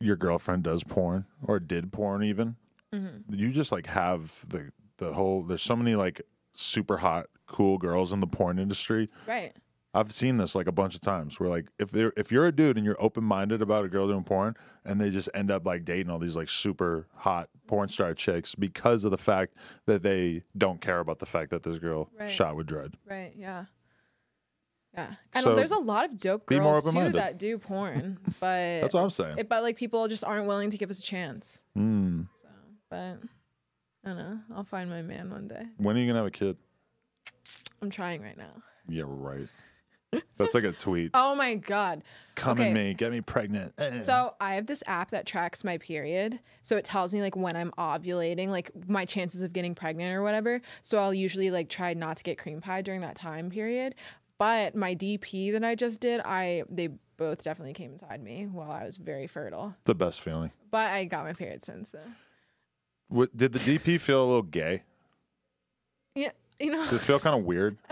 your 0.00 0.16
girlfriend 0.16 0.62
does 0.64 0.82
porn 0.84 1.26
or 1.42 1.58
did 1.60 1.92
porn 1.92 2.22
even, 2.22 2.56
Mm-hmm. 2.94 3.32
you 3.34 3.50
just 3.52 3.72
like 3.72 3.86
have 3.86 4.44
the 4.46 4.70
the 5.04 5.12
whole 5.12 5.42
there's 5.42 5.62
so 5.62 5.76
many 5.76 5.94
like 5.94 6.22
super 6.54 6.98
hot 6.98 7.26
cool 7.46 7.78
girls 7.78 8.12
in 8.12 8.20
the 8.20 8.26
porn 8.26 8.58
industry. 8.58 9.08
Right. 9.26 9.52
I've 9.94 10.10
seen 10.10 10.38
this 10.38 10.54
like 10.54 10.66
a 10.66 10.72
bunch 10.72 10.94
of 10.94 11.02
times 11.02 11.38
where 11.38 11.50
like 11.50 11.66
if 11.78 11.90
they're 11.90 12.14
if 12.16 12.32
you're 12.32 12.46
a 12.46 12.52
dude 12.52 12.76
and 12.78 12.86
you're 12.86 12.96
open 13.02 13.24
minded 13.24 13.60
about 13.60 13.84
a 13.84 13.88
girl 13.88 14.06
doing 14.08 14.24
porn 14.24 14.56
and 14.86 14.98
they 14.98 15.10
just 15.10 15.28
end 15.34 15.50
up 15.50 15.66
like 15.66 15.84
dating 15.84 16.10
all 16.10 16.18
these 16.18 16.34
like 16.36 16.48
super 16.48 17.08
hot 17.14 17.50
porn 17.66 17.88
star 17.90 18.14
chicks 18.14 18.54
because 18.54 19.04
of 19.04 19.10
the 19.10 19.18
fact 19.18 19.54
that 19.86 20.02
they 20.02 20.44
don't 20.56 20.80
care 20.80 20.98
about 21.00 21.18
the 21.18 21.26
fact 21.26 21.50
that 21.50 21.62
this 21.62 21.78
girl 21.78 22.08
Right. 22.18 22.30
shot 22.30 22.56
with 22.56 22.68
Dredd. 22.68 22.94
Right. 23.06 23.34
Yeah. 23.36 23.66
Yeah. 24.94 25.14
And 25.34 25.42
So, 25.42 25.54
there's 25.56 25.70
a 25.72 25.78
lot 25.78 26.04
of 26.06 26.16
dope 26.18 26.46
girls 26.46 26.84
too 26.90 27.10
that 27.10 27.38
do 27.38 27.58
porn, 27.58 28.18
but 28.40 28.80
That's 28.80 28.94
what 28.94 29.02
I'm 29.02 29.10
saying. 29.10 29.38
it, 29.38 29.48
but 29.48 29.62
like 29.62 29.76
people 29.76 30.06
just 30.08 30.24
aren't 30.24 30.46
willing 30.46 30.70
to 30.70 30.78
give 30.78 30.90
us 30.90 30.98
a 31.00 31.02
chance. 31.02 31.62
Mm. 31.76 32.28
But 32.90 33.18
I 34.04 34.08
don't 34.08 34.18
know. 34.18 34.38
I'll 34.54 34.64
find 34.64 34.90
my 34.90 35.02
man 35.02 35.30
one 35.30 35.48
day. 35.48 35.66
When 35.76 35.96
are 35.96 36.00
you 36.00 36.06
gonna 36.06 36.20
have 36.20 36.26
a 36.26 36.30
kid? 36.30 36.56
I'm 37.80 37.90
trying 37.90 38.22
right 38.22 38.36
now. 38.36 38.62
Yeah, 38.88 39.04
right. 39.06 39.48
That's 40.36 40.54
like 40.54 40.64
a 40.64 40.72
tweet. 40.72 41.12
Oh 41.14 41.34
my 41.34 41.54
god. 41.54 42.02
Come 42.34 42.60
okay. 42.60 42.72
me, 42.72 42.94
get 42.94 43.12
me 43.12 43.20
pregnant. 43.20 43.72
Eh. 43.78 44.02
So 44.02 44.34
I 44.40 44.56
have 44.56 44.66
this 44.66 44.82
app 44.86 45.10
that 45.10 45.24
tracks 45.24 45.64
my 45.64 45.78
period. 45.78 46.38
So 46.62 46.76
it 46.76 46.84
tells 46.84 47.14
me 47.14 47.22
like 47.22 47.36
when 47.36 47.56
I'm 47.56 47.70
ovulating, 47.78 48.48
like 48.48 48.70
my 48.88 49.04
chances 49.04 49.42
of 49.42 49.52
getting 49.52 49.74
pregnant 49.74 50.14
or 50.14 50.22
whatever. 50.22 50.60
So 50.82 50.98
I'll 50.98 51.14
usually 51.14 51.50
like 51.50 51.68
try 51.68 51.94
not 51.94 52.18
to 52.18 52.22
get 52.24 52.38
cream 52.38 52.60
pie 52.60 52.82
during 52.82 53.00
that 53.00 53.14
time 53.14 53.50
period. 53.50 53.94
But 54.38 54.74
my 54.74 54.94
DP 54.94 55.52
that 55.52 55.64
I 55.64 55.74
just 55.74 56.00
did, 56.00 56.20
I 56.20 56.64
they 56.68 56.88
both 57.16 57.44
definitely 57.44 57.74
came 57.74 57.92
inside 57.92 58.22
me 58.22 58.48
while 58.50 58.70
I 58.70 58.84
was 58.84 58.96
very 58.96 59.26
fertile. 59.26 59.74
the 59.84 59.94
best 59.94 60.20
feeling. 60.20 60.50
But 60.70 60.90
I 60.90 61.04
got 61.04 61.24
my 61.24 61.32
period 61.32 61.64
since 61.64 61.90
then. 61.90 62.16
What, 63.12 63.36
did 63.36 63.52
the 63.52 63.58
DP 63.58 64.00
feel 64.00 64.22
a 64.22 64.26
little 64.26 64.42
gay? 64.42 64.84
Yeah, 66.14 66.30
you 66.58 66.72
know. 66.72 66.82
Did 66.84 66.94
it 66.94 67.00
feel 67.00 67.20
kind 67.20 67.38
of 67.38 67.44
weird? 67.44 67.78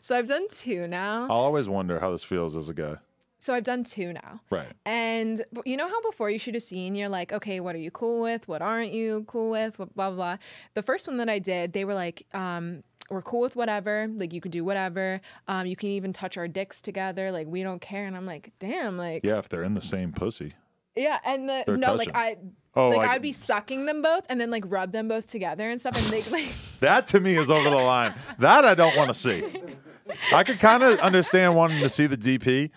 So 0.00 0.16
I've 0.16 0.26
done 0.26 0.46
two 0.48 0.88
now. 0.88 1.24
I'll 1.24 1.36
always 1.36 1.68
wonder 1.68 2.00
how 2.00 2.10
this 2.10 2.24
feels 2.24 2.56
as 2.56 2.68
a 2.68 2.74
guy. 2.74 2.96
So 3.38 3.54
I've 3.54 3.64
done 3.64 3.84
two 3.84 4.12
now. 4.12 4.40
Right. 4.50 4.72
And 4.84 5.44
you 5.64 5.76
know 5.76 5.86
how 5.86 6.00
before 6.02 6.30
you 6.30 6.38
shoot 6.38 6.56
a 6.56 6.60
scene, 6.60 6.96
you're 6.96 7.08
like, 7.08 7.32
okay, 7.32 7.60
what 7.60 7.74
are 7.76 7.78
you 7.78 7.90
cool 7.90 8.22
with? 8.22 8.48
What 8.48 8.62
aren't 8.62 8.92
you 8.92 9.24
cool 9.28 9.50
with? 9.50 9.76
Blah, 9.76 9.86
blah, 9.94 10.10
blah. 10.10 10.36
The 10.74 10.82
first 10.82 11.06
one 11.06 11.18
that 11.18 11.28
I 11.28 11.38
did, 11.38 11.74
they 11.74 11.84
were 11.84 11.94
like, 11.94 12.26
um, 12.34 12.82
we're 13.10 13.22
cool 13.22 13.40
with 13.40 13.54
whatever. 13.54 14.08
Like, 14.10 14.32
you 14.32 14.40
can 14.40 14.50
do 14.50 14.64
whatever. 14.64 15.20
Um, 15.46 15.66
you 15.66 15.76
can 15.76 15.90
even 15.90 16.12
touch 16.12 16.36
our 16.36 16.48
dicks 16.48 16.82
together. 16.82 17.30
Like, 17.30 17.46
we 17.46 17.62
don't 17.62 17.80
care. 17.80 18.06
And 18.06 18.16
I'm 18.16 18.26
like, 18.26 18.52
damn, 18.58 18.96
like. 18.96 19.24
Yeah, 19.24 19.38
if 19.38 19.48
they're 19.48 19.62
in 19.62 19.74
the 19.74 19.82
same 19.82 20.12
pussy. 20.12 20.54
And 20.96 21.48
the, 21.48 21.64
They're 21.66 21.76
no, 21.76 21.94
like. 21.94 22.10
I, 22.14 22.36
Oh, 22.74 22.90
like, 22.90 22.98
like- 22.98 23.08
I'd 23.08 23.22
be 23.22 23.32
sucking 23.32 23.86
them 23.86 24.02
both 24.02 24.24
and 24.28 24.40
then 24.40 24.50
like 24.50 24.62
rub 24.66 24.92
them 24.92 25.08
both 25.08 25.28
together 25.28 25.68
and 25.68 25.80
stuff. 25.80 25.96
And 25.96 26.06
they, 26.12 26.22
like, 26.30 26.46
That 26.80 27.08
to 27.08 27.18
me 27.18 27.36
is 27.36 27.50
over 27.50 27.68
the 27.68 27.76
line. 27.76 28.14
That 28.38 28.64
I 28.64 28.76
don't 28.76 28.96
want 28.96 29.08
to 29.08 29.14
see. 29.14 29.42
I 30.32 30.44
could 30.44 30.60
kind 30.60 30.82
of 30.82 30.98
understand 31.00 31.56
wanting 31.56 31.80
to 31.80 31.88
see 31.88 32.06
the 32.06 32.16
DP, 32.16 32.70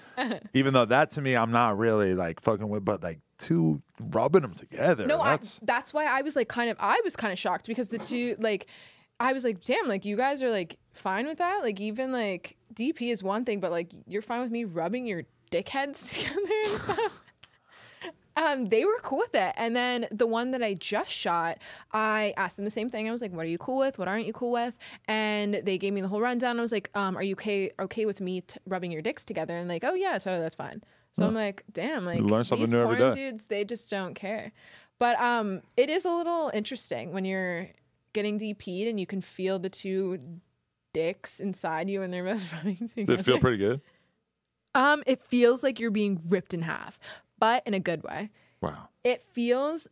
even 0.53 0.73
though 0.73 0.85
that 0.85 1.11
to 1.11 1.21
me 1.21 1.35
I'm 1.35 1.51
not 1.51 1.77
really 1.77 2.13
like 2.13 2.39
fucking 2.41 2.67
with, 2.67 2.83
but 2.83 3.03
like 3.03 3.19
two 3.37 3.81
rubbing 4.09 4.41
them 4.41 4.53
together. 4.53 5.05
No, 5.05 5.19
I, 5.21 5.31
that's 5.31 5.59
that's 5.63 5.93
why 5.93 6.05
I 6.05 6.21
was 6.23 6.35
like 6.35 6.47
kind 6.47 6.69
of 6.69 6.77
I 6.79 6.99
was 7.03 7.15
kind 7.15 7.31
of 7.31 7.39
shocked 7.39 7.67
because 7.67 7.89
the 7.89 7.99
two 7.99 8.35
like 8.39 8.67
I 9.19 9.33
was 9.33 9.43
like, 9.43 9.63
damn, 9.63 9.87
like 9.87 10.03
you 10.03 10.17
guys 10.17 10.41
are 10.41 10.49
like 10.49 10.77
fine 10.93 11.27
with 11.27 11.37
that. 11.37 11.61
Like 11.61 11.79
even 11.79 12.11
like 12.11 12.57
DP 12.73 13.11
is 13.11 13.23
one 13.23 13.45
thing, 13.45 13.59
but 13.59 13.71
like 13.71 13.91
you're 14.07 14.21
fine 14.21 14.41
with 14.41 14.51
me 14.51 14.65
rubbing 14.65 15.05
your 15.05 15.23
dickheads 15.51 16.09
together 16.13 16.39
and 16.65 16.81
stuff. 16.81 17.21
Um, 18.41 18.69
they 18.69 18.85
were 18.85 18.97
cool 19.03 19.19
with 19.19 19.35
it. 19.35 19.53
And 19.55 19.75
then 19.75 20.07
the 20.11 20.25
one 20.25 20.51
that 20.51 20.63
I 20.63 20.73
just 20.73 21.11
shot, 21.11 21.59
I 21.91 22.33
asked 22.37 22.55
them 22.55 22.65
the 22.65 22.71
same 22.71 22.89
thing. 22.89 23.07
I 23.07 23.11
was 23.11 23.21
like, 23.21 23.31
"What 23.31 23.45
are 23.45 23.49
you 23.49 23.57
cool 23.57 23.77
with? 23.77 23.99
What 23.99 24.07
aren't 24.07 24.25
you 24.25 24.33
cool 24.33 24.51
with?" 24.51 24.77
And 25.07 25.55
they 25.55 25.77
gave 25.77 25.93
me 25.93 26.01
the 26.01 26.07
whole 26.07 26.21
rundown. 26.21 26.57
I 26.57 26.61
was 26.61 26.71
like, 26.71 26.89
um, 26.95 27.15
"Are 27.15 27.23
you 27.23 27.33
okay 27.33 27.71
okay 27.79 28.05
with 28.05 28.19
me 28.19 28.41
t- 28.41 28.59
rubbing 28.65 28.91
your 28.91 29.01
dicks 29.01 29.25
together?" 29.25 29.55
And 29.55 29.69
like, 29.69 29.83
"Oh 29.83 29.93
yeah, 29.93 30.17
totally, 30.17 30.41
that's 30.41 30.55
fine." 30.55 30.83
So 31.13 31.25
I'm 31.25 31.33
like, 31.33 31.63
"Damn, 31.71 32.05
like 32.05 32.17
you 32.17 32.23
learn 32.23 32.43
something 32.45 32.63
these 32.63 32.71
new 32.71 32.81
every 32.81 32.95
porn 32.95 33.13
day. 33.13 33.31
dudes, 33.31 33.45
they 33.45 33.63
just 33.63 33.89
don't 33.89 34.15
care." 34.15 34.53
But 34.97 35.19
um, 35.19 35.61
it 35.77 35.89
is 35.89 36.05
a 36.05 36.11
little 36.11 36.51
interesting 36.53 37.11
when 37.11 37.25
you're 37.25 37.69
getting 38.13 38.39
DP'd 38.39 38.87
and 38.87 38.99
you 38.99 39.05
can 39.05 39.21
feel 39.21 39.59
the 39.59 39.69
two 39.69 40.19
dicks 40.93 41.39
inside 41.39 41.89
you 41.89 42.01
and 42.01 42.13
they're 42.13 42.23
both 42.23 42.53
rubbing 42.57 42.75
together. 42.75 43.05
Did 43.05 43.19
it 43.19 43.23
feel 43.23 43.39
pretty 43.39 43.57
good? 43.57 43.81
Um, 44.73 45.03
it 45.05 45.21
feels 45.21 45.63
like 45.63 45.79
you're 45.79 45.91
being 45.91 46.21
ripped 46.27 46.53
in 46.53 46.61
half, 46.61 46.97
but 47.41 47.63
in 47.65 47.73
a 47.73 47.79
good 47.79 48.03
way. 48.03 48.29
Wow. 48.61 48.87
It 49.03 49.23
feels, 49.23 49.89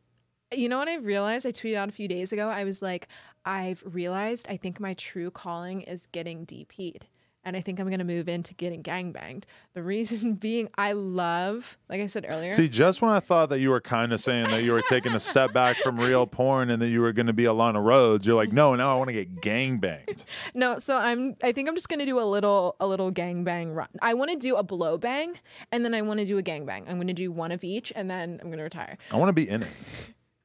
you 0.54 0.70
know 0.70 0.78
what 0.78 0.88
I've 0.88 1.06
realized? 1.06 1.46
I 1.46 1.52
tweeted 1.52 1.76
out 1.76 1.90
a 1.90 1.92
few 1.92 2.08
days 2.08 2.32
ago. 2.32 2.48
I 2.48 2.64
was 2.64 2.82
like, 2.82 3.10
I've 3.44 3.84
realized 3.86 4.46
I 4.48 4.56
think 4.56 4.80
my 4.80 4.94
true 4.94 5.32
calling 5.32 5.82
is 5.82 6.06
getting 6.06 6.46
DP'd. 6.46 7.08
And 7.44 7.56
I 7.56 7.62
think 7.62 7.80
I'm 7.80 7.88
going 7.88 8.00
to 8.00 8.06
move 8.06 8.28
into 8.28 8.54
getting 8.54 8.84
gangbanged. 8.84 9.44
The 9.74 9.82
reason 9.82 10.34
being, 10.36 10.70
I 10.78 10.92
love, 10.92 11.78
like 11.88 12.02
I 12.02 12.08
said 12.08 12.26
earlier, 12.28 12.52
See, 12.52 12.68
just 12.68 13.02
when 13.02 13.12
I 13.12 13.20
thought 13.22 13.50
that 13.50 13.60
you 13.60 13.70
were 13.70 13.80
kind 13.82 14.12
of 14.12 14.20
saying 14.20 14.50
that 14.50 14.64
you 14.64 14.74
were 14.74 14.82
taking 14.82 15.14
a 15.14 15.20
step 15.20 15.54
back 15.54 15.78
from 15.78 16.00
real 16.00 16.28
porn 16.28 16.70
and 16.70 16.82
that 16.82 16.90
you 16.90 17.02
were 17.02 17.14
going 17.14 17.28
to 17.28 17.34
be 17.34 17.46
a 17.46 17.54
Lana 17.54 17.80
Rhoades, 17.80 18.26
you're 18.26 18.36
like, 18.36 18.52
no, 18.52 18.76
now 18.76 18.94
I 18.94 18.98
want 18.98 19.08
to 19.08 19.14
get 19.14 19.42
gang 19.42 19.78
banged. 19.78 20.26
No, 20.54 20.80
so 20.80 20.98
I'm 20.98 21.36
I 21.44 21.52
think 21.52 21.70
I'm 21.70 21.76
just 21.76 21.90
gonna 21.90 22.06
do 22.06 22.20
a 22.20 22.24
little 22.24 22.76
a 22.80 22.88
little 22.88 23.12
gangbang 23.12 23.76
run. 23.76 23.88
I 24.02 24.14
wanna 24.14 24.36
do 24.36 24.56
a 24.56 24.64
blow 24.64 24.98
bang 24.98 25.40
and 25.72 25.86
then 25.86 25.94
I 25.94 26.02
wanna 26.02 26.26
do 26.26 26.38
a 26.38 26.44
gangbang. 26.44 26.90
I'm 26.90 26.98
gonna 26.98 27.14
do 27.14 27.32
one 27.32 27.52
of 27.52 27.64
each 27.64 27.94
and 27.96 28.10
then 28.10 28.40
I'm 28.42 28.50
gonna 28.50 28.64
retire. 28.64 28.98
I 29.12 29.18
want 29.18 29.30
to 29.30 29.34
be 29.34 29.48
in 29.48 29.64
it 29.64 29.70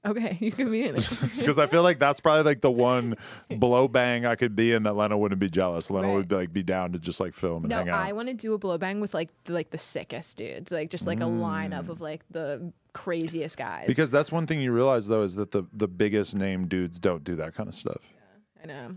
Okay, 0.07 0.37
you 0.41 0.51
can 0.53 0.71
be 0.71 0.85
in 0.87 0.97
it. 0.97 1.09
because 1.37 1.59
I 1.59 1.67
feel 1.67 1.83
like 1.83 1.99
that's 1.99 2.21
probably 2.21 2.43
like 2.43 2.61
the 2.61 2.71
one 2.71 3.15
blow 3.57 3.89
bang 3.89 4.27
I 4.27 4.35
could 4.37 4.55
be 4.55 4.73
in 4.73 4.83
that 4.83 4.95
Lena 4.97 5.17
wouldn't 5.17 5.41
be 5.41 5.49
jealous. 5.49 5.91
Lena 5.91 6.09
Right. 6.09 6.15
would 6.15 6.33
like 6.33 6.53
be 6.53 6.63
down 6.63 6.93
to 6.93 6.99
just 6.99 7.21
like 7.21 7.33
film 7.35 7.65
and 7.65 7.71
no, 7.71 7.77
hang 7.79 7.89
out. 7.89 8.01
I 8.07 8.13
wanna 8.13 8.35
do 8.35 8.53
a 8.55 8.59
blow 8.59 8.77
bang 8.79 9.01
with 9.01 9.15
like 9.15 9.31
the, 9.45 9.53
like 9.53 9.71
the 9.71 9.79
sickest 9.79 10.37
dudes. 10.37 10.71
Like 10.73 10.91
just 10.91 11.07
like 11.07 11.21
a 11.21 11.25
lineup 11.25 11.89
of 11.89 12.01
like 12.01 12.23
the 12.31 12.73
craziest 12.93 13.57
guys. 13.57 13.87
because 13.87 14.11
that's 14.11 14.31
one 14.31 14.47
thing 14.47 14.61
you 14.61 14.73
realize 14.73 15.07
though 15.09 15.23
is 15.23 15.35
that 15.37 15.51
the 15.51 15.65
the 15.73 15.89
biggest 15.89 16.35
name 16.37 16.69
dudes 16.69 16.99
don't 16.99 17.25
do 17.25 17.35
that 17.37 17.55
kind 17.55 17.69
of 17.69 17.75
stuff. 17.75 18.03
I 18.63 18.67
know. 18.67 18.97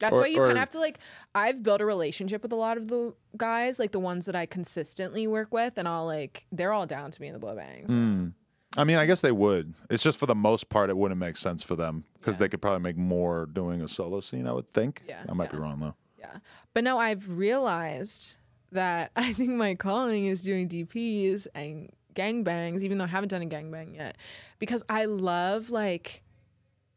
That's 0.00 0.14
Or- 0.16 0.20
why 0.22 0.26
you 0.28 0.38
kind 0.38 0.52
of 0.52 0.56
have 0.58 0.70
to 0.70 0.78
like. 0.80 0.98
I've 1.34 1.62
built 1.62 1.80
a 1.82 1.84
relationship 1.84 2.42
with 2.42 2.52
a 2.52 2.56
lot 2.56 2.78
of 2.78 2.88
the 2.88 3.12
guys, 3.36 3.78
like 3.78 3.92
the 3.92 4.00
ones 4.00 4.24
that 4.26 4.34
I 4.34 4.46
consistently 4.46 5.26
work 5.26 5.52
with, 5.52 5.76
and 5.76 5.86
I'll 5.86 6.06
like 6.06 6.46
they're 6.50 6.72
all 6.72 6.86
down 6.86 7.10
to 7.10 7.20
me 7.20 7.26
in 7.28 7.34
the 7.34 7.38
blow 7.38 7.54
bangs. 7.54 7.90
Mm. 7.90 8.32
I 8.76 8.84
mean, 8.84 8.98
I 8.98 9.06
guess 9.06 9.20
they 9.20 9.32
would. 9.32 9.74
It's 9.88 10.02
just 10.02 10.18
for 10.18 10.26
the 10.26 10.34
most 10.34 10.68
part, 10.68 10.90
it 10.90 10.96
wouldn't 10.96 11.18
make 11.18 11.36
sense 11.36 11.64
for 11.64 11.74
them 11.74 12.04
because 12.14 12.36
they 12.36 12.48
could 12.48 12.62
probably 12.62 12.82
make 12.82 12.96
more 12.96 13.46
doing 13.46 13.82
a 13.82 13.88
solo 13.88 14.20
scene. 14.20 14.46
I 14.46 14.52
would 14.52 14.72
think. 14.72 15.02
Yeah, 15.08 15.22
I 15.28 15.32
might 15.32 15.50
be 15.50 15.58
wrong 15.58 15.80
though. 15.80 15.94
Yeah. 16.18 16.36
But 16.72 16.84
no, 16.84 16.98
I've 16.98 17.28
realized 17.28 18.36
that 18.72 19.10
I 19.16 19.32
think 19.32 19.50
my 19.50 19.74
calling 19.74 20.26
is 20.26 20.42
doing 20.42 20.68
DPs 20.68 21.48
and 21.54 21.90
gangbangs, 22.14 22.82
even 22.82 22.98
though 22.98 23.04
I 23.04 23.08
haven't 23.08 23.30
done 23.30 23.42
a 23.42 23.46
gangbang 23.46 23.96
yet, 23.96 24.16
because 24.58 24.82
I 24.88 25.06
love 25.06 25.70
like. 25.70 26.22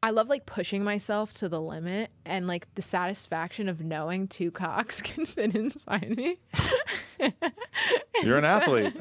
I 0.05 0.09
love 0.09 0.27
like 0.27 0.45
pushing 0.45 0.83
myself 0.83 1.31
to 1.35 1.47
the 1.47 1.61
limit 1.61 2.11
and 2.25 2.45
like 2.45 2.67
the 2.75 2.81
satisfaction 2.81 3.69
of 3.69 3.79
knowing 3.85 4.27
two 4.27 4.51
cocks 4.51 5.01
can 5.01 5.25
fit 5.25 5.55
inside 5.55 6.17
me. 6.17 6.39
You're 8.21 8.37
an 8.37 8.43
athlete. 8.43 8.97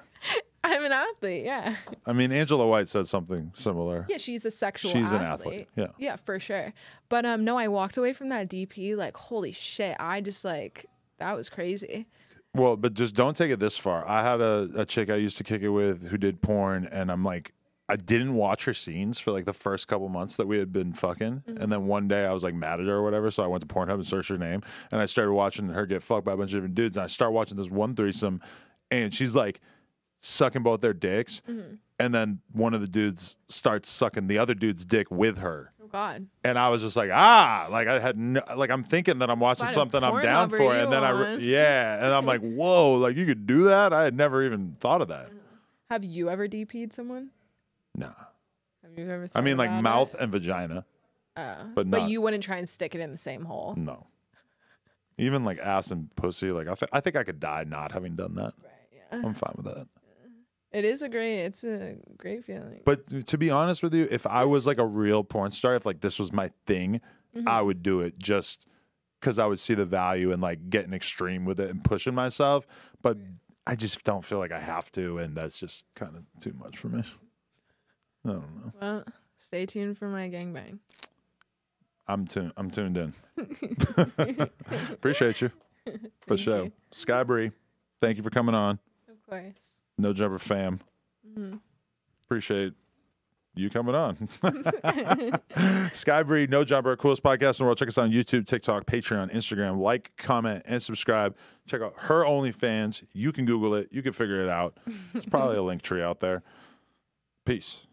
I'm 0.64 0.84
an 0.84 0.93
athlete, 0.93 1.44
yeah. 1.44 1.74
I 2.06 2.12
mean, 2.12 2.30
Angela 2.32 2.66
White 2.66 2.89
said 2.89 3.06
something 3.06 3.51
similar. 3.55 4.06
Yeah, 4.09 4.18
she's 4.18 4.44
a 4.44 4.51
sexual 4.51 4.93
She's 4.93 5.10
an 5.12 5.22
athlete. 5.22 5.66
athlete, 5.66 5.68
yeah. 5.76 5.89
Yeah, 5.98 6.16
for 6.16 6.39
sure. 6.39 6.72
But 7.09 7.26
um 7.26 7.44
no, 7.44 7.59
I 7.59 7.68
walked 7.68 7.97
away 7.97 8.12
from 8.12 8.28
that 8.28 8.48
DP 8.48 8.97
like 8.97 9.16
holy 9.16 9.52
shit, 9.52 9.97
I 9.98 10.20
just 10.20 10.44
like 10.44 10.86
that 11.18 11.36
was 11.36 11.48
crazy. 11.48 12.06
Well, 12.55 12.76
but 12.76 12.94
just 12.94 13.14
don't 13.14 13.36
take 13.36 13.51
it 13.51 13.60
this 13.60 13.78
far. 13.78 14.06
I 14.06 14.22
had 14.22 14.40
a, 14.40 14.68
a 14.76 14.84
chick 14.84 15.09
I 15.09 15.16
used 15.16 15.39
to 15.39 15.44
kick 15.44 15.62
it 15.62 15.70
with 15.70 16.09
who 16.09 16.18
did 16.18 16.43
porn, 16.43 16.86
and 16.93 17.10
I'm 17.10 17.24
like, 17.24 17.52
I 17.89 17.97
didn't 17.97 18.34
watch 18.34 18.64
her 18.64 18.74
scenes 18.74 19.18
for 19.18 19.32
like 19.32 19.47
the 19.47 19.52
first 19.55 19.89
couple 19.89 20.09
months 20.10 20.36
that 20.36 20.47
we 20.47 20.59
had 20.59 20.72
been 20.72 20.93
fucking. 20.93 21.43
And 21.47 21.72
then 21.72 21.86
one 21.86 22.09
day 22.09 22.24
I 22.26 22.32
was 22.32 22.43
like 22.43 22.55
mad 22.55 22.78
at 22.80 22.86
her 22.86 22.94
or 22.97 23.02
whatever. 23.02 23.30
So 23.30 23.43
I 23.43 23.47
went 23.47 23.66
to 23.66 23.74
Pornhub 23.74 23.94
and 23.94 24.06
searched 24.06 24.28
her 24.28 24.36
name, 24.36 24.62
and 24.90 25.01
I 25.01 25.06
started 25.06 25.32
watching 25.32 25.68
her 25.70 25.86
get 25.86 26.02
fucked 26.02 26.24
by 26.26 26.32
a 26.34 26.36
bunch 26.36 26.51
of 26.51 26.56
different 26.59 26.74
dudes. 26.74 26.97
And 26.98 27.05
I 27.05 27.06
start 27.06 27.32
watching 27.32 27.56
this 27.56 27.70
one 27.70 27.94
threesome, 27.94 28.40
and 28.90 29.14
she's 29.14 29.34
like 29.34 29.60
sucking 30.24 30.62
both 30.62 30.81
their 30.81 30.94
dicks, 30.94 31.43
Mm-hmm. 31.49 31.74
and 31.99 32.15
then 32.15 32.40
one 32.53 32.73
of 32.73 32.81
the 32.81 32.86
dudes 32.89 33.36
starts 33.49 33.90
sucking 33.90 34.28
the 34.28 34.39
other 34.39 34.55
dude's 34.55 34.85
dick 34.86 35.11
with 35.11 35.39
her. 35.39 35.73
Oh 35.82 35.89
God. 35.89 36.27
And 36.44 36.59
I 36.59 36.70
was 36.70 36.81
just 36.81 36.97
like, 36.97 37.11
ah, 37.12 37.66
like 37.70 37.89
I 37.89 37.99
had 38.01 38.16
no, 38.16 38.40
like 38.57 38.70
I'm 38.70 38.82
thinking 38.85 39.19
that 39.19 39.28
I'm 39.31 39.40
watching 39.40 39.66
something 39.66 40.03
I'm 40.03 40.23
down 40.23 40.49
for, 40.49 40.74
and 40.74 40.90
then 40.93 41.05
I, 41.05 41.11
re- 41.35 41.39
yeah, 41.44 41.97
and 42.05 42.15
I'm 42.15 42.24
like, 42.24 42.40
whoa, 42.40 42.94
like 42.94 43.16
you 43.16 43.27
could 43.27 43.47
do 43.47 43.65
that? 43.65 43.93
I 43.93 44.05
had 44.05 44.15
never 44.16 44.43
even 44.44 44.73
thought 44.73 45.03
of 45.03 45.09
that. 45.09 45.28
Have 45.90 46.05
you 46.05 46.31
ever 46.31 46.49
DP'd 46.49 46.93
someone? 46.94 47.31
No, 47.94 48.11
Have 48.82 48.97
you 48.97 49.11
ever? 49.11 49.28
I 49.35 49.43
mean 49.43 49.59
like 49.59 49.70
mouth 49.82 50.15
it? 50.15 50.20
and 50.20 50.32
vagina, 50.32 50.86
Uh, 51.36 51.65
but 51.74 51.90
but 51.90 52.09
you 52.09 52.23
wouldn't 52.23 52.43
try 52.43 52.57
and 52.57 52.66
stick 52.69 52.94
it 52.94 53.01
in 53.03 53.11
the 53.11 53.19
same 53.19 53.44
hole. 53.44 53.74
no. 53.77 54.07
Even 55.19 55.44
like 55.44 55.59
ass 55.59 55.90
and 55.90 56.15
pussy, 56.16 56.51
like 56.51 56.69
I, 56.69 56.74
th- 56.74 56.89
I 56.93 57.01
think 57.01 57.16
I 57.16 57.23
could 57.23 57.39
die 57.39 57.65
not 57.69 57.93
having 57.93 58.16
done 58.16 58.35
that. 58.36 58.55
Right. 58.62 58.73
Yeah. 59.12 59.20
I'm 59.27 59.35
fine 59.35 59.53
with 59.57 59.66
that. 59.66 59.86
It 60.73 60.85
is 60.85 61.03
a 61.03 61.09
great. 61.09 61.40
It's 61.40 61.65
a 61.65 61.97
great 62.16 62.44
feeling. 62.44 62.81
But 62.85 63.27
to 63.27 63.39
be 63.39 63.51
honest 63.51 63.82
with 63.82 63.94
you, 63.94 64.09
if 64.11 64.27
I 64.27 64.44
was 64.44 64.66
like 64.66 64.78
a 64.78 64.86
real 64.86 65.23
porn 65.23 65.51
star, 65.51 65.74
if 65.77 65.85
like 65.85 66.01
this 66.01 66.19
was 66.19 66.32
my 66.32 66.51
thing, 66.66 67.01
Mm-hmm. 67.35 67.49
I 67.49 67.62
would 67.62 67.82
do 67.82 68.01
it 68.03 68.19
just 68.19 68.66
because 69.19 69.39
I 69.39 69.47
would 69.47 69.59
see 69.59 69.73
the 69.73 69.86
value 69.86 70.32
in 70.32 70.43
like 70.43 70.69
getting 70.69 70.93
extreme 70.93 71.47
with 71.47 71.61
it 71.61 71.70
and 71.70 71.82
pushing 71.82 72.15
myself. 72.15 72.66
But 73.01 73.16
I 73.66 73.74
just 73.74 74.05
don't 74.05 74.23
feel 74.23 74.36
like 74.39 74.53
I 74.53 74.59
have 74.59 74.93
to, 74.93 75.16
and 75.16 75.35
that's 75.35 75.59
just 75.59 75.86
kind 75.94 76.15
of 76.15 76.24
too 76.43 76.53
much 76.59 76.77
for 76.77 76.89
me. 76.89 77.03
I 78.27 78.28
don't 78.28 78.57
know. 78.57 78.73
Well, 78.81 79.05
stay 79.39 79.65
tuned 79.65 79.97
for 79.97 80.09
my 80.09 80.28
gangbang. 80.28 80.81
I'm 82.07 82.27
tuned. 82.27 82.53
I'm 82.59 82.70
tuned 82.70 82.99
in. 82.99 83.15
Appreciate 84.93 85.40
you 85.40 85.51
for 86.27 86.36
sure. 86.36 86.70
Sky 86.90 87.23
Bri, 87.23 87.51
thank 88.03 88.19
you 88.19 88.23
for 88.23 88.28
coming 88.31 88.55
on. 88.55 88.78
Of 89.09 89.27
course. 89.27 89.72
No 89.98 90.12
Jumper 90.12 90.39
fam. 90.39 90.81
Mm-hmm. 91.28 91.56
Appreciate 92.27 92.74
you 93.55 93.69
coming 93.69 93.94
on. 93.94 94.28
Sky 95.93 96.23
Bri, 96.23 96.47
No 96.47 96.64
Jumper, 96.64 96.97
coolest 96.97 97.23
podcast 97.23 97.60
in 97.60 97.64
the 97.64 97.64
world. 97.64 97.78
Check 97.78 97.89
us 97.89 97.98
out 97.98 98.05
on 98.05 98.12
YouTube, 98.12 98.47
TikTok, 98.47 98.86
Patreon, 98.86 99.32
Instagram. 99.32 99.78
Like, 99.78 100.12
comment, 100.16 100.62
and 100.64 100.82
subscribe. 100.82 101.36
Check 101.66 101.82
out 101.82 101.94
her 101.97 102.24
OnlyFans. 102.24 103.05
You 103.12 103.32
can 103.32 103.44
Google 103.44 103.74
it. 103.74 103.89
You 103.90 104.02
can 104.02 104.12
figure 104.12 104.43
it 104.43 104.48
out. 104.48 104.78
It's 105.14 105.27
probably 105.27 105.56
a 105.56 105.60
Linktree 105.60 106.02
out 106.02 106.20
there. 106.20 106.43
Peace. 107.44 107.86